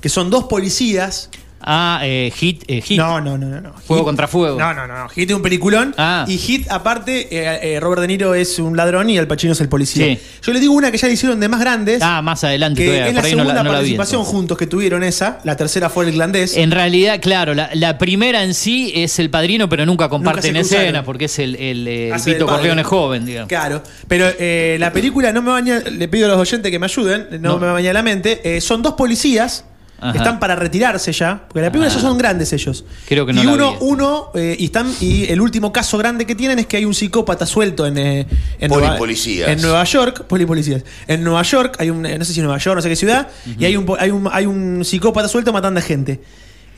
que 0.00 0.08
son 0.08 0.30
dos 0.30 0.44
policías. 0.44 1.30
Ah, 1.60 2.00
eh, 2.04 2.32
Hit, 2.34 2.64
eh, 2.68 2.80
Hit. 2.80 2.98
No, 2.98 3.20
no, 3.20 3.36
no, 3.38 3.46
no. 3.48 3.60
no. 3.60 3.72
Fuego 3.72 4.02
Hit- 4.02 4.06
contra 4.06 4.28
fuego. 4.28 4.58
No, 4.58 4.72
no, 4.74 4.86
no. 4.86 4.96
no. 4.98 5.08
Hit 5.08 5.30
es 5.30 5.34
un 5.36 5.42
peliculón. 5.42 5.94
Ah. 5.98 6.24
Y 6.28 6.36
Hit, 6.38 6.70
aparte, 6.70 7.28
eh, 7.30 7.74
eh, 7.74 7.80
Robert 7.80 8.02
De 8.02 8.08
Niro 8.08 8.34
es 8.34 8.58
un 8.58 8.76
ladrón 8.76 9.10
y 9.10 9.18
Al 9.18 9.26
Pacino 9.26 9.52
es 9.52 9.60
el 9.60 9.68
policía. 9.68 10.06
Sí. 10.06 10.18
Yo 10.42 10.52
le 10.52 10.60
digo 10.60 10.74
una 10.74 10.90
que 10.92 10.98
ya 10.98 11.08
le 11.08 11.14
hicieron 11.14 11.40
de 11.40 11.48
más 11.48 11.60
grandes. 11.60 12.00
Ah, 12.02 12.22
más 12.22 12.44
adelante 12.44 12.82
que 12.82 12.88
todavía, 12.88 13.08
es 13.08 13.14
la 13.14 13.20
por 13.20 13.26
ahí 13.26 13.32
no 13.32 13.38
segunda 13.38 13.54
la, 13.54 13.62
no 13.62 13.72
la 13.72 13.78
vi, 13.80 13.96
participación 13.96 14.24
juntos 14.24 14.58
que 14.58 14.66
tuvieron 14.66 15.02
esa. 15.02 15.40
La 15.44 15.56
tercera 15.56 15.88
fue 15.90 16.04
el 16.04 16.10
irlandés. 16.12 16.56
En 16.56 16.70
realidad, 16.70 17.20
claro, 17.20 17.54
la, 17.54 17.70
la 17.74 17.98
primera 17.98 18.42
en 18.44 18.54
sí 18.54 18.92
es 18.94 19.18
el 19.18 19.30
padrino, 19.30 19.68
pero 19.68 19.86
nunca 19.86 20.08
comparten 20.08 20.56
escena 20.56 21.04
porque 21.04 21.24
es 21.24 21.38
el, 21.38 21.56
el, 21.56 21.88
eh, 21.88 22.10
el. 22.26 22.44
Corleone 22.46 22.84
joven, 22.84 23.26
digamos. 23.26 23.48
Claro, 23.48 23.82
pero 24.08 24.26
eh, 24.38 24.76
la 24.78 24.92
película 24.92 25.32
no 25.32 25.42
me 25.42 25.50
baña, 25.50 25.80
le 25.80 26.08
pido 26.08 26.26
a 26.26 26.28
los 26.28 26.38
oyentes 26.38 26.70
que 26.70 26.78
me 26.78 26.86
ayuden, 26.86 27.28
no, 27.40 27.58
me 27.58 27.66
baña 27.66 27.92
la 27.92 28.02
mente. 28.02 28.60
son 28.60 28.82
dos 28.82 28.94
policías, 28.94 29.64
Ajá. 29.98 30.18
están 30.18 30.38
para 30.38 30.54
retirarse 30.56 31.10
ya, 31.12 31.44
porque 31.48 31.62
la 31.62 31.72
película 31.72 31.90
Ah. 31.90 31.94
ya 31.94 32.00
son 32.02 32.18
grandes 32.18 32.52
ellos. 32.52 32.84
Creo 33.08 33.24
que 33.24 33.32
no 33.32 33.42
y 33.42 33.46
la 33.46 33.52
uno, 33.54 33.70
vi. 33.72 33.76
uno 33.80 34.30
eh, 34.34 34.56
y 34.58 34.66
están 34.66 34.92
y 35.00 35.24
el 35.30 35.40
último 35.40 35.72
caso 35.72 35.96
grande 35.98 36.26
que 36.26 36.34
tienen 36.34 36.58
es 36.58 36.66
que 36.66 36.76
hay 36.76 36.84
un 36.84 36.94
psicópata 36.94 37.46
suelto 37.46 37.86
en, 37.86 37.96
eh, 37.98 38.26
en 38.58 38.70
Nueva, 38.70 38.98
en 38.98 39.62
Nueva 39.62 39.84
York, 39.84 40.24
polipolicías. 40.26 40.82
En 41.06 41.24
Nueva 41.24 41.42
York 41.42 41.76
hay 41.78 41.88
un, 41.90 42.04
eh, 42.04 42.18
no 42.18 42.24
sé 42.24 42.34
si 42.34 42.40
Nueva 42.40 42.58
York, 42.58 42.76
no 42.76 42.82
sé 42.82 42.88
qué 42.90 42.96
ciudad, 42.96 43.28
y 43.58 43.64
hay 43.64 43.76
un, 43.76 43.86
hay 43.98 44.10
un 44.10 44.28
hay 44.30 44.44
un 44.46 44.84
psicópata 44.84 45.28
suelto 45.28 45.52
matando 45.52 45.80
a 45.80 45.82
gente. 45.82 46.20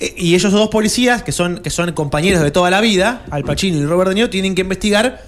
Eh, 0.01 0.15
Y 0.17 0.35
ellos 0.37 0.53
dos 0.53 0.69
policías, 0.69 1.25
que 1.25 1.33
son, 1.33 1.59
que 1.59 1.71
son 1.71 1.91
compañeros 1.93 2.41
de 2.43 2.53
toda 2.53 2.71
la 2.71 2.81
vida, 2.81 3.25
Al 3.31 3.43
Pacino 3.43 3.79
y 3.79 3.85
Robert 3.87 4.11
De 4.11 4.15
Niro, 4.15 4.31
tienen 4.31 4.55
que 4.55 4.61
investigar 4.63 5.25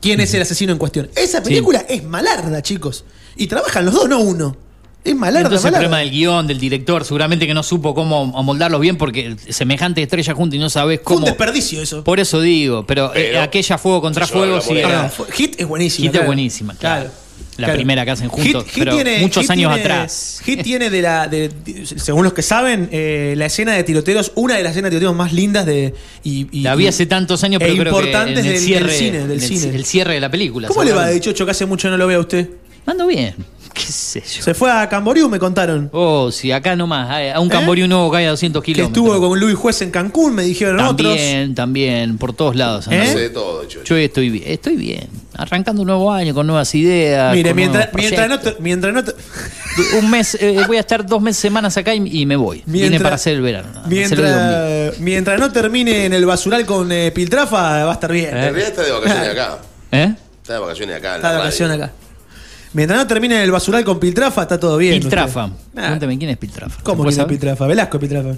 quién 0.00 0.20
es 0.20 0.32
el 0.34 0.42
asesino 0.42 0.70
en 0.72 0.78
cuestión. 0.78 1.10
Esa 1.16 1.42
película 1.42 1.84
es 1.88 2.04
malarda, 2.04 2.62
chicos. 2.62 3.04
Y 3.34 3.48
trabajan 3.48 3.84
los 3.84 3.94
dos, 3.94 4.08
no 4.08 4.20
uno. 4.20 4.56
Es 5.04 5.16
malarda, 5.16 5.40
Entonces 5.48 5.64
el 5.64 5.72
malarda. 5.72 5.88
problema 5.88 5.98
del 5.98 6.10
guion, 6.10 6.46
del 6.46 6.60
director, 6.60 7.04
seguramente 7.04 7.46
que 7.46 7.54
no 7.54 7.62
supo 7.64 7.92
cómo 7.94 8.32
amoldarlos 8.36 8.80
bien 8.80 8.96
porque 8.96 9.34
semejante 9.48 10.00
estrella 10.02 10.32
junta 10.34 10.54
y 10.54 10.58
no 10.60 10.70
sabes 10.70 11.00
Fue 11.02 11.16
un 11.16 11.22
cómo. 11.22 11.26
desperdicio 11.26 11.82
eso. 11.82 12.04
Por 12.04 12.20
eso 12.20 12.40
digo, 12.40 12.86
pero, 12.86 13.06
eh, 13.14 13.30
Pero- 13.32 13.40
aquella 13.42 13.78
fuego 13.78 14.00
contra 14.00 14.26
fuego 14.28 14.60
sí 14.60 14.78
era. 14.78 15.06
Ah, 15.06 15.24
Hit 15.32 15.60
es 15.60 15.66
buenísima. 15.66 16.02
Hit 16.04 16.06
es 16.06 16.12
claro. 16.12 16.26
buenísima, 16.26 16.74
claro. 16.76 17.10
La 17.58 17.66
claro. 17.66 17.74
primera 17.74 18.04
que 18.04 18.10
hacen 18.12 18.28
juntos, 18.28 18.64
Hit- 18.64 18.70
Hit 18.70 18.78
pero 18.84 18.94
tiene- 18.94 19.18
muchos 19.18 19.42
Hit 19.42 19.50
años 19.50 19.74
tiene- 19.74 19.92
atrás. 19.92 20.40
Hit 20.44 20.62
tiene 20.62 20.88
de 20.88 21.02
la. 21.02 21.26
de- 21.28 21.48
de- 21.48 21.84
según 21.84 22.22
los 22.24 22.32
que 22.32 22.40
saben, 22.42 22.88
eh, 22.92 23.34
la 23.36 23.46
escena 23.46 23.72
de 23.74 23.82
tiroteos, 23.84 24.32
una 24.36 24.56
de 24.56 24.62
las 24.62 24.70
escenas 24.72 24.90
de 24.90 24.96
tiroteos 24.98 25.16
más 25.16 25.32
lindas 25.32 25.66
de. 25.66 25.92
Y, 26.22 26.46
y- 26.50 26.62
La 26.62 26.76
vi 26.76 26.86
hace 26.86 27.04
tantos 27.06 27.42
años, 27.44 27.60
e 27.60 27.64
pero 27.66 27.74
creo 27.74 27.84
que 27.92 27.98
importantes 27.98 28.38
en 28.38 28.38
el 28.38 28.44
del, 28.44 28.52
del 28.54 28.62
cierre, 28.62 28.92
cine. 28.96 29.18
Del 29.18 29.24
en 29.26 29.30
el, 29.32 29.40
cine. 29.42 29.74
el 29.76 29.84
cierre 29.84 30.14
de 30.14 30.20
la 30.20 30.30
película. 30.30 30.68
¿Cómo 30.68 30.84
le 30.84 30.92
va 30.92 31.06
de. 31.08 31.20
Chocho 31.20 31.44
que 31.44 31.50
hace 31.50 31.66
mucho 31.66 31.90
no 31.90 31.96
lo 31.98 32.06
veo 32.06 32.18
a 32.18 32.22
usted? 32.22 32.48
Ando 32.86 33.06
bien. 33.06 33.34
¿Qué 33.74 33.80
sé 33.82 34.20
yo? 34.20 34.42
Se 34.42 34.54
fue 34.54 34.70
a 34.70 34.88
Camboriú, 34.88 35.28
me 35.28 35.38
contaron. 35.38 35.88
Oh, 35.92 36.30
sí, 36.30 36.52
acá 36.52 36.76
nomás. 36.76 37.08
A 37.34 37.40
un 37.40 37.48
¿Eh? 37.48 37.50
Camboriú 37.50 37.88
nuevo 37.88 38.10
cae 38.10 38.26
a 38.26 38.30
200 38.30 38.62
Que 38.62 38.72
kilómetros. 38.72 39.04
estuvo 39.06 39.28
con 39.28 39.40
Luis 39.40 39.56
Juez 39.56 39.80
en 39.82 39.90
Cancún, 39.90 40.34
me 40.34 40.42
dijeron 40.44 40.78
otros. 40.80 41.08
También, 41.16 41.54
también, 41.54 42.18
por 42.18 42.32
todos 42.34 42.54
lados. 42.54 42.86
¿Eh? 42.88 42.94
ando. 42.98 43.02
Hace 43.10 43.18
de 43.18 43.30
todo, 43.30 43.64
Chocho. 43.64 43.84
Yo 43.84 43.96
estoy 43.96 44.30
bien, 44.30 44.44
estoy 44.46 44.76
bien. 44.76 45.08
Arrancando 45.34 45.80
un 45.82 45.86
nuevo 45.88 46.12
año 46.12 46.34
con 46.34 46.46
nuevas 46.46 46.74
ideas. 46.74 47.34
Mire, 47.34 47.54
mientras, 47.54 47.88
mientras, 47.94 48.28
no 48.28 48.38
te- 48.40 48.56
mientras 48.60 48.92
no 48.92 49.02
te- 49.02 49.14
Un 49.98 50.10
mes, 50.10 50.34
eh, 50.38 50.60
voy 50.66 50.76
a 50.76 50.80
estar 50.80 51.06
dos 51.06 51.22
meses, 51.22 51.40
semanas 51.40 51.74
acá 51.78 51.94
y, 51.94 52.20
y 52.20 52.26
me 52.26 52.36
voy. 52.36 52.62
Vine 52.66 52.90
Mientras- 52.90 53.02
para 53.02 53.14
hacer 53.14 53.34
el 53.36 53.40
verano. 53.42 53.68
mientras, 53.86 54.98
mientras 55.00 55.40
no 55.40 55.50
termine 55.50 56.04
en 56.04 56.12
el 56.12 56.26
basural 56.26 56.66
con 56.66 56.92
eh, 56.92 57.10
Piltrafa, 57.12 57.84
va 57.86 57.90
a 57.90 57.94
estar 57.94 58.12
bien. 58.12 58.28
En 58.28 58.34
realidad 58.34 58.68
está 58.68 58.82
de 58.82 58.92
vacaciones 58.92 59.28
acá. 59.30 59.58
¿Eh? 59.92 60.14
Está 60.42 60.52
de 60.54 60.58
vacaciones 60.58 60.96
acá. 60.96 61.08
en 61.10 61.16
Está 61.16 61.30
de 61.32 61.38
vacaciones 61.38 61.76
acá. 61.80 61.92
Mientras 62.74 62.98
no 62.98 63.06
termine 63.06 63.36
en 63.36 63.42
el 63.42 63.50
basural 63.50 63.84
con 63.84 64.00
Piltrafa, 64.00 64.42
está 64.42 64.58
todo 64.58 64.76
bien. 64.78 65.00
Piltrafa. 65.00 65.44
Ah, 65.44 65.50
Pregúntame 65.74 66.18
quién 66.18 66.30
es 66.30 66.38
Piltrafa. 66.38 66.82
¿Cómo 66.82 67.02
¿Se 67.04 67.08
que 67.10 67.14
puede 67.16 67.22
es 67.34 67.38
Piltrafa? 67.40 67.66
Velasco 67.66 67.96
es 67.98 68.00
Piltrafa. 68.00 68.34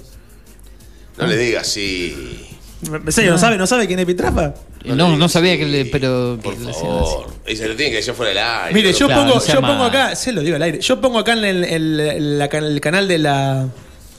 No 1.17 1.27
le 1.27 1.37
digas 1.37 1.67
así. 1.67 2.45
¿En 2.91 3.11
serio? 3.11 3.31
¿No 3.31 3.37
sabe, 3.37 3.57
¿No 3.57 3.65
sabe 3.65 3.87
quién 3.87 3.99
es 3.99 4.05
Piltrafa? 4.05 4.53
saber? 4.53 4.97
No, 4.97 5.15
no 5.17 5.29
sabía 5.29 5.57
que 5.57 5.65
le. 5.65 5.85
Pero. 5.85 6.37
Por 6.43 6.53
que 6.53 6.59
le 6.65 6.69
hacían 6.71 6.85
favor. 6.89 7.27
Y 7.47 7.55
se 7.55 7.67
lo 7.67 7.75
tiene 7.75 7.91
que 7.91 7.97
decir 7.97 8.13
fuera 8.13 8.29
del 8.29 8.37
aire. 8.39 8.73
Mire, 8.73 8.93
yo 8.93 9.07
Claro, 9.07 9.21
pongo, 9.23 9.35
no 9.35 9.39
sea 9.41 9.55
yo 9.55 9.61
pongo 9.61 9.83
acá, 9.85 10.15
se 10.15 10.31
lo 10.33 10.41
digo 10.41 10.55
al 10.57 10.61
aire, 10.61 10.79
yo 10.81 10.99
pongo 11.01 11.19
acá 11.19 11.33
en 11.33 11.45
el, 11.45 11.63
el- 11.63 11.99
el- 11.99 12.37
la- 12.39 12.45
el 12.45 12.81
canal 12.81 13.07
de 13.07 13.17
la 13.17 13.67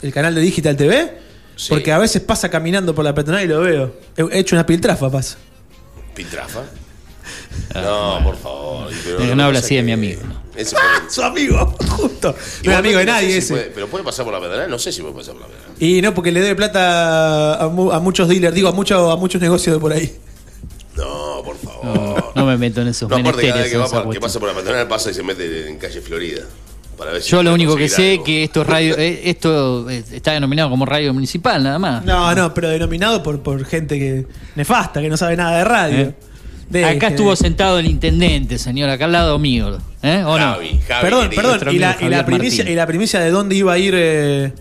el 0.02 0.12
canal 0.12 0.34
de 0.34 0.40
Digital 0.40 0.76
TV, 0.76 1.18
Sí. 1.56 1.66
porque 1.70 1.92
a 1.92 1.98
veces 1.98 2.22
pasa 2.22 2.48
caminando 2.48 2.94
por 2.94 3.04
la 3.04 3.14
peatonal 3.14 3.44
y 3.44 3.48
lo 3.48 3.60
veo. 3.60 3.94
He 4.16 4.22
he 4.34 4.38
hecho 4.40 4.56
una 4.56 4.64
piltrafa, 4.66 5.10
pasa. 5.10 5.36
¿Piltrafa? 6.14 6.62
No, 7.74 8.20
por 8.24 8.36
favor. 8.36 8.88
Pero 9.04 9.18
una 9.24 9.34
no 9.34 9.44
habla 9.44 9.58
así 9.58 9.76
de 9.76 9.82
mi 9.82 9.92
amigo, 9.92 10.22
Ese 10.54 10.74
puede- 10.74 11.10
Su 11.10 11.22
amigo, 11.22 11.74
justo. 11.90 12.34
No 12.64 12.72
es 12.72 12.78
amigo 12.78 12.98
de 12.98 13.04
no 13.06 13.12
sé 13.12 13.16
nadie 13.16 13.32
si 13.32 13.38
ese. 13.38 13.54
puede- 13.54 13.70
pero 13.74 13.86
puede 13.88 14.04
pasar 14.04 14.24
por 14.24 14.32
la 14.34 14.40
pedalera. 14.40 14.66
No 14.68 14.78
sé 14.78 14.90
si 14.92 15.02
puede 15.02 15.14
pasar 15.14 15.34
por 15.34 15.42
la 15.42 15.48
pedalera. 15.48 15.74
Y 15.78 16.00
no, 16.02 16.14
porque 16.14 16.32
le 16.32 16.40
debe 16.40 16.54
plata 16.56 17.56
a, 17.62 17.68
mu- 17.68 17.92
a 17.92 18.00
muchos 18.00 18.28
dealers, 18.28 18.54
digo, 18.54 18.68
a, 18.68 18.72
muchos 18.72 19.12
a 19.12 19.16
muchos 19.16 19.40
negocios 19.40 19.76
de 19.76 19.80
por 19.80 19.92
ahí. 19.92 20.16
No, 20.96 21.42
por 21.44 21.56
favor. 21.58 21.84
No, 21.84 22.32
no 22.34 22.46
me 22.46 22.56
meto 22.56 22.80
en 22.80 22.88
esos 22.88 23.08
No, 23.10 23.16
aparte, 23.16 23.46
cada 23.48 23.60
vez 23.60 23.70
que, 23.70 23.76
en 23.76 23.82
va 23.82 23.88
por- 24.04 24.12
que 24.12 24.20
pasa 24.20 24.40
por 24.40 24.48
la 24.48 24.54
pedalera 24.58 24.88
pasa 24.88 25.10
y 25.10 25.14
se 25.14 25.22
mete 25.22 25.68
en 25.68 25.76
calle 25.78 26.00
Florida. 26.00 26.42
Para 26.96 27.12
ver 27.12 27.20
si 27.22 27.28
Yo 27.30 27.42
lo 27.42 27.52
único 27.52 27.76
que 27.76 27.90
sé 27.90 28.12
algo. 28.12 28.24
que 28.24 28.44
esto 28.44 28.62
es 28.62 28.66
radio, 28.66 28.96
eh, 28.96 29.20
esto 29.24 29.90
eh, 29.90 30.02
está 30.12 30.32
denominado 30.32 30.70
como 30.70 30.86
radio 30.86 31.12
municipal, 31.12 31.62
nada 31.62 31.78
más. 31.78 32.02
No, 32.06 32.34
no, 32.34 32.54
pero 32.54 32.70
denominado 32.70 33.22
por, 33.22 33.42
por 33.42 33.62
gente 33.66 33.98
que 33.98 34.24
nefasta, 34.54 35.02
que 35.02 35.10
no 35.10 35.18
sabe 35.18 35.36
nada 35.36 35.58
de 35.58 35.64
radio. 35.64 35.98
¿Eh? 35.98 36.14
Acá 36.84 37.08
estuvo 37.08 37.34
sentado 37.36 37.78
el 37.78 37.86
intendente, 37.86 38.58
señor, 38.58 38.90
acá 38.90 39.04
al 39.04 39.12
lado 39.12 39.38
mío. 39.38 39.78
¿Eh? 40.02 40.22
¿O 40.26 40.38
no? 40.38 40.54
Javi, 40.54 40.80
Javi, 40.86 41.02
Perdón, 41.02 41.30
perdón, 41.34 41.74
y 41.74 41.78
la, 41.78 41.96
y 42.00 42.24
primicia, 42.24 42.68
y 42.68 42.74
la 42.74 42.86
primicia 42.86 43.20
de 43.20 43.30
dónde 43.30 43.54
iba 43.54 43.72
a 43.72 43.78
ir 43.78 43.94
eh, 43.96 44.52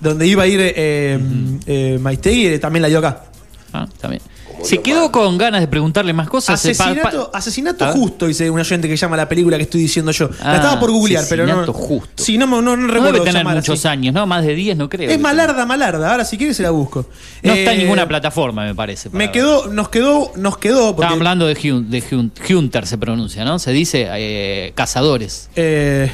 dónde 0.00 0.26
iba 0.26 0.42
a 0.42 0.46
ir 0.46 0.60
eh, 0.60 1.18
eh, 1.66 1.98
Maistegui 2.00 2.46
eh, 2.46 2.58
también 2.58 2.82
la 2.82 2.88
dio 2.88 2.98
acá. 2.98 3.24
Ah, 3.72 3.86
bien. 4.08 4.20
Se 4.62 4.78
quedó 4.82 5.10
con 5.10 5.38
ganas 5.38 5.60
de 5.60 5.68
preguntarle 5.68 6.12
más 6.12 6.28
cosas. 6.28 6.64
eh, 6.64 6.70
Asesinato, 6.72 7.30
asesinato 7.32 7.86
justo, 7.92 8.26
dice 8.26 8.50
un 8.50 8.58
oyente 8.60 8.88
que 8.88 8.96
llama 8.96 9.16
la 9.16 9.28
película 9.28 9.56
que 9.56 9.64
estoy 9.64 9.80
diciendo 9.82 10.12
yo. 10.12 10.28
Ah, 10.40 10.50
la 10.52 10.56
estaba 10.56 10.80
por 10.80 10.90
googlear, 10.90 11.24
pero 11.28 11.44
no. 11.46 11.52
Asesinato 11.52 11.72
justo. 11.72 12.22
Sí, 12.22 12.38
no, 12.38 12.46
no, 12.46 12.60
no, 12.62 12.76
no 12.76 12.86
recuerdo 12.86 13.12
debe 13.14 13.24
tener 13.26 13.44
muchos 13.44 13.78
así. 13.80 13.88
años, 13.88 14.14
¿no? 14.14 14.26
Más 14.26 14.44
de 14.44 14.54
10 14.54 14.76
no 14.76 14.88
creo. 14.88 15.10
Es 15.10 15.18
malarda, 15.20 15.64
malarda. 15.66 16.10
Ahora 16.10 16.24
si 16.24 16.36
quieres 16.38 16.56
se 16.56 16.62
la 16.62 16.70
busco. 16.70 17.06
No 17.42 17.52
está 17.52 17.72
en 17.72 17.80
Eh, 17.80 17.82
ninguna 17.84 18.06
plataforma, 18.06 18.64
me 18.64 18.74
parece. 18.74 19.10
Me 19.10 19.30
quedó, 19.32 19.66
nos 19.68 19.88
quedó, 19.88 20.32
nos 20.36 20.58
quedó. 20.58 20.94
Porque, 20.94 21.02
Estaba 21.06 21.12
hablando 21.14 21.46
de, 21.46 21.54
Hun- 21.54 21.88
de 21.90 22.02
Hun- 22.10 22.32
Hunter, 22.56 22.86
se 22.86 22.98
pronuncia, 22.98 23.44
¿no? 23.44 23.58
Se 23.58 23.72
dice 23.72 24.08
eh, 24.12 24.72
cazadores. 24.74 25.48
Eh, 25.56 26.10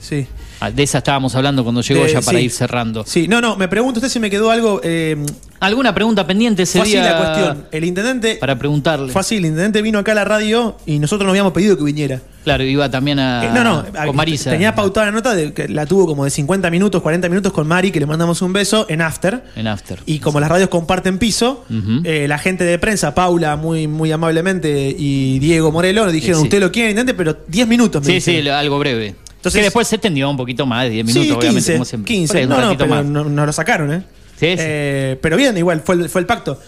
sí. 0.00 0.26
Ah, 0.60 0.70
De 0.70 0.82
esa 0.82 0.98
estábamos 0.98 1.34
hablando 1.34 1.62
cuando 1.64 1.82
llegó 1.82 2.04
De- 2.04 2.12
ya 2.12 2.20
para 2.22 2.38
sí. 2.38 2.44
ir 2.46 2.50
cerrando. 2.50 3.04
Sí, 3.06 3.28
no, 3.28 3.40
no, 3.40 3.56
me 3.56 3.68
pregunto 3.68 3.98
usted 3.98 4.08
si 4.10 4.18
me 4.20 4.30
quedó 4.30 4.50
algo. 4.50 4.80
eh, 4.82 5.16
¿Alguna 5.58 5.94
pregunta 5.94 6.26
pendiente 6.26 6.64
ese 6.64 6.78
fue 6.78 6.82
así 6.82 6.90
día? 6.92 7.02
la 7.12 7.16
cuestión. 7.18 7.64
El 7.72 7.84
intendente. 7.84 8.36
Para 8.36 8.58
preguntarle. 8.58 9.10
Fue 9.10 9.20
así, 9.22 9.36
el 9.36 9.46
intendente 9.46 9.80
vino 9.82 9.98
acá 9.98 10.12
a 10.12 10.14
la 10.14 10.24
radio 10.24 10.76
y 10.86 10.98
nosotros 10.98 11.24
nos 11.26 11.32
habíamos 11.32 11.52
pedido 11.52 11.76
que 11.78 11.84
viniera. 11.84 12.20
Claro, 12.44 12.62
iba 12.62 12.88
también 12.90 13.18
a. 13.18 13.44
Eh, 13.44 13.50
no, 13.54 13.64
no, 13.64 13.84
con 14.06 14.14
Marisa. 14.14 14.50
tenía 14.50 14.74
pautada 14.74 15.06
la 15.06 15.12
nota, 15.12 15.34
de, 15.34 15.52
que 15.52 15.66
la 15.68 15.84
tuvo 15.86 16.06
como 16.06 16.24
de 16.24 16.30
50 16.30 16.70
minutos, 16.70 17.02
40 17.02 17.28
minutos 17.28 17.52
con 17.52 17.66
Mari, 17.66 17.90
que 17.90 18.00
le 18.00 18.06
mandamos 18.06 18.40
un 18.42 18.52
beso 18.52 18.86
en 18.88 19.00
After. 19.00 19.42
En 19.56 19.66
After. 19.66 19.98
Y 20.06 20.18
como 20.20 20.40
las 20.40 20.48
radios 20.50 20.68
comparten 20.68 21.18
piso, 21.18 21.64
eh, 22.04 22.26
la 22.28 22.38
gente 22.38 22.64
de 22.64 22.78
prensa, 22.78 23.14
Paula, 23.14 23.56
muy, 23.56 23.88
muy 23.88 24.12
amablemente, 24.12 24.94
y 24.96 25.38
Diego 25.38 25.72
Morelo, 25.72 26.04
nos 26.04 26.12
dijeron, 26.12 26.40
Sí, 26.40 26.44
usted 26.44 26.60
lo 26.60 26.70
quiere, 26.70 26.90
intendente, 26.90 27.14
pero 27.16 27.36
10 27.48 27.66
minutos 27.66 28.04
me 28.04 28.20
Sí, 28.20 28.20
sí, 28.20 28.48
algo 28.48 28.78
breve. 28.78 29.16
Entonces- 29.46 29.58
que 29.60 29.64
después 29.64 29.88
se 29.88 29.96
extendió 29.96 30.28
un 30.30 30.36
poquito 30.36 30.66
más 30.66 30.84
de 30.84 30.90
10 30.90 31.06
minutos, 31.06 31.24
sí, 31.24 31.30
obviamente, 31.32 31.54
15, 31.60 31.72
como 31.74 31.84
siempre. 31.84 32.04
Por 32.06 32.16
15. 32.16 32.38
ahí, 32.38 32.44
un 32.44 32.50
No, 32.50 32.60
no, 32.60 32.76
pero 32.76 32.86
más. 32.90 33.04
no- 33.04 33.46
lo 33.46 33.52
sacaron, 33.52 33.92
¿eh? 33.92 34.02
Sí, 34.38 34.46
sí. 34.48 34.56
Eh, 34.58 35.18
pero 35.22 35.36
bien, 35.36 35.56
igual, 35.56 35.80
fue 35.84 35.94
el, 35.94 36.08
fue 36.08 36.20
el 36.20 36.26
pacto. 36.26 36.60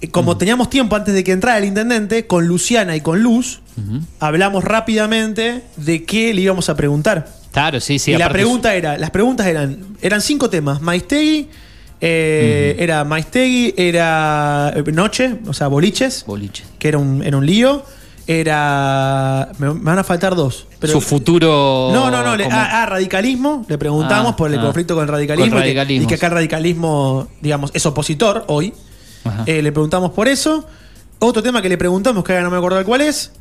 Eh, 0.00 0.08
Como 0.08 0.36
teníamos 0.36 0.68
tiempo 0.70 0.94
antes 0.94 1.14
de 1.14 1.24
que 1.24 1.32
entrara 1.32 1.58
el 1.58 1.64
intendente, 1.64 2.26
con 2.26 2.46
Luciana 2.46 2.94
y 2.96 3.00
con 3.00 3.22
Luz, 3.22 3.60
hablamos 4.20 4.62
rápidamente 4.62 5.62
de 5.76 6.04
qué 6.04 6.32
le 6.34 6.42
íbamos 6.42 6.68
a 6.68 6.76
preguntar. 6.76 7.26
Claro, 7.52 7.80
sí, 7.80 7.98
sí. 7.98 8.12
y 8.12 8.16
la 8.18 8.28
pregunta 8.28 8.74
era, 8.74 8.98
las 8.98 9.10
preguntas 9.10 9.46
eran, 9.46 9.78
eran 10.02 10.20
cinco 10.20 10.50
temas. 10.50 10.82
Maistegui, 10.82 11.48
eh, 12.00 12.76
era 12.78 13.04
Maistegui, 13.04 13.72
era 13.76 14.74
Noche, 14.92 15.36
o 15.46 15.54
sea, 15.54 15.68
boliches. 15.68 16.24
Boliches. 16.26 16.66
Que 16.78 16.88
era 16.88 16.98
un, 16.98 17.22
era 17.22 17.36
un 17.38 17.46
lío. 17.46 17.82
Era. 18.26 19.48
Me, 19.58 19.72
me 19.72 19.80
van 19.80 19.98
a 19.98 20.04
faltar 20.04 20.34
dos. 20.34 20.66
pero- 20.78 20.92
Su 20.94 21.00
futuro. 21.00 21.90
no, 21.92 22.10
no, 22.10 22.22
no. 22.22 22.36
Le, 22.36 22.44
como- 22.44 22.56
ah, 22.56 22.82
ah, 22.82 22.86
radicalismo. 22.86 23.64
Le 23.68 23.78
preguntamos 23.78 24.32
Ah, 24.32 24.36
por 24.36 24.52
el 24.52 24.58
ah. 24.58 24.62
conflicto 24.62 24.94
con 24.94 25.02
el 25.04 25.08
radicalismo. 25.08 25.50
Con 25.50 25.58
y 25.58 25.60
que- 25.60 25.64
radicalismo. 25.64 26.04
Y, 26.04 26.06
que, 26.08 26.14
acá 26.14 26.26
el 26.26 26.32
radicalismo, 26.32 27.28
digamos, 27.40 27.70
es 27.74 27.84
opositor 27.86 28.44
hoy. 28.48 28.72
Ajá. 29.24 29.42
Eh, 29.46 29.62
le 29.62 29.72
preguntamos 29.72 30.12
por 30.12 30.28
eso. 30.28 30.66
Otro 31.18 31.42
tema 31.42 31.62
que 31.62 31.68
le 31.68 31.78
preguntamos, 31.78 32.22
que 32.24 32.32
ahora 32.32 32.44
no 32.44 32.50
me 32.50 32.56
acuerdo 32.58 32.84
cuál 32.84 33.00
es. 33.00 33.32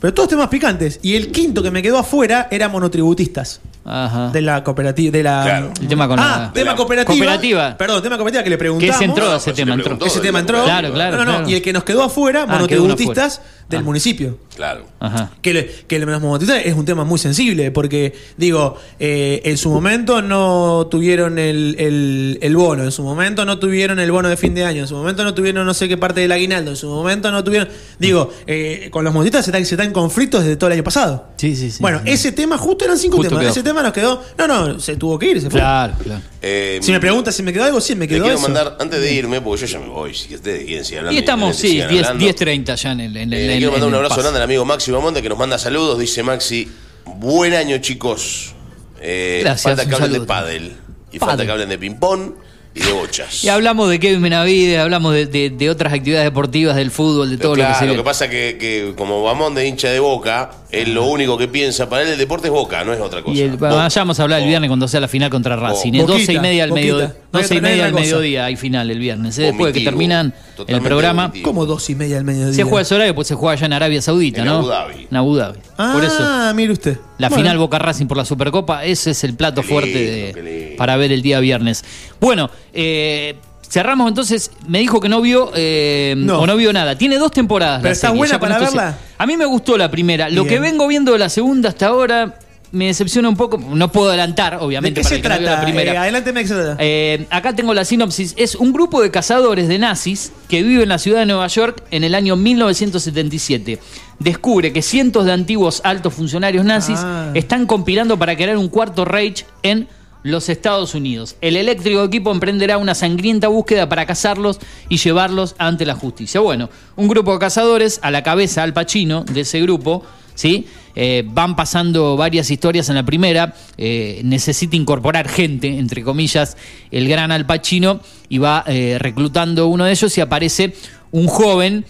Pero 0.00 0.14
todos 0.14 0.30
temas 0.30 0.48
picantes. 0.48 0.98
Y 1.02 1.14
el 1.16 1.30
quinto 1.30 1.62
que 1.62 1.70
me 1.70 1.82
quedó 1.82 1.98
afuera 1.98 2.48
era 2.50 2.70
monotributistas. 2.70 3.60
Ajá. 3.84 4.30
De 4.30 4.40
la 4.40 4.62
cooperativa. 4.64 5.10
De 5.12 5.22
la, 5.22 5.42
Claro. 5.42 5.72
El 5.80 5.88
tema 5.88 6.08
con 6.08 6.18
ah, 6.18 6.38
la- 6.46 6.52
tema 6.54 6.70
la 6.70 6.76
cooperativa. 6.76 7.14
cooperativa. 7.14 7.76
Perdón, 7.76 8.02
tema 8.02 8.16
cooperativa 8.16 8.42
que 8.44 8.48
le 8.50 8.54
Que 8.56 8.58
preguntamos. 8.58 8.94
ese 8.96 9.04
entró, 9.04 9.36
ese 9.36 9.52
tema 9.52 9.74
entró. 9.74 9.98
Ese 10.06 10.20
tema 10.20 10.38
entró. 10.38 10.64
Claro, 10.64 10.92
claro. 10.92 11.16
No, 11.18 11.24
no, 11.24 11.24
no. 11.32 11.36
claro. 11.38 11.50
Y 11.50 11.54
el 11.54 11.62
que 11.62 11.72
nos 11.74 11.84
quedó 11.84 12.02
afuera, 12.04 12.42
Ah, 12.42 12.46
quedó 12.66 12.82
monotributistas 12.84 13.38
afuera. 13.40 13.59
Del 13.70 13.80
Ah. 13.80 13.82
municipio. 13.82 14.38
Claro. 14.56 14.84
Ajá. 14.98 15.30
Que, 15.40 15.54
le- 15.54 15.70
que 15.86 15.96
el 15.96 16.02
los 16.02 16.20
monotributistas 16.20 16.66
es 16.66 16.74
un 16.74 16.84
tema 16.84 17.04
muy 17.04 17.18
sensible, 17.18 17.70
porque, 17.70 18.12
digo, 18.36 18.76
eh, 18.98 19.40
en 19.44 19.56
su 19.56 19.70
momento 19.70 20.20
no 20.20 20.86
tuvieron 20.90 21.38
el, 21.38 21.76
el- 21.78 22.38
el 22.42 22.56
bono, 22.56 22.82
en 22.84 22.92
su 22.92 23.02
momento 23.02 23.44
no 23.46 23.58
tuvieron 23.58 23.98
el 24.00 24.10
bono 24.12 24.28
de 24.28 24.36
fin 24.36 24.54
de 24.54 24.64
año, 24.64 24.82
en 24.82 24.88
su 24.88 24.96
momento 24.96 25.24
no 25.24 25.32
tuvieron 25.32 25.64
no 25.64 25.72
sé 25.72 25.88
qué 25.88 25.96
parte 25.96 26.20
del 26.20 26.32
aguinaldo, 26.32 26.72
en 26.72 26.76
su 26.76 26.88
momento 26.88 27.30
no 27.30 27.42
tuvieron. 27.42 27.68
Digo, 27.98 28.30
eh, 28.46 28.88
con 28.90 29.04
los 29.04 29.14
monotributistas 29.14 29.44
se 29.46 29.50
están, 29.50 29.64
se 29.64 29.74
están 29.76 29.86
en 29.86 29.92
conflictos 29.94 30.42
desde 30.42 30.56
todo 30.56 30.66
el 30.68 30.74
año 30.74 30.84
pasado. 30.84 31.28
Sí, 31.36 31.56
sí, 31.56 31.70
sí. 31.70 31.78
Bueno, 31.80 32.02
ese 32.04 32.32
tema 32.32 32.58
justo 32.58 32.84
eran 32.84 32.98
cinco 32.98 33.16
Justo 33.18 33.30
temas. 33.30 33.42
quedó. 33.44 33.52
Ese 33.52 33.62
tema 33.62 33.82
nos 33.82 33.92
quedó. 33.92 34.22
No, 34.36 34.46
no, 34.48 34.80
se 34.80 34.96
tuvo 34.96 35.18
que 35.18 35.30
ir, 35.30 35.40
se 35.40 35.48
fue. 35.48 35.60
Claro, 35.60 35.94
claro. 36.02 36.20
Eh, 36.42 36.80
Si 36.82 36.90
me 36.92 37.00
preguntas 37.00 37.34
si 37.34 37.42
me 37.42 37.52
quedó 37.52 37.64
algo, 37.64 37.80
sí 37.80 37.94
me 37.94 38.08
quedó 38.08 38.22
quiero 38.24 38.36
eso. 38.38 38.42
mandar, 38.42 38.76
antes 38.80 39.00
de 39.00 39.14
irme, 39.14 39.40
porque 39.40 39.60
yo 39.62 39.66
ya 39.66 39.78
me 39.78 39.88
voy, 39.88 40.12
si 40.14 40.34
ustedes 40.34 40.64
quieren 40.64 40.84
seguir 40.84 40.98
hablando. 41.00 41.14
Y 41.16 41.18
estamos, 41.18 41.56
sí, 41.56 41.68
sigan 41.68 41.88
10, 41.90 42.06
hablando. 42.08 42.24
10.30 42.26 42.74
ya 42.76 42.92
en 42.92 43.00
el. 43.00 43.16
En 43.16 43.32
el 43.32 43.38
Eh, 43.50 43.59
quiero 43.60 43.72
mandar 43.72 43.88
un 43.88 43.94
abrazo 43.94 44.20
grande 44.20 44.38
al 44.38 44.44
amigo 44.44 44.64
Maxi 44.64 44.90
Bamonte 44.90 45.22
que 45.22 45.28
nos 45.28 45.38
manda 45.38 45.58
saludos. 45.58 45.98
Dice 45.98 46.22
Maxi, 46.22 46.68
buen 47.04 47.54
año 47.54 47.78
chicos. 47.78 48.54
Eh, 49.00 49.40
Gracias, 49.42 49.62
falta 49.62 49.88
que 49.88 49.94
hablen 49.94 50.12
de 50.12 50.20
pádel. 50.26 50.76
Y 51.12 51.18
falta 51.18 51.44
que 51.44 51.50
hablen 51.50 51.68
de 51.68 51.78
ping-pong 51.78 52.32
y 52.74 52.80
de 52.82 52.92
bochas. 52.92 53.42
Y 53.42 53.48
hablamos 53.48 53.88
de 53.90 53.98
Kevin 53.98 54.22
Benavides, 54.22 54.78
hablamos 54.78 55.12
de, 55.12 55.26
de- 55.26 55.50
de 55.50 55.70
otras 55.70 55.92
actividades 55.92 56.24
deportivas, 56.26 56.76
del 56.76 56.90
fútbol, 56.92 57.30
de 57.30 57.36
todo 57.36 57.54
claro, 57.54 57.70
lo 57.70 57.74
que 57.74 57.78
se 57.80 57.86
lo 57.86 57.96
que 57.96 58.04
pasa 58.04 58.30
que, 58.30 58.56
que 58.60 58.94
como 58.96 59.22
Bamón 59.24 59.54
de 59.56 59.66
hincha 59.66 59.88
de 59.88 59.98
Boca, 59.98 60.50
él 60.70 60.94
lo 60.94 61.06
único 61.06 61.36
que 61.36 61.48
piensa, 61.48 61.88
para 61.88 62.02
él 62.02 62.10
el 62.10 62.18
deporte 62.18 62.46
es 62.46 62.52
Boca, 62.52 62.84
no 62.84 62.92
es 62.92 63.00
otra 63.00 63.22
cosa. 63.22 63.34
Y 63.36 63.40
el, 63.40 63.58
a 63.64 63.86
hablar 64.22 64.40
el 64.42 64.46
viernes 64.46 64.68
cuando 64.68 64.86
sea 64.86 65.00
la 65.00 65.08
final 65.08 65.30
contra 65.30 65.56
Racing. 65.56 65.94
Es 65.94 66.02
Boquita, 66.02 66.18
12 66.18 66.32
y 66.34 66.38
media 66.38 66.64
al 66.64 66.72
mediodía. 66.72 67.16
No 67.32 67.38
hay 67.38 67.42
12 67.44 67.54
y 67.54 67.60
media 67.60 67.86
al 67.86 67.92
mediodía 67.94 68.44
hay 68.46 68.56
final 68.56 68.90
el 68.90 68.98
viernes. 68.98 69.38
¿eh? 69.38 69.42
Después 69.42 69.72
de 69.72 69.78
que 69.78 69.84
terminan 69.84 70.34
el 70.66 70.80
programa. 70.82 71.28
vomitivo. 71.28 71.44
Como 71.48 71.64
dos 71.66 71.88
y 71.88 71.94
media 71.94 72.18
al 72.18 72.24
mediodía. 72.24 72.52
Se 72.54 72.64
juega 72.64 72.82
ese 72.82 72.94
horario, 72.96 73.14
pues 73.14 73.28
se 73.28 73.34
juega 73.36 73.52
allá 73.52 73.66
en 73.66 73.72
Arabia 73.72 74.02
Saudita, 74.02 74.40
En 74.40 74.46
¿no? 74.46 74.54
Abu 74.58 74.66
Dhabi. 74.68 75.06
En 75.10 75.16
Abu 75.16 75.36
Dhabi. 75.36 75.58
Ah, 75.78 75.92
Por 75.94 76.04
eso. 76.04 76.54
mire 76.54 76.72
usted. 76.72 76.98
La 77.18 77.28
Bueno. 77.28 77.42
final 77.44 77.58
Boca 77.58 77.78
Racing 77.78 78.06
por 78.06 78.16
la 78.16 78.24
Supercopa, 78.24 78.84
ese 78.84 79.12
es 79.12 79.22
el 79.24 79.34
plato 79.34 79.62
Qué 79.62 79.68
fuerte 79.68 79.92
de- 79.92 80.74
para 80.76 80.96
ver 80.96 81.12
el 81.12 81.22
día 81.22 81.38
viernes. 81.40 81.84
Bueno, 82.20 82.50
eh, 82.72 83.36
cerramos 83.68 84.08
entonces. 84.08 84.50
Me 84.66 84.80
dijo 84.80 85.00
que 85.00 85.08
no 85.08 85.20
vio 85.20 85.52
eh, 85.54 86.14
No. 86.16 86.40
o 86.40 86.46
no 86.48 86.56
vio 86.56 86.72
nada. 86.72 86.98
Tiene 86.98 87.16
dos 87.18 87.30
temporadas. 87.30 87.78
¿Pero 87.78 87.90
la 87.90 87.92
está 87.92 88.08
serie, 88.08 88.18
buena 88.18 88.40
para 88.40 88.54
esto 88.56 88.70
se- 88.72 88.76
verla? 88.76 88.98
A 89.18 89.26
mí 89.26 89.36
me 89.36 89.44
gustó 89.44 89.78
la 89.78 89.88
primera. 89.90 90.28
Lo 90.30 90.44
que 90.46 90.58
vengo 90.58 90.88
viendo 90.88 91.12
de 91.12 91.18
la 91.20 91.28
segunda 91.28 91.68
hasta 91.68 91.86
ahora 91.86 92.34
me 92.72 92.86
decepciona 92.86 93.28
un 93.28 93.36
poco. 93.36 93.58
No 93.58 93.90
puedo 93.90 94.08
adelantar, 94.10 94.58
¿De 94.58 94.64
obviamente, 94.64 95.00
qué 95.00 95.04
para 95.04 95.08
se 95.16 95.16
no 95.16 95.22
trata? 95.22 95.42
la 95.42 95.62
primera. 95.62 95.92
Eh, 95.92 96.12
¿de 96.34 96.42
qué 96.42 96.48
se 96.48 96.54
trata? 96.54 96.76
Eh, 96.78 97.26
acá 97.30 97.54
tengo 97.54 97.74
la 97.74 97.84
sinopsis. 97.84 98.34
Es 98.36 98.54
un 98.54 98.72
grupo 98.72 99.02
de 99.02 99.10
cazadores 99.10 99.68
de 99.68 99.78
nazis 99.78 100.32
que 100.48 100.62
vive 100.62 100.82
en 100.84 100.88
la 100.88 100.98
ciudad 100.98 101.20
de 101.20 101.26
Nueva 101.26 101.46
York 101.48 101.82
en 101.90 102.04
el 102.04 102.14
año 102.14 102.36
1977. 102.36 103.78
Descubre 104.18 104.72
que 104.72 104.82
cientos 104.82 105.24
de 105.24 105.32
antiguos 105.32 105.80
altos 105.84 106.12
funcionarios 106.14 106.64
nazis 106.64 106.98
Ah. 107.02 107.30
están 107.34 107.66
compilando 107.66 108.18
para 108.18 108.36
crear 108.36 108.56
un 108.56 108.68
cuarto 108.68 109.04
Reich 109.04 109.46
en 109.62 109.88
los 110.22 110.48
Estados 110.48 110.94
Unidos. 110.94 111.36
El 111.40 111.56
eléctrico 111.56 112.04
equipo 112.04 112.30
emprenderá 112.30 112.78
una 112.78 112.94
sangrienta 112.94 113.48
búsqueda 113.48 113.88
para 113.88 114.06
cazarlos 114.06 114.58
y 114.88 114.98
llevarlos 114.98 115.54
ante 115.58 115.86
la 115.86 115.94
justicia. 115.94 116.40
Bueno, 116.40 116.70
un 116.96 117.08
grupo 117.08 117.32
de 117.32 117.38
cazadores 117.38 118.00
a 118.02 118.10
la 118.10 118.22
cabeza 118.22 118.62
Al 118.62 118.72
Pacino 118.72 119.24
de 119.24 119.40
ese 119.40 119.60
grupo, 119.60 120.04
¿sí? 120.34 120.66
Eh, 120.96 121.22
van 121.24 121.54
pasando 121.56 122.16
varias 122.16 122.50
historias 122.50 122.88
en 122.88 122.96
la 122.96 123.04
primera. 123.04 123.54
eh, 123.76 124.20
necesita 124.24 124.76
incorporar 124.76 125.28
gente, 125.28 125.78
entre 125.78 126.02
comillas, 126.02 126.56
el 126.90 127.08
gran 127.08 127.32
Al 127.32 127.46
Pacino 127.46 128.00
y 128.28 128.38
va 128.38 128.64
eh, 128.66 128.96
reclutando 128.98 129.68
uno 129.68 129.84
de 129.84 129.92
ellos 129.92 130.16
y 130.18 130.20
aparece 130.20 130.74
un 131.12 131.26
joven 131.26 131.84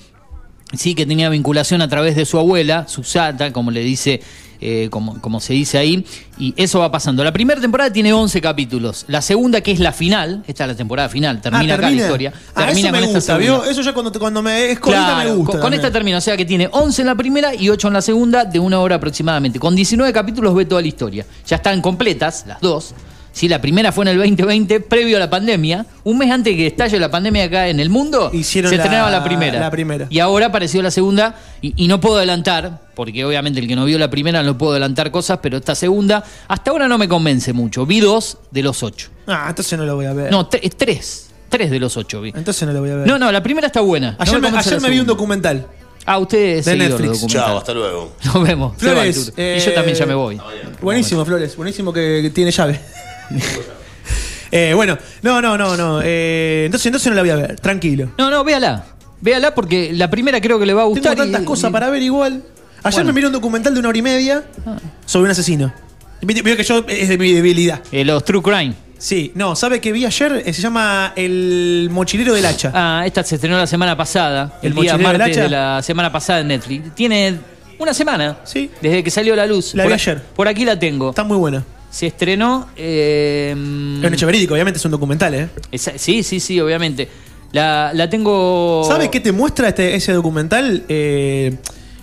sí 0.73 0.95
que 0.95 1.07
tenía 1.07 1.29
vinculación 1.29 1.83
a 1.83 1.89
través 1.89 2.17
de 2.17 2.25
su 2.25 2.39
abuela, 2.39 2.87
Susata, 2.89 3.53
como 3.53 3.71
le 3.71 3.81
dice, 3.81 4.21
eh, 4.61 4.89
como, 4.91 5.21
como 5.21 5.41
se 5.41 5.53
dice 5.53 5.79
ahí, 5.79 6.05
y 6.39 6.55
eso 6.57 6.81
va 6.81 6.91
pasando. 6.91 7.23
La 7.25 7.33
primera 7.33 7.61
temporada 7.61 7.93
tiene 7.93 8.13
11 8.13 8.41
capítulos, 8.41 9.05
la 9.09 9.23
segunda 9.23 9.61
que 9.61 9.73
es 9.73 9.81
la 9.81 9.93
final, 9.93 10.43
esta 10.47 10.65
es 10.65 10.69
la 10.69 10.77
temporada 10.77 11.09
final, 11.09 11.41
termina, 11.41 11.75
Ah, 11.75 11.77
acá 11.77 11.91
la 11.91 11.97
historia, 11.97 12.33
Ah, 12.55 12.67
termina 12.67 12.89
eso 12.89 12.93
me 12.93 12.99
con 12.99 13.05
esta 13.09 13.19
gusta, 13.19 13.37
segunda. 13.39 13.63
¿vio? 13.63 13.71
Eso 13.71 13.83
ya 13.83 13.93
cuando, 13.93 14.13
cuando 14.19 14.43
me 14.43 14.71
es 14.73 14.81
Claro, 14.81 15.31
me 15.31 15.37
gusta. 15.37 15.53
Con, 15.53 15.61
con 15.61 15.75
esta 15.75 15.91
termina, 15.91 16.19
o 16.19 16.21
sea 16.21 16.37
que 16.37 16.45
tiene 16.45 16.69
11 16.71 17.03
en 17.03 17.07
la 17.07 17.15
primera 17.15 17.55
y 17.55 17.69
8 17.69 17.89
en 17.89 17.95
la 17.95 18.03
segunda, 18.03 18.45
de 18.45 18.59
una 18.59 18.81
hora 18.81 18.97
aproximadamente. 18.97 19.59
Con 19.59 19.75
19 19.75 20.13
capítulos 20.13 20.55
ve 20.55 20.65
toda 20.65 20.81
la 20.81 20.89
historia. 20.89 21.27
Ya 21.47 21.57
están 21.57 21.81
completas, 21.81 22.45
las 22.47 22.61
dos. 22.61 22.95
Sí, 23.41 23.49
la 23.49 23.59
primera 23.59 23.91
fue 23.91 24.05
en 24.05 24.09
el 24.09 24.19
2020, 24.19 24.81
previo 24.81 25.17
a 25.17 25.21
la 25.21 25.31
pandemia. 25.31 25.87
Un 26.05 26.19
mes 26.19 26.31
antes 26.31 26.53
de 26.53 26.59
que 26.59 26.67
estalle 26.67 27.01
la 27.01 27.11
pandemia 27.11 27.45
acá 27.45 27.69
en 27.69 27.81
el 27.81 27.89
mundo, 27.89 28.31
Hicieron 28.35 28.69
se 28.71 28.77
la- 28.77 28.83
estrenaba 28.85 29.11
la 29.11 29.25
primera. 29.25 29.59
la 29.59 29.71
primera. 29.71 30.07
Y 30.11 30.19
ahora 30.19 30.49
apareció 30.49 30.83
la 30.83 30.91
segunda, 30.91 31.37
y, 31.63 31.73
y 31.83 31.89
no 31.89 31.99
puedo 32.03 32.19
adelantar, 32.19 32.81
porque 32.95 33.25
obviamente 33.25 33.59
el 33.59 33.67
que 33.67 33.75
no 33.75 33.87
vio 33.87 33.99
la 33.99 34.11
primera 34.11 34.43
no 34.43 34.59
puedo 34.59 34.73
adelantar 34.73 35.11
cosas, 35.11 35.39
pero 35.43 35.57
esta 35.57 35.75
segunda, 35.75 36.23
hasta 36.49 36.71
ahora 36.71 36.87
no 36.87 36.99
me 36.99 37.09
convence 37.09 37.55
mucho. 37.55 37.87
Vi 37.87 38.01
dos 38.01 38.37
de 38.51 38.63
los 38.63 38.83
ocho. 38.83 39.09
Ah, 39.27 39.47
entonces 39.49 39.79
no 39.79 39.87
lo 39.87 39.97
voy 39.97 40.05
a 40.05 40.13
ver. 40.13 40.31
No, 40.31 40.47
tre- 40.51 40.71
tres. 40.77 41.31
Tres 41.49 41.71
de 41.71 41.81
los 41.81 41.97
ocho 41.97 42.21
vi. 42.21 42.35
Entonces 42.37 42.69
no 42.69 42.75
lo 42.75 42.81
voy 42.81 42.91
a 42.91 42.97
ver. 42.97 43.07
No, 43.07 43.19
no, 43.19 43.33
la 43.33 43.43
primera 43.43 43.69
está 43.69 43.81
buena. 43.81 44.11
No 44.11 44.17
Ayer 44.19 44.39
me, 44.39 44.49
ayer 44.49 44.81
vi 44.91 45.01
un 45.01 45.07
documental. 45.07 45.67
Ah, 46.05 46.19
usted 46.19 46.59
es 46.59 46.65
De 46.67 46.73
seguidor 46.73 47.01
Netflix. 47.01 47.27
Chao, 47.27 47.57
hasta 47.57 47.73
luego. 47.73 48.13
Nos 48.23 48.43
vemos. 48.43 48.77
Flores, 48.77 49.33
eh, 49.39 49.59
y 49.63 49.65
yo 49.65 49.73
también 49.73 49.97
ya 49.97 50.05
me 50.05 50.15
voy. 50.15 50.39
Buenísimo, 50.83 51.25
Flores. 51.25 51.57
Buenísimo 51.57 51.91
que, 51.91 52.21
que 52.23 52.29
tiene 52.31 52.51
llave. 52.51 52.79
Eh, 54.53 54.73
bueno, 54.75 54.99
no, 55.23 55.41
no, 55.41 55.57
no, 55.57 55.77
no. 55.77 56.01
eh, 56.03 56.63
entonces, 56.67 56.87
entonces 56.87 57.09
no 57.11 57.15
la 57.15 57.23
voy 57.23 57.31
a 57.31 57.37
ver. 57.37 57.61
Tranquilo. 57.61 58.11
No, 58.19 58.31
no, 58.33 58.43
véala. 58.43 58.85
Véala 59.21 59.55
porque 59.55 59.93
la 59.93 60.11
primera 60.11 60.41
creo 60.41 60.59
que 60.59 60.67
le 60.67 60.75
va 60.75 60.81
a 60.83 60.85
Tengo 60.87 60.95
gustar. 60.97 61.17
tantas 61.17 61.43
y- 61.43 61.45
cosas 61.45 61.71
y- 61.71 61.73
para 61.73 61.89
ver 61.89 62.03
igual. 62.03 62.43
Ayer 62.83 62.95
Bueno. 62.95 63.07
me 63.07 63.13
miré 63.13 63.27
un 63.29 63.33
documental 63.33 63.75
de 63.75 63.79
una 63.79 63.91
hora 63.91 63.99
y 63.99 64.03
media 64.03 64.43
sobre 65.07 65.27
un 65.27 65.31
asesino. 65.31 65.73
Vio 66.23 66.57
que 66.57 66.65
yo 66.65 66.85
es 66.89 67.09
de 67.09 67.17
mi 67.17 67.33
debilidad. 67.33 67.81
Eh, 67.93 68.05
los 68.05 68.25
True 68.25 68.43
Crime. 68.43 68.75
Sí, 68.99 69.31
no, 69.37 69.55
¿sabe 69.55 69.81
que 69.81 69.93
vi 69.93 70.05
ayer? 70.05 70.43
Eh, 70.45 70.53
se 70.53 70.61
llama 70.63 71.13
El 71.15 71.89
Mochilero 71.93 72.35
del 72.35 72.45
Hacha. 72.45 72.73
Ah, 72.75 73.05
esta 73.07 73.23
se 73.23 73.37
estrenó 73.37 73.57
la 73.57 73.69
semana 73.69 73.97
pasada. 73.97 74.59
¿El 74.63 74.73
El, 74.73 74.73
día 74.81 74.93
mochilero 74.95 75.09
del 75.11 75.19
martes 75.19 75.37
hacha? 75.37 75.43
de 75.45 75.49
la 75.51 75.83
semana 75.83 76.11
pasada 76.11 76.41
en 76.41 76.49
Netflix. 76.49 76.93
Tiene 76.97 77.37
una 77.79 77.95
semana. 77.95 78.39
Sí. 78.43 78.69
Desde 78.83 79.05
que 79.05 79.11
salió 79.13 79.35
a 79.35 79.37
la 79.37 79.47
luz. 79.47 79.75
La 79.77 79.85
por, 79.85 79.91
vi 79.91 79.95
ayer. 79.95 80.21
por 80.35 80.49
aquí 80.49 80.65
la 80.65 80.77
tengo. 80.77 81.11
Está 81.11 81.23
muy 81.23 81.37
buena. 81.37 81.63
Se 81.91 82.07
estrenó. 82.07 82.69
eh, 82.77 83.51
Es 83.51 84.07
un 84.07 84.15
hecho 84.15 84.27
verídico, 84.27 84.55
obviamente 84.55 84.79
es 84.79 84.85
un 84.85 84.91
documental, 84.93 85.35
¿eh? 85.35 85.49
esa- 85.73 85.99
sí, 85.99 86.23
sí, 86.23 86.39
sí, 86.41 86.61
obviamente. 86.61 87.09
La, 87.53 87.91
la 87.95 88.09
tengo. 88.09 88.85
¿Sabe 88.87 89.11
qué 89.11 89.19
te 89.21 89.33
muestra 89.33 89.69
este, 89.69 89.95
ese 89.97 90.13
documental? 90.13 90.85
Eh, 90.89 91.57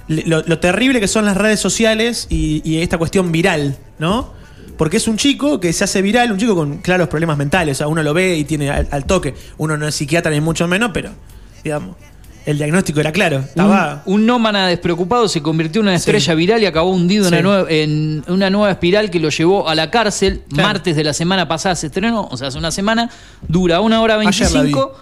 lo, 0.10 0.42
lo 0.44 0.60
terrible 0.60 1.00
que 1.00 1.08
son 1.08 1.26
las 1.26 1.38
redes 1.38 1.60
sociales 1.60 2.28
y, 2.30 2.62
y 2.70 2.82
esta 2.82 2.98
cuestión 2.98 3.32
viral, 3.32 3.78
¿no? 4.00 4.34
Porque 4.78 4.98
es 4.98 5.08
un 5.08 5.18
chico 5.18 5.60
que 5.60 5.72
se 5.74 5.86
hace 5.86 6.02
viral, 6.02 6.32
un 6.32 6.38
chico 6.38 6.54
con 6.56 6.78
claros 6.80 7.08
problemas 7.08 7.38
mentales. 7.38 7.78
O 7.78 7.80
sea, 7.80 7.88
uno 7.88 8.04
lo 8.04 8.14
ve 8.14 8.36
y 8.38 8.44
tiene 8.44 8.70
al, 8.70 8.88
al 8.92 9.06
toque. 9.06 9.34
Uno 9.58 9.78
no 9.78 9.88
es 9.88 9.96
psiquiatra 9.96 10.32
ni 10.32 10.40
mucho 10.42 10.68
menos, 10.68 10.92
pero, 10.94 11.12
digamos, 11.64 11.96
el 12.48 12.58
diagnóstico 12.58 13.00
era 13.00 13.12
claro. 13.12 13.40
Estaba. 13.40 14.02
Un, 14.06 14.22
un 14.22 14.26
nómana 14.26 14.68
despreocupado 14.68 15.28
se 15.28 15.42
convirtió 15.42 15.82
en 15.82 15.88
una 15.88 15.96
estrella 15.96 16.34
viral 16.34 16.64
y 16.64 16.66
acabó 16.66 16.90
hundido 16.90 17.28
en, 17.28 17.34
una 17.34 17.42
nueva, 17.44 17.68
en 17.70 18.24
una 18.28 18.50
nueva 18.50 18.72
espiral 18.72 19.12
que 19.12 19.20
lo 19.20 19.30
llevó 19.30 19.68
a 19.70 19.76
la 19.76 19.92
cárcel. 19.92 20.42
Claro. 20.50 20.70
Martes 20.70 20.96
de 20.96 21.04
la 21.04 21.14
semana 21.14 21.48
pasada 21.48 21.76
se 21.76 21.88
estrenó, 21.88 22.28
o 22.32 22.38
sea, 22.38 22.48
hace 22.48 22.58
una 22.58 22.72
semana. 22.72 23.10
Dura 23.48 23.82
una 23.82 24.02
hora 24.02 24.16
Ayer 24.16 24.50
la 24.52 24.62
vi. 24.64 24.72
25 24.74 24.96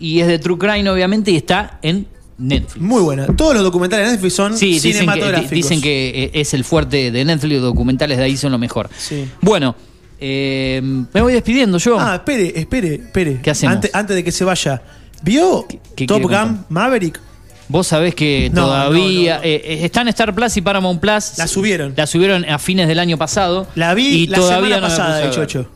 y 0.00 0.20
es 0.20 0.26
de 0.26 0.38
True 0.38 0.58
Crime, 0.58 0.88
obviamente, 0.90 1.30
y 1.30 1.36
está 1.36 1.78
en 1.82 2.06
Netflix. 2.36 2.80
Muy 2.84 3.02
buena. 3.02 3.26
Todos 3.26 3.54
los 3.54 3.62
documentales 3.64 4.06
de 4.06 4.12
Netflix 4.12 4.34
son 4.34 4.56
Sí, 4.56 4.66
dicen 4.74 4.90
que, 4.92 4.98
cinematográficos. 4.98 5.50
di- 5.50 5.56
dicen 5.56 5.80
que 5.80 6.08
eh, 6.24 6.30
es 6.34 6.54
el 6.54 6.62
fuerte 6.64 7.10
de 7.10 7.24
Netflix, 7.24 7.54
los 7.54 7.62
documentales 7.62 8.18
de 8.18 8.24
ahí 8.24 8.36
son 8.36 8.52
lo 8.52 8.58
mejor. 8.58 8.88
Sí. 8.96 9.28
Bueno, 9.40 9.74
eh, 10.20 10.80
me 11.14 11.20
voy 11.20 11.32
despidiendo 11.32 11.78
yo. 11.78 11.98
Ah, 11.98 12.16
espere, 12.16 12.52
espere, 12.58 12.94
espere. 12.94 13.40
¿Qué 13.42 13.50
hacemos? 13.50 13.76
Antes, 13.76 13.94
antes 13.94 14.16
de 14.16 14.24
que 14.24 14.32
se 14.32 14.44
vaya. 14.44 14.82
¿Vio 15.22 15.66
qué 15.96 16.06
Top 16.06 16.22
Gun 16.22 16.64
Maverick? 16.68 17.20
Vos 17.68 17.86
sabés 17.86 18.14
que 18.14 18.50
No, 18.52 18.62
todavía 18.64 19.40
eh, 19.42 19.60
eh, 19.64 19.78
está 19.84 20.00
en 20.00 20.08
Star 20.08 20.34
Plus 20.34 20.56
y 20.56 20.62
Paramount 20.62 21.00
Plus. 21.00 21.36
La 21.36 21.46
subieron. 21.46 21.92
La 21.96 22.06
subieron 22.06 22.44
a 22.48 22.58
fines 22.58 22.88
del 22.88 22.98
año 22.98 23.18
pasado. 23.18 23.66
La 23.74 23.92
vi 23.94 24.06
y 24.06 24.26
la 24.26 24.38
todavía 24.38 24.76
semana 24.76 24.80
no 24.80 24.86
pasada, 24.88 25.16
de. 25.18 25.30
Chocho. 25.30 25.70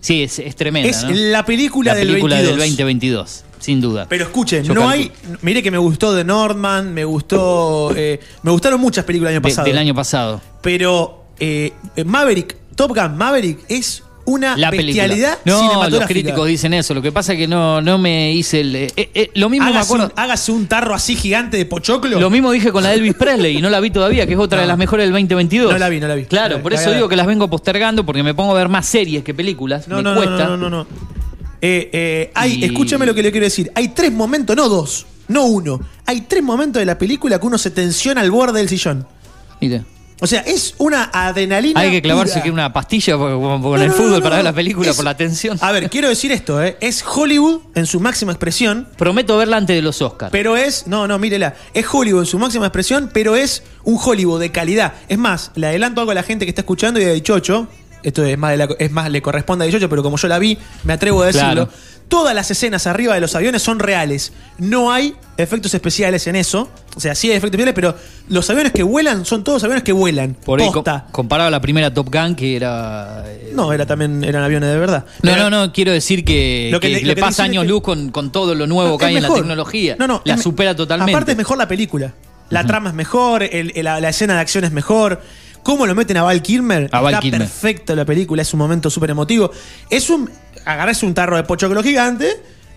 Sí, 0.00 0.22
es, 0.22 0.38
es 0.38 0.54
tremenda. 0.54 0.88
Es 0.90 1.02
¿no? 1.04 1.10
la 1.12 1.46
película 1.46 1.92
La 1.92 1.98
del 1.98 2.08
película 2.08 2.34
22. 2.36 2.58
del 2.58 2.68
2022, 2.76 3.44
sin 3.58 3.80
duda. 3.80 4.04
Pero 4.06 4.24
escuchen, 4.24 4.62
Yo 4.64 4.74
no 4.74 4.82
calculo. 4.82 5.02
hay. 5.30 5.36
Mire 5.40 5.62
que 5.62 5.70
me 5.70 5.78
gustó 5.78 6.14
The 6.14 6.24
Northman, 6.24 6.92
me 6.92 7.06
gustó. 7.06 7.90
eh, 7.96 8.20
me 8.42 8.50
gustaron 8.50 8.78
muchas 8.82 9.06
películas 9.06 9.30
del 9.30 9.36
año 9.38 9.42
De- 9.42 9.48
pasado. 9.50 9.66
del 9.66 9.78
año 9.78 9.94
pasado. 9.94 10.42
Pero 10.60 11.24
eh, 11.40 11.72
Maverick, 12.04 12.54
Top 12.76 12.94
Gun 12.94 13.16
Maverick 13.16 13.60
es 13.70 14.02
una 14.26 14.56
La 14.56 14.70
bestialidad. 14.70 15.38
No, 15.44 15.88
los 15.90 16.06
críticos 16.06 16.46
dicen 16.48 16.72
eso. 16.74 16.94
Lo 16.94 17.02
que 17.02 17.12
pasa 17.12 17.32
es 17.34 17.38
que 17.38 17.46
no, 17.48 17.80
no 17.82 17.98
me 17.98 18.32
hice 18.32 18.60
el. 18.60 18.74
eh, 18.76 18.88
eh, 18.96 19.30
lo 19.34 19.50
mismo 19.50 19.66
me 19.66 19.72
hágase, 19.72 19.86
acuerdo. 19.92 20.06
un, 20.06 20.12
hágase 20.20 20.52
un 20.52 20.66
tarro 20.66 20.94
así 20.94 21.14
gigante 21.16 21.56
de 21.56 21.66
pochoclo. 21.66 22.18
Lo 22.18 22.30
mismo 22.30 22.50
dije 22.52 22.72
con 22.72 22.82
la 22.82 22.90
de 22.90 22.96
Elvis 22.96 23.14
Presley 23.14 23.58
y 23.58 23.60
no 23.62 23.70
la 23.70 23.80
vi 23.80 23.90
todavía, 23.90 24.26
que 24.26 24.32
es 24.34 24.38
otra 24.38 24.60
de 24.62 24.66
las 24.66 24.78
mejores 24.78 25.04
del 25.04 25.12
2022. 25.12 25.72
No 25.72 25.78
la 25.78 25.88
vi, 25.88 26.00
no 26.00 26.08
la 26.08 26.14
vi. 26.14 26.24
Claro, 26.24 26.48
No 26.48 26.50
la 26.54 26.56
vi. 26.58 26.62
por 26.62 26.72
eso 26.72 26.80
Cagada. 26.82 26.96
digo 26.96 27.08
que 27.08 27.16
las 27.16 27.26
vengo 27.26 27.48
postergando 27.50 28.06
porque 28.06 28.22
me 28.22 28.34
pongo 28.34 28.52
a 28.52 28.58
ver 28.58 28.68
más 28.68 28.86
series 28.86 29.22
que 29.24 29.34
películas. 29.34 29.88
No, 29.88 29.96
me 29.96 30.02
no, 30.02 30.10
no, 30.14 30.16
cuesta. 30.16 30.44
no, 30.46 30.56
no, 30.56 30.70
no, 30.70 30.70
no. 30.70 30.86
Eh, 31.60 31.90
eh, 31.92 32.30
hay, 32.34 32.54
Y- 32.60 32.64
Escúchame 32.64 33.06
lo 33.06 33.14
que 33.14 33.22
le 33.22 33.30
quiero 33.30 33.44
decir. 33.44 33.70
Hay 33.74 33.88
tres 33.88 34.12
momentos, 34.12 34.54
no 34.56 34.68
dos, 34.68 35.06
no 35.28 35.44
uno. 35.44 35.80
Hay 36.06 36.22
tres 36.22 36.42
momentos 36.42 36.80
de 36.80 36.86
la 36.86 36.98
película 36.98 37.38
que 37.38 37.46
uno 37.46 37.56
se 37.58 37.70
tensiona 37.70 38.20
al 38.20 38.30
borde 38.30 38.58
del 38.60 38.68
sillón. 38.68 39.06
Mire. 39.60 39.84
O 40.24 40.26
sea, 40.26 40.40
es 40.40 40.74
una 40.78 41.10
adrenalina. 41.12 41.78
Hay 41.78 41.90
que 41.90 42.00
clavarse 42.00 42.40
que 42.40 42.50
una 42.50 42.72
pastilla 42.72 43.18
con 43.18 43.60
No, 43.60 43.76
el 43.76 43.92
fútbol 43.92 44.12
no, 44.12 44.22
para 44.22 44.36
ver 44.36 44.44
la 44.46 44.54
película 44.54 44.88
Es- 44.88 44.96
por 44.96 45.04
la 45.04 45.14
tensión. 45.14 45.58
A 45.60 45.70
ver, 45.70 45.90
quiero 45.90 46.08
decir 46.08 46.32
esto, 46.32 46.62
¿eh? 46.64 46.78
Es 46.80 47.04
Hollywood 47.06 47.60
en 47.74 47.84
su 47.84 48.00
máxima 48.00 48.32
expresión. 48.32 48.88
Prometo 48.96 49.36
verla 49.36 49.58
antes 49.58 49.76
de 49.76 49.82
los 49.82 50.00
Oscars. 50.00 50.32
Pero 50.32 50.56
es, 50.56 50.86
no, 50.86 51.06
no, 51.06 51.18
mírela. 51.18 51.56
Es 51.74 51.84
Hollywood 51.92 52.20
en 52.20 52.26
su 52.26 52.38
máxima 52.38 52.64
expresión, 52.64 53.10
pero 53.12 53.36
es 53.36 53.64
un 53.82 53.98
Hollywood 54.02 54.40
de 54.40 54.50
calidad. 54.50 54.94
Es 55.08 55.18
más, 55.18 55.50
le 55.56 55.66
adelanto 55.66 56.00
algo 56.00 56.12
a 56.12 56.14
la 56.14 56.22
gente 56.22 56.46
que 56.46 56.50
está 56.52 56.62
escuchando 56.62 56.98
y 56.98 57.04
de 57.04 57.22
Chocho. 57.22 57.68
Esto 58.04 58.24
es 58.24 58.38
más, 58.38 58.52
de 58.52 58.56
la- 58.58 58.68
es 58.78 58.90
más, 58.92 59.10
le 59.10 59.20
corresponde 59.22 59.66
a 59.66 59.70
Chocho, 59.70 59.88
pero 59.88 60.02
como 60.02 60.16
yo 60.16 60.28
la 60.28 60.38
vi, 60.38 60.56
me 60.84 60.92
atrevo 60.92 61.22
a 61.22 61.26
decirlo. 61.26 61.66
Claro. 61.66 61.68
Todas 62.06 62.34
las 62.34 62.50
escenas 62.50 62.86
arriba 62.86 63.14
de 63.14 63.20
los 63.22 63.34
aviones 63.34 63.62
son 63.62 63.78
reales. 63.78 64.34
No 64.58 64.92
hay 64.92 65.16
efectos 65.38 65.72
especiales 65.72 66.26
en 66.26 66.36
eso. 66.36 66.68
O 66.94 67.00
sea, 67.00 67.14
sí 67.14 67.28
hay 67.30 67.36
efectos 67.38 67.58
especiales, 67.58 67.74
pero 67.74 67.96
los 68.28 68.48
aviones 68.50 68.72
que 68.72 68.82
vuelan 68.82 69.24
son 69.24 69.42
todos 69.42 69.64
aviones 69.64 69.82
que 69.84 69.92
vuelan. 69.92 70.34
Por 70.34 70.60
ahí, 70.60 70.66
com- 70.66 70.74
Posta. 70.74 71.06
comparado 71.10 71.48
a 71.48 71.50
la 71.50 71.62
primera 71.62 71.92
Top 71.94 72.14
Gun, 72.14 72.34
que 72.34 72.56
era. 72.56 73.24
eh, 73.26 73.52
No, 73.54 73.72
era 73.72 73.86
también 73.86 74.22
eran 74.22 74.42
aviones 74.44 74.68
de 74.68 74.78
verdad. 74.78 75.06
No, 75.22 75.32
Pero- 75.32 75.48
no, 75.48 75.50
no, 75.66 75.72
quiero 75.72 75.92
decir 75.92 76.26
que, 76.26 76.68
Lo 76.70 76.78
que 76.78 76.88
que 76.88 76.94
le- 76.96 77.00
le, 77.00 77.08
lo 77.08 77.14
que 77.14 77.20
pasa 77.22 77.44
años 77.44 77.66
luz 77.66 77.80
con, 77.82 78.10
con 78.10 78.30
todo 78.30 78.54
lo 78.54 78.66
nuevo 78.66 78.90
No, 78.92 78.98
que 78.98 79.06
hay 79.06 79.16
en 79.16 79.22
la 79.22 79.32
tecnología. 79.32 79.96
No, 79.98 80.06
no, 80.06 80.20
la 80.26 80.36
supera 80.36 80.76
totalmente. 80.76 81.10
Aparte 81.12 81.32
es 81.32 81.38
mejor 81.38 81.56
la 81.56 81.66
película. 81.66 82.12
La 82.50 82.64
trama 82.66 82.90
es 82.90 82.94
mejor, 82.94 83.42
el- 83.44 83.72
el- 83.74 83.84
la, 83.84 83.98
la 83.98 84.10
escena 84.10 84.34
de 84.34 84.40
acción 84.40 84.62
es 84.64 84.72
mejor. 84.72 85.22
¿Cómo 85.64 85.86
lo 85.86 85.94
meten 85.96 86.16
a 86.18 86.22
Val 86.22 86.40
Kilmer? 86.42 86.88
A 86.92 87.00
Val 87.00 87.14
Está 87.14 87.22
Kilmer. 87.22 87.40
perfecto 87.40 87.96
la 87.96 88.04
película, 88.04 88.42
es 88.42 88.52
un 88.54 88.58
momento 88.58 88.88
súper 88.90 89.10
emotivo. 89.10 89.50
Es 89.90 90.08
un. 90.10 90.30
Agarrarse 90.64 91.04
un 91.04 91.14
tarro 91.14 91.36
de 91.36 91.42
pochoclo 91.42 91.82
gigante 91.82 92.28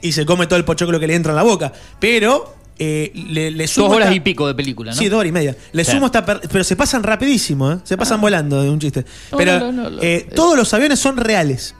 y 0.01 0.11
se 0.13 0.25
come 0.25 0.47
todo 0.47 0.57
el 0.57 0.65
pochoclo 0.65 0.99
que 0.99 1.05
le 1.07 1.13
entra 1.15 1.31
en 1.33 1.35
la 1.35 1.43
boca. 1.43 1.71
Pero 1.99 2.55
eh, 2.79 3.11
le, 3.13 3.51
le 3.51 3.67
sumo. 3.67 3.87
Dos 3.87 3.95
horas 3.97 4.07
esta- 4.07 4.15
y 4.17 4.19
pico 4.21 4.47
de 4.47 4.55
película, 4.55 4.91
¿no? 4.91 4.97
Sí, 4.97 5.07
dos 5.09 5.19
horas 5.19 5.29
y 5.29 5.33
media. 5.33 5.55
Le 5.71 5.83
sumo 5.85 6.07
esta. 6.07 6.25
per- 6.25 6.41
Pero 6.51 6.63
se 6.63 6.75
pasan 6.75 7.03
rapidísimo, 7.03 7.71
¿eh? 7.71 7.77
Se 7.83 7.95
pasan 7.97 8.19
volando 8.21 8.61
de 8.61 8.69
un 8.69 8.79
chiste. 8.79 9.05
No, 9.31 9.37
pero 9.37 9.59
no, 9.59 9.71
no, 9.71 9.89
no, 9.89 10.01
eh, 10.01 10.27
todos 10.35 10.55
los 10.57 10.73
aviones 10.73 10.99
son 10.99 11.17
reales. 11.17 11.75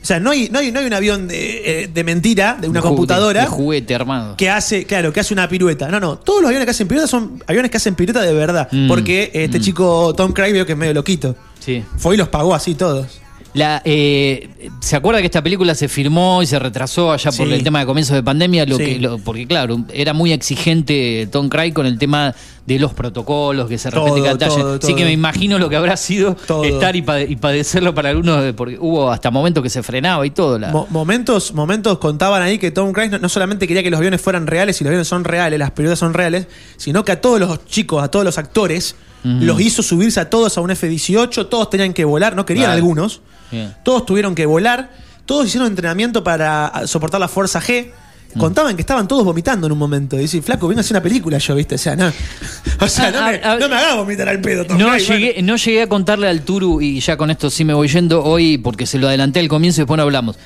O 0.00 0.06
sea, 0.08 0.20
no 0.20 0.30
hay, 0.30 0.48
no 0.50 0.60
hay, 0.60 0.70
no 0.70 0.78
hay 0.80 0.86
un 0.86 0.92
avión 0.94 1.28
de, 1.28 1.82
eh, 1.82 1.88
de 1.88 2.04
mentira, 2.04 2.56
de 2.60 2.68
una 2.68 2.80
De 2.80 2.86
computadora 2.86 3.40
De, 3.40 3.46
de 3.46 3.52
juguete 3.52 3.94
armado. 3.94 4.36
que 4.36 4.48
hace, 4.48 4.84
claro, 4.84 5.12
que 5.12 5.20
hace 5.20 5.34
una 5.34 5.48
pirueta. 5.48 5.88
No, 5.88 5.98
no, 6.00 6.18
todos 6.18 6.40
los 6.40 6.48
aviones 6.48 6.66
que 6.66 6.70
hacen 6.70 6.86
pirueta 6.88 7.08
son 7.08 7.42
aviones 7.46 7.70
que 7.70 7.76
hacen 7.78 7.94
pirueta 7.94 8.22
de 8.22 8.32
verdad. 8.32 8.68
Mm, 8.70 8.88
Porque 8.88 9.30
este 9.34 9.58
mm. 9.58 9.62
chico 9.62 10.14
Tom 10.16 10.32
Cruise 10.32 10.52
veo 10.52 10.64
que 10.64 10.72
es 10.72 10.78
medio 10.78 10.94
loquito. 10.94 11.34
Sí. 11.58 11.84
Fue 11.96 12.14
y 12.14 12.18
los 12.18 12.28
pagó 12.28 12.54
así 12.54 12.74
todos. 12.74 13.20
La, 13.54 13.80
eh, 13.84 14.50
¿Se 14.80 14.94
acuerda 14.94 15.20
que 15.20 15.26
esta 15.26 15.42
película 15.42 15.74
se 15.74 15.88
firmó 15.88 16.42
y 16.42 16.46
se 16.46 16.58
retrasó 16.58 17.12
allá 17.12 17.30
por 17.32 17.48
Sí. 17.48 17.54
el 17.54 17.62
tema 17.64 17.80
de 17.80 17.86
comienzos 17.86 18.14
de 18.14 18.22
pandemia? 18.22 18.66
Lo 18.66 18.76
Sí. 18.76 18.84
que, 18.84 18.98
lo- 19.00 19.18
porque, 19.18 19.46
claro, 19.46 19.84
era 19.92 20.12
muy 20.12 20.32
exigente 20.32 21.28
Tom 21.32 21.48
Cruise 21.48 21.72
con 21.74 21.86
el 21.86 21.98
tema 21.98 22.34
de 22.66 22.78
los 22.78 22.92
protocolos, 22.92 23.66
que 23.68 23.78
se 23.78 23.88
detalle. 23.90 24.36
todo, 24.38 24.78
Así 24.82 24.94
que 24.94 25.04
me 25.04 25.12
imagino 25.12 25.58
lo 25.58 25.70
que 25.70 25.76
habrá 25.76 25.96
sido 25.96 26.34
Todo. 26.46 26.64
estar 26.64 26.94
y, 26.94 27.02
pade- 27.02 27.26
y 27.28 27.36
padecerlo 27.36 27.94
para 27.94 28.10
algunos, 28.10 28.52
porque 28.54 28.76
hubo 28.78 29.10
hasta 29.10 29.30
momentos 29.30 29.62
que 29.62 29.70
se 29.70 29.82
frenaba 29.82 30.24
y 30.26 30.30
todo. 30.30 30.58
La, 30.58 30.70
Mo- 30.70 30.86
momentos, 30.90 31.54
momentos 31.54 31.98
contaban 31.98 32.42
ahí 32.42 32.58
que 32.58 32.70
Tom 32.70 32.92
Cruise 32.92 33.10
no, 33.10 33.18
no 33.18 33.28
solamente 33.30 33.66
quería 33.66 33.82
que 33.82 33.90
los 33.90 33.98
aviones 33.98 34.20
fueran 34.20 34.46
reales 34.46 34.78
y 34.80 34.84
los 34.84 34.88
aviones 34.90 35.08
son 35.08 35.24
reales, 35.24 35.58
las 35.58 35.70
piruetas 35.70 35.98
son 35.98 36.12
reales, 36.12 36.46
sino 36.76 37.04
que 37.04 37.12
a 37.12 37.20
todos 37.22 37.40
los 37.40 37.64
chicos, 37.66 38.02
a 38.02 38.08
todos 38.08 38.24
los 38.24 38.36
actores, 38.38 38.94
los 39.24 39.60
hizo 39.60 39.82
subirse 39.82 40.20
a 40.20 40.30
todos 40.30 40.56
a 40.56 40.60
un 40.60 40.70
F-18, 40.70 41.48
todos 41.48 41.68
tenían 41.70 41.92
que 41.92 42.04
volar, 42.04 42.36
no 42.36 42.46
querían 42.46 42.70
algunos, 42.70 43.20
Bien. 43.50 43.74
todos 43.82 44.04
tuvieron 44.06 44.34
que 44.34 44.46
volar, 44.46 44.90
todos 45.26 45.46
hicieron 45.46 45.68
entrenamiento 45.68 46.22
para 46.24 46.82
soportar 46.86 47.20
la 47.20 47.28
fuerza 47.28 47.60
G. 47.60 47.90
Mm. 48.34 48.38
Contaban 48.40 48.76
que 48.76 48.82
estaban 48.82 49.08
todos 49.08 49.24
vomitando 49.24 49.66
en 49.66 49.72
un 49.72 49.78
momento. 49.78 50.16
Y 50.16 50.20
dice, 50.20 50.42
flaco, 50.42 50.68
venga 50.68 50.80
a 50.80 50.82
hacer 50.82 50.94
una 50.94 51.02
película 51.02 51.38
yo, 51.38 51.54
¿viste? 51.54 51.76
O 51.76 51.78
sea, 51.78 51.96
no, 51.96 52.12
o 52.80 52.86
sea, 52.86 53.10
no, 53.10 53.24
me, 53.24 53.38
no 53.58 53.68
me 53.70 53.76
hagas 53.76 53.96
vomitar 53.96 54.28
al 54.28 54.40
pedo, 54.42 54.66
Tom 54.66 54.76
No 54.78 54.96
llegué, 54.98 55.40
no 55.42 55.56
llegué 55.56 55.82
a 55.82 55.86
contarle 55.88 56.28
al 56.28 56.42
Turu, 56.42 56.80
y 56.82 57.00
ya 57.00 57.16
con 57.16 57.30
esto 57.30 57.48
sí 57.48 57.64
me 57.64 57.72
voy 57.72 57.88
yendo 57.88 58.22
hoy, 58.22 58.58
porque 58.58 58.84
se 58.86 58.98
lo 58.98 59.08
adelanté 59.08 59.40
al 59.40 59.48
comienzo 59.48 59.80
y 59.80 59.82
después 59.82 59.96
no 59.96 60.02
hablamos. 60.02 60.36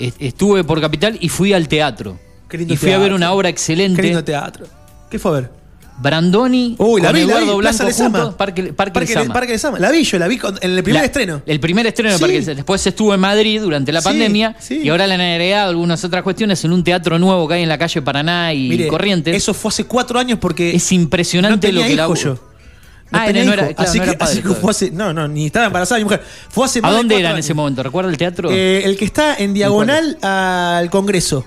Est- 0.00 0.16
Estuve 0.20 0.64
por 0.64 0.80
Capital 0.80 1.16
y 1.20 1.28
fui 1.28 1.52
al 1.52 1.68
teatro. 1.68 2.18
Qué 2.48 2.58
lindo 2.58 2.74
y 2.74 2.76
fui 2.76 2.90
a 2.90 2.98
ver 2.98 3.12
una 3.12 3.30
obra 3.32 3.48
excelente. 3.50 4.00
Qué 4.02 4.08
lindo 4.08 4.24
teatro. 4.24 4.66
¿Qué 5.08 5.18
fue 5.20 5.30
a 5.30 5.34
ver? 5.34 5.50
Brandoni 6.00 6.76
Uy, 6.78 7.00
la 7.00 7.08
con 7.08 7.14
vi, 7.16 7.20
la 7.26 7.32
Eduardo 7.32 7.56
vi, 7.56 7.60
Plaza 7.62 7.84
Blanco 7.84 8.02
Lezama. 8.04 8.36
Parque, 8.36 8.62
Parque, 8.72 8.92
Parque, 8.92 9.14
Lezama. 9.14 9.34
Parque 9.34 9.52
Lezama. 9.52 9.78
La 9.80 9.90
vi 9.90 10.04
yo, 10.04 10.18
la 10.18 10.28
vi 10.28 10.38
con- 10.38 10.56
en 10.60 10.70
el 10.76 10.82
primer 10.84 11.02
La- 11.02 11.06
estreno. 11.06 11.42
El 11.44 11.58
primer 11.60 11.86
estreno 11.86 12.10
de 12.10 12.16
Sí. 12.16 12.20
Parque 12.22 12.38
Lezama. 12.38 12.54
Después 12.54 12.86
estuvo 12.86 13.14
en 13.14 13.20
Madrid 13.20 13.60
durante 13.60 13.90
la 13.92 14.00
Sí, 14.00 14.04
pandemia 14.04 14.54
sí. 14.60 14.80
y 14.82 14.88
ahora 14.90 15.06
le 15.06 15.14
han 15.14 15.20
agregado 15.20 15.70
algunas 15.70 16.02
otras 16.04 16.22
cuestiones 16.22 16.64
en 16.64 16.72
un 16.72 16.84
teatro 16.84 17.18
nuevo 17.18 17.48
que 17.48 17.54
hay 17.54 17.62
en 17.64 17.68
la 17.68 17.78
calle 17.78 18.00
Paraná 18.02 18.52
y 18.54 18.68
Mire, 18.68 18.86
Corrientes. 18.88 19.34
Eso 19.36 19.54
fue 19.54 19.70
hace 19.70 19.84
cuatro 19.84 20.18
años 20.20 20.38
porque. 20.40 20.74
es 20.74 20.92
impresionante 20.92 21.72
no 21.72 21.80
lo 21.80 21.86
que 21.86 21.96
la 21.96 22.14
yo. 22.14 22.38
No 23.10 23.18
Ah, 23.20 23.24
tenía 23.24 23.44
no 23.44 23.52
era- 23.54 23.62
hijo. 23.64 23.74
claro, 23.74 23.90
así 23.90 23.98
no 23.98 24.04
que, 24.04 24.10
era 24.10 24.18
padre 24.18 24.32
así 24.32 24.38
que 24.42 24.42
todavía. 24.48 24.60
fue 24.60 24.70
hace. 24.70 24.90
No, 24.90 25.12
no, 25.14 25.26
ni 25.28 25.46
estaba 25.46 25.66
embarazada 25.66 25.98
mi 25.98 26.04
mujer. 26.04 26.22
Fue 26.50 26.66
hace 26.66 26.80
¿A 26.80 26.82
más 26.82 26.90
de 26.90 26.96
dónde 26.98 27.14
cuatro 27.14 27.20
era 27.20 27.28
en 27.30 27.34
años. 27.36 27.46
ese 27.46 27.54
momento? 27.54 27.82
¿Recuerda 27.82 28.10
el 28.10 28.16
teatro? 28.18 28.50
Eh, 28.52 28.82
el 28.84 28.96
que 28.98 29.04
está 29.06 29.34
en 29.36 29.54
diagonal 29.54 30.18
al 30.22 30.90
Congreso. 30.90 31.44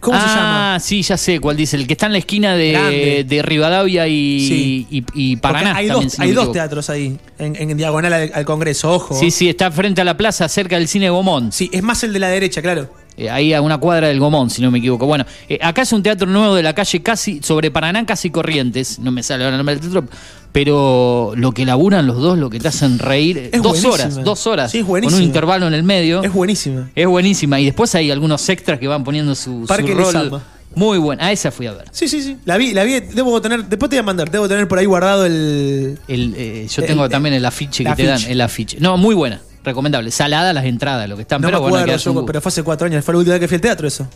¿Cómo 0.00 0.20
se 0.20 0.26
llama? 0.26 0.74
Ah, 0.74 0.80
sí, 0.80 1.02
ya 1.02 1.16
sé 1.16 1.40
cuál 1.40 1.56
dice. 1.56 1.76
El 1.76 1.86
que 1.86 1.94
está 1.94 2.06
en 2.06 2.12
la 2.12 2.18
esquina 2.18 2.54
de, 2.54 3.24
de 3.26 3.42
Rivadavia 3.42 4.06
y, 4.06 4.46
Sí. 4.48 4.86
y, 4.90 5.04
y 5.14 5.36
Porque 5.36 5.40
Paraná. 5.54 5.76
hay 5.76 5.88
también, 5.88 6.04
dos, 6.08 6.12
si 6.12 6.18
no 6.18 6.22
hay 6.24 6.28
me 6.30 6.34
dos 6.34 6.42
equivoco. 6.44 6.52
teatros 6.52 6.90
ahí, 6.90 7.18
en, 7.38 7.56
en 7.70 7.76
diagonal 7.76 8.12
al, 8.12 8.30
al 8.34 8.44
Congreso, 8.44 8.92
ojo. 8.92 9.14
Sí, 9.18 9.30
sí, 9.30 9.48
está 9.48 9.70
frente 9.70 10.00
a 10.00 10.04
la 10.04 10.16
plaza, 10.16 10.48
cerca 10.48 10.76
del 10.76 10.86
cine 10.88 11.08
Gomón. 11.10 11.50
Sí, 11.52 11.70
es 11.72 11.82
más 11.82 12.02
el 12.04 12.12
de 12.12 12.18
la 12.18 12.28
derecha, 12.28 12.60
claro. 12.62 12.90
Eh, 13.16 13.30
ahí 13.30 13.54
a 13.54 13.62
una 13.62 13.78
cuadra 13.78 14.08
del 14.08 14.20
Gomón, 14.20 14.50
si 14.50 14.60
no 14.62 14.70
me 14.70 14.78
equivoco. 14.78 15.06
Bueno, 15.06 15.24
eh, 15.48 15.58
acá 15.62 15.82
es 15.82 15.92
un 15.92 16.02
teatro 16.02 16.26
nuevo 16.28 16.54
de 16.54 16.62
la 16.62 16.74
calle 16.74 17.02
casi, 17.02 17.40
sobre 17.42 17.70
Paraná, 17.70 18.04
casi 18.04 18.30
Corrientes. 18.30 18.98
No 18.98 19.10
me 19.10 19.22
sale 19.22 19.44
ahora 19.44 19.56
el 19.56 19.58
nombre 19.58 19.76
del 19.76 19.82
teatro. 19.90 20.04
Pero 20.52 21.32
lo 21.36 21.52
que 21.52 21.66
laburan 21.66 22.06
los 22.06 22.16
dos, 22.18 22.38
lo 22.38 22.48
que 22.48 22.58
te 22.58 22.68
hacen 22.68 22.98
reír. 22.98 23.50
Es 23.52 23.62
dos 23.62 23.82
buenísima. 23.82 23.92
horas, 23.92 24.24
dos 24.24 24.46
horas. 24.46 24.70
Sí, 24.72 24.78
es 24.78 24.84
Con 24.86 25.02
un 25.14 25.22
intervalo 25.22 25.66
en 25.66 25.74
el 25.74 25.82
medio. 25.82 26.22
Es 26.22 26.32
buenísima. 26.32 26.90
Es 26.94 27.06
buenísima. 27.06 27.60
Y 27.60 27.66
después 27.66 27.94
hay 27.94 28.10
algunos 28.10 28.48
extras 28.48 28.78
que 28.78 28.88
van 28.88 29.04
poniendo 29.04 29.34
su, 29.34 29.60
su 29.62 29.66
Parque 29.66 29.92
rol. 29.92 30.06
Lezama. 30.14 30.42
Muy 30.74 30.98
buena. 30.98 31.26
A 31.26 31.32
esa 31.32 31.50
fui 31.50 31.66
a 31.66 31.72
ver. 31.72 31.84
Sí, 31.90 32.08
sí, 32.08 32.22
sí. 32.22 32.36
La 32.44 32.56
vi, 32.58 32.72
la 32.72 32.84
vi. 32.84 33.00
Debo 33.00 33.40
tener. 33.40 33.64
Después 33.64 33.88
te 33.90 33.96
voy 33.96 34.00
a 34.00 34.02
mandar. 34.04 34.30
Debo 34.30 34.48
tener 34.48 34.66
por 34.68 34.78
ahí 34.78 34.84
guardado 34.86 35.24
el. 35.26 35.98
El, 36.08 36.34
eh, 36.36 36.66
yo 36.70 36.82
El- 36.82 36.88
tengo 36.88 37.08
también 37.08 37.34
el 37.34 37.44
afiche 37.44 37.84
que 37.84 37.94
te 37.94 38.04
dan, 38.04 38.20
el 38.26 38.40
afiche. 38.40 38.78
No, 38.80 38.96
muy 38.96 39.14
buena, 39.14 39.40
recomendable. 39.66 40.10
Salada 40.10 40.52
las 40.52 40.64
entradas, 40.64 41.08
lo 41.08 41.16
que 41.16 41.22
están, 41.22 41.40
No 41.42 41.48
me 41.48 41.52
pero 41.52 41.60
bueno, 41.60 41.76
acuerdo 41.76 41.96
yo, 41.98 42.12
un- 42.12 42.26
pero 42.26 42.40
fue 42.40 42.48
hace 42.48 42.62
cuatro 42.62 42.86
años. 42.86 43.04
Fue 43.04 43.12
la 43.14 43.18
última 43.18 43.34
vez 43.34 43.40
que 43.40 43.48
fui 43.48 43.54
al 43.56 43.60
teatro 43.60 43.86
eso. 43.86 44.06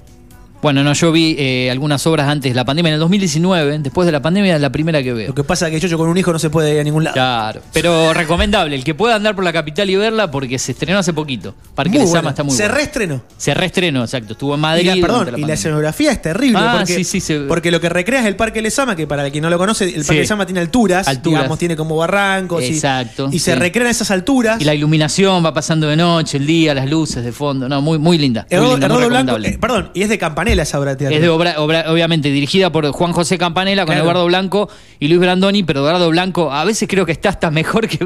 Bueno, 0.63 0.83
no, 0.85 0.93
yo 0.93 1.11
vi 1.11 1.37
eh, 1.39 1.71
algunas 1.71 2.07
obras 2.07 2.29
antes 2.29 2.51
de 2.51 2.55
la 2.55 2.65
pandemia. 2.65 2.91
En 2.91 2.95
el 2.95 3.01
2019, 3.01 3.79
después 3.79 4.05
de 4.07 4.13
la 4.13 4.21
pandemia, 4.21 4.57
es 4.57 4.61
la 4.61 4.71
primera 4.71 5.03
que 5.03 5.13
veo. 5.13 5.29
Lo 5.29 5.35
que 5.35 5.43
pasa 5.45 5.69
es 5.69 5.81
que 5.81 5.89
yo 5.89 5.97
con 5.97 6.09
un 6.09 6.19
hijo 6.19 6.33
no 6.33 6.39
se 6.39 6.51
puede 6.51 6.75
ir 6.75 6.81
a 6.81 6.85
ningún 6.85 7.05
lado. 7.05 7.15
Claro, 7.15 7.63
pero 7.73 8.13
recomendable, 8.13 8.77
el 8.77 8.85
que 8.85 8.95
pueda 8.95 9.15
andar 9.15 9.35
por 9.35 9.43
la 9.45 9.53
capital 9.53 9.89
y 9.89 9.97
verla 9.97 10.31
porque 10.31 10.59
se 10.59 10.73
estrenó 10.73 10.99
hace 10.99 11.13
poquito. 11.15 11.55
Parque 11.75 11.99
Muy 11.99 12.07
buena. 12.11 12.29
está 12.31 12.43
muy 12.43 12.55
Se 12.55 12.65
bueno. 12.65 12.75
reestrenó. 12.75 13.23
Se 13.39 13.55
reestrenó, 13.55 14.03
exacto. 14.03 14.33
Estuvo 14.35 14.55
en 14.55 14.61
Y 14.61 14.63
Madrid. 14.63 14.87
la, 14.87 14.95
perdón, 15.01 15.19
durante 15.21 15.41
y 15.41 15.45
la 15.45 15.55
escenografía 15.55 16.13
es 16.13 16.21
terrible. 16.23 16.59
Ah, 16.61 16.75
porque, 16.79 16.95
sí, 16.95 17.05
sí, 17.05 17.21
se- 17.21 17.41
porque 17.41 17.71
lo 17.71 17.81
que 17.81 17.89
recrea 17.89 18.21
es 18.21 18.27
el 18.27 18.37
Parque 18.37 18.61
Lezama, 18.61 18.95
que 18.97 19.07
para 19.07 19.31
quien 19.31 19.43
no 19.43 19.49
lo 19.51 19.57
conoce, 19.59 19.85
el 19.87 19.93
Parque 19.93 20.05
Sí. 20.05 20.15
Lezama 20.19 20.45
tiene 20.47 20.61
alturas, 20.61 21.09
Alturas. 21.09 21.41
digamos, 21.41 21.59
tiene 21.59 21.77
como 21.77 21.97
barrancos. 21.97 22.63
y- 22.65 22.67
Exacto, 22.75 23.29
Y, 23.33 23.39
se 23.39 23.55
recrean 23.55 23.89
esas 23.89 24.11
alturas. 24.11 24.61
Y 24.61 24.65
la 24.65 24.75
iluminación 24.75 25.45
va 25.45 25.55
pasando 25.55 25.87
de 25.89 25.97
noche, 25.97 26.37
el 26.37 26.47
día, 26.47 26.75
las 26.75 26.89
luces 26.91 27.25
de 27.25 27.33
fondo. 27.33 27.69
No, 27.69 27.81
muy, 27.81 27.99
muy 27.99 28.19
linda. 28.19 28.47
Muy 28.51 28.57
Eduardo, 28.59 28.73
linda, 28.77 28.89
muy 28.89 28.97
Eduardo 29.05 29.25
Blanco, 29.25 29.47
eh, 29.49 29.59
perdón, 29.59 29.91
y 29.95 30.03
es 30.03 30.09
de 30.09 30.19
Campanella 30.57 30.63
esa 30.63 30.79
obra 30.81 30.91
de 30.93 30.97
teatro. 30.97 31.17
Es 31.17 31.23
de 31.23 31.29
obra, 31.29 31.55
obra- 31.61 31.85
obviamente 31.93 32.31
dirigida 32.31 32.71
por 32.71 32.87
Juan 32.91 33.13
José 33.13 33.39
Campanella 33.39 33.83
con 33.87 33.95
Claro. 33.95 34.03
Eduardo 34.03 34.27
Blanco 34.27 34.69
y 34.99 35.09
Luis 35.09 35.21
Brandoni, 35.21 35.63
pero 35.63 35.81
Eduardo 35.81 36.09
Blanco 36.11 36.53
a 36.53 36.65
veces 36.65 36.89
creo 36.89 37.07
que 37.07 37.13
está 37.13 37.29
hasta 37.31 37.51
mejor 37.51 37.89
que, 37.89 37.99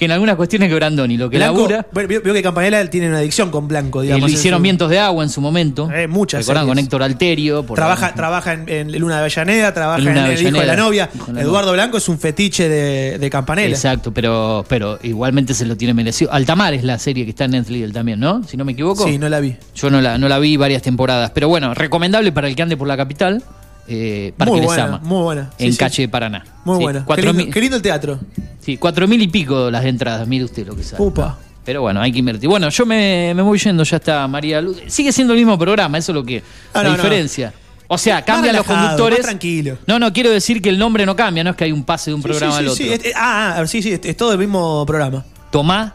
en 0.00 0.10
algunas 0.10 0.36
cuestiones 0.36 0.68
que 0.68 0.74
Brandoni. 0.74 1.16
Lo 1.16 1.28
que 1.30 1.36
Blanco, 1.38 1.54
labura. 1.60 1.86
bueno, 1.92 2.08
veo, 2.08 2.20
veo 2.22 2.34
que 2.34 2.42
Campanella 2.42 2.88
tiene 2.90 3.08
una 3.08 3.18
adicción 3.18 3.50
con 3.50 3.68
Blanco, 3.68 4.00
eh, 4.02 4.06
digamos. 4.06 4.30
en 4.30 4.34
hicieron 4.34 4.58
su- 4.58 4.62
Vientos 4.62 4.90
de 4.90 4.98
Agua 4.98 5.24
en 5.24 5.30
su 5.30 5.40
momento. 5.40 5.90
Eh, 5.92 6.06
muchas 6.08 6.40
¿Recuerdan? 6.40 6.64
series. 6.64 6.68
Con 6.70 6.78
Héctor 6.84 7.02
Alterio. 7.02 7.62
por 7.64 7.76
Trabaja, 7.76 8.14
trabaja 8.14 8.52
en, 8.54 8.68
en 8.68 8.98
Luna 8.98 9.14
de 9.16 9.20
Avellaneda, 9.20 9.72
trabaja 9.74 10.00
En 10.00 10.08
El 10.16 10.40
Hijo 10.46 10.60
de 10.60 10.66
la. 10.66 10.76
Novia. 10.76 11.08
De 11.28 11.40
Eduardo 11.40 11.72
Blanco 11.72 11.98
es 11.98 12.08
un 12.08 12.18
fetiche 12.18 12.68
de, 12.68 13.18
de 13.18 13.30
Campanella. 13.30 13.68
Exacto, 13.74 14.12
pero, 14.12 14.64
pero 14.68 14.98
igualmente 15.02 15.54
se 15.54 15.66
lo 15.66 15.76
tiene 15.76 15.94
merecido. 15.94 16.32
Altamar 16.32 16.74
es 16.74 16.84
la 16.84 16.98
serie 16.98 17.24
que 17.24 17.30
está 17.30 17.44
en 17.44 17.52
Netflix 17.52 17.92
también, 17.92 18.20
¿no? 18.20 18.42
Si 18.44 18.56
no 18.56 18.64
me 18.64 18.72
equivoco. 18.72 19.04
Sí, 19.04 19.18
no 19.18 19.28
la 19.28 19.40
vi. 19.40 19.56
Yo 19.74 19.90
no 19.90 20.00
la, 20.00 20.18
no 20.18 20.28
la 20.28 20.38
vi 20.38 20.56
varias 20.56 20.82
temporadas. 20.82 21.30
Pero 21.34 21.48
bueno, 21.48 21.74
recomendable 21.88 22.30
para 22.32 22.48
el 22.48 22.54
que 22.54 22.62
ande 22.62 22.76
por 22.76 22.86
la 22.86 22.96
capital. 22.96 23.42
Eh, 23.90 24.34
Parque 24.36 24.52
Muy 24.52 24.60
buena, 24.60 24.82
Lezama, 24.84 24.98
muy 25.02 25.22
buena. 25.22 25.50
Sí, 25.56 25.64
en 25.64 25.72
sí. 25.72 25.78
Calle 25.78 26.02
de 26.02 26.08
Paraná. 26.10 26.44
Muy 26.64 26.76
Sí, 26.76 26.82
buena. 26.82 27.06
Qué 27.06 27.16
lindo, 27.22 27.34
mil, 27.34 27.50
qué 27.52 27.60
lindo 27.60 27.76
el 27.76 27.82
teatro. 27.82 28.20
sí, 28.60 28.76
cuatro 28.76 29.08
mil 29.08 29.20
y 29.22 29.28
pico 29.28 29.70
las 29.70 29.84
entradas, 29.86 30.28
mire 30.28 30.44
usted 30.44 30.66
lo 30.66 30.76
que 30.76 30.82
sale. 30.82 31.02
Upa. 31.02 31.38
Pero 31.64 31.80
bueno, 31.82 32.00
hay 32.00 32.12
que 32.12 32.18
invertir. 32.18 32.48
Bueno, 32.48 32.68
yo 32.68 32.84
me, 32.86 33.32
me 33.34 33.42
voy 33.42 33.58
yendo, 33.58 33.82
ya 33.84 33.96
está 33.96 34.26
María 34.28 34.60
Luz. 34.60 34.78
Sigue 34.88 35.10
siendo 35.12 35.32
el 35.32 35.38
mismo 35.38 35.58
programa, 35.58 35.96
eso 35.98 36.12
es 36.12 36.16
lo 36.16 36.24
que. 36.24 36.42
Ah, 36.74 36.82
la 36.82 36.84
no, 36.84 36.90
no. 36.90 36.96
diferencia. 36.96 37.52
O 37.88 37.96
sea, 37.96 38.22
cambian 38.22 38.54
los 38.56 38.66
conductores. 38.66 39.20
tranquilo. 39.20 39.78
No, 39.86 39.98
no, 39.98 40.12
quiero 40.12 40.30
decir 40.30 40.60
que 40.60 40.68
el 40.68 40.78
nombre 40.78 41.06
no 41.06 41.16
cambia, 41.16 41.42
no 41.42 41.50
es 41.50 41.56
que 41.56 41.64
hay 41.64 41.72
un 41.72 41.84
pase 41.84 42.10
de 42.10 42.14
un 42.14 42.22
programa 42.22 42.58
al 42.58 42.68
otro. 42.68 42.76
sí. 42.76 42.90
Ah, 43.16 43.56
ah, 43.58 43.66
sí, 43.66 43.80
sí, 43.82 43.92
es, 43.92 44.00
es 44.04 44.16
todo 44.16 44.32
el 44.32 44.38
mismo 44.38 44.84
programa. 44.84 45.24
Tomá 45.50 45.94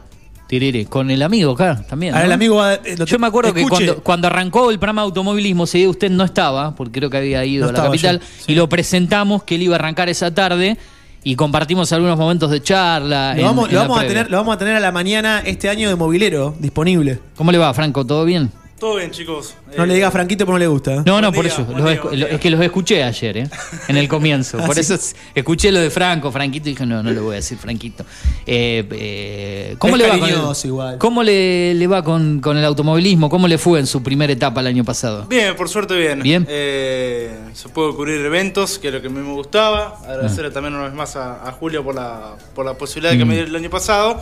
Con 0.87 1.09
el 1.11 1.21
amigo 1.21 1.51
acá 1.53 1.83
también. 1.87 2.13
Ahora 2.13 2.23
¿no? 2.23 2.27
el 2.27 2.33
amigo 2.33 2.55
va- 2.57 2.73
eh, 2.75 2.95
Yo 3.05 3.19
me 3.19 3.27
acuerdo 3.27 3.53
que 3.53 3.63
cuando, 3.67 3.97
cuando 4.03 4.27
arrancó 4.27 4.69
el 4.71 4.77
programa 4.79 5.01
de 5.01 5.05
automovilismo, 5.07 5.65
día 5.65 5.89
usted 5.89 6.09
no 6.11 6.23
estaba, 6.23 6.75
porque 6.75 6.99
creo 6.99 7.09
que 7.09 7.17
había 7.17 7.43
ido 7.45 7.63
No 7.65 7.69
a 7.69 7.73
la 7.73 7.83
capital, 7.83 8.19
yo, 8.19 8.25
y 8.47 8.55
lo 8.55 8.69
presentamos 8.69 9.43
que 9.43 9.55
él 9.55 9.63
iba 9.63 9.75
a 9.75 9.79
arrancar 9.79 10.09
esa 10.09 10.33
tarde 10.33 10.77
y 11.23 11.35
compartimos 11.35 11.91
algunos 11.93 12.17
momentos 12.17 12.51
de 12.51 12.61
charla. 12.61 13.33
Lo 13.33 13.39
en- 13.39 13.45
vamos, 13.45 13.69
en 13.69 13.75
lo, 13.75 13.81
la 13.81 13.87
vamos 13.87 14.03
a 14.03 14.07
tener, 14.07 14.29
lo 14.31 14.37
vamos 14.37 14.55
a 14.55 14.57
tener 14.57 14.75
a 14.75 14.79
la 14.79 14.91
mañana 14.91 15.41
este 15.45 15.69
año 15.69 15.89
de 15.89 15.95
movilero 15.95 16.55
disponible. 16.59 17.19
¿Cómo 17.35 17.51
le 17.51 17.57
va, 17.57 17.73
Franco? 17.73 18.05
¿Todo 18.05 18.25
bien? 18.25 18.51
Todo 18.83 18.97
bien, 18.97 19.11
chicos. 19.11 19.53
No 19.77 19.85
Eh, 19.85 19.87
le 19.87 19.93
diga 19.93 20.09
a 20.09 20.11
Franquito 20.11 20.45
porque 20.45 20.55
no 20.55 20.59
le 20.59 20.67
gusta. 20.67 20.95
¿eh? 20.95 21.03
No, 21.05 21.21
no, 21.21 21.31
Buen 21.31 21.33
por 21.35 21.43
día, 21.45 21.53
eso. 21.53 21.63
buen 21.63 21.77
los 21.77 21.85
día, 21.89 21.99
escu- 22.01 22.03
buen 22.03 22.19
lo- 22.19 22.25
día. 22.25 22.35
es 22.35 22.41
que 22.41 22.49
los 22.49 22.59
escuché 22.61 23.01
ayer, 23.01 23.37
¿eh? 23.37 23.49
En 23.87 23.95
el 23.95 24.09
comienzo. 24.09 24.57
Ah, 24.61 24.65
por 24.65 24.75
¿sí? 24.75 24.81
eso 24.81 24.95
es- 24.95 25.15
escuché 25.33 25.71
lo 25.71 25.79
de 25.79 25.89
Franco, 25.89 26.33
Franquito, 26.33 26.67
y 26.67 26.73
dije, 26.73 26.85
no, 26.85 27.01
no 27.01 27.09
le 27.09 27.21
voy 27.21 27.31
a 27.31 27.35
decir 27.35 27.57
Franquito. 27.57 28.03
Eh, 28.45 28.85
eh, 28.91 29.75
¿Cómo 29.79 29.95
Es 29.95 30.01
le 30.01 30.07
va, 30.09 30.11
con 30.11 30.19
cariñoso 30.19 30.63
el, 30.63 30.67
igual. 30.67 30.97
¿cómo 30.97 31.23
le, 31.23 31.73
le 31.75 31.87
va 31.87 32.03
con, 32.03 32.41
con 32.41 32.57
el 32.57 32.65
automovilismo? 32.65 33.29
¿Cómo 33.29 33.47
le 33.47 33.57
fue 33.57 33.79
en 33.79 33.87
su 33.87 34.03
primera 34.03 34.33
etapa 34.33 34.59
el 34.59 34.67
año 34.67 34.83
pasado? 34.83 35.27
Bien, 35.29 35.55
por 35.55 35.69
suerte 35.69 35.95
bien. 35.95 36.21
Bien. 36.21 36.45
Eh, 36.49 37.33
se 37.53 37.69
pudo 37.69 37.95
cubrir 37.95 38.19
eventos, 38.25 38.79
que 38.79 38.89
es 38.89 38.93
lo 38.93 39.01
que 39.01 39.07
a 39.07 39.11
mí 39.11 39.21
me 39.21 39.31
gustaba. 39.33 39.97
Agradecerle 40.05 40.49
Ah. 40.49 40.53
también 40.53 40.73
una 40.75 40.83
vez 40.83 40.93
más 40.93 41.15
a, 41.15 41.47
a 41.47 41.53
Julio 41.53 41.85
por 41.85 41.95
la, 41.95 42.35
por 42.53 42.65
la 42.65 42.73
posibilidad 42.73 43.15
que 43.17 43.23
Mm. 43.23 43.27
me 43.29 43.35
dio 43.35 43.43
el 43.45 43.55
año 43.55 43.69
pasado. 43.69 44.19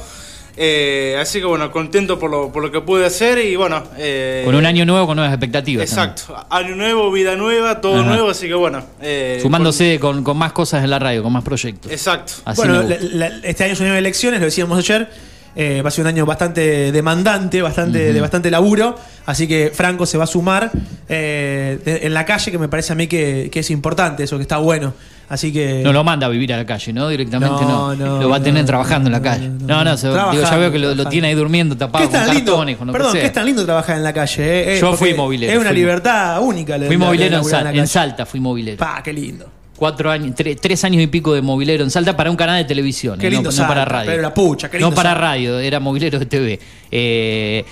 Eh, 0.57 1.17
así 1.19 1.39
que 1.39 1.45
bueno, 1.45 1.71
contento 1.71 2.19
por 2.19 2.29
lo, 2.29 2.51
por 2.51 2.61
lo 2.63 2.71
que 2.71 2.81
pude 2.81 3.05
hacer 3.05 3.37
y 3.39 3.55
bueno. 3.55 3.83
eh, 3.97 4.41
Con 4.45 4.55
un 4.55 4.65
año 4.65 4.85
nuevo, 4.85 5.07
con 5.07 5.15
nuevas 5.15 5.33
expectativas. 5.33 5.87
Exacto. 5.89 6.35
Año 6.49 6.75
nuevo, 6.75 7.11
vida 7.11 7.35
nueva, 7.35 7.79
todo 7.81 8.01
Ajá. 8.01 8.09
nuevo, 8.09 8.29
así 8.29 8.47
que 8.47 8.53
bueno. 8.53 8.79
eh, 9.01 9.37
también. 9.37 9.41
Sumándose 9.41 9.99
con, 9.99 10.23
con 10.23 10.37
más 10.37 10.51
cosas 10.51 10.83
en 10.83 10.89
la 10.89 10.99
radio, 10.99 11.23
con 11.23 11.31
más 11.33 11.43
proyectos. 11.43 11.91
Exacto. 11.91 12.33
Así 12.45 12.57
bueno, 12.61 12.83
la- 12.83 13.29
la- 13.29 13.47
este 13.47 13.63
año 13.63 13.75
de 13.75 13.97
elecciones, 13.97 14.39
lo 14.39 14.45
decíamos 14.45 14.77
ayer. 14.77 15.09
Eh, 15.55 15.81
va 15.81 15.89
a 15.89 15.91
ser 15.91 16.03
un 16.03 16.07
año 16.07 16.25
bastante 16.25 16.91
demandante, 16.91 17.61
bastante, 17.61 18.13
de 18.13 18.21
bastante 18.21 18.49
laburo. 18.51 18.97
Así 19.25 19.47
que 19.47 19.71
Franco 19.73 20.05
se 20.05 20.17
va 20.17 20.23
a 20.23 20.27
sumar 20.27 20.71
eh, 21.09 21.79
de- 21.83 22.05
en 22.07 22.13
la 22.13 22.25
calle, 22.25 22.51
que 22.51 22.57
me 22.57 22.67
parece 22.69 22.93
a 22.93 22.95
mí 22.95 23.07
que, 23.07 23.49
que 23.51 23.59
es 23.59 23.69
importante, 23.71 24.23
eso 24.23 24.37
que 24.37 24.43
está 24.43 24.57
bueno. 24.57 24.93
Así 25.29 25.53
que. 25.53 25.81
No 25.83 25.93
lo 25.93 26.03
manda 26.03 26.27
a 26.27 26.29
vivir 26.29 26.53
a 26.53 26.57
la 26.57 26.65
calle, 26.65 26.91
¿no? 26.91 27.07
Directamente 27.07 27.63
No, 27.63 27.95
no. 27.95 28.05
no, 28.15 28.21
lo 28.21 28.29
va 28.29 28.37
a 28.37 28.43
tener 28.43 28.63
no, 28.63 28.67
trabajando 28.67 29.07
en 29.07 29.13
la 29.13 29.21
calle. 29.21 29.47
No, 29.47 29.83
no, 29.83 29.95
se- 29.95 30.07
digo, 30.09 30.31
ya 30.33 30.57
veo 30.57 30.71
que 30.71 30.79
lo, 30.79 31.05
tiene 31.07 31.29
ahí 31.29 31.35
durmiendo 31.35 31.75
¿Qué 31.75 31.79
tapado 31.79 32.03
con 32.05 32.13
tan 32.13 32.33
lindo? 32.35 32.51
cartones, 32.53 32.77
con 32.77 32.87
lo 32.87 32.93
Perdón, 32.93 33.13
que 33.13 33.19
¿qué 33.21 33.25
es 33.27 33.33
tan 33.33 33.45
lindo 33.45 33.63
trabajar 33.63 33.95
en 33.95 34.03
la 34.03 34.11
calle? 34.13 34.75
eh? 34.75 34.79
Yo 34.81 34.93
fui 34.93 35.13
movilero, 35.13 35.53
Es 35.53 35.59
una 35.59 35.69
fui- 35.69 35.77
libertad 35.79 36.41
única. 36.41 36.77
Fui 36.85 36.97
movilero 36.97 37.41
en, 37.49 37.67
en. 37.77 37.87
Salta, 37.87 38.25
fui 38.25 38.39
movilero. 38.41 38.77
Pa, 38.77 39.01
qué 39.03 39.13
lindo. 39.13 39.45
Cuatro 39.81 40.11
años, 40.11 40.35
tre- 40.35 40.55
tres 40.61 40.83
años 40.83 41.01
y 41.01 41.07
pico 41.07 41.33
de 41.33 41.41
movilero 41.41 41.83
en 41.83 41.89
Salta 41.89 42.15
para 42.15 42.29
un 42.29 42.37
canal 42.37 42.61
de 42.61 42.65
televisión, 42.65 43.17
Qué 43.17 43.25
eh, 43.25 43.31
no- 43.63 43.67
para 43.67 43.83
radio. 43.83 44.11
pero 44.11 44.21
la 44.21 44.31
pucha, 44.31 44.69
qué 44.69 44.77
lindo 44.77 44.91
no 44.91 44.95
para 44.95 45.09
Salta. 45.09 45.21
radio, 45.25 45.57
era 45.57 45.79
movilero 45.79 46.19
de 46.19 46.25
TV. 46.27 46.59
Eh, 46.91 47.65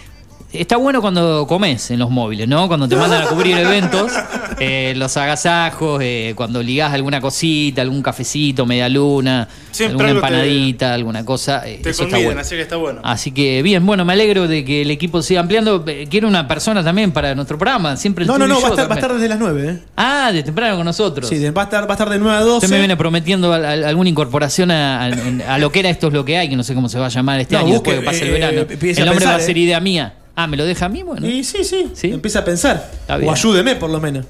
está 0.51 0.77
bueno 0.77 1.01
cuando 1.01 1.45
comes 1.47 1.91
en 1.91 1.99
los 1.99 2.09
móviles, 2.09 2.47
¿no? 2.47 2.67
Cuando 2.67 2.87
te 2.87 2.95
mandan 2.95 3.23
a 3.23 3.25
cubrir 3.27 3.57
eventos, 3.57 4.11
eh, 4.59 4.93
los 4.95 5.15
agasajos, 5.17 6.01
eh, 6.03 6.33
cuando 6.35 6.61
ligás 6.63 6.93
alguna 6.93 7.21
cosita, 7.21 7.81
algún 7.81 8.01
cafecito, 8.01 8.65
media 8.65 8.89
luna, 8.89 9.47
Siempre 9.71 9.91
alguna 10.07 10.07
te- 10.07 10.15
empanadita, 10.15 10.93
alguna 10.93 11.23
cosa. 11.25 11.67
eh, 11.67 11.79
Te 11.83 11.91
eso 11.91 12.03
está 12.03 12.17
bueno. 12.17 12.41
así 12.41 12.55
que 12.55 12.61
está 12.61 12.75
bueno. 12.77 13.01
Así 13.03 13.31
que 13.31 13.61
bien, 13.61 13.85
bueno, 13.85 14.03
me 14.05 14.13
alegro 14.13 14.47
de 14.47 14.65
que 14.65 14.81
el 14.81 14.91
equipo 14.91 15.21
siga 15.21 15.41
ampliando. 15.41 15.83
Eh, 15.87 16.07
Quiero 16.09 16.27
una 16.27 16.47
persona 16.47 16.83
también 16.83 17.11
para 17.11 17.35
nuestro 17.35 17.57
programa, 17.57 17.95
siempre 17.97 18.23
el 18.23 18.27
No, 18.27 18.37
no, 18.37 18.47
no, 18.47 18.59
va 18.61 18.67
a, 18.67 18.69
estar, 18.71 18.79
va 18.91 18.95
a 18.95 18.97
también. 18.97 18.97
estar 19.05 19.13
desde 19.13 19.29
las 19.29 19.39
9, 19.39 19.69
¿eh? 19.69 19.79
Ah, 19.95 20.31
de 20.33 20.43
temprano 20.43 20.75
con 20.77 20.85
nosotros. 20.85 21.29
Sí, 21.29 21.37
de- 21.37 21.51
va 21.51 21.61
a 21.61 21.65
estar, 21.65 21.83
va 21.85 21.91
a 21.91 21.93
estar 21.93 22.09
de 22.09 22.17
9 22.19 22.37
a 22.37 22.41
12. 22.41 22.65
Usted 22.65 22.69
me 22.69 22.79
viene 22.79 22.97
prometiendo 22.97 23.53
al- 23.53 23.65
al- 23.65 23.83
alguna 23.85 24.09
incorporación 24.09 24.71
a, 24.71 25.05
a- 25.05 25.53
a 25.53 25.57
lo 25.57 25.71
que 25.71 25.79
era 25.79 25.89
Esto 25.89 26.07
es 26.07 26.13
lo 26.13 26.25
que 26.25 26.37
hay, 26.37 26.49
que 26.49 26.55
no 26.55 26.63
sé 26.63 26.73
cómo 26.75 26.89
se 26.89 26.99
va 26.99 27.05
a 27.07 27.09
llamar 27.09 27.39
este 27.39 27.55
No, 27.55 27.61
año 27.61 27.69
busque, 27.73 27.93
después 27.93 28.17
que 28.19 28.23
pase 28.23 28.25
el 28.27 28.31
verano. 28.31 28.61
El 28.61 29.05
nombre 29.05 29.15
pensar, 29.15 29.27
va 29.33 29.35
a 29.35 29.39
ser 29.39 29.57
idea 29.57 29.79
mía. 29.79 30.13
Ah, 30.41 30.47
¿me 30.47 30.55
lo 30.55 30.65
deja 30.65 30.85
a 30.85 30.89
mí? 30.89 31.03
Bueno. 31.03 31.27
Y 31.27 31.43
sí, 31.43 31.63
sí, 31.65 31.91
Empieza 32.03 32.39
a 32.39 32.45
pensar. 32.45 32.89
bien. 33.17 33.27
O 33.27 33.31
ayúdeme, 33.33 33.75
por 33.75 33.89
lo 33.89 33.99
menos. 33.99 34.25